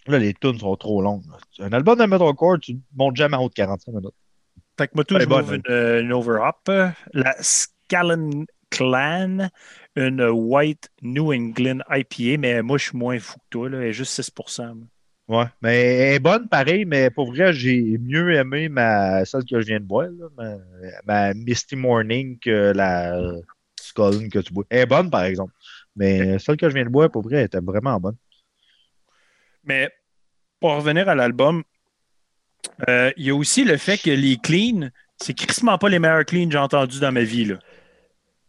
Là, 0.08 0.20
les 0.20 0.34
tunes 0.34 0.60
sont 0.60 0.76
trop 0.76 1.02
longues. 1.02 1.24
Un 1.60 1.72
album 1.72 1.98
de 1.98 2.06
metalcore, 2.06 2.60
tu 2.60 2.78
montes 2.96 3.16
jamais 3.16 3.38
en 3.38 3.46
haut 3.46 3.50
de 3.50 3.54
45 3.54 3.92
minutes. 3.92 4.12
Fait 4.78 4.88
que 4.88 4.94
moi, 4.96 5.04
tout, 5.04 5.16
Elle 5.16 5.24
je 5.24 5.28
bonne, 5.28 5.42
m'ouvre 5.42 5.54
une, 5.54 6.06
une 6.06 6.14
overhop. 6.14 6.92
La 7.14 7.36
Scallen 7.40 8.46
Clan, 8.70 9.50
une 9.96 10.24
White 10.24 10.90
New 11.02 11.32
England 11.32 11.80
IPA, 11.90 12.40
mais 12.40 12.62
moi, 12.62 12.78
je 12.78 12.86
suis 12.86 12.98
moins 12.98 13.20
fou 13.20 13.38
que 13.38 13.46
toi. 13.50 13.70
Là. 13.70 13.78
Elle 13.80 13.90
est 13.90 13.94
juste 13.94 14.14
6 14.14 14.32
moi. 14.58 14.76
Ouais, 15.30 15.46
mais 15.62 15.80
elle 15.80 16.16
est 16.16 16.20
bonne 16.20 16.50
pareil, 16.50 16.84
mais 16.84 17.10
pour 17.10 17.32
vrai, 17.32 17.54
j'ai 17.54 17.98
mieux 17.98 18.34
aimé 18.34 18.68
ma 18.68 19.24
celle 19.24 19.46
que 19.46 19.62
je 19.62 19.68
viens 19.68 19.80
de 19.80 19.86
boire, 19.86 20.10
là, 20.10 20.28
ma, 20.36 20.58
ma 21.06 21.34
Misty 21.34 21.78
Morning 21.78 22.38
que 22.40 22.74
la 22.76 23.16
Skull 23.80 24.30
que 24.30 24.40
tu 24.40 24.52
bois. 24.54 24.66
Elle 24.70 24.80
est 24.82 24.86
bonne, 24.86 25.10
par 25.10 25.24
exemple. 25.24 25.54
Mais 25.96 26.40
celle 26.40 26.58
que 26.58 26.68
je 26.68 26.74
viens 26.74 26.84
de 26.84 26.90
boire, 26.90 27.10
pour 27.10 27.22
vrai, 27.22 27.38
elle 27.38 27.46
était 27.46 27.60
vraiment 27.60 27.98
bonne. 28.00 28.16
Mais 29.64 29.90
pour 30.60 30.76
revenir 30.76 31.10
à 31.10 31.16
l'album, 31.16 31.64
euh, 32.88 33.12
il 33.18 33.26
y 33.26 33.30
a 33.30 33.36
aussi 33.36 33.64
le 33.64 33.78
fait 33.78 33.98
que 33.98 34.10
les 34.10 34.38
cleans, 34.38 34.90
c'est 35.18 35.34
crissement 35.34 35.78
pas 35.78 35.90
les 35.90 36.00
meilleurs 36.00 36.26
cleans 36.26 36.46
que 36.46 36.54
j'ai 36.54 36.58
entendus 36.58 37.00
dans 37.00 37.12
ma 37.12 37.24
vie. 37.24 37.46
Là. 37.46 37.60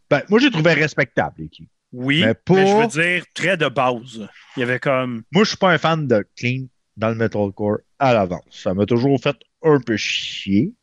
Ben, 0.09 0.21
moi, 0.29 0.39
j'ai 0.39 0.51
trouvé 0.51 0.73
respectable, 0.73 1.35
les 1.39 1.49
cleans. 1.49 1.67
Oui, 1.91 2.25
Mais 2.25 2.35
je 2.49 2.81
veux 2.81 2.87
dire, 2.87 3.23
très 3.33 3.55
de 3.55 3.67
base. 3.69 4.27
Il 4.57 4.59
y 4.59 4.63
avait 4.63 4.79
comme. 4.79 5.23
Moi, 5.31 5.43
je 5.43 5.49
suis 5.49 5.57
pas 5.57 5.71
un 5.71 5.77
fan 5.77 6.07
de 6.07 6.25
clean 6.35 6.65
dans 6.97 7.09
le 7.09 7.15
metalcore 7.15 7.77
à 7.99 8.13
l'avance. 8.13 8.43
Ça 8.49 8.73
m'a 8.73 8.85
toujours 8.85 9.19
fait 9.21 9.37
un 9.63 9.79
peu 9.79 9.95
chier. 9.95 10.73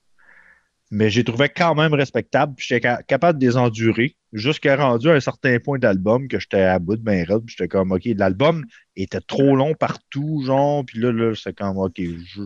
Mais 0.94 1.08
j'ai 1.08 1.24
trouvé 1.24 1.48
quand 1.48 1.74
même 1.74 1.94
respectable. 1.94 2.52
J'étais 2.58 2.86
ca- 2.86 3.02
capable 3.02 3.38
de 3.38 3.46
les 3.46 3.56
endurer 3.56 4.14
jusqu'à 4.34 4.76
rendu 4.76 5.08
à 5.08 5.14
un 5.14 5.20
certain 5.20 5.58
point 5.58 5.78
d'album 5.78 6.28
que 6.28 6.38
j'étais 6.38 6.60
à 6.60 6.78
bout 6.78 6.96
de 6.96 7.02
ben 7.02 7.24
raide. 7.24 7.44
puis 7.46 7.56
J'étais 7.56 7.66
comme, 7.66 7.92
OK, 7.92 8.02
l'album 8.04 8.62
était 8.94 9.22
trop 9.22 9.56
long 9.56 9.72
partout, 9.74 10.42
genre. 10.44 10.84
Puis 10.84 10.98
là, 10.98 11.10
là 11.10 11.32
c'est 11.34 11.56
comme, 11.56 11.78
OK, 11.78 11.96
je, 11.98 12.42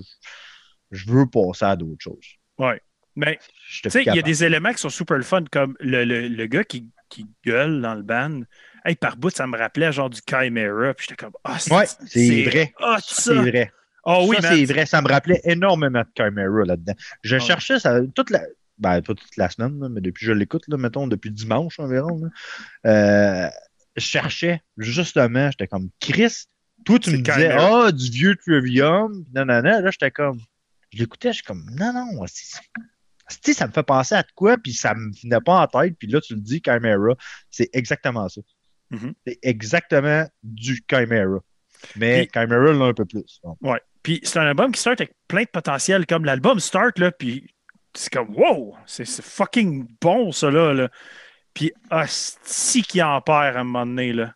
je 0.93 1.11
veux 1.11 1.27
passer 1.27 1.65
à 1.65 1.75
d'autres 1.75 2.01
choses. 2.01 2.37
Ouais. 2.59 2.81
Mais 3.17 3.39
J'étais 3.69 3.89
tu 3.89 3.93
sais, 3.99 4.05
il 4.05 4.15
y 4.15 4.19
a 4.19 4.23
des 4.23 4.45
éléments 4.45 4.71
qui 4.73 4.79
sont 4.79 4.91
super 4.91 5.21
fun, 5.25 5.43
comme 5.51 5.75
le, 5.81 6.05
le, 6.05 6.29
le 6.29 6.47
gars 6.47 6.63
qui, 6.63 6.87
qui 7.09 7.27
gueule 7.45 7.81
dans 7.83 7.95
le 7.95 8.03
band. 8.03 8.43
Hey, 8.85 8.95
par 8.95 9.17
bout, 9.17 9.31
ça 9.31 9.49
me 9.49 9.59
rappelait 9.59 9.91
genre 9.91 10.09
du 10.09 10.21
Chimera. 10.29 10.95
Puis 10.95 11.07
j'étais 11.09 11.25
comme, 11.25 11.35
ah, 11.43 11.59
Ouais, 11.69 11.87
c'est 12.07 12.45
vrai. 12.45 12.73
C'est 13.03 13.35
vrai. 13.35 13.73
Ah 14.09 14.21
oui, 14.23 14.37
c'est 14.41 14.65
vrai. 14.67 14.87
Ça 14.87 15.03
me 15.03 15.09
rappelait 15.09 15.41
énormément 15.45 16.01
de 16.01 16.09
Chimera 16.17 16.65
là-dedans. 16.65 16.95
Je 17.23 17.35
Ouais. 17.37 17.41
cherchais 17.41 17.79
ça 17.81 18.01
toute 18.15 18.31
la. 18.31 18.41
Ben, 18.79 19.01
pas 19.03 19.15
toute 19.15 19.37
la 19.37 19.49
semaine, 19.51 19.81
là, 19.81 19.89
mais 19.89 20.01
depuis 20.03 20.21
que 20.21 20.27
je 20.27 20.33
l'écoute, 20.33 20.69
mettons, 20.69 21.07
depuis 21.07 21.31
dimanche 21.31 21.79
environ. 21.81 22.21
là, 22.23 22.29
euh, 23.47 23.51
je 23.97 24.03
cherchais, 24.05 24.61
justement, 24.77 25.51
j'étais 25.51 25.67
comme 25.67 25.89
Chris, 25.99 26.45
toi, 26.85 26.99
tu 26.99 27.11
me 27.11 27.17
disais, 27.23 27.51
ah, 27.53 27.91
du 27.91 28.11
vieux 28.11 28.37
Trivium, 28.37 29.25
non, 29.35 29.45
non, 29.47 29.63
non. 29.63 29.81
Là, 29.81 29.91
j'étais 29.91 30.11
comme. 30.11 30.39
Je 30.93 30.99
l'écoutais, 30.99 31.31
je 31.31 31.37
suis 31.37 31.45
comme, 31.45 31.65
non, 31.79 31.93
non, 31.95 32.25
c'est- 32.27 32.61
c'est- 33.29 33.55
ça 33.55 33.67
me 33.67 33.73
fait 33.73 33.83
penser 33.83 34.15
à 34.15 34.23
de 34.23 34.29
quoi, 34.35 34.57
puis 34.59 34.73
ça 34.73 34.95
me 34.95 35.11
venait 35.23 35.41
pas 35.41 35.61
en 35.63 35.67
tête, 35.67 35.97
puis 35.99 36.07
là, 36.09 36.21
tu 36.21 36.35
le 36.35 36.41
dis, 36.41 36.63
Chimera, 36.65 37.15
c'est 37.51 37.71
exactement 37.73 38.29
ça. 38.29 38.41
Mhm. 38.91 39.15
C'est 39.27 39.39
exactement 39.43 40.29
du 40.45 40.81
Chimera. 40.89 41.41
Mais 41.97 42.29
Chimera 42.33 42.73
l'a 42.73 42.85
un 42.87 42.95
peu 42.95 43.05
plus. 43.05 43.41
Ouais. 43.61 43.81
Puis 44.03 44.21
c'est 44.23 44.39
un 44.39 44.47
album 44.47 44.73
qui 44.73 44.81
start 44.81 45.01
avec 45.01 45.15
plein 45.29 45.43
de 45.43 45.49
potentiel, 45.49 46.07
comme 46.07 46.25
l'album 46.25 46.61
start, 46.61 46.99
là, 46.99 47.11
puis 47.11 47.47
c'est 47.95 48.13
comme, 48.13 48.35
wow, 48.37 48.77
c'est 48.87 49.07
fucking 49.07 49.87
bon, 50.01 50.31
ça, 50.33 50.51
là. 50.51 50.73
là. 50.75 50.89
Puis, 51.55 51.73
si 52.43 52.83
qui 52.83 53.03
en 53.03 53.21
perd 53.23 53.57
à 53.57 53.61
un 53.61 53.65
moment 53.65 53.87
donné, 53.87 54.13
là. 54.13 54.35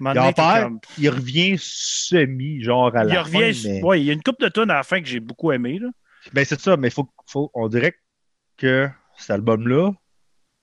Moment 0.00 0.14
Il 0.14 0.18
en 0.18 0.22
donné, 0.22 0.34
perd, 0.34 0.62
comme- 0.64 0.80
il 0.98 1.08
revient 1.10 1.56
semi, 1.58 2.62
genre 2.62 2.94
à 2.96 3.04
la 3.04 3.12
il 3.14 3.18
revient. 3.18 3.54
fin, 3.54 3.68
mais... 3.68 3.82
Ouais, 3.82 4.00
il 4.00 4.06
y 4.06 4.10
a 4.10 4.12
une 4.14 4.22
coupe 4.22 4.40
de 4.40 4.48
tonnes 4.48 4.70
à 4.70 4.74
la 4.76 4.82
fin 4.82 5.00
que 5.00 5.06
j'ai 5.06 5.20
beaucoup 5.20 5.52
aimé, 5.52 5.78
là. 5.78 5.88
Ben, 6.32 6.44
c'est 6.44 6.60
ça, 6.60 6.76
mais 6.76 6.90
faut, 6.90 7.08
faut, 7.26 7.50
on 7.54 7.68
dirait 7.68 7.94
que 8.56 8.88
cet 9.18 9.30
album-là, 9.30 9.92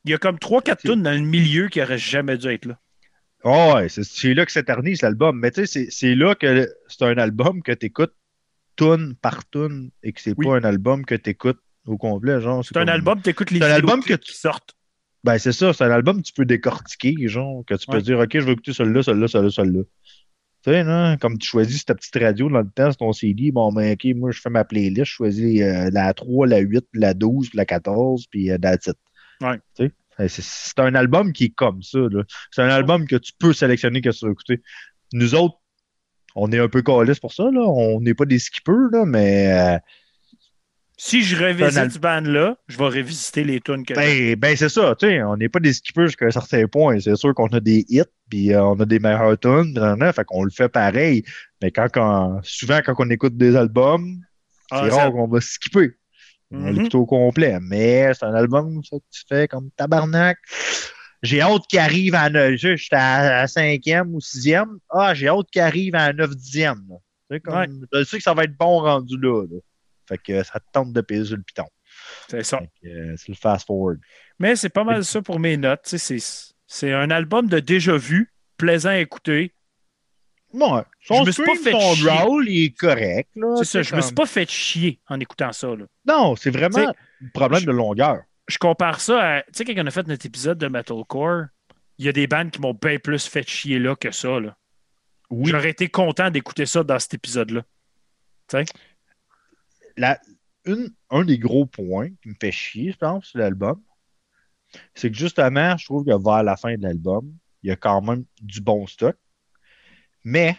Il 0.05 0.11
y 0.11 0.13
a 0.13 0.17
comme 0.17 0.37
3-4 0.37 0.79
C'est- 0.81 0.87
tonnes 0.89 1.03
dans 1.03 1.11
le 1.11 1.19
milieu 1.25 1.69
qui 1.69 1.79
n'auraient 1.79 1.97
jamais 1.97 2.37
dû 2.37 2.47
être 2.49 2.65
là. 2.65 2.77
Oh, 3.43 3.73
ouais, 3.75 3.87
c'est 3.89 4.33
là 4.33 4.45
que 4.45 4.51
s'éternise 4.51 5.01
l'album. 5.01 5.39
Mais 5.39 5.51
tu 5.51 5.65
sais, 5.65 5.87
c'est- 5.89 6.15
là 6.15 6.35
que 6.35 6.67
c'est 6.87 7.03
un 7.03 7.17
album 7.17 7.61
que 7.61 7.71
tu 7.71 7.87
écoutes 7.87 8.13
tune 8.75 9.15
par 9.21 9.47
tune 9.49 9.91
et 10.01 10.13
que 10.13 10.21
c'est 10.21 10.33
Oui. 10.37 10.45
pas 10.47 10.55
un 10.57 10.63
album 10.63 11.05
que 11.05 11.15
tu 11.15 11.29
écoutes 11.29 11.59
au 11.85 11.97
complet. 11.97 12.39
genre 12.41 12.63
C'est 12.65 12.75
un 12.77 12.81
comme- 12.81 12.89
album, 12.89 13.21
tu 13.21 13.29
écoutes 13.29 13.51
les 13.51 13.61
un 13.61 13.69
album 13.71 14.01
que 14.03 14.13
qui 14.13 14.33
sortent. 14.35 14.75
Ben, 15.23 15.37
c'est 15.37 15.51
ça, 15.53 15.71
c'est 15.73 15.83
un 15.83 15.91
album 15.91 16.17
que 16.21 16.27
tu 16.27 16.33
peux 16.33 16.45
décortiquer, 16.45 17.15
genre, 17.27 17.63
que 17.65 17.75
tu 17.75 17.85
peux 17.87 17.97
Ouais. 17.97 18.01
dire, 18.01 18.19
OK, 18.19 18.29
je 18.33 18.39
vais 18.45 18.51
écouter 18.53 18.73
celui-là, 18.73 19.03
celui-là, 19.03 19.27
celui-là, 19.27 19.49
celui-là. 19.51 19.83
Tu 20.65 20.71
sais, 20.71 20.83
non? 20.83 21.17
Comme 21.17 21.37
tu 21.37 21.47
choisis 21.47 21.83
ta 21.85 21.93
petite 21.95 22.15
radio 22.15 22.49
dans 22.49 22.59
le 22.59 22.69
temps, 22.69 22.89
c'est 22.91 22.97
ton 22.97 23.11
CD, 23.13 23.51
bon, 23.51 23.71
ben, 23.73 23.93
OK, 23.93 24.05
moi, 24.15 24.31
je 24.31 24.39
fais 24.41 24.49
ma 24.49 24.63
playlist, 24.65 25.05
je 25.05 25.11
choisis 25.11 25.61
euh, 25.61 25.89
la 25.93 26.13
3, 26.13 26.47
la 26.47 26.59
8, 26.59 26.85
la 26.93 27.13
12, 27.13 27.49
puis 27.49 27.57
la 27.57 27.65
14, 27.65 28.27
puis 28.27 28.49
euh, 28.51 28.57
that's 28.57 28.87
it. 28.87 28.95
Ouais. 29.41 29.57
Tu 29.75 29.85
sais? 29.87 29.91
C'est- 30.27 30.79
un 30.79 30.95
album 30.95 31.33
qui 31.33 31.45
est 31.45 31.53
comme 31.55 31.81
ça. 31.81 31.99
C'est 32.51 32.61
un 32.61 32.69
album 32.69 33.07
que 33.07 33.15
tu 33.15 33.31
peux 33.37 33.53
sélectionner 33.53 34.01
que 34.01 34.09
tu 34.09 34.25
veux 34.25 34.31
écouter. 34.31 34.61
Nous 35.13 35.35
autres, 35.35 35.55
on 36.35 36.51
est 36.51 36.59
un 36.59 36.67
peu 36.69 36.81
calés 36.81 37.13
pour 37.21 37.33
ça, 37.33 37.43
là. 37.43 37.61
On 37.61 38.01
n'est 38.01 38.13
pas 38.13 38.25
des 38.25 38.39
skippers, 38.39 38.89
là, 38.91 39.05
mais 39.05 39.51
euh, 39.51 39.77
Si 40.97 41.23
je 41.23 41.35
revisite 41.35 41.77
al- 41.77 41.91
ce 41.91 41.99
band-là, 41.99 42.55
je 42.67 42.77
vais 42.77 42.85
revisiter 42.85 43.43
les 43.43 43.59
tunes 43.59 43.83
que 43.85 43.93
Ben, 43.93 44.35
ben 44.35 44.55
c'est 44.55 44.69
ça, 44.69 44.95
tu 44.97 45.07
sais, 45.07 45.23
on 45.23 45.35
n'est 45.37 45.49
pas 45.49 45.59
des 45.59 45.73
skippers 45.73 46.07
jusqu'à 46.07 46.27
un 46.27 46.31
certain 46.31 46.67
point. 46.67 46.99
C'est 46.99 47.15
sûr 47.15 47.33
qu'on 47.33 47.47
a 47.47 47.59
des 47.59 47.83
hits, 47.89 48.03
puis 48.29 48.53
euh, 48.53 48.63
on 48.63 48.79
a 48.79 48.85
des 48.85 48.99
meilleurs 48.99 49.37
tunes, 49.39 49.77
fait 50.13 50.23
qu'on 50.25 50.43
le 50.43 50.51
fait 50.51 50.69
pareil. 50.69 51.23
Mais 51.61 51.71
quand, 51.71 51.87
quand 51.91 52.39
souvent, 52.43 52.79
quand 52.85 52.93
on 52.99 53.09
écoute 53.09 53.35
des 53.37 53.55
albums, 53.55 54.19
Ah, 54.71 54.83
c'est 54.83 54.95
rare 54.95 55.11
qu'on 55.11 55.27
va 55.27 55.41
skipper. 55.41 55.91
Mhm. 56.57 56.69
l'écoute 56.75 56.95
au 56.95 57.05
complet. 57.05 57.57
Mais 57.61 58.13
c'est 58.13 58.25
un 58.25 58.33
album, 58.33 58.83
ça, 58.83 58.97
que 58.97 59.03
tu 59.11 59.23
fais 59.27 59.47
comme 59.47 59.69
tabarnak. 59.71 60.37
J'ai 61.21 61.41
hâte 61.41 61.63
qu'il 61.67 61.79
arrive 61.79 62.15
à 62.15 62.29
neuf. 62.29 62.55
je- 62.57 62.75
J'étais 62.75 62.95
à, 62.97 63.41
à 63.41 63.47
cinquième 63.47 64.13
ou 64.13 64.19
sixième. 64.19 64.77
Ah, 64.89 65.13
j'ai 65.13 65.27
hâte 65.29 65.49
qu'il 65.51 65.61
arrive 65.61 65.95
à 65.95 66.11
neuf 66.13 66.35
dixième. 66.35 66.81
là. 66.89 66.95
Tu 67.29 67.35
sais, 67.35 67.39
comme, 67.39 67.55
Ouais. 67.55 67.67
Je 67.93 68.03
sais 68.03 68.17
que 68.17 68.23
ça 68.23 68.33
va 68.33 68.43
être 68.43 68.57
bon 68.57 68.79
rendu 68.81 69.17
là. 69.19 69.43
là. 69.49 69.59
Fait 70.07 70.17
que 70.17 70.43
ça 70.43 70.59
te 70.59 70.65
tente 70.73 70.91
de 70.91 70.99
payer 71.01 71.23
sur 71.23 71.37
le 71.37 71.43
piton. 71.43 71.65
C'est 72.27 72.43
ça. 72.43 72.59
Euh, 72.85 73.13
c'est 73.17 73.29
le 73.29 73.35
fast 73.35 73.65
forward. 73.67 73.99
Mais 74.39 74.55
c'est 74.57 74.69
pas 74.69 74.83
mal 74.83 75.05
ça 75.05 75.21
pour 75.21 75.39
mes 75.39 75.55
notes. 75.55 75.95
C'est 76.67 76.91
un 76.91 77.09
album 77.11 77.47
de 77.47 77.59
déjà 77.59 77.95
vu, 77.95 78.33
plaisant 78.57 78.89
à 78.89 78.97
écouter. 78.97 79.53
Ouais. 80.53 80.83
Son 81.01 81.21
Je 81.21 81.27
me 81.27 81.31
suis 81.31 81.43
pas 81.43 81.55
fait 81.55 81.71
son 81.71 81.95
chier. 81.95 82.11
il 82.47 82.65
est 82.65 82.77
correct. 82.77 83.29
C'est 83.57 83.65
ça, 83.65 83.81
je 83.81 83.95
me 83.95 84.01
suis 84.01 84.13
pas 84.13 84.25
fait 84.25 84.49
chier 84.49 84.99
en 85.07 85.19
écoutant 85.19 85.51
ça. 85.51 85.67
là. 85.75 85.85
Non, 86.05 86.35
c'est 86.35 86.51
vraiment 86.51 86.89
un 86.89 86.93
problème 87.33 87.61
je- 87.61 87.65
de 87.67 87.71
longueur. 87.71 88.21
Je 88.47 88.57
compare 88.57 88.99
ça 88.99 89.37
à. 89.37 89.41
Tu 89.43 89.49
sais, 89.53 89.65
quand 89.65 89.73
on 89.83 89.87
a 89.87 89.91
fait 89.91 90.05
notre 90.07 90.25
épisode 90.25 90.57
de 90.57 90.67
Metalcore, 90.67 91.45
il 91.97 92.05
y 92.05 92.09
a 92.09 92.11
des 92.11 92.27
bandes 92.27 92.51
qui 92.51 92.59
m'ont 92.61 92.73
bien 92.73 92.97
plus 92.99 93.25
fait 93.25 93.47
chier 93.47 93.79
là 93.79 93.95
que 93.95 94.11
ça. 94.11 94.39
Là. 94.39 94.55
Oui. 95.29 95.49
J'aurais 95.49 95.69
été 95.71 95.87
content 95.89 96.29
d'écouter 96.29 96.65
ça 96.65 96.83
dans 96.83 96.99
cet 96.99 97.13
épisode-là. 97.15 97.63
La, 99.97 100.19
une, 100.65 100.89
un 101.09 101.23
des 101.23 101.37
gros 101.37 101.65
points 101.65 102.09
qui 102.21 102.29
me 102.29 102.35
fait 102.39 102.51
chier, 102.51 102.91
je 102.91 102.97
pense, 102.97 103.25
sur 103.27 103.39
l'album, 103.39 103.81
c'est 104.95 105.09
que 105.11 105.17
justement, 105.17 105.77
je 105.77 105.85
trouve 105.85 106.03
que 106.05 106.23
vers 106.23 106.43
la 106.43 106.57
fin 106.57 106.75
de 106.75 106.83
l'album, 106.83 107.31
il 107.61 107.69
y 107.69 107.71
a 107.71 107.75
quand 107.75 108.01
même 108.01 108.25
du 108.41 108.59
bon 108.61 108.85
stock. 108.87 109.15
Mais, 110.23 110.57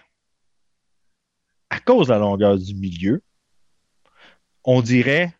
à 1.70 1.80
cause 1.80 2.08
de 2.08 2.12
la 2.12 2.18
longueur 2.18 2.58
du 2.58 2.74
milieu, 2.74 3.22
on 4.64 4.82
dirait 4.82 5.34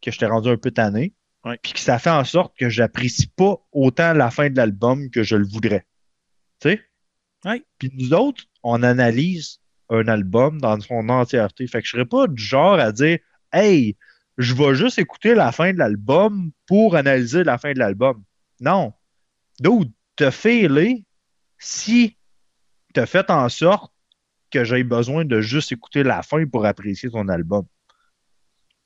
que 0.00 0.10
je 0.10 0.18
t'ai 0.18 0.26
rendu 0.26 0.48
un 0.48 0.56
peu 0.56 0.70
tanné. 0.70 1.14
Puis 1.62 1.72
que 1.72 1.80
ça 1.80 1.98
fait 1.98 2.10
en 2.10 2.24
sorte 2.24 2.56
que 2.58 2.68
j'apprécie 2.68 3.28
pas 3.28 3.56
autant 3.72 4.12
la 4.12 4.30
fin 4.30 4.50
de 4.50 4.56
l'album 4.56 5.08
que 5.10 5.22
je 5.22 5.36
le 5.36 5.46
voudrais. 5.46 5.86
Tu 6.60 6.70
sais? 6.70 6.84
Ouais. 7.46 7.64
Puis 7.78 7.90
nous 7.94 8.12
autres, 8.12 8.44
on 8.62 8.82
analyse 8.82 9.60
un 9.88 10.06
album 10.08 10.60
dans 10.60 10.78
son 10.80 11.08
entièreté. 11.08 11.66
Fait 11.66 11.80
que 11.80 11.86
je 11.86 11.92
serais 11.92 12.04
pas 12.04 12.26
du 12.26 12.42
genre 12.42 12.78
à 12.78 12.92
dire 12.92 13.18
Hey, 13.52 13.96
je 14.36 14.54
vais 14.54 14.74
juste 14.74 14.98
écouter 14.98 15.34
la 15.34 15.50
fin 15.50 15.72
de 15.72 15.78
l'album 15.78 16.52
pour 16.66 16.94
analyser 16.94 17.42
la 17.42 17.56
fin 17.56 17.72
de 17.72 17.78
l'album. 17.78 18.22
Non. 18.60 18.92
D'autres, 19.60 19.90
te 20.16 20.30
fait 20.30 20.68
si 21.58 22.16
t'as 22.94 23.06
fait 23.06 23.30
en 23.30 23.48
sorte 23.48 23.92
que 24.50 24.64
j'ai 24.64 24.82
besoin 24.82 25.24
de 25.24 25.40
juste 25.40 25.72
écouter 25.72 26.02
la 26.02 26.22
fin 26.22 26.44
pour 26.46 26.66
apprécier 26.66 27.10
ton 27.10 27.28
album. 27.28 27.64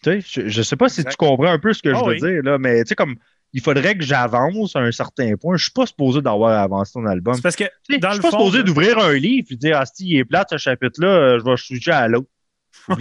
Tu 0.02 0.20
sais, 0.20 0.42
je, 0.42 0.48
je 0.48 0.62
sais 0.62 0.76
pas 0.76 0.88
si 0.88 1.04
tu 1.04 1.16
comprends 1.16 1.50
un 1.50 1.58
peu 1.58 1.72
ce 1.72 1.82
que 1.82 1.88
Ah 1.88 1.98
je 1.98 2.04
veux 2.04 2.10
oui. 2.12 2.20
dire, 2.20 2.42
là, 2.42 2.58
mais 2.58 2.82
tu 2.84 2.88
sais, 2.88 2.94
comme 2.94 3.16
il 3.54 3.60
faudrait 3.62 3.96
que 3.96 4.02
j'avance 4.04 4.74
à 4.74 4.80
un 4.80 4.90
certain 4.90 5.36
point. 5.36 5.56
Je 5.56 5.62
suis 5.64 5.72
pas 5.72 5.86
supposé 5.86 6.20
d'avoir 6.20 6.58
avancé 6.60 6.92
ton 6.94 7.06
album. 7.06 7.40
Parce 7.40 7.54
que 7.56 7.64
Tu 7.88 7.94
sais, 7.94 7.98
dans 7.98 8.08
je 8.10 8.14
suis 8.14 8.22
pas 8.22 8.30
fond, 8.32 8.38
supposé 8.38 8.58
là- 8.58 8.64
d'ouvrir 8.64 8.98
un 8.98 9.12
livre 9.14 9.46
et 9.50 9.56
dire 9.56 9.78
Ah, 9.78 9.86
si 9.86 10.06
il 10.08 10.18
est 10.18 10.24
plate 10.24 10.48
ce 10.50 10.56
chapitre-là, 10.58 11.06
euh, 11.08 11.38
je 11.38 11.44
vais 11.44 11.56
switcher 11.56 11.92
à 11.92 12.08
l'autre. 12.08 12.28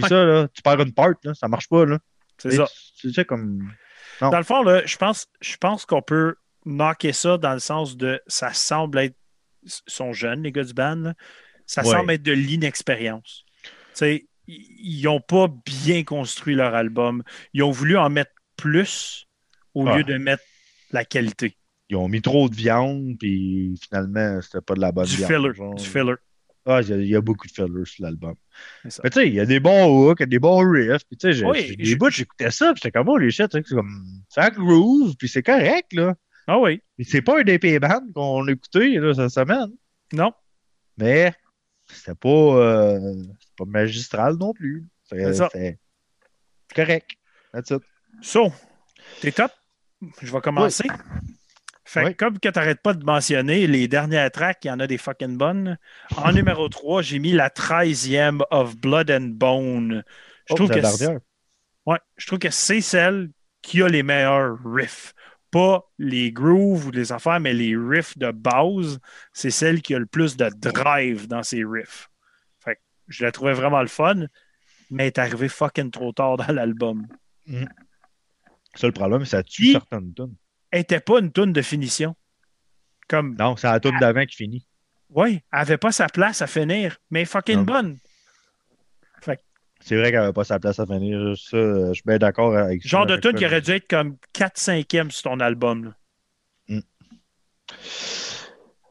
Ça, 0.08 0.24
là. 0.24 0.48
Tu 0.54 0.62
perds 0.62 0.80
une 0.80 0.92
part, 0.92 1.10
là. 1.24 1.34
Ça 1.34 1.48
marche 1.48 1.68
pas, 1.68 1.84
là. 1.84 1.98
c'est 2.38 2.52
ça. 2.52 2.66
Tu 3.00 3.12
sais, 3.12 3.24
comme. 3.24 3.68
Non. 4.22 4.30
Dans 4.30 4.38
le 4.38 4.44
fond, 4.44 4.62
là, 4.62 4.80
je 4.86 4.96
pense, 4.96 5.26
je 5.40 5.56
pense 5.56 5.84
qu'on 5.84 6.00
peut 6.02 6.36
knocker 6.64 7.12
ça 7.12 7.36
dans 7.36 7.52
le 7.52 7.58
sens 7.58 7.96
de 7.96 8.20
ça 8.28 8.52
semble 8.54 8.98
être. 9.00 9.16
Sont 9.86 10.12
jeunes, 10.12 10.42
les 10.42 10.52
gars 10.52 10.64
du 10.64 10.74
band. 10.74 10.96
là. 10.96 11.14
Ça 11.66 11.82
Ouais. 11.82 11.90
semble 11.92 12.12
être 12.12 12.22
de 12.22 12.32
l'inexpérience. 12.32 13.44
Ils 14.46 15.02
n'ont 15.04 15.20
pas 15.20 15.48
bien 15.64 16.04
construit 16.04 16.54
leur 16.54 16.74
album. 16.74 17.22
Ils 17.54 17.62
ont 17.62 17.70
voulu 17.70 17.96
en 17.96 18.10
mettre 18.10 18.32
plus 18.56 19.26
au 19.72 19.86
Ah. 19.88 19.96
lieu 19.96 20.04
de 20.04 20.18
mettre 20.18 20.42
la 20.90 21.04
qualité. 21.04 21.56
Ils 21.88 21.96
ont 21.96 22.08
mis 22.08 22.20
trop 22.22 22.48
de 22.48 22.54
viande, 22.54 23.16
puis 23.18 23.78
finalement, 23.82 24.40
c'était 24.42 24.60
pas 24.60 24.74
de 24.74 24.80
la 24.80 24.92
bonne 24.92 25.06
Du 25.06 25.16
viande. 25.16 25.30
filler. 25.32 25.54
genre. 25.54 25.74
Du 25.74 25.84
filler. 25.84 26.14
Ah, 26.66 26.80
il 26.82 26.88
y, 26.88 26.92
a- 26.94 26.96
il 26.96 27.08
y 27.08 27.16
a 27.16 27.20
beaucoup 27.20 27.46
de 27.46 27.52
fillers 27.52 27.84
sur 27.84 28.04
l'album. 28.04 28.34
Mais 28.84 28.90
tu 29.10 29.20
sais, 29.20 29.28
il 29.28 29.34
y 29.34 29.40
a 29.40 29.44
des 29.46 29.60
bons 29.60 29.86
hooks, 29.86 30.20
il 30.20 30.22
y 30.22 30.24
a 30.24 30.26
des 30.26 30.38
bons 30.38 30.58
riffs. 30.70 31.04
Puis 31.08 31.16
tu 31.18 31.34
sais, 31.34 31.44
Oui, 31.44 31.76
des 31.76 31.96
bouts, 31.96 32.08
j'écoutais 32.10 32.50
ça, 32.50 32.72
puis 32.72 32.80
j'étais 32.82 32.90
comme, 32.90 33.08
oh, 33.10 33.18
les 33.18 33.30
sais, 33.30 33.46
c'est 33.50 33.62
comme, 33.64 34.04
ça 34.30 34.48
groove, 34.50 35.14
puis 35.18 35.28
c'est 35.28 35.42
correct, 35.42 35.92
là. 35.92 36.14
Ah 36.46 36.58
oui. 36.58 36.82
C'est 37.02 37.22
pas 37.22 37.40
un 37.40 37.42
DP 37.42 37.78
band 37.80 38.02
qu'on 38.14 38.46
a 38.46 38.50
écouté, 38.52 38.98
là, 38.98 39.14
cette 39.14 39.30
semaine. 39.30 39.70
Non. 40.12 40.32
Mais 40.98 41.32
c'était 41.86 42.14
pas, 42.14 42.28
euh, 42.28 43.14
pas 43.56 43.64
magistral 43.64 44.36
non 44.36 44.52
plus. 44.52 44.86
C'est 45.04 45.78
correct. 46.74 47.10
That's 47.52 47.70
it. 47.70 47.82
So, 48.22 48.52
t'es 49.20 49.32
top. 49.32 49.52
Je 50.22 50.32
vais 50.32 50.40
commencer. 50.40 50.84
Fait 51.84 52.04
Oui. 52.06 52.16
comme 52.16 52.38
que 52.38 52.48
t'arrêtes 52.48 52.80
pas 52.82 52.94
de 52.94 53.04
mentionner 53.04 53.66
les 53.66 53.88
dernières 53.88 54.30
tracks, 54.30 54.64
il 54.64 54.68
y 54.68 54.70
en 54.70 54.80
a 54.80 54.86
des 54.86 54.98
fucking 54.98 55.36
bonnes. 55.36 55.78
En 56.16 56.32
numéro 56.32 56.68
3, 56.68 57.02
j'ai 57.02 57.18
mis 57.18 57.32
la 57.32 57.50
13e 57.50 58.42
of 58.50 58.76
Blood 58.76 59.10
and 59.10 59.32
Bone. 59.34 60.02
Je 60.48 60.52
Oh, 60.54 60.56
trouve 60.56 60.70
que. 60.70 61.20
Ouais, 61.86 61.98
je 62.16 62.26
trouve 62.26 62.38
que 62.38 62.50
c'est 62.50 62.80
celle 62.80 63.30
qui 63.62 63.82
a 63.82 63.88
les 63.88 64.02
meilleurs 64.02 64.56
riffs. 64.64 65.14
Pas 65.54 65.88
les 65.98 66.32
grooves 66.32 66.88
ou 66.88 66.90
les 66.90 67.12
affaires, 67.12 67.38
mais 67.38 67.54
les 67.54 67.76
riffs 67.76 68.18
de 68.18 68.30
base, 68.32 68.98
c'est 69.32 69.50
celle 69.50 69.82
qui 69.82 69.94
a 69.94 69.98
le 70.00 70.06
plus 70.06 70.36
de 70.36 70.48
drive 70.48 71.28
dans 71.28 71.42
ses 71.44 71.64
riffs. 71.64 72.10
Fait 72.58 72.74
que 72.76 72.80
je 73.08 73.24
la 73.24 73.30
trouvais 73.30 73.52
vraiment 73.52 73.80
le 73.80 73.86
fun, 73.86 74.26
mais 74.90 75.04
elle 75.04 75.06
est 75.06 75.18
arrivée 75.18 75.48
fucking 75.48 75.90
trop 75.92 76.12
tard 76.12 76.36
dans 76.38 76.52
l'album. 76.52 77.06
Ça, 78.74 78.86
le 78.88 78.92
problème, 78.92 79.24
ça 79.24 79.42
tue 79.44 79.70
certaines 79.72 80.12
tunes. 80.12 80.34
Elle 80.72 80.80
était 80.80 80.98
pas 81.00 81.20
une 81.20 81.30
toune 81.30 81.52
de 81.52 81.62
finition. 81.62 82.16
Comme, 83.08 83.36
Non, 83.38 83.54
c'est 83.56 83.68
la 83.68 83.78
tune 83.78 83.96
d'avant 84.00 84.24
qui 84.26 84.34
finit. 84.36 84.66
ouais, 85.10 85.44
elle 85.52 85.58
avait 85.60 85.78
pas 85.78 85.92
sa 85.92 86.08
place 86.08 86.42
à 86.42 86.48
finir, 86.48 86.98
mais 87.10 87.24
fucking 87.24 87.58
Non. 87.58 87.62
bonne. 87.62 87.98
C'est 89.86 89.96
vrai 89.96 90.10
qu'elle 90.10 90.20
n'avait 90.20 90.32
pas 90.32 90.44
sa 90.44 90.58
place 90.58 90.80
à. 90.80 90.86
Ça, 90.86 90.96
euh, 91.58 91.88
je 91.88 91.92
suis 91.92 92.02
bien 92.06 92.16
d'accord 92.16 92.56
avec 92.56 92.82
ça. 92.82 92.88
Genre 92.88 93.04
de 93.06 93.16
tune 93.16 93.34
qui 93.34 93.44
aurait 93.44 93.60
dû 93.60 93.72
être 93.72 93.86
comme 93.86 94.16
4-5e 94.32 95.10
sur 95.10 95.24
ton 95.30 95.40
album. 95.40 95.84
là. 96.70 96.80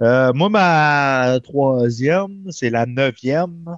Euh, 0.01 0.33
moi, 0.33 0.49
ma 0.49 1.39
troisième, 1.43 2.51
c'est 2.51 2.69
la 2.69 2.85
neuvième. 2.85 3.75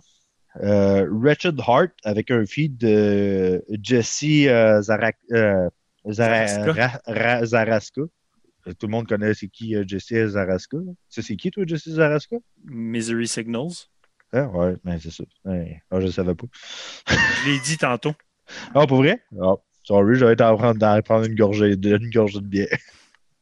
Euh, 0.62 1.08
Wretched 1.10 1.58
Heart 1.60 1.92
avec 2.04 2.32
un 2.32 2.46
feed 2.46 2.78
de 2.78 3.64
Jesse 3.82 4.24
euh, 4.48 4.82
Zara- 4.82 5.12
Zaraska. 6.10 6.72
Ra- 6.74 7.02
Ra- 7.06 7.46
Zaraska. 7.46 8.02
Tout 8.66 8.88
le 8.88 8.92
monde 8.92 9.08
connaît 9.08 9.34
c'est 9.36 9.48
qui 9.48 9.76
Jesse 9.88 10.28
Zaraska. 10.30 10.78
Ça, 11.08 11.22
c'est 11.22 11.36
qui, 11.36 11.52
toi, 11.52 11.64
Jesse 11.68 11.90
Zaraska? 11.90 12.38
Misery 12.66 13.28
Signals. 13.28 13.88
Ah, 14.34 14.48
ouais, 14.48 14.76
ben, 14.84 15.00
c'est 15.00 15.12
ça. 15.12 15.24
Ouais. 15.46 15.82
Ah, 15.92 16.00
je 16.00 16.08
ne 16.08 16.12
savais 16.12 16.36
pas. 16.36 16.48
Je 17.08 17.50
l'ai 17.50 17.60
dit 17.60 17.78
tantôt. 17.78 18.14
Ah, 18.74 18.86
pour 18.86 18.98
vrai? 18.98 19.22
Ah, 19.42 19.56
sorry, 19.84 20.16
j'avais 20.16 20.34
été 20.34 20.44
à 20.44 20.54
prendre, 20.56 20.86
à 20.86 21.02
prendre 21.02 21.26
une, 21.26 21.36
gorgée 21.36 21.76
de, 21.76 21.98
une 21.98 22.10
gorgée 22.10 22.40
de 22.40 22.46
bière. 22.46 22.78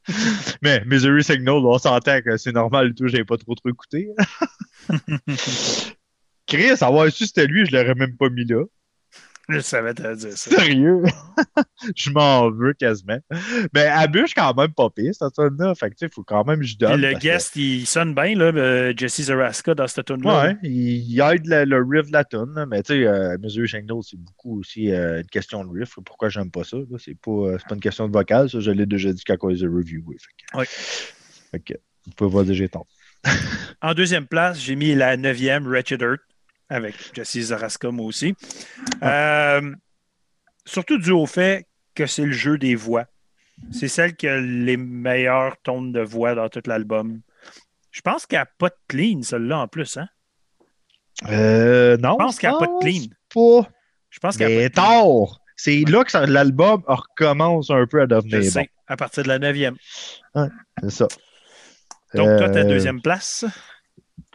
Mais 0.62 0.82
Misery 0.84 1.24
Signal, 1.24 1.54
on 1.54 1.78
s'entend 1.78 2.20
que 2.20 2.36
c'est 2.36 2.52
normal 2.52 2.90
et 2.90 2.94
tout, 2.94 3.08
j'avais 3.08 3.24
pas 3.24 3.38
trop 3.38 3.54
trop 3.54 3.70
écouté. 3.70 4.10
Chris, 6.46 6.82
avoir 6.82 7.10
su 7.10 7.26
c'était 7.26 7.46
lui, 7.46 7.64
je 7.66 7.74
l'aurais 7.74 7.94
même 7.94 8.16
pas 8.16 8.28
mis 8.28 8.44
là. 8.44 8.64
Je 9.48 9.58
savais 9.60 9.92
te 9.94 10.14
dire 10.14 10.36
ça. 10.36 10.50
Sérieux? 10.50 11.02
je 11.96 12.10
m'en 12.10 12.50
veux 12.50 12.72
quasiment. 12.72 13.18
Mais 13.74 13.86
Abush, 13.86 14.32
quand 14.34 14.54
même 14.54 14.72
pas 14.72 14.88
pire, 14.90 15.14
cette 15.14 15.34
tune-là. 15.34 15.74
Fait 15.74 15.90
que, 15.90 15.96
tu 15.96 16.06
sais, 16.06 16.10
faut 16.12 16.22
quand 16.22 16.44
même 16.44 16.60
que 16.60 16.66
je 16.66 16.76
donne. 16.78 17.00
Le 17.00 17.12
que- 17.14 17.18
guest, 17.18 17.54
il 17.56 17.86
sonne 17.86 18.14
bien, 18.14 18.34
là, 18.36 18.46
euh, 18.46 18.92
Jesse 18.96 19.22
Zaraska, 19.22 19.74
dans 19.74 19.86
cette 19.86 20.06
tune-là. 20.06 20.44
Ouais, 20.46 20.56
il, 20.62 21.20
aide 21.20 21.46
le, 21.46 21.64
le 21.64 21.82
riff 21.86 22.08
de 22.08 22.12
la 22.12 22.24
tune, 22.24 22.66
mais 22.70 22.82
tu 22.82 22.94
sais, 22.94 23.06
euh, 23.06 23.36
Misery 23.38 23.68
Signal, 23.68 23.98
c'est 24.02 24.18
beaucoup 24.18 24.60
aussi 24.60 24.90
euh, 24.90 25.20
une 25.20 25.26
question 25.26 25.64
de 25.64 25.78
riff. 25.78 25.94
Pourquoi 26.04 26.28
j'aime 26.30 26.50
pas 26.50 26.64
ça? 26.64 26.78
C'est 26.98 27.18
pas, 27.20 27.30
euh, 27.30 27.58
pas 27.68 27.74
une 27.74 27.80
question 27.80 28.08
de 28.08 28.12
vocal, 28.12 28.48
ça, 28.48 28.60
je 28.60 28.70
l'ai 28.70 28.86
déjà 28.86 29.12
dit 29.12 29.22
quand 29.26 29.36
on 29.42 29.48
les 29.48 29.62
a 29.62 29.68
reviewés. 29.68 30.16
Fait 30.18 30.32
que, 30.52 30.58
Ouais. 30.58 30.66
fait 30.66 31.60
que, 31.60 31.74
vous 32.06 32.12
pouvez 32.28 32.54
j'ai 32.54 32.68
tort. 32.68 32.86
En 33.82 33.94
deuxième 33.94 34.26
place, 34.26 34.58
j'ai 34.60 34.76
mis 34.76 34.94
la 34.94 35.16
neuvième, 35.16 35.66
Wretched 35.66 36.00
Earth, 36.02 36.20
avec 36.68 36.94
Jesse 37.14 37.38
Zaraska, 37.40 37.90
moi 37.90 38.06
aussi. 38.06 38.34
Euh, 39.02 39.74
surtout 40.64 40.98
dû 40.98 41.10
au 41.12 41.26
fait 41.26 41.66
que 41.94 42.06
c'est 42.06 42.24
le 42.24 42.32
jeu 42.32 42.58
des 42.58 42.74
voix. 42.74 43.06
C'est 43.70 43.88
celle 43.88 44.16
qui 44.16 44.26
a 44.26 44.40
les 44.40 44.76
meilleurs 44.76 45.56
tons 45.62 45.82
de 45.82 46.00
voix 46.00 46.34
dans 46.34 46.48
tout 46.48 46.62
l'album. 46.66 47.20
Je 47.92 48.00
pense 48.00 48.26
qu'elle 48.26 48.40
n'a 48.40 48.46
pas 48.46 48.68
de 48.70 48.74
clean, 48.88 49.22
celle-là, 49.22 49.58
en 49.60 49.68
plus. 49.68 49.96
Hein? 49.96 50.08
Euh, 51.28 51.96
non. 51.98 52.12
Je 52.18 52.24
pense 52.24 52.38
qu'elle 52.38 52.50
n'a 52.52 52.58
pas 52.58 52.66
de 52.66 52.80
clean. 52.80 53.06
Pas. 53.32 53.68
Je 54.10 54.18
pense 54.18 54.36
qu'elle 54.36 54.48
Mais 54.48 54.62
n'a 54.64 54.70
pas 54.70 54.82
de 54.82 54.86
clean. 54.86 55.26
tard. 55.26 55.40
C'est 55.56 55.84
là 55.88 56.02
que 56.02 56.16
l'album 56.30 56.82
recommence 56.88 57.70
un 57.70 57.86
peu 57.86 58.00
à 58.00 58.04
Je 58.04 58.08
devenir 58.16 58.42
sais, 58.50 58.60
bon. 58.62 58.66
à 58.88 58.96
partir 58.96 59.22
de 59.22 59.28
la 59.28 59.38
neuvième. 59.38 59.76
C'est 60.82 60.90
ça. 60.90 61.06
Donc, 62.14 62.38
toi, 62.38 62.48
ta 62.50 62.60
Euh, 62.60 62.64
deuxième 62.64 63.00
place? 63.00 63.44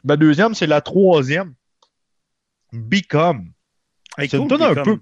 Ma 0.05 0.15
deuxième, 0.15 0.53
c'est 0.55 0.67
la 0.67 0.80
troisième. 0.80 1.53
Become. 2.72 3.51
C'est 4.17 4.34
une 4.34 4.39
cool, 4.47 4.47
tonne 4.49 4.61
un 4.63 4.84
peu- 4.84 4.99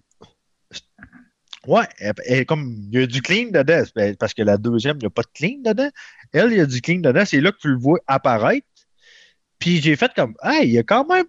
Ouais, 1.65 1.85
elle- 1.97 2.13
elle 2.25 2.39
est 2.39 2.45
comme 2.45 2.87
il 2.91 2.99
y 2.99 3.03
a 3.03 3.07
du 3.07 3.21
clean 3.21 3.49
dedans, 3.51 3.83
ben, 3.95 4.15
parce 4.15 4.33
que 4.33 4.41
la 4.41 4.57
deuxième, 4.57 4.97
il 4.97 5.01
n'y 5.01 5.05
a 5.07 5.09
pas 5.09 5.23
de 5.23 5.27
clean 5.33 5.59
dedans. 5.65 5.89
Elle, 6.31 6.51
il 6.53 6.57
y 6.57 6.61
a 6.61 6.65
du 6.65 6.81
clean 6.81 6.99
dedans, 6.99 7.25
c'est 7.25 7.41
là 7.41 7.51
que 7.51 7.57
tu 7.57 7.67
le 7.69 7.77
vois 7.77 7.99
apparaître. 8.07 8.67
Puis 9.59 9.81
j'ai 9.81 9.95
fait 9.95 10.11
comme 10.15 10.35
Hey, 10.43 10.67
il 10.67 10.73
y 10.73 10.77
a 10.77 10.83
quand 10.83 11.05
même 11.07 11.25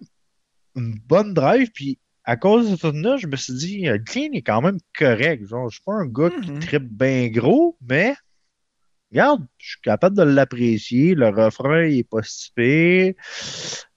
une 0.75 0.97
bonne 1.05 1.33
drive, 1.33 1.71
puis 1.73 1.99
à 2.23 2.37
cause 2.37 2.71
de 2.71 2.75
ça, 2.77 2.91
là, 2.93 3.17
je 3.17 3.27
me 3.27 3.35
suis 3.35 3.53
dit, 3.55 3.81
le 3.81 3.97
clean 3.99 4.29
est 4.33 4.43
quand 4.43 4.61
même 4.61 4.77
correct. 4.97 5.45
Genre, 5.47 5.67
je 5.69 5.75
suis 5.77 5.83
pas 5.83 5.93
un 5.93 6.05
gars 6.05 6.29
qui 6.43 6.51
Mhm. 6.51 6.59
tripe 6.59 6.87
bien 6.87 7.27
gros, 7.29 7.75
mais 7.81 8.15
regarde, 9.11 9.45
je 9.57 9.69
suis 9.71 9.81
capable 9.81 10.15
de 10.17 10.23
l'apprécier. 10.23 11.15
Le 11.15 11.29
refrain, 11.29 11.85
il 11.85 11.99
est 11.99 12.03
pas 12.09 12.21
si 12.23 12.51
pire. 12.55 13.13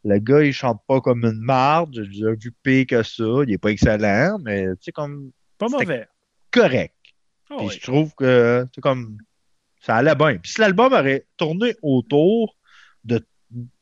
Le 0.04 0.18
gars, 0.18 0.42
il 0.42 0.52
chante 0.52 0.80
pas 0.86 1.00
comme 1.00 1.24
une 1.24 1.40
marde. 1.40 1.94
J'ai 1.94 2.06
déjà 2.08 2.32
vu 2.32 2.52
pire 2.62 2.86
que 2.86 3.02
ça. 3.02 3.24
Il 3.46 3.52
est 3.52 3.58
pas 3.58 3.70
excellent, 3.70 4.38
mais 4.42 4.66
tu 4.76 4.84
sais, 4.84 4.92
comme 4.92 5.30
Pas 5.58 5.68
mauvais. 5.68 6.06
correct. 6.50 6.94
Ah 7.50 7.56
Puis 7.58 7.66
oui. 7.66 7.72
je 7.74 7.80
trouve 7.82 8.14
que 8.14 8.66
c'est 8.74 8.80
comme 8.80 9.18
ça 9.80 9.96
allait 9.96 10.14
bien. 10.14 10.38
Puis 10.38 10.52
si 10.52 10.60
l'album 10.60 10.92
aurait 10.92 11.26
tourné 11.36 11.74
autour 11.82 12.56
de, 13.04 13.24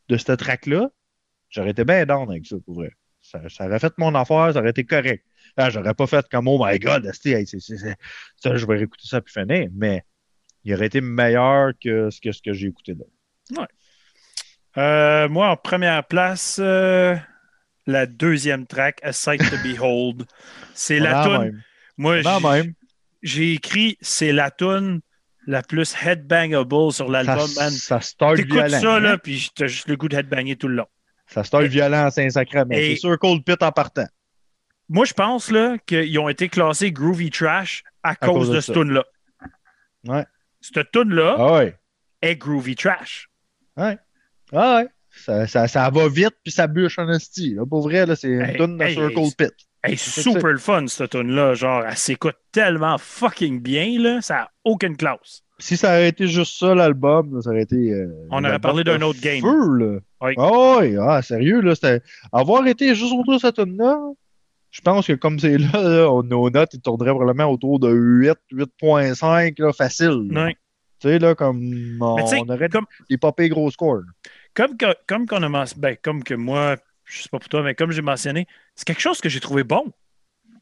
de 0.09 0.17
cette 0.17 0.39
track-là, 0.39 0.91
j'aurais 1.51 1.71
été 1.71 1.85
bien 1.85 2.05
down 2.07 2.31
avec 2.31 2.47
ça, 2.47 2.57
pour 2.65 2.75
vrai. 2.77 2.91
Ça, 3.21 3.41
ça 3.49 3.67
aurait 3.67 3.79
fait 3.79 3.93
mon 3.99 4.15
affaire, 4.15 4.53
ça 4.55 4.61
aurait 4.61 4.71
été 4.71 4.85
correct. 4.85 5.25
Ah, 5.57 5.69
j'aurais 5.71 5.95
pas 5.95 6.07
fait 6.07 6.27
comme 6.31 6.49
Oh 6.49 6.59
my 6.65 6.79
god, 6.79 7.05
hey, 7.25 7.47
c'est- 7.47 7.61
ça, 8.37 8.57
je 8.57 8.67
vais 8.67 8.77
réécouter 8.77 9.07
ça 9.07 9.21
puis 9.21 9.33
finir, 9.33 9.69
mais 9.75 10.05
il 10.65 10.75
aurait 10.75 10.87
été 10.87 11.01
meilleur 11.01 11.73
que 11.83 12.11
ce 12.11 12.21
que, 12.21 12.33
ce 12.33 12.43
que 12.43 12.53
j'ai 12.53 12.69
écouté 12.69 12.95
là. 12.95 13.67
Euh, 14.77 15.29
moi, 15.29 15.49
en 15.49 15.57
première 15.57 16.05
place, 16.05 16.59
euh, 16.63 17.17
la 17.87 18.07
deuxième 18.07 18.67
track, 18.67 19.01
A 19.03 19.13
Sight 19.13 19.41
to 19.51 19.57
Behold. 19.65 20.25
C'est 20.75 20.99
la 21.01 21.25
tune. 21.25 21.63
Moi, 21.97 22.21
j'ai- 23.23 23.53
écrit, 23.53 23.99
c'est 24.01 24.33
la 24.33 24.51
tune 24.51 25.01
la 25.47 25.63
plus 25.63 25.95
headbangable 26.03 26.93
sur 26.93 27.11
l'album, 27.11 27.47
Ça, 27.49 27.65
man. 27.65 27.71
ça 27.73 28.01
start 28.01 28.39
violent. 28.41 28.81
ça, 28.81 29.01
là, 29.01 29.13
hein? 29.13 29.19
puis 29.19 29.51
t'as 29.55 29.67
juste 29.67 29.89
le 29.89 29.97
goût 29.97 30.09
de 30.09 30.17
headbanger 30.17 30.57
tout 30.57 30.69
le 30.69 30.77
long. 30.77 30.87
Ça 31.27 31.45
start 31.45 31.65
Et- 31.65 31.69
violent 31.69 32.07
à 32.07 32.11
Saint-Sacrement. 32.11 32.71
et- 32.71 32.95
C'est 32.95 33.01
sûr, 33.01 33.19
Cold 33.19 33.45
Pit 33.45 33.63
en 33.63 33.73
partant. 33.73 34.07
Moi, 34.89 35.05
je 35.05 35.13
pense 35.13 35.53
qu'ils 35.87 36.19
ont 36.19 36.29
été 36.31 36.49
classés 36.49 36.93
Groovy 36.93 37.31
Trash 37.31 37.83
à, 38.03 38.15
cause, 38.15 38.31
cause 38.31 38.51
de 38.51 38.55
de 38.57 38.61
cette 38.61 38.75
tune-là. 38.75 39.05
Ouais. 40.07 40.25
Cette 40.61 40.91
tune-là 40.93 41.37
Ah 41.39 41.53
ouais. 41.55 41.77
est 42.23 42.37
Groovy 42.37 42.75
Trash. 42.77 43.29
Ouais. 43.77 43.99
Ah 44.53 44.77
ouais. 44.77 44.89
Ça, 45.13 45.47
ça, 45.47 45.67
ça 45.69 45.91
va 45.91 46.09
vite 46.09 46.37
puis 46.45 46.53
ça 46.53 46.67
bûche 46.67 46.99
en 46.99 47.09
esti. 47.11 47.57
Pour 47.69 47.83
vrai, 47.83 48.07
là, 48.07 48.15
c'est 48.17 48.29
une 48.29 48.43
Hey, 48.43 48.57
tonne 48.57 48.77
de 48.79 48.85
hey, 48.85 48.95
Circle 48.95 49.19
hey, 49.19 49.35
Pit. 49.37 49.53
Hey, 49.83 49.97
C'est 49.97 50.21
super 50.23 50.53
le 50.53 50.59
fun, 50.59 50.87
cette 50.87 51.11
tune-là. 51.11 51.55
Genre, 51.55 51.85
elle 51.87 51.97
s'écoute 51.97 52.37
tellement 52.53 52.97
fucking 52.99 53.61
bien, 53.61 53.99
là. 54.01 54.21
Ça 54.21 54.35
n'a 54.35 54.51
aucune 54.65 54.97
classe. 54.97 55.43
Si 55.59 55.77
ça 55.77 55.89
aurait 55.89 56.09
été 56.09 56.27
juste 56.27 56.59
ça, 56.59 56.75
l'album, 56.75 57.41
ça 57.43 57.51
aurait 57.51 57.63
été. 57.63 57.93
euh, 57.93 58.07
On 58.31 58.45
aurait 58.45 58.59
parlé 58.61 58.85
d'un 58.85 59.01
autre 59.03 59.21
game. 59.21 59.41
Feu, 59.41 59.77
là. 59.79 59.99
Oui. 60.21 60.35
Ah 60.39 60.77
ouais, 60.79 60.97
ah, 61.01 61.23
sérieux, 61.23 61.61
là. 61.61 61.75
Avoir 62.33 62.67
été 62.67 62.95
juste 62.95 63.13
autour 63.13 63.35
de 63.35 63.39
cette 63.39 63.57
tune-là, 63.57 63.99
je 64.71 64.81
pense 64.81 65.07
que 65.07 65.13
comme 65.15 65.39
c'est 65.39 65.59
là, 65.59 65.83
là, 65.83 66.23
nos 66.23 66.51
notes, 66.51 66.75
ils 66.75 66.81
tourneraient 66.81 67.11
probablement 67.11 67.51
autour 67.51 67.81
de 67.81 67.91
8, 67.91 68.35
8.5, 68.53 69.61
là, 69.61 69.73
facile. 69.73 70.29
Tu 71.01 71.09
sais, 71.09 71.19
là, 71.19 71.35
comme. 71.35 71.99
On, 72.01 72.49
aurait 72.49 72.69
comme, 72.69 72.87
des 73.09 73.17
popés 73.17 73.49
gros 73.49 73.71
scores. 73.71 74.03
comme, 74.55 74.77
que, 74.77 74.87
comme 75.07 75.27
qu'on 75.27 75.43
a 75.43 75.49
mentionné, 75.49 75.81
ben, 75.81 75.97
comme 76.03 76.23
que 76.23 76.35
moi, 76.35 76.77
je 77.05 77.23
sais 77.23 77.29
pas 77.31 77.39
pour 77.39 77.49
toi, 77.49 77.63
mais 77.63 77.75
comme 77.75 77.91
j'ai 77.91 78.03
mentionné, 78.03 78.47
c'est 78.75 78.85
quelque 78.87 79.01
chose 79.01 79.21
que 79.21 79.29
j'ai 79.29 79.41
trouvé 79.41 79.65
bon. 79.65 79.85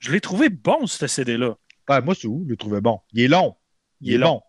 Je 0.01 0.12
l'ai 0.12 0.20
trouvé 0.20 0.48
bon, 0.48 0.86
ce 0.86 1.06
CD-là. 1.06 1.56
Ouais, 1.89 2.01
moi, 2.02 2.14
c'est 2.14 2.28
où? 2.28 2.44
Je 2.44 2.51
le 2.51 2.56
trouvais 2.56 2.80
bon. 2.80 3.01
Il 3.12 3.22
est 3.22 3.28
long. 3.28 3.56
Il 4.01 4.12
est 4.12 4.18
long. 4.18 4.43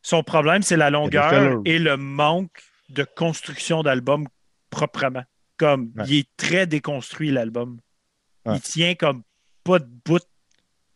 Son 0.00 0.22
problème, 0.22 0.62
c'est 0.62 0.76
la 0.76 0.88
longueur 0.88 1.60
et 1.64 1.78
le 1.78 1.96
manque 1.96 2.62
de 2.88 3.04
construction 3.04 3.82
d'album 3.82 4.26
proprement. 4.70 5.24
Comme, 5.58 5.90
Ouais. 5.96 6.04
il 6.06 6.18
est 6.20 6.28
très 6.36 6.66
déconstruit, 6.66 7.30
l'album. 7.30 7.78
Ouais. 8.46 8.56
Il 8.56 8.60
tient 8.60 8.94
comme 8.94 9.22
pas 9.64 9.78
de 9.78 9.88
bout 10.04 10.22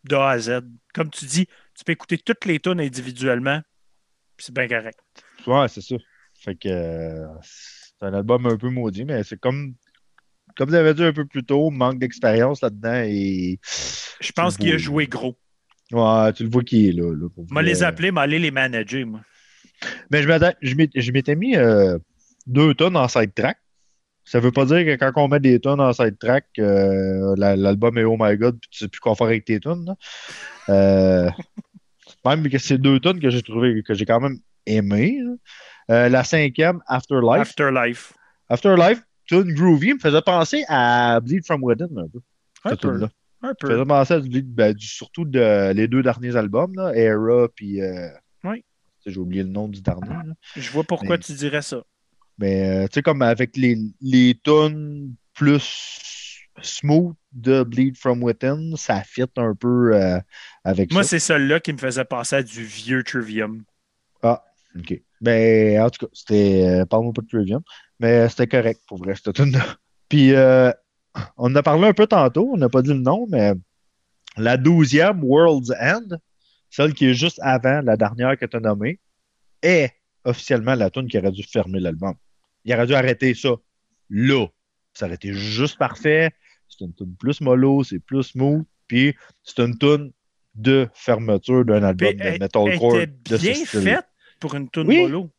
de 0.04 0.16
A 0.16 0.30
à 0.30 0.38
Z. 0.38 0.60
Comme 0.94 1.10
tu 1.10 1.24
dis, 1.26 1.46
tu 1.74 1.84
peux 1.84 1.92
écouter 1.92 2.18
toutes 2.18 2.44
les 2.44 2.60
tunes 2.60 2.80
individuellement, 2.80 3.60
puis 4.36 4.46
c'est 4.46 4.54
bien 4.54 4.68
correct. 4.68 4.98
Ouais, 5.46 5.68
c'est 5.68 5.80
ça. 5.80 5.96
Fait 6.34 6.54
que 6.54 6.68
euh, 6.68 7.26
c'est 7.42 8.06
un 8.06 8.14
album 8.14 8.46
un 8.46 8.56
peu 8.56 8.70
maudit, 8.70 9.04
mais 9.04 9.22
c'est 9.24 9.38
comme, 9.38 9.74
comme 10.56 10.70
vous 10.70 10.74
avez 10.74 10.94
dit 10.94 11.04
un 11.04 11.12
peu 11.12 11.26
plus 11.26 11.44
tôt, 11.44 11.70
manque 11.70 11.98
d'expérience 11.98 12.62
là-dedans 12.62 13.02
et. 13.04 13.58
Je 14.20 14.32
pense 14.32 14.56
qu'il 14.56 14.72
a 14.72 14.78
joué 14.78 15.06
gros. 15.06 15.36
Ouais, 15.92 16.32
tu 16.32 16.44
le 16.44 16.50
vois 16.50 16.62
qui 16.62 16.88
est 16.88 16.92
là. 16.92 17.12
là 17.12 17.28
pour 17.28 17.44
vrai. 17.46 17.62
les 17.62 17.82
appeler, 17.82 18.12
aller 18.16 18.38
les 18.38 18.50
manager, 18.50 19.06
moi. 19.06 19.20
Mais 20.10 20.22
je 20.22 21.10
m'étais 21.12 21.34
mis 21.34 21.56
euh, 21.56 21.98
deux 22.46 22.74
tonnes 22.74 22.96
en 22.96 23.08
side 23.08 23.34
track. 23.34 23.58
Ça 24.24 24.38
veut 24.38 24.52
pas 24.52 24.64
dire 24.64 24.84
que 24.84 24.96
quand 24.96 25.12
on 25.16 25.28
met 25.28 25.40
des 25.40 25.58
tonnes 25.60 25.80
en 25.80 25.92
side 25.92 26.18
track, 26.18 26.46
euh, 26.58 27.34
la- 27.36 27.56
l'album 27.56 27.96
est 27.98 28.04
oh 28.04 28.16
my 28.18 28.36
god, 28.36 28.58
puis 28.60 28.68
tu 28.70 28.78
sais 28.78 28.88
plus 28.88 29.00
quoi 29.00 29.14
faire 29.16 29.26
avec 29.28 29.44
tes 29.44 29.58
tonnes. 29.60 29.84
là. 29.86 29.96
Euh, 30.68 31.30
même 32.24 32.48
que 32.48 32.58
c'est 32.58 32.78
deux 32.78 33.00
tonnes 33.00 33.20
que 33.20 33.30
j'ai 33.30 33.42
trouvé 33.42 33.82
que 33.82 33.94
j'ai 33.94 34.04
quand 34.04 34.20
même 34.20 34.38
aimé. 34.66 35.18
Euh, 35.90 36.08
la 36.08 36.22
cinquième, 36.22 36.80
Afterlife. 36.86 37.40
Afterlife. 37.40 38.12
Afterlife, 38.48 39.02
tune 39.26 39.52
groovy, 39.54 39.94
me 39.94 39.98
faisait 39.98 40.22
penser 40.22 40.64
à 40.68 41.18
Bleed 41.20 41.44
from 41.44 41.62
Within 41.64 41.88
un 41.96 42.08
peu. 42.08 42.20
Un 42.64 42.70
cette 42.70 42.80
peu. 42.82 42.88
Un 43.42 43.48
Me 43.48 43.54
peu. 43.58 43.68
faisait 43.70 43.84
penser 43.86 44.14
à 44.14 44.20
du, 44.20 44.42
ben, 44.42 44.74
du- 44.74 44.86
surtout 44.86 45.24
de, 45.24 45.72
les 45.72 45.88
deux 45.88 46.02
derniers 46.02 46.36
albums, 46.36 46.72
là, 46.76 46.92
Era 46.94 47.48
puis 47.48 47.80
Oui. 48.44 48.64
j'ai 49.06 49.18
oublié 49.18 49.42
le 49.42 49.48
nom 49.48 49.66
du 49.66 49.80
dernier. 49.80 50.08
là. 50.08 50.34
Je 50.56 50.70
vois 50.70 50.84
pourquoi 50.84 51.16
Mais- 51.16 51.18
tu 51.22 51.32
dirais 51.32 51.62
ça. 51.62 51.82
Mais 52.40 52.68
euh, 52.68 52.82
tu 52.88 52.94
sais, 52.94 53.02
comme 53.02 53.22
avec 53.22 53.56
les, 53.56 53.76
les 54.00 54.34
tunes 54.42 55.14
plus 55.34 56.40
smooth 56.62 57.14
de 57.32 57.62
Bleed 57.62 57.96
From 57.96 58.22
Within, 58.22 58.76
ça 58.76 59.02
fit 59.02 59.24
un 59.36 59.54
peu 59.54 59.94
euh, 59.94 60.18
avec 60.64 60.92
Moi, 60.92 61.02
ça. 61.02 61.10
c'est 61.10 61.18
celle-là 61.18 61.60
qui 61.60 61.72
me 61.72 61.78
faisait 61.78 62.04
penser 62.04 62.36
à 62.36 62.42
du 62.42 62.64
vieux 62.64 63.02
Trivium. 63.04 63.62
Ah, 64.22 64.42
ok. 64.78 65.00
Ben, 65.20 65.80
en 65.82 65.90
tout 65.90 66.06
cas, 66.06 66.10
c'était. 66.14 66.64
euh, 66.66 66.86
Parle-moi 66.86 67.12
pas 67.12 67.22
de 67.22 67.28
Trivium, 67.28 67.62
mais 67.98 68.28
c'était 68.30 68.46
correct 68.46 68.80
pour 68.88 68.98
vrai, 68.98 69.14
cette 69.14 69.34
tune-là. 69.34 69.64
Puis, 70.08 70.34
euh, 70.34 70.72
on 71.36 71.52
en 71.52 71.56
a 71.56 71.62
parlé 71.62 71.88
un 71.88 71.92
peu 71.92 72.06
tantôt, 72.06 72.50
on 72.52 72.56
n'a 72.56 72.68
pas 72.68 72.82
dit 72.82 72.92
le 72.94 73.00
nom, 73.00 73.26
mais 73.28 73.52
la 74.36 74.56
douzième, 74.56 75.22
World's 75.22 75.72
End, 75.80 76.16
celle 76.70 76.94
qui 76.94 77.06
est 77.06 77.14
juste 77.14 77.38
avant 77.42 77.80
la 77.82 77.96
dernière 77.96 78.36
que 78.38 78.46
tu 78.46 78.56
as 78.56 78.60
nommée, 78.60 78.98
est 79.62 79.92
officiellement 80.24 80.74
la 80.74 80.90
tune 80.90 81.08
qui 81.08 81.18
aurait 81.18 81.32
dû 81.32 81.42
fermer 81.42 81.80
l'album. 81.80 82.14
Il 82.64 82.74
aurait 82.74 82.86
dû 82.86 82.94
arrêter 82.94 83.34
ça 83.34 83.50
là. 84.08 84.46
Ça 84.92 85.06
aurait 85.06 85.14
été 85.14 85.32
juste 85.32 85.78
parfait. 85.78 86.30
C'est 86.68 86.84
une 86.84 86.94
tune 86.94 87.14
plus 87.16 87.40
mollo, 87.40 87.84
c'est 87.84 87.98
plus 87.98 88.22
smooth, 88.22 88.64
puis 88.86 89.14
c'est 89.42 89.60
une 89.60 89.76
tune 89.78 90.12
de 90.54 90.88
fermeture 90.94 91.64
d'un 91.64 91.82
album 91.82 92.12
de 92.12 92.20
elle, 92.20 92.32
elle 92.34 92.40
metalcore 92.40 93.00
était 93.00 93.12
de 93.28 93.36
ce 93.36 93.42
bien 93.42 93.64
faite 93.64 94.06
pour 94.40 94.54
une 94.54 94.68
tune 94.70 94.86
Oui. 94.86 95.02
bolo. 95.02 95.30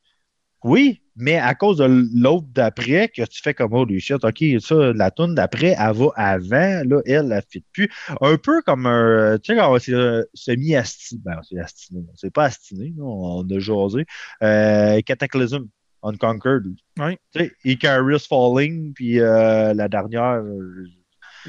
Oui, 0.64 1.02
mais 1.16 1.38
à 1.38 1.56
cause 1.56 1.78
de 1.78 1.86
l'autre 2.14 2.46
d'après, 2.52 3.10
que 3.10 3.24
tu 3.24 3.42
fais 3.42 3.54
comme 3.54 3.74
holy 3.74 4.00
shit, 4.00 4.24
ok, 4.24 4.44
ça, 4.60 4.94
la 4.94 5.10
tune 5.10 5.34
d'après, 5.34 5.76
elle 5.78 5.96
va 5.96 6.10
avant, 6.16 6.84
là, 6.86 7.02
elle, 7.06 7.16
elle 7.16 7.28
ne 7.30 7.42
fit 7.50 7.66
plus. 7.74 7.90
Un 8.22 8.38
peu 8.38 8.62
comme 8.62 8.86
un, 8.86 9.40
tu 9.40 9.54
sais, 9.54 9.60
quand 9.60 9.80
c'est 9.80 9.94
euh, 9.94 10.24
semi-astiné, 10.36 11.22
ben, 11.26 11.40
c'est 11.50 11.58
astiné, 11.58 12.04
c'est 12.16 12.32
pas 12.32 12.46
astiné, 12.46 12.94
on 13.00 13.44
a 13.50 13.60
jasé, 13.60 14.06
euh, 14.44 15.02
Cataclysm, 15.02 15.68
Unconquered. 16.04 16.66
Oui. 17.00 17.18
Tu 17.34 17.40
sais, 17.40 17.52
Icarus 17.64 18.28
Falling, 18.28 18.94
puis 18.94 19.20
euh, 19.20 19.74
la 19.74 19.88
dernière, 19.88 20.42
euh, 20.44 20.86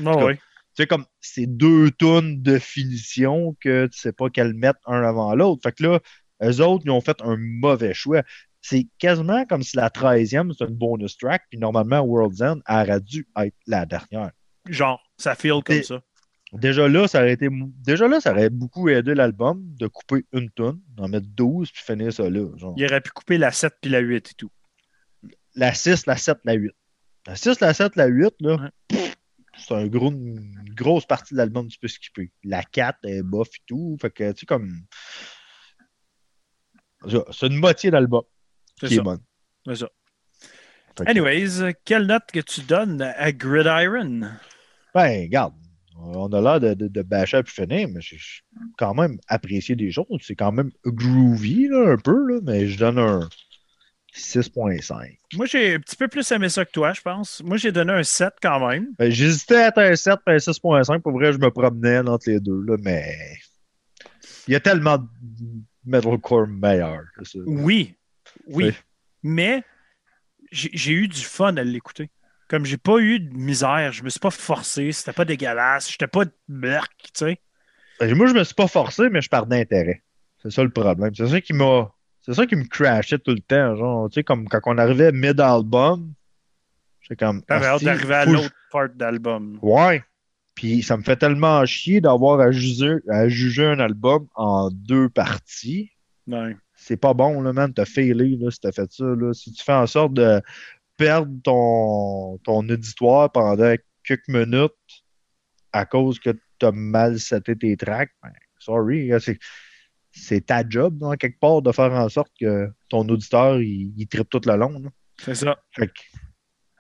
Ah 0.05 0.25
oui. 0.25 0.35
tu 0.37 0.41
sais, 0.75 0.87
comme 0.87 1.05
c'est 1.21 1.47
deux 1.47 1.91
tunes 1.93 2.43
de 2.43 2.59
finition 2.59 3.57
que 3.61 3.87
tu 3.87 3.99
sais 3.99 4.13
pas 4.13 4.29
qu'elles 4.31 4.55
mettent 4.55 4.77
un 4.87 5.03
avant 5.03 5.35
l'autre. 5.35 5.63
Fait 5.63 5.73
que 5.73 5.83
là, 5.85 6.01
eux 6.43 6.61
autres, 6.61 6.83
ils 6.87 6.91
ont 6.91 7.01
fait 7.01 7.21
un 7.23 7.37
mauvais 7.39 7.95
choix. 7.95 8.23
C'est 8.61 8.87
quasiment 8.99 9.45
comme 9.47 9.63
si 9.63 9.77
la 9.77 9.89
13e, 9.89 10.53
c'est 10.57 10.65
une 10.65 10.75
bonus 10.77 11.17
track, 11.17 11.43
puis 11.51 11.59
normalement, 11.59 12.01
World's 12.01 12.41
End 12.43 12.61
aurait 12.69 13.01
dû 13.01 13.27
être 13.37 13.57
la 13.67 13.87
dernière. 13.87 14.31
Genre, 14.69 15.03
ça 15.17 15.35
feel 15.35 15.63
comme 15.65 15.83
ça. 15.83 16.01
Déjà 16.53 16.87
là, 16.87 17.09
ça 17.09 17.21
aurait 17.21 17.33
été 17.33 17.49
déjà 17.83 18.07
là, 18.09 18.21
ça 18.21 18.33
aurait 18.33 18.51
beaucoup 18.51 18.89
aidé 18.91 19.15
l'album 19.15 19.63
de 19.79 19.87
couper 19.87 20.27
une 20.33 20.51
tonne, 20.51 20.81
d'en 20.89 21.09
mettre 21.09 21.27
12 21.29 21.71
puis 21.73 21.83
finir 21.83 22.13
ça 22.13 22.29
là. 22.29 22.47
genre. 22.59 22.75
Il 22.77 22.85
aurait 22.85 23.01
pu 23.01 23.11
couper 23.11 23.39
la 23.39 23.51
7 23.53 23.75
puis 23.81 23.91
la 23.91 24.01
8 24.01 24.31
et 24.31 24.35
tout. 24.35 24.51
La 25.55 25.73
6, 25.73 26.07
la 26.07 26.17
7, 26.17 26.39
la 26.45 26.53
8. 26.55 26.71
La 27.27 27.37
6, 27.37 27.61
la 27.61 27.73
7, 27.73 27.97
la 27.97 28.07
8, 28.07 28.35
là, 28.41 28.57
Ouais. 28.91 29.13
c'est 29.57 29.75
un 29.75 29.87
gros, 29.87 30.11
une 30.11 30.55
grosse 30.75 31.07
partie 31.07 31.33
de 31.35 31.39
l'album 31.39 31.69
que 31.69 31.73
tu 31.73 31.79
peux 31.79 31.89
skipper. 31.89 32.31
La 32.45 32.63
4 32.63 32.99
est 33.05 33.23
bof 33.23 33.49
et 33.49 33.63
tout. 33.67 33.97
Fait 34.01 34.11
que, 34.11 34.33
tu 34.33 34.41
sais, 34.41 34.47
comme. 34.47 34.75
C'est 37.33 37.47
une 37.47 37.57
moitié 37.59 37.91
d'album 37.91 38.23
qui 38.79 38.95
est 38.95 39.01
bonne. 39.01 39.21
C'est 39.67 39.77
ça. 39.77 39.89
Fait 40.99 41.05
que, 41.05 41.11
Anyways, 41.11 41.75
quelle 41.85 42.07
note 42.07 42.25
que 42.33 42.41
tu 42.41 42.61
donnes 42.63 43.01
à 43.03 43.33
Gridiron? 43.33 44.21
Ben, 44.95 45.23
regarde, 45.23 45.55
on 45.99 46.33
a 46.33 46.41
l'air 46.41 46.61
de, 46.61 46.75
de, 46.75 46.89
de 46.89 47.03
bâcher 47.03 47.39
à 47.39 47.43
plus 47.43 47.55
finir, 47.55 47.89
mais 47.89 48.01
j'ai 48.01 48.19
quand 48.79 48.95
même 48.95 49.19
apprécié 49.29 49.77
des 49.77 49.91
choses. 49.91 50.07
C'est 50.21 50.35
quand 50.35 50.53
même 50.53 50.71
groovy, 50.85 51.69
là, 51.69 51.93
un 51.93 51.97
peu, 51.97 52.29
là, 52.29 52.41
mais 52.43 52.69
je 52.69 52.79
donne 52.79 52.99
un 52.99 53.29
6.5. 54.15 55.17
Moi, 55.35 55.47
j'ai 55.47 55.75
un 55.75 55.81
petit 55.81 55.97
peu 55.97 56.09
plus 56.09 56.31
aimé 56.33 56.49
ça 56.49 56.65
que 56.65 56.71
toi, 56.71 56.93
je 56.93 57.01
pense. 57.01 57.43
Moi, 57.45 57.57
j'ai 57.57 57.73
donné 57.73 57.93
un 57.93 58.03
7 58.03 58.35
quand 58.43 58.67
même. 58.69 58.89
Ben, 58.99 59.11
J'hésitais 59.11 59.57
à 59.57 59.69
être 59.69 59.79
un 59.79 59.97
7 59.97 60.19
et 60.27 60.31
un 60.33 60.37
6.5. 60.37 61.01
Pour 61.01 61.13
vrai, 61.13 61.33
je 61.33 61.39
me 61.39 61.51
promenais 61.51 61.99
entre 61.99 62.29
les 62.29 62.41
deux, 62.41 62.61
là, 62.63 62.77
mais 62.83 63.17
il 64.47 64.53
y 64.53 64.55
a 64.55 64.61
tellement 64.61 64.99
de 64.99 65.07
metalcore 65.85 66.47
meilleur 66.47 67.03
que 67.17 67.25
ça. 67.25 67.39
Oui, 67.47 67.95
oui. 68.47 68.73
Mais 69.23 69.63
j'ai 70.51 70.93
eu 70.93 71.09
du 71.09 71.21
fun 71.21 71.57
à 71.57 71.65
l'écouter. 71.65 72.11
Comme 72.53 72.67
j'ai 72.67 72.77
pas 72.77 72.99
eu 72.99 73.19
de 73.19 73.35
misère, 73.35 73.93
je 73.93 74.03
me 74.05 74.11
suis 74.11 74.21
pas 74.21 74.31
forcé, 74.31 74.93
c'était 74.93 75.15
pas 75.15 75.25
dégueulasse, 75.25 75.91
j'étais 75.91 76.07
pas 76.07 76.25
merc, 76.49 76.93
tu 77.03 77.11
sais. 77.15 77.41
Moi, 78.15 78.27
je 78.27 78.35
me 78.35 78.45
suis 78.45 78.55
pas 78.55 78.67
forcé, 78.69 79.09
mais 79.09 79.23
je 79.23 79.31
pars 79.31 79.47
d'intérêt. 79.47 80.03
C'est 80.43 80.51
ça 80.51 80.63
le 80.63 80.69
problème. 80.69 81.15
C'est 81.17 81.29
ça 81.29 81.41
qui 81.41 81.55
m'a. 81.55 81.91
C'est 82.21 82.35
ça 82.35 82.45
qui 82.47 82.55
me 82.57 82.65
crashait 82.65 83.19
tout 83.19 83.31
le 83.31 83.41
temps. 83.41 83.75
Genre, 83.75 84.11
tu 84.11 84.17
sais, 84.17 84.23
comme 84.23 84.47
quand 84.49 84.61
on 84.67 84.77
arrivait 84.77 85.13
mid-album, 85.13 86.13
j'étais 87.01 87.17
comme. 87.25 87.43
T'avais 87.45 87.65
hâte 87.65 87.83
d'arriver 87.85 88.15
à 88.17 88.25
faut 88.27 88.33
que 88.33 88.37
je- 88.37 88.43
l'autre 88.43 88.55
part 88.71 88.89
d'album. 88.95 89.59
Ouais. 89.63 90.05
Puis 90.55 90.83
ça 90.83 90.99
me 90.99 91.03
fait 91.03 91.17
tellement 91.17 91.65
chier 91.65 92.03
d'avoir 92.03 92.39
à 92.39 92.51
juger, 92.51 92.97
à 93.09 93.29
juger 93.29 93.65
un 93.65 93.81
album 93.81 94.27
en 94.35 94.69
deux 94.71 95.09
parties. 95.09 95.91
Ouais. 96.27 96.55
C'est 96.77 96.99
pas 96.99 97.15
bon, 97.15 97.41
là, 97.41 97.55
man. 97.55 97.73
T'as 97.73 97.87
failé, 97.87 98.37
là, 98.39 98.51
si 98.51 98.61
t'as 98.61 98.73
fait 98.73 98.93
ça, 98.93 99.05
là. 99.05 99.33
Si 99.33 99.53
tu 99.53 99.65
fais 99.65 99.73
en 99.73 99.87
sorte 99.87 100.13
de 100.13 100.43
perdre 100.97 101.33
ton, 101.43 102.39
ton 102.39 102.69
auditoire 102.69 103.31
pendant 103.31 103.75
quelques 104.05 104.29
minutes 104.29 104.73
à 105.73 105.87
cause 105.87 106.19
que 106.19 106.31
t'as 106.59 106.73
mal 106.73 107.19
seté 107.19 107.57
tes 107.57 107.77
tracks, 107.77 108.13
ben, 108.23 108.33
sorry, 108.59 109.11
c'est, 110.11 110.47
ta 110.47 110.69
job, 110.69 110.99
dans 110.99 111.15
quelque 111.15 111.41
part, 111.41 111.63
de 111.63 111.73
faire 111.73 111.93
en 111.93 112.09
sorte 112.09 112.31
que 112.39 112.69
ton 112.89 113.09
auditeur, 113.09 113.61
il, 113.61 113.93
il 113.97 114.07
trippe 114.07 114.29
tout 114.29 114.43
le 114.45 114.57
long. 114.57 114.83
C'est 115.19 115.35
ça. 115.35 115.57
Fait 115.71 115.89
que, 115.89 115.93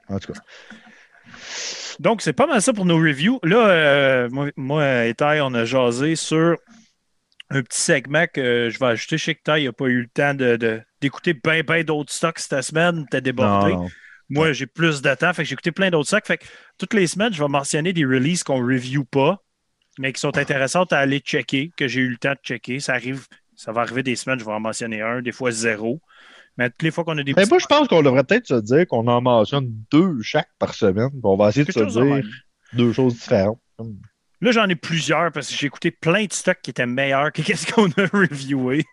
en 0.08 0.18
tout 0.18 0.32
cas. 0.32 0.40
Donc, 1.98 2.22
c'est 2.22 2.32
pas 2.32 2.46
mal 2.46 2.60
ça 2.60 2.72
pour 2.72 2.84
nos 2.84 2.98
reviews. 2.98 3.38
Là, 3.42 3.68
euh, 3.68 4.28
moi, 4.30 4.50
moi 4.56 5.06
et 5.06 5.14
Ty, 5.14 5.40
on 5.42 5.54
a 5.54 5.64
jasé 5.64 6.16
sur 6.16 6.58
un 7.50 7.62
petit 7.62 7.80
segment 7.80 8.26
que 8.26 8.68
je 8.70 8.78
vais 8.78 8.86
ajouter. 8.86 9.18
Je 9.18 9.24
sais 9.24 9.34
que 9.34 9.42
Ty 9.42 9.64
n'a 9.64 9.72
pas 9.72 9.86
eu 9.86 10.02
le 10.02 10.08
temps 10.08 10.34
de- 10.34 10.56
de- 10.56 10.82
d'écouter 11.02 11.34
bien, 11.34 11.62
bien 11.62 11.84
d'autres 11.84 12.12
stocks 12.12 12.38
cette 12.38 12.62
semaine. 12.62 13.04
T'es 13.10 13.20
débordé. 13.20 13.72
Non. 13.72 13.88
Moi, 14.30 14.52
j'ai 14.52 14.66
plus 14.66 15.02
de 15.02 15.14
temps. 15.14 15.34
Fait 15.34 15.42
que 15.42 15.48
j'ai 15.48 15.52
écouté 15.52 15.72
plein 15.72 15.90
d'autres 15.90 16.08
stocks. 16.08 16.26
Fait 16.26 16.38
que 16.38 16.46
toutes 16.78 16.94
les 16.94 17.06
semaines, 17.06 17.34
je 17.34 17.42
vais 17.42 17.48
mentionner 17.48 17.92
des 17.92 18.04
releases 18.04 18.42
qu'on 18.42 18.62
ne 18.62 18.72
review 18.72 19.04
pas, 19.04 19.36
mais 19.98 20.12
qui 20.12 20.20
sont 20.20 20.38
intéressantes 20.38 20.92
à 20.94 21.00
aller 21.00 21.18
checker, 21.18 21.70
que 21.76 21.86
j'ai 21.86 22.00
eu 22.00 22.08
le 22.08 22.16
temps 22.16 22.32
de 22.32 22.38
checker. 22.42 22.80
Ça 22.80 22.94
arrive, 22.94 23.26
ça 23.54 23.72
va 23.72 23.82
arriver 23.82 24.02
des 24.02 24.16
semaines, 24.16 24.38
je 24.38 24.44
vais 24.44 24.52
en 24.52 24.60
mentionner 24.60 25.02
un, 25.02 25.20
des 25.20 25.32
fois 25.32 25.50
zéro. 25.50 26.00
Mais 26.56 26.70
toutes 26.70 26.82
les 26.82 26.90
fois 26.90 27.04
qu'on 27.04 27.18
a 27.18 27.22
des 27.22 27.34
Mais 27.34 27.46
moi, 27.46 27.58
je 27.58 27.66
pense 27.66 27.88
qu'on 27.88 28.02
devrait 28.02 28.24
peut-être 28.24 28.46
se 28.46 28.60
dire 28.60 28.86
qu'on 28.86 29.06
en 29.06 29.20
mentionne 29.20 29.68
deux 29.90 30.20
chaque 30.22 30.48
par 30.58 30.74
semaine. 30.74 31.10
On 31.22 31.36
va 31.36 31.48
essayer 31.48 31.64
de 31.64 31.72
se 31.72 31.84
dire 31.84 32.24
deux 32.72 32.92
choses 32.92 33.14
différentes. 33.14 33.60
Là, 34.42 34.50
j'en 34.50 34.68
ai 34.68 34.74
plusieurs 34.74 35.32
parce 35.32 35.48
que 35.48 35.54
j'ai 35.56 35.66
écouté 35.68 35.90
plein 35.90 36.24
de 36.26 36.32
stocks 36.32 36.58
qui 36.62 36.70
étaient 36.70 36.84
meilleurs 36.84 37.32
que 37.32 37.40
qu'est-ce 37.46 37.72
qu'on 37.72 37.86
a 37.92 38.06
reviewé. 38.12 38.84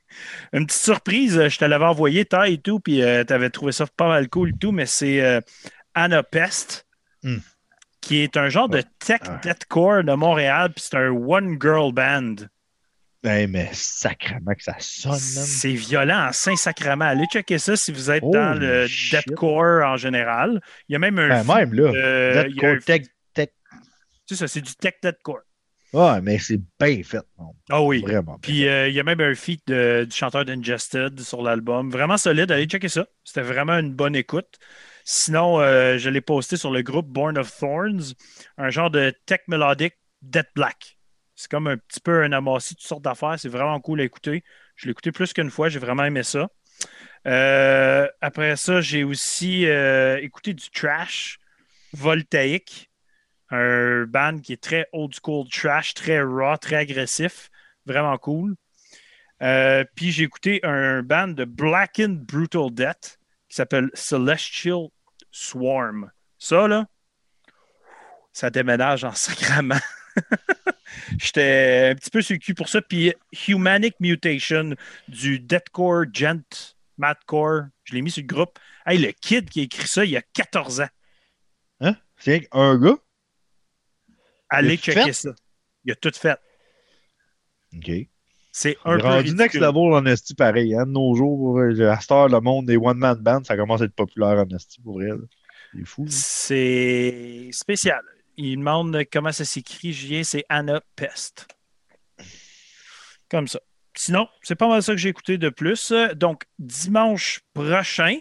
Une 0.53 0.65
petite 0.65 0.81
surprise, 0.81 1.37
euh, 1.37 1.49
je 1.49 1.57
te 1.57 1.65
l'avais 1.65 1.85
envoyé, 1.85 2.23
Ty 2.23 2.53
et 2.53 2.57
tout, 2.59 2.79
puis 2.79 2.97
tu 3.01 3.33
avais 3.33 3.49
trouvé 3.49 3.71
ça 3.73 3.85
pas 3.97 4.07
mal 4.07 4.29
cool 4.29 4.49
et 4.49 4.57
tout, 4.57 4.71
mais 4.71 4.85
c'est 4.85 5.21
euh, 5.21 5.41
Anna 5.93 6.23
Pest, 6.23 6.85
Hmm. 7.23 7.39
qui 7.99 8.19
est 8.23 8.37
un 8.37 8.47
genre 8.47 8.69
de 8.69 8.81
tech 8.99 9.19
Ah. 9.27 9.41
deathcore 9.43 10.05
de 10.05 10.13
Montréal, 10.13 10.71
puis 10.73 10.85
c'est 10.87 10.95
un 10.95 11.09
one-girl 11.09 11.91
band. 11.91 12.35
Hey, 13.25 13.47
mais 13.47 13.67
sacrément 13.73 14.53
que 14.53 14.63
ça 14.63 14.75
sonne. 14.79 15.17
C'est 15.17 15.73
violent 15.73 16.27
en 16.29 16.31
Saint-Sacrement. 16.31 17.03
Allez 17.03 17.25
checker 17.25 17.57
ça 17.57 17.75
si 17.75 17.91
vous 17.91 18.09
êtes 18.09 18.23
dans 18.23 18.57
le 18.57 18.87
shit. 18.87 19.19
deathcore 19.27 19.83
en 19.85 19.97
général. 19.97 20.61
Il 20.87 20.93
y 20.93 20.95
a 20.95 20.99
même 20.99 21.19
un. 21.19 21.43
Ben, 21.43 21.55
même 21.55 21.73
là. 21.73 21.91
euh, 21.93 22.45
il 22.47 22.55
y 22.55 22.65
a 22.65 22.69
un 22.69 22.75
Deathcore 22.75 22.85
tech, 22.85 23.01
tech. 24.29 24.37
C'est 24.37 24.47
ça, 24.47 24.47
c'est 24.47 24.61
du 24.61 24.75
tech 24.75 24.93
deathcore. 25.03 25.41
Ouais, 25.91 26.21
mais 26.21 26.37
c'est 26.37 26.59
bien 26.79 27.01
fait. 27.03 27.21
non. 27.39 27.55
Ah 27.69 27.81
oui. 27.81 28.01
Vraiment. 28.01 28.37
Puis 28.39 28.67
euh, 28.67 28.87
il 28.87 28.93
y 28.93 28.99
a 28.99 29.03
même 29.03 29.19
un 29.21 29.33
feat 29.33 29.61
de- 29.67 30.05
du 30.07 30.15
chanteur 30.15 30.45
d'Ingested 30.45 31.19
sur 31.19 31.41
l'album. 31.41 31.89
Vraiment 31.89 32.17
solide. 32.17 32.51
Allez 32.51 32.65
checker 32.65 32.89
ça. 32.89 33.07
C'était 33.23 33.41
vraiment 33.41 33.79
une 33.79 33.93
bonne 33.93 34.15
écoute. 34.15 34.59
Sinon, 35.03 35.59
euh, 35.59 35.97
je 35.97 36.09
l'ai 36.11 36.21
posté 36.21 36.57
sur 36.57 36.69
le 36.69 36.83
groupe 36.83 37.07
Born 37.07 37.37
of 37.39 37.51
Thorns, 37.57 38.13
un 38.59 38.69
genre 38.69 38.91
de 38.91 39.11
tech 39.25 39.39
mélodique 39.47 39.95
Dead 40.21 40.45
Black. 40.53 40.99
C'est 41.35 41.49
comme 41.49 41.65
un 41.65 41.77
petit 41.77 42.01
peu 42.01 42.21
un 42.21 42.31
amassis 42.33 42.75
de 42.75 42.79
toutes 42.79 42.87
sortes 42.87 43.01
d'affaires. 43.03 43.39
C'est 43.39 43.49
vraiment 43.49 43.79
cool 43.79 44.01
à 44.01 44.03
écouter. 44.03 44.43
Je 44.75 44.85
l'ai 44.85 44.91
écouté 44.91 45.11
plus 45.11 45.33
qu'une 45.33 45.49
fois. 45.49 45.69
J'ai 45.69 45.79
vraiment 45.79 46.03
aimé 46.03 46.21
ça. 46.21 46.49
Euh, 47.25 48.07
après 48.21 48.55
ça, 48.57 48.81
j'ai 48.81 49.03
aussi 49.03 49.65
écouté 50.21 50.53
du 50.53 50.69
trash 50.69 51.39
voltaïque. 51.93 52.88
Un 53.51 54.05
band 54.05 54.39
qui 54.39 54.53
est 54.53 54.61
très 54.61 54.87
old 54.93 55.13
school 55.13 55.47
trash, 55.49 55.93
très 55.93 56.21
raw, 56.21 56.57
très 56.57 56.77
agressif. 56.77 57.49
Vraiment 57.85 58.17
cool. 58.17 58.55
Euh, 59.41 59.83
puis 59.95 60.11
j'ai 60.11 60.23
écouté 60.23 60.59
un 60.63 61.01
band 61.01 61.29
de 61.29 61.45
Blackened 61.45 62.19
Brutal 62.19 62.71
Death 62.71 63.19
qui 63.47 63.55
s'appelle 63.55 63.89
Celestial 63.93 64.87
Swarm. 65.31 66.11
Ça, 66.37 66.67
là, 66.67 66.85
ça 68.33 68.49
déménage 68.49 69.03
en 69.03 69.11
sacrament. 69.13 69.79
J'étais 71.19 71.89
un 71.91 71.95
petit 71.95 72.09
peu 72.09 72.21
sur 72.21 72.33
le 72.33 72.39
cul 72.39 72.53
pour 72.53 72.69
ça. 72.69 72.81
Puis 72.81 73.13
Humanic 73.47 73.95
Mutation 73.99 74.75
du 75.07 75.39
Deathcore 75.39 76.05
Gent 76.13 76.75
Madcore, 76.97 77.63
je 77.83 77.93
l'ai 77.93 78.01
mis 78.01 78.11
sur 78.11 78.21
le 78.21 78.27
groupe. 78.27 78.59
Hey, 78.85 78.97
le 78.97 79.11
kid 79.11 79.49
qui 79.49 79.61
a 79.61 79.63
écrit 79.63 79.87
ça, 79.87 80.03
il 80.03 80.11
y 80.11 80.17
a 80.17 80.21
14 80.21 80.81
ans. 80.81 80.89
Hein? 81.81 81.95
C'est 82.17 82.41
qu'un 82.41 82.77
gars? 82.77 82.97
Allez 84.49 84.77
checker 84.77 85.03
fait? 85.05 85.13
ça. 85.13 85.29
Il 85.85 85.91
a 85.91 85.95
tout 85.95 86.11
fait. 86.13 86.37
OK. 87.75 87.91
C'est 88.51 88.71
est 88.71 88.77
un 88.83 88.97
peu 88.97 89.03
rendu 89.03 89.33
next 89.35 89.55
level 89.55 89.93
en 89.93 90.05
esti 90.05 90.33
pareil. 90.33 90.75
Hein? 90.75 90.85
De 90.85 90.91
nos 90.91 91.15
jours, 91.15 91.59
à 91.61 91.99
cette 91.99 92.11
heure, 92.11 92.27
le 92.27 92.39
monde 92.41 92.65
des 92.65 92.77
one-man 92.77 93.17
bands, 93.19 93.43
ça 93.43 93.55
commence 93.55 93.81
à 93.81 93.85
être 93.85 93.93
populaire 93.93 94.39
en 94.39 94.55
esti 94.55 94.81
pour 94.81 94.99
là. 94.99 95.15
C'est 95.73 95.85
fou. 95.85 96.05
C'est 96.09 97.49
spécial. 97.51 98.01
Il 98.37 98.57
demande 98.57 99.03
comment 99.11 99.31
ça 99.31 99.45
s'écrit, 99.45 99.93
Julien, 99.93 100.23
c'est 100.23 100.45
Anna 100.49 100.81
Pest. 100.95 101.47
Comme 103.29 103.47
ça. 103.47 103.59
Sinon, 103.95 104.27
c'est 104.41 104.55
pas 104.55 104.67
mal 104.67 104.81
ça 104.81 104.93
que 104.93 104.97
j'ai 104.97 105.09
écouté 105.09 105.37
de 105.37 105.49
plus. 105.49 105.93
Donc, 106.15 106.43
dimanche 106.57 107.41
prochain, 107.53 108.17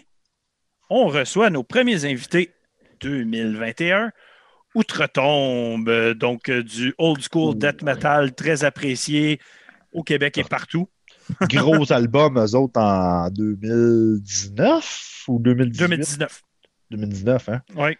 on 0.89 1.07
reçoit 1.07 1.49
nos 1.49 1.63
premiers 1.63 2.05
invités 2.05 2.53
2021. 3.01 4.11
Outre-tombe, 4.75 5.89
euh, 5.89 6.13
donc 6.13 6.49
euh, 6.49 6.61
du 6.63 6.93
old 6.99 7.21
school 7.21 7.57
death 7.57 7.81
metal 7.81 8.35
très 8.35 8.63
apprécié 8.63 9.39
au 9.93 10.03
Québec 10.03 10.37
et 10.37 10.43
partout. 10.43 10.89
Gros 11.49 11.91
album, 11.91 12.37
eux 12.37 12.55
autres, 12.55 12.79
en 12.79 13.29
2019 13.31 15.23
ou 15.27 15.39
2018? 15.39 15.79
2019. 15.79 16.41
2019, 16.91 17.49
hein? 17.49 17.61
Oui. 17.75 17.97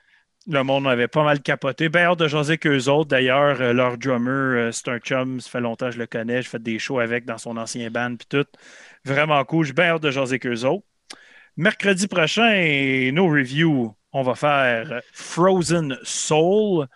Le 0.47 0.63
monde 0.63 0.87
avait 0.87 1.07
pas 1.07 1.23
mal 1.23 1.41
capoté. 1.41 1.89
Ben 1.89 2.05
hâte 2.05 2.19
de 2.19 2.27
jaser 2.27 2.57
qu'eux 2.57 2.87
autres. 2.87 3.09
D'ailleurs, 3.09 3.61
euh, 3.61 3.73
leur 3.73 3.97
drummer, 3.97 4.73
c'est 4.73 4.87
un 4.89 4.99
chum. 4.99 5.39
Ça 5.39 5.49
fait 5.49 5.61
longtemps 5.61 5.87
que 5.87 5.93
je 5.93 5.99
le 5.99 6.07
connais. 6.07 6.41
Je 6.41 6.49
fais 6.49 6.59
des 6.59 6.79
shows 6.79 6.99
avec 6.99 7.25
dans 7.25 7.37
son 7.37 7.57
ancien 7.57 7.89
band 7.91 8.15
puis 8.15 8.27
tout. 8.29 8.47
Vraiment 9.05 9.43
cool. 9.45 9.65
J'ai 9.65 9.73
bien 9.73 9.85
hâte 9.85 10.01
de 10.01 10.11
jaser 10.11 10.39
qu'eux 10.39 10.65
autres. 10.65 10.85
Mercredi 11.57 12.07
prochain, 12.07 13.11
nos 13.11 13.27
reviews, 13.27 13.93
on 14.11 14.23
va 14.23 14.35
faire 14.35 14.91
euh, 14.91 14.99
Frozen 15.13 15.97
Soul, 16.03 16.87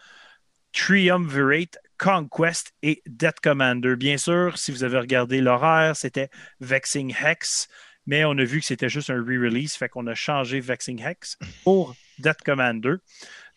Triumvirate, 0.71 1.77
Conquest 1.97 2.73
et 2.81 3.01
Death 3.05 3.39
Commander. 3.41 3.95
Bien 3.95 4.17
sûr, 4.17 4.57
si 4.57 4.71
vous 4.71 4.83
avez 4.83 4.99
regardé 4.99 5.41
l'horaire, 5.41 5.95
c'était 5.95 6.29
Vexing 6.59 7.15
Hex, 7.23 7.67
mais 8.05 8.25
on 8.25 8.31
a 8.31 8.43
vu 8.43 8.59
que 8.59 8.65
c'était 8.65 8.89
juste 8.89 9.09
un 9.09 9.21
re-release, 9.21 9.75
fait 9.75 9.89
qu'on 9.89 10.07
a 10.07 10.15
changé 10.15 10.59
Vexing 10.59 11.01
Hex 11.01 11.37
pour 11.63 11.95
Death 12.19 12.41
Commander. 12.43 12.95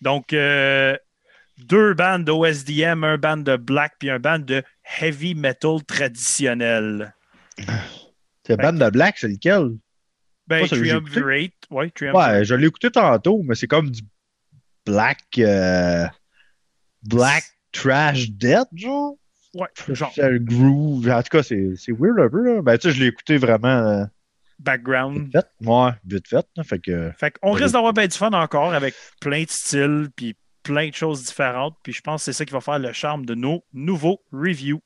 Donc, 0.01 0.33
euh, 0.33 0.97
deux 1.59 1.95
bandes 1.95 2.25
d'OSDM, 2.25 3.03
un 3.05 3.17
band 3.17 3.39
de 3.39 3.57
black 3.57 3.95
puis 3.99 4.11
un 4.11 4.19
band 4.19 4.41
de 4.41 4.63
heavy 5.01 5.35
metal 5.35 5.83
traditionnel. 5.85 7.15
C'est 8.47 8.57
Band 8.57 8.75
de 8.75 8.91
Black, 8.91 9.19
c'est 9.19 9.29
lequel? 9.29 9.71
Ben, 10.47 10.61
Pas. 10.61 10.69
Triumvirate, 10.77 11.53
ouais, 11.71 11.91
Triumvirate. 11.91 12.33
Ouais, 12.33 12.45
je 12.45 12.55
l'ai 12.55 12.67
écouté 12.69 12.91
tantôt, 12.91 13.43
mais 13.45 13.55
c'est 13.55 13.67
comme 13.67 13.91
du 13.91 14.03
Black. 14.85 15.19
euh, 15.39 16.07
Black 17.03 17.45
Trash 17.73 18.31
Death, 18.31 18.69
genre? 18.75 19.17
Ouais, 19.55 19.69
genre 19.89 20.13
C'est 20.15 20.23
un 20.23 20.37
groove. 20.37 21.09
En 21.11 21.23
tout 21.23 21.29
cas, 21.31 21.43
c'est 21.43 21.73
c'est 21.77 21.93
weird 21.93 22.19
un 22.21 22.29
peu, 22.29 22.43
là. 22.57 22.63
Ben, 22.63 22.77
tu 22.79 22.89
sais, 22.89 22.95
je 22.95 23.01
l'ai 23.03 23.09
écouté 23.09 23.39
vraiment 23.39 23.69
euh, 23.69 24.05
background. 24.59 25.25
vite 25.25 25.33
fait. 25.33 25.47
Ouais, 25.69 25.91
vite 26.05 26.29
fait. 26.29 26.47
là. 26.57 26.63
Fait 26.65 26.79
que. 26.79 27.11
Fait 27.19 27.31
qu'on 27.39 27.53
risque 27.53 27.73
d'avoir 27.73 27.93
bien 27.93 28.07
du 28.07 28.17
fun 28.17 28.31
encore 28.33 28.75
avec 28.75 28.95
plein 29.21 29.43
de 29.45 29.49
styles 29.51 30.09
puis 30.15 30.37
plein 30.63 30.89
de 30.89 30.95
choses 30.95 31.25
différentes. 31.25 31.77
Puis 31.83 31.93
je 31.93 32.01
pense 32.03 32.21
que 32.23 32.25
c'est 32.27 32.33
ça 32.39 32.45
qui 32.45 32.53
va 32.53 32.61
faire 32.61 32.79
le 32.79 32.93
charme 32.93 33.25
de 33.25 33.35
nos 33.35 33.65
nouveaux 33.73 34.21
reviews. 34.33 34.81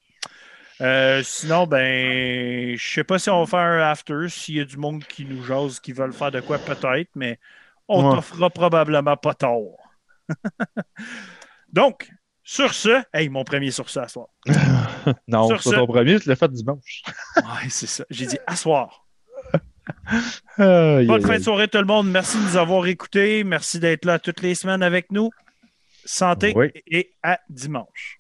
Euh, 0.81 1.23
sinon, 1.23 1.67
ben, 1.67 2.77
je 2.77 2.93
sais 2.95 3.05
pas 3.05 3.19
si 3.19 3.29
on 3.31 3.45
va 3.45 3.47
faire 3.47 3.59
un 3.61 3.91
after, 3.91 4.29
s'il 4.29 4.57
y 4.57 4.61
a 4.61 4.65
du 4.65 4.77
monde 4.79 5.05
qui 5.05 5.25
nous 5.27 5.43
jase, 5.45 5.79
qui 5.81 5.93
veulent 5.93 6.13
faire 6.13 6.31
de 6.31 6.41
quoi 6.41 6.59
peut-être, 6.59 7.11
mais 7.15 7.39
on 7.89 8.17
Ouais. 8.17 8.51
probablement 8.55 9.17
pas 9.17 9.35
tort. 9.35 9.77
Donc, 11.73 12.09
sur 12.43 12.73
ce, 12.75 13.03
hey, 13.13 13.29
mon 13.29 13.45
premier 13.45 13.71
sur 13.71 13.89
ce 13.91 14.01
à 14.01 14.09
soir. 14.09 14.29
non, 15.29 15.49
Sur 15.49 15.63
ce- 15.63 15.71
ton 15.71 15.87
premier, 15.87 16.19
tu 16.19 16.29
l'as 16.29 16.37
fait 16.37 16.51
dimanche. 16.51 17.03
Ouais, 17.37 17.69
c'est 17.69 17.87
ça. 17.87 18.05
J'ai 18.11 18.27
dit 18.27 18.39
à 18.47 18.57
soir. 18.57 19.07
Bonne 20.59 21.23
fin 21.23 21.39
de 21.39 21.43
soirée, 21.43 21.69
tout 21.69 21.79
le 21.79 21.85
monde. 21.85 22.11
Merci 22.11 22.39
de 22.39 22.43
nous 22.43 22.57
avoir 22.57 22.87
écoutés. 22.87 23.45
Merci 23.45 23.79
d'être 23.81 24.05
là 24.05 24.19
toutes 24.19 24.41
les 24.43 24.55
semaines 24.55 24.83
avec 24.83 25.11
nous. 25.13 25.31
Santé 26.05 26.53
Oui. 26.57 26.71
et 26.87 27.13
à 27.23 27.39
dimanche. 27.51 28.17